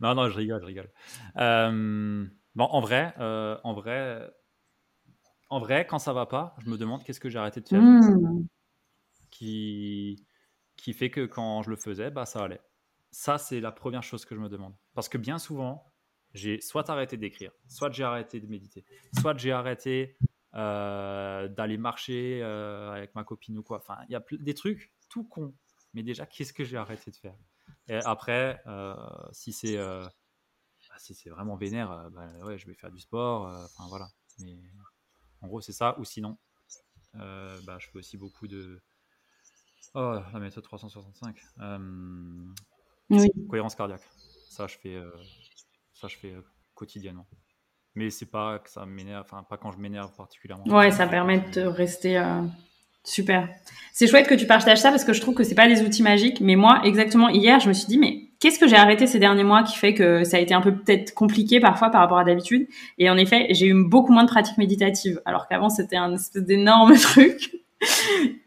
Non, 0.00 0.14
non, 0.14 0.28
je 0.28 0.36
rigole, 0.36 0.60
je 0.60 0.66
rigole. 0.66 0.90
Euh, 1.36 2.26
bon, 2.54 2.64
en 2.64 2.80
vrai, 2.80 3.14
euh, 3.18 3.58
en 3.64 3.74
vrai, 3.74 4.30
en 5.50 5.58
vrai, 5.58 5.86
quand 5.86 5.98
ça 5.98 6.12
va 6.12 6.26
pas, 6.26 6.54
je 6.58 6.70
me 6.70 6.76
demande 6.76 7.02
qu'est-ce 7.04 7.20
que 7.20 7.28
j'ai 7.28 7.38
arrêté 7.38 7.60
de 7.60 7.68
faire, 7.68 7.82
hmm. 7.82 8.46
qui 9.30 10.26
qui 10.76 10.92
fait 10.92 11.10
que 11.10 11.24
quand 11.24 11.62
je 11.62 11.70
le 11.70 11.76
faisais, 11.76 12.10
bah 12.10 12.26
ça 12.26 12.44
allait. 12.44 12.60
Ça, 13.10 13.38
c'est 13.38 13.60
la 13.60 13.70
première 13.70 14.02
chose 14.02 14.24
que 14.24 14.34
je 14.34 14.40
me 14.40 14.48
demande, 14.48 14.74
parce 14.94 15.08
que 15.08 15.18
bien 15.18 15.38
souvent, 15.38 15.92
j'ai 16.32 16.60
soit 16.60 16.90
arrêté 16.90 17.16
d'écrire, 17.16 17.52
soit 17.68 17.92
j'ai 17.92 18.02
arrêté 18.02 18.40
de 18.40 18.46
méditer, 18.48 18.84
soit 19.16 19.36
j'ai 19.38 19.52
arrêté 19.52 20.18
euh, 20.54 21.46
d'aller 21.48 21.78
marcher 21.78 22.42
avec 22.42 23.14
ma 23.14 23.24
copine 23.24 23.58
ou 23.58 23.62
quoi. 23.62 23.78
Enfin, 23.78 23.98
il 24.08 24.12
y 24.12 24.16
a 24.16 24.24
des 24.32 24.54
trucs 24.54 24.92
tout 25.08 25.24
con. 25.24 25.54
Mais 25.94 26.02
déjà, 26.02 26.26
qu'est-ce 26.26 26.52
que 26.52 26.64
j'ai 26.64 26.76
arrêté 26.76 27.12
de 27.12 27.16
faire? 27.16 27.36
Et 27.88 27.96
après, 27.96 28.60
euh, 28.66 28.94
si 29.32 29.52
c'est 29.52 29.76
euh, 29.76 30.04
bah, 30.88 30.94
si 30.98 31.14
c'est 31.14 31.30
vraiment 31.30 31.56
vénère, 31.56 31.90
euh, 31.90 32.10
bah, 32.10 32.28
ouais, 32.44 32.58
je 32.58 32.66
vais 32.66 32.74
faire 32.74 32.90
du 32.90 33.00
sport. 33.00 33.46
Enfin 33.46 33.88
voilà. 33.88 34.08
Mais 34.38 34.56
en 35.40 35.48
gros, 35.48 35.60
c'est 35.60 35.72
ça. 35.72 35.98
Ou 35.98 36.04
sinon, 36.04 36.38
bah, 37.12 37.78
je 37.78 37.88
fais 37.88 37.98
aussi 37.98 38.16
beaucoup 38.16 38.48
de. 38.48 38.82
Oh, 39.94 40.18
la 40.32 40.40
méthode 40.40 40.64
365. 40.64 41.36
Cohérence 43.48 43.74
cardiaque. 43.74 44.08
Ça, 44.50 44.66
je 44.66 44.78
fais, 44.78 45.00
ça, 45.92 46.08
je 46.08 46.16
fais 46.16 46.34
quotidiennement. 46.74 47.26
Mais 47.96 48.10
c'est 48.10 48.26
pas 48.26 48.58
que 48.58 48.68
ça 48.70 48.86
m'énerve, 48.86 49.24
enfin, 49.24 49.44
pas 49.44 49.56
quand 49.56 49.70
je 49.70 49.78
m'énerve 49.78 50.12
particulièrement. 50.16 50.64
Ouais, 50.66 50.90
ça 50.90 51.06
permet 51.06 51.38
de 51.50 51.62
rester 51.62 52.16
Super. 53.04 53.48
C'est 53.92 54.08
chouette 54.08 54.26
que 54.26 54.34
tu 54.34 54.46
partages 54.46 54.78
ça 54.78 54.90
parce 54.90 55.04
que 55.04 55.12
je 55.12 55.20
trouve 55.20 55.34
que 55.34 55.44
c'est 55.44 55.54
pas 55.54 55.68
des 55.68 55.82
outils 55.82 56.02
magiques. 56.02 56.40
Mais 56.40 56.56
moi, 56.56 56.80
exactement 56.84 57.28
hier, 57.28 57.60
je 57.60 57.68
me 57.68 57.72
suis 57.72 57.86
dit, 57.86 57.98
mais 57.98 58.22
qu'est-ce 58.40 58.58
que 58.58 58.66
j'ai 58.66 58.76
arrêté 58.76 59.06
ces 59.06 59.18
derniers 59.18 59.44
mois 59.44 59.62
qui 59.62 59.76
fait 59.76 59.94
que 59.94 60.24
ça 60.24 60.38
a 60.38 60.40
été 60.40 60.52
un 60.52 60.60
peu 60.60 60.74
peut-être 60.74 61.14
compliqué 61.14 61.60
parfois 61.60 61.90
par 61.90 62.00
rapport 62.00 62.18
à 62.18 62.24
d'habitude? 62.24 62.66
Et 62.98 63.08
en 63.08 63.16
effet, 63.16 63.46
j'ai 63.50 63.66
eu 63.66 63.74
beaucoup 63.84 64.12
moins 64.12 64.24
de 64.24 64.28
pratiques 64.28 64.58
méditatives. 64.58 65.20
Alors 65.26 65.46
qu'avant, 65.46 65.68
c'était 65.68 65.96
un 65.96 66.14
espèce 66.14 66.42
d'énorme 66.42 66.94
truc. 66.98 67.52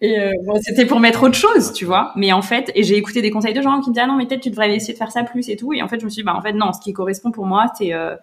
Et 0.01 0.19
euh, 0.19 0.31
bon, 0.45 0.59
c'était 0.61 0.85
pour 0.85 0.99
mettre 0.99 1.23
autre 1.23 1.37
chose, 1.37 1.71
tu 1.71 1.85
vois. 1.85 2.11
Mais 2.15 2.33
en 2.33 2.41
fait, 2.41 2.71
et 2.75 2.83
j'ai 2.83 2.97
écouté 2.97 3.21
des 3.21 3.31
conseils 3.31 3.53
de 3.53 3.61
gens 3.61 3.79
qui 3.79 3.89
me 3.89 3.93
disaient, 3.93 4.03
ah 4.05 4.07
non, 4.07 4.17
mais 4.17 4.25
peut-être 4.25 4.41
tu 4.41 4.49
devrais 4.49 4.75
essayer 4.75 4.93
de 4.93 4.97
faire 4.97 5.11
ça 5.11 5.23
plus 5.23 5.47
et 5.49 5.55
tout. 5.55 5.71
Et 5.73 5.81
en 5.81 5.87
fait, 5.87 5.99
je 5.99 6.05
me 6.05 6.09
suis 6.09 6.21
dit, 6.21 6.25
bah, 6.25 6.35
en 6.35 6.41
fait, 6.41 6.53
non, 6.53 6.73
ce 6.73 6.81
qui 6.81 6.91
correspond 6.93 7.31
pour 7.31 7.45
moi, 7.45 7.67
c'est 7.77 7.93
euh, 7.93 8.15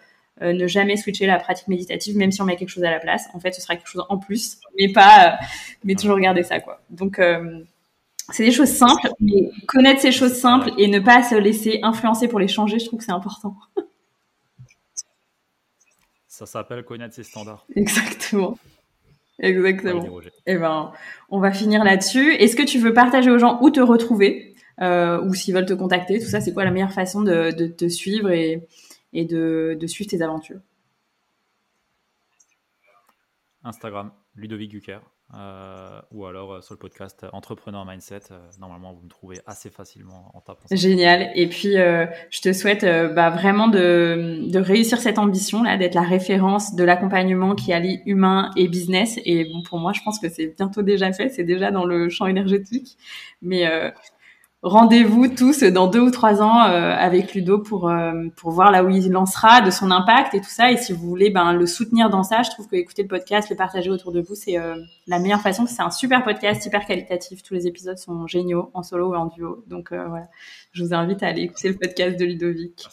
euh, 0.43 0.53
ne 0.53 0.67
jamais 0.67 0.97
switcher 0.97 1.27
la 1.27 1.39
pratique 1.39 1.69
méditative, 1.69 2.17
même 2.17 2.33
si 2.33 2.43
on 2.43 2.45
met 2.45 2.57
quelque 2.57 2.69
chose 2.69 2.83
à 2.83 2.91
la 2.91 2.99
place. 2.99 3.29
En 3.35 3.41
fait, 3.41 3.53
ce 3.53 3.61
sera 3.61 3.77
quelque 3.77 3.89
chose 3.89 4.05
en 4.09 4.19
plus, 4.19 4.59
mais 4.77 4.93
pas, 4.93 5.29
euh, 5.29 5.37
mais 5.85 5.95
toujours 5.95 6.19
garder 6.19 6.43
ça, 6.43 6.59
quoi. 6.59 6.81
Donc, 6.91 7.21
euh, 7.21 7.61
c'est 8.33 8.45
des 8.45 8.51
choses 8.51 8.71
simples, 8.71 9.09
mais 9.21 9.53
connaître 9.69 10.01
ces 10.01 10.11
choses 10.11 10.33
simples 10.33 10.73
et 10.77 10.89
ne 10.89 10.99
pas 10.99 11.23
se 11.23 11.37
laisser 11.37 11.79
influencer 11.85 12.27
pour 12.27 12.41
les 12.41 12.49
changer, 12.49 12.81
je 12.81 12.87
trouve 12.87 12.99
que 12.99 13.05
c'est 13.05 13.13
important. 13.13 13.55
Ça 16.27 16.47
s'appelle 16.47 16.83
connaître 16.83 17.15
ses 17.15 17.23
standards. 17.23 17.65
Exactement. 17.77 18.59
Exactement. 19.39 20.21
Et 20.47 20.55
eh 20.55 20.57
ben, 20.57 20.93
on 21.29 21.39
va 21.39 21.53
finir 21.53 21.85
là-dessus. 21.85 22.35
Est-ce 22.35 22.57
que 22.57 22.63
tu 22.63 22.79
veux 22.79 22.93
partager 22.93 23.31
aux 23.31 23.39
gens 23.39 23.59
où 23.61 23.71
te 23.71 23.81
retrouver 23.81 24.57
ou 24.81 25.35
s'ils 25.35 25.55
veulent 25.55 25.67
te 25.67 25.75
contacter 25.75 26.19
Tout 26.19 26.27
ça, 26.27 26.41
c'est 26.41 26.53
quoi 26.53 26.65
la 26.65 26.73
meilleure 26.73 26.93
façon 26.93 27.23
de, 27.23 27.53
de 27.53 27.67
te 27.69 27.89
suivre 27.89 28.31
et, 28.31 28.67
et 29.15 29.25
de, 29.25 29.79
suivre 29.87 30.11
tes 30.11 30.23
aventures 30.23 30.61
Instagram, 33.63 34.13
Ludovic 34.35 34.73
Gucker, 34.73 35.01
euh, 35.33 36.01
ou 36.13 36.27
alors 36.27 36.53
euh, 36.53 36.61
sur 36.61 36.75
le 36.75 36.79
podcast 36.79 37.25
Entrepreneur 37.33 37.87
Mindset. 37.87 38.21
Euh, 38.31 38.39
normalement, 38.61 38.93
vous 38.93 39.03
me 39.03 39.09
trouvez 39.09 39.41
assez 39.47 39.71
facilement 39.71 40.31
en 40.35 40.41
tapant. 40.41 40.67
Génial. 40.71 41.31
Et 41.35 41.49
puis, 41.49 41.73
je 41.73 42.41
te 42.43 42.53
souhaite 42.53 42.85
bah, 42.85 43.31
vraiment 43.31 43.69
de, 43.69 44.51
de, 44.51 44.59
réussir 44.59 44.99
cette 44.99 45.19
ambition 45.19 45.63
là, 45.63 45.79
d'être 45.79 45.95
la 45.95 46.03
référence 46.03 46.75
de 46.75 46.85
l'accompagnement 46.85 47.55
qui 47.55 47.73
allie 47.73 48.01
humain 48.05 48.51
et 48.57 48.69
business. 48.69 49.19
Et 49.25 49.45
bon, 49.47 49.63
pour 49.63 49.79
moi, 49.79 49.93
je 49.95 50.03
pense 50.03 50.19
que 50.19 50.29
c'est 50.29 50.55
bientôt 50.55 50.83
déjà 50.83 51.11
fait. 51.13 51.31
C'est 51.31 51.45
déjà 51.45 51.71
dans 51.71 51.87
le 51.87 52.11
champ 52.11 52.27
énergétique. 52.27 52.99
Mais 53.41 53.67
rendez-vous 54.65 55.29
tous 55.29 55.63
dans 55.63 55.87
deux 55.87 56.01
ou 56.01 56.11
trois 56.11 56.43
ans 56.43 56.65
euh, 56.65 56.95
avec 56.97 57.35
Ludo 57.35 57.59
pour 57.59 57.91
euh, 57.91 58.29
pour 58.35 58.51
voir 58.51 58.71
là 58.71 58.83
où 58.83 58.89
il 58.89 59.11
lancera, 59.11 59.61
de 59.61 59.71
son 59.71 59.91
impact 59.91 60.35
et 60.35 60.41
tout 60.41 60.51
ça. 60.51 60.73
Et 60.73 60.79
si 60.79 60.93
vous 60.93 61.07
voulez 61.07 61.31
ben, 61.31 61.53
le 61.53 61.67
soutenir 61.67 62.09
dans 62.09 62.23
ça, 62.23 62.43
je 62.43 62.51
trouve 62.51 62.67
que 62.67 62.77
écouter 62.77 63.03
le 63.03 63.09
podcast, 63.09 63.51
le 63.51 63.57
partager 63.57 63.91
autour 63.91 64.11
de 64.11 64.23
vous, 64.23 64.35
c'est 64.35 64.59
euh, 64.59 64.77
la 65.07 65.19
meilleure 65.19 65.43
façon. 65.43 65.67
C'est 65.67 65.83
un 65.83 65.91
super 65.91 66.25
podcast, 66.25 66.65
hyper 66.65 66.87
qualitatif. 66.87 67.43
Tous 67.43 67.55
les 67.55 67.67
épisodes 67.67 67.99
sont 67.99 68.27
géniaux 68.27 68.71
en 68.73 68.83
solo 68.83 69.11
ou 69.11 69.15
en 69.15 69.27
duo. 69.27 69.63
Donc 69.67 69.91
voilà, 69.91 70.29
je 70.73 70.83
vous 70.83 70.95
invite 70.95 71.23
à 71.23 71.29
aller 71.29 71.43
écouter 71.43 71.69
le 71.69 71.77
podcast 71.77 72.19
de 72.19 72.25
Ludovic. 72.25 72.89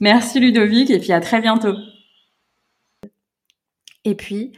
Merci 0.00 0.40
Ludovic 0.40 0.90
et 0.90 0.98
puis 0.98 1.12
à 1.12 1.20
très 1.20 1.40
bientôt. 1.42 1.74
Et 4.04 4.14
puis, 4.14 4.52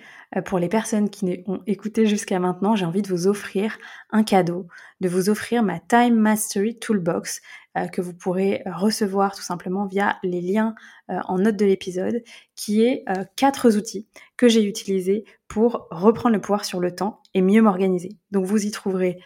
pour 0.44 0.58
les 0.58 0.68
personnes 0.68 1.08
qui 1.08 1.42
ont 1.46 1.62
écouté 1.66 2.06
jusqu'à 2.06 2.38
maintenant, 2.38 2.76
j'ai 2.76 2.84
envie 2.84 3.00
de 3.00 3.08
vous 3.08 3.28
offrir 3.28 3.78
un 4.10 4.22
cadeau, 4.22 4.66
de 5.00 5.08
vous 5.08 5.30
offrir 5.30 5.62
ma 5.62 5.80
Time 5.80 6.16
Mastery 6.16 6.78
Toolbox 6.78 7.40
euh, 7.78 7.86
que 7.86 8.02
vous 8.02 8.12
pourrez 8.12 8.62
recevoir 8.66 9.34
tout 9.34 9.42
simplement 9.42 9.86
via 9.86 10.18
les 10.22 10.42
liens 10.42 10.74
euh, 11.10 11.18
en 11.28 11.38
note 11.38 11.56
de 11.56 11.64
l'épisode, 11.64 12.22
qui 12.56 12.82
est 12.82 13.04
quatre 13.36 13.74
outils 13.74 14.06
que 14.36 14.48
j'ai 14.48 14.64
utilisés 14.64 15.24
pour 15.48 15.88
reprendre 15.90 16.34
le 16.34 16.40
pouvoir 16.40 16.66
sur 16.66 16.80
le 16.80 16.94
temps 16.94 17.22
et 17.32 17.40
mieux 17.40 17.62
m'organiser. 17.62 18.18
Donc 18.30 18.44
vous 18.44 18.66
y 18.66 18.70
trouverez 18.70 19.18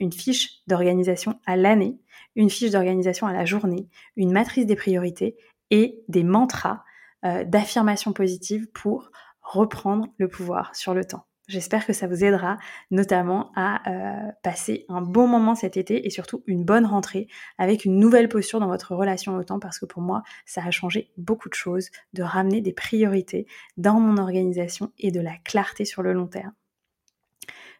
une 0.00 0.12
fiche 0.12 0.66
d'organisation 0.66 1.38
à 1.46 1.56
l'année, 1.56 1.96
une 2.34 2.50
fiche 2.50 2.72
d'organisation 2.72 3.28
à 3.28 3.32
la 3.32 3.44
journée, 3.44 3.86
une 4.16 4.32
matrice 4.32 4.66
des 4.66 4.74
priorités 4.74 5.36
et 5.70 6.02
des 6.08 6.24
mantras 6.24 6.82
d'affirmation 7.22 8.12
positive 8.12 8.66
pour 8.72 9.12
reprendre 9.52 10.08
le 10.18 10.28
pouvoir 10.28 10.74
sur 10.74 10.94
le 10.94 11.04
temps. 11.04 11.26
J'espère 11.48 11.84
que 11.84 11.92
ça 11.92 12.06
vous 12.06 12.24
aidera 12.24 12.56
notamment 12.90 13.50
à 13.56 13.90
euh, 13.90 14.30
passer 14.42 14.86
un 14.88 15.02
bon 15.02 15.26
moment 15.26 15.54
cet 15.54 15.76
été 15.76 16.06
et 16.06 16.10
surtout 16.10 16.42
une 16.46 16.64
bonne 16.64 16.86
rentrée 16.86 17.26
avec 17.58 17.84
une 17.84 17.98
nouvelle 17.98 18.28
posture 18.28 18.60
dans 18.60 18.68
votre 18.68 18.94
relation 18.94 19.36
au 19.36 19.42
temps 19.42 19.58
parce 19.58 19.78
que 19.78 19.84
pour 19.84 20.02
moi, 20.02 20.22
ça 20.46 20.62
a 20.64 20.70
changé 20.70 21.10
beaucoup 21.16 21.48
de 21.48 21.54
choses, 21.54 21.90
de 22.12 22.22
ramener 22.22 22.60
des 22.60 22.72
priorités 22.72 23.46
dans 23.76 23.98
mon 23.98 24.18
organisation 24.18 24.92
et 24.98 25.10
de 25.10 25.20
la 25.20 25.36
clarté 25.44 25.84
sur 25.84 26.02
le 26.02 26.12
long 26.12 26.28
terme. 26.28 26.52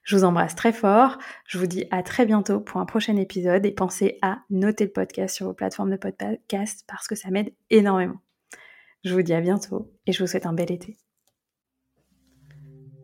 Je 0.03 0.17
vous 0.17 0.25
embrasse 0.25 0.57
très 0.57 0.73
fort. 0.73 1.19
Je 1.47 1.59
vous 1.59 1.67
dis 1.67 1.87
à 1.93 2.03
très 2.03 2.27
bientôt 2.27 2.61
pour 2.61 2.81
un 2.81 2.87
prochain 2.87 3.17
épisode 3.17 3.65
et 3.65 3.73
pensez 3.73 4.19
à 4.21 4.41
noter 4.51 4.85
le 4.87 4.93
podcast 4.93 5.37
sur 5.37 5.47
vos 5.47 5.55
plateformes 5.55 5.91
de 5.91 5.97
podcast 5.97 6.85
parce 6.89 7.07
que 7.07 7.15
ça 7.15 7.31
m'aide 7.31 7.55
énormément. 7.71 8.21
Je 9.05 9.15
vous 9.15 9.23
dis 9.23 9.35
à 9.35 9.41
bientôt 9.41 9.93
et 10.07 10.13
je 10.13 10.23
vous 10.23 10.27
souhaite 10.27 10.47
un 10.47 10.53
bel 10.53 10.73
été. 10.73 10.99